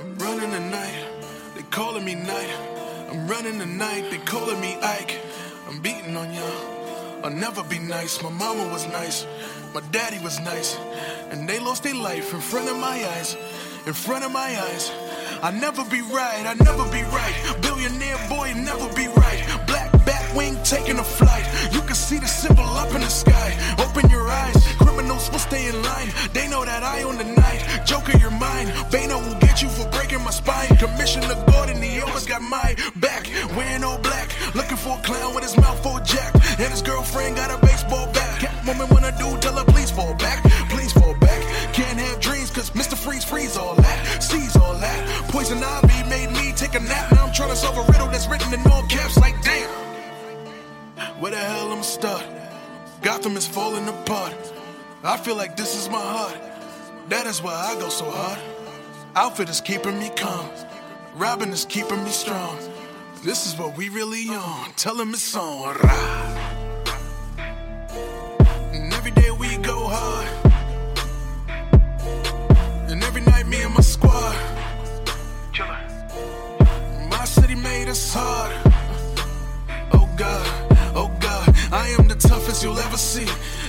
I'm 0.00 0.18
running 0.18 0.50
the 0.50 0.60
night, 0.60 1.06
they 1.54 1.62
calling 1.70 2.04
me 2.04 2.14
night. 2.14 2.54
I'm 3.10 3.26
running 3.26 3.58
the 3.58 3.66
night, 3.66 4.10
they 4.10 4.18
calling 4.18 4.60
me 4.60 4.76
Ike. 4.82 5.20
I'm 5.68 5.80
beating 5.80 6.16
on 6.16 6.32
y'all. 6.32 7.24
I'll 7.24 7.30
never 7.30 7.62
be 7.64 7.78
nice. 7.78 8.22
My 8.22 8.30
mama 8.30 8.70
was 8.72 8.86
nice, 8.88 9.26
my 9.74 9.80
daddy 9.90 10.18
was 10.22 10.38
nice, 10.40 10.76
and 11.30 11.48
they 11.48 11.58
lost 11.58 11.82
their 11.82 11.94
life 11.94 12.32
in 12.34 12.40
front 12.40 12.68
of 12.68 12.76
my 12.76 13.04
eyes. 13.16 13.36
In 13.86 13.92
front 13.92 14.24
of 14.24 14.32
my 14.32 14.60
eyes. 14.60 14.92
I'll 15.42 15.52
never 15.52 15.84
be 15.84 16.00
right, 16.00 16.44
I'll 16.46 16.56
never 16.56 16.84
be 16.90 17.02
right. 17.02 17.34
Billionaire 17.62 18.18
boy, 18.28 18.52
never 18.56 18.88
be 18.94 19.06
right. 19.08 19.65
Wing 20.36 20.58
taking 20.62 20.98
a 20.98 21.04
flight. 21.04 21.46
You 21.72 21.80
can 21.80 21.94
see 21.94 22.18
the 22.18 22.26
symbol 22.26 22.62
up 22.62 22.94
in 22.94 23.00
the 23.00 23.08
sky. 23.08 23.56
Open 23.78 24.10
your 24.10 24.28
eyes, 24.28 24.56
criminals 24.76 25.30
will 25.30 25.38
stay 25.38 25.66
in 25.66 25.82
line. 25.82 26.10
They 26.34 26.46
know 26.46 26.62
that 26.62 26.82
I 26.82 27.02
own 27.04 27.16
the 27.16 27.24
night. 27.24 27.64
Joker, 27.86 28.18
you're 28.18 28.30
mine. 28.30 28.68
Bano 28.92 29.16
will 29.18 29.40
get 29.40 29.62
you 29.62 29.68
for 29.70 29.88
breaking 29.88 30.22
my 30.22 30.30
spine. 30.30 30.76
Commissioner 30.76 31.34
Gordon, 31.50 31.80
he 31.80 32.00
always 32.00 32.26
got 32.26 32.42
my 32.42 32.76
back. 32.96 33.30
Wearing 33.56 33.82
all 33.82 33.98
black, 33.98 34.28
looking 34.54 34.76
for 34.76 34.98
a 34.98 35.02
clown 35.02 35.34
with 35.34 35.42
his 35.42 35.56
mouth 35.56 35.82
full 35.82 35.96
of 35.96 36.04
jack. 36.04 36.34
And 36.60 36.70
his 36.70 36.82
girlfriend 36.82 37.36
got 37.36 37.50
a 37.50 37.58
baseball 37.64 38.06
bat. 38.12 38.38
Catwoman 38.38 38.92
when 38.92 39.04
I 39.04 39.16
do, 39.16 39.38
tell 39.38 39.56
her 39.56 39.64
please 39.64 39.90
fall 39.90 40.14
back. 40.16 40.44
Please 40.68 40.92
fall 40.92 41.14
back. 41.14 41.40
Can't 41.72 41.98
have 41.98 42.20
dreams, 42.20 42.50
cause 42.50 42.70
Mr. 42.70 42.94
Freeze 42.94 43.24
freeze 43.24 43.56
all 43.56 43.74
that. 43.76 44.22
Sees 44.22 44.54
all 44.54 44.74
that. 44.74 45.00
Poison 45.32 45.64
ivy 45.64 46.08
made 46.10 46.30
me 46.32 46.52
take 46.52 46.74
a 46.74 46.80
nap. 46.80 47.12
Now 47.12 47.24
I'm 47.24 47.32
trying 47.32 47.50
to 47.50 47.56
solve 47.56 47.78
a 47.78 47.90
riddle 47.90 48.08
that's 48.08 48.28
written 48.28 48.52
in 48.52 48.60
all 48.70 48.82
caps 48.88 49.16
like 49.16 49.40
damn. 49.42 49.95
Where 51.18 51.30
the 51.30 51.38
hell 51.38 51.72
I'm 51.72 51.82
start? 51.82 52.24
Gotham 53.02 53.36
is 53.36 53.46
falling 53.46 53.88
apart. 53.88 54.34
I 55.04 55.16
feel 55.16 55.36
like 55.36 55.56
this 55.56 55.76
is 55.76 55.88
my 55.88 56.00
heart. 56.00 56.36
That 57.08 57.26
is 57.26 57.42
why 57.42 57.54
I 57.54 57.74
go 57.78 57.88
so 57.88 58.10
hard. 58.10 58.38
Alfred 59.14 59.48
is 59.48 59.60
keeping 59.60 59.98
me 59.98 60.10
calm. 60.16 60.50
Robin 61.14 61.50
is 61.50 61.64
keeping 61.64 62.02
me 62.02 62.10
strong. 62.10 62.58
This 63.24 63.46
is 63.46 63.58
what 63.58 63.76
we 63.76 63.88
really 63.88 64.28
on. 64.28 64.72
Tell 64.76 65.00
him 65.00 65.10
it's 65.10 65.34
on. 65.34 65.74
Rah. 65.76 66.56
And 68.72 68.92
every 68.92 69.12
day 69.12 69.30
we 69.30 69.56
go 69.58 69.88
hard. 69.88 70.28
And 72.90 73.02
every 73.02 73.22
night 73.22 73.46
me 73.46 73.62
and 73.62 73.74
my 73.74 73.80
squad. 73.80 74.36
Chillin. 75.52 77.10
My 77.10 77.24
city 77.24 77.54
made 77.54 77.88
us 77.88 78.12
hard. 78.14 78.52
Oh 79.92 80.08
God, 80.16 80.65
I 81.72 81.88
am 81.98 82.06
the 82.06 82.14
toughest 82.14 82.62
you'll 82.62 82.78
ever 82.78 82.96
see. 82.96 83.26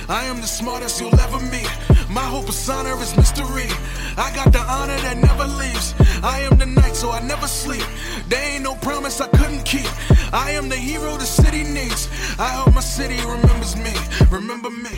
I 0.08 0.24
am 0.24 0.40
the 0.40 0.46
smartest 0.46 1.00
you'll 1.00 1.18
ever 1.18 1.40
meet. 1.46 1.70
My 2.08 2.22
whole 2.22 2.42
persona 2.42 2.94
is 2.96 3.16
mystery. 3.16 3.68
I 4.16 4.32
got 4.34 4.52
the 4.52 4.60
honor 4.60 4.96
that 4.96 5.16
never 5.18 5.46
leaves. 5.46 5.94
I 6.22 6.40
am 6.40 6.58
the 6.58 6.66
night, 6.66 6.94
so 6.94 7.10
I 7.10 7.20
never 7.20 7.46
sleep. 7.46 7.84
There 8.28 8.42
ain't 8.54 8.62
no 8.62 8.74
promise 8.76 9.20
I 9.20 9.28
couldn't 9.28 9.64
keep. 9.64 9.88
I 10.32 10.52
am 10.52 10.68
the 10.68 10.76
hero 10.76 11.16
the 11.16 11.26
city 11.26 11.64
needs. 11.64 12.08
I 12.38 12.48
hope 12.48 12.74
my 12.74 12.80
city 12.80 13.16
remembers 13.26 13.76
me. 13.76 13.92
Remember 14.30 14.70
me. 14.70 14.90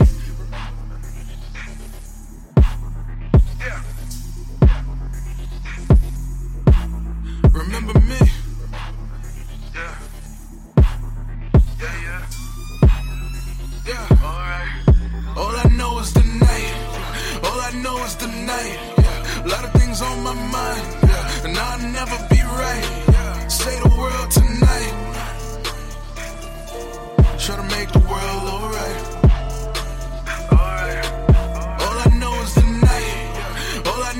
Remember 7.51 7.99
me. 7.99 8.40
Yeah. 13.91 14.27
Alright. 14.29 14.69
All 15.39 15.55
I 15.63 15.67
know 15.79 15.99
is 15.99 16.11
the 16.13 16.25
night. 16.47 16.75
All 17.47 17.59
I 17.69 17.71
know 17.83 17.97
is 18.05 18.15
the 18.15 18.27
night. 18.27 18.77
Yeah. 19.03 19.45
A 19.45 19.47
lot 19.53 19.63
of 19.67 19.71
things 19.79 20.01
on 20.01 20.23
my 20.23 20.35
mind. 20.57 20.83
Yeah. 21.09 21.45
And 21.45 21.57
I'll 21.57 21.83
never 21.99 22.17
be 22.29 22.41
right. 22.61 22.85
Yeah. 23.15 23.47
Say 23.47 23.75
the 23.85 23.91
world 23.99 24.29
tonight. 24.39 24.93
Try 27.43 27.55
to 27.61 27.67
make 27.75 27.89
the 27.91 28.03
world 28.11 28.43
alright. 28.55 29.21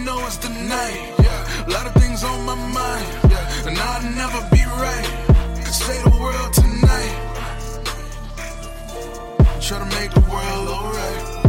know 0.06 0.26
it's 0.26 0.38
the 0.38 0.50
night. 0.50 1.00
Yeah. 1.20 1.68
A 1.68 1.70
lot 1.70 1.86
of 1.88 1.94
things 2.02 2.24
on 2.24 2.46
my 2.46 2.56
mind, 2.56 3.06
yeah. 3.30 3.68
and 3.68 3.78
I'll 3.78 4.04
never 4.22 4.42
be 4.56 4.64
right. 4.84 5.08
Could 5.64 5.74
say 5.74 5.98
the 6.04 6.16
world 6.20 6.54
tonight 6.54 7.21
try 9.62 9.78
to 9.78 9.86
make 9.96 10.12
the 10.12 10.22
world 10.22 10.68
alright. 10.70 11.41